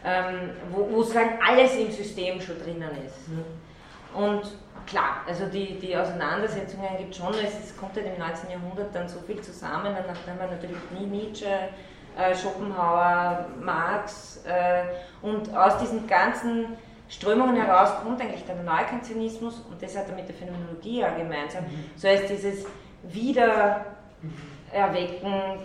ähm, 0.03 0.51
wo, 0.71 0.89
wo 0.91 1.01
sozusagen 1.01 1.39
alles 1.45 1.75
im 1.75 1.91
System 1.91 2.39
schon 2.41 2.59
drinnen 2.59 2.89
ist. 3.05 3.27
Mhm. 3.27 3.43
Und 4.13 4.41
klar, 4.87 5.21
also 5.27 5.45
die, 5.45 5.79
die 5.79 5.95
Auseinandersetzungen 5.95 6.97
gibt 6.97 7.11
es 7.11 7.17
schon, 7.17 7.33
es, 7.33 7.77
kommt 7.77 7.95
halt 7.95 8.07
im 8.07 8.17
19. 8.17 8.49
Jahrhundert 8.49 8.93
dann 8.93 9.07
so 9.07 9.19
viel 9.19 9.39
zusammen, 9.41 9.95
dann 9.95 10.07
haben 10.07 10.39
wir 10.39 10.47
natürlich 10.47 10.77
nie 10.97 11.05
Nietzsche, 11.05 11.69
äh, 12.17 12.35
Schopenhauer, 12.35 13.45
Marx 13.61 14.43
äh, 14.45 14.83
und 15.21 15.55
aus 15.55 15.77
diesen 15.77 16.07
ganzen 16.07 16.77
Strömungen 17.09 17.55
heraus 17.55 18.01
kommt 18.03 18.21
eigentlich 18.21 18.45
der 18.45 18.55
Neukantianismus 18.63 19.59
und 19.69 19.81
das 19.81 19.97
hat 19.97 20.07
er 20.09 20.15
mit 20.15 20.27
der 20.27 20.35
Phänomenologie 20.35 20.99
ja 20.99 21.09
gemeinsam. 21.17 21.63
Mhm. 21.63 21.89
So 21.95 22.07
heißt 22.07 22.29
dieses 22.29 22.65
Wiedererwecken 23.03 23.83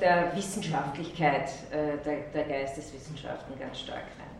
der 0.00 0.34
Wissenschaftlichkeit 0.34 1.50
äh, 1.70 1.98
der, 2.02 2.20
der, 2.32 2.44
Geisteswissenschaften 2.44 3.58
ganz 3.58 3.80
stark 3.80 4.04
rein. 4.18 4.30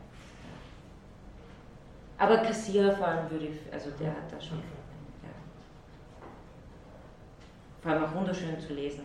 Aber 2.16 2.39
Kassierer 2.39 2.97
vor 2.97 3.06
allem 3.06 3.31
würde 3.31 3.48
ich, 3.48 3.72
also 3.72 3.90
der 4.01 4.09
hat 4.09 4.32
da 4.32 4.40
schon, 4.40 4.59
ja. 4.59 4.62
vor 7.82 7.93
allem 7.93 8.05
auch 8.05 8.14
wunderschön 8.14 8.59
zu 8.59 8.72
lesen. 8.72 9.05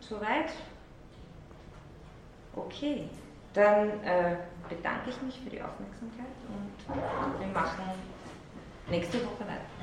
Soweit? 0.00 0.50
Okay, 2.56 3.08
dann 3.52 3.88
äh, 4.04 4.36
bedanke 4.68 5.10
ich 5.10 5.20
mich 5.22 5.40
für 5.40 5.50
die 5.50 5.60
Aufmerksamkeit 5.60 6.26
und 6.48 7.40
wir 7.40 7.48
machen 7.48 7.84
nächste 8.88 9.18
Woche 9.24 9.40
weiter. 9.40 9.74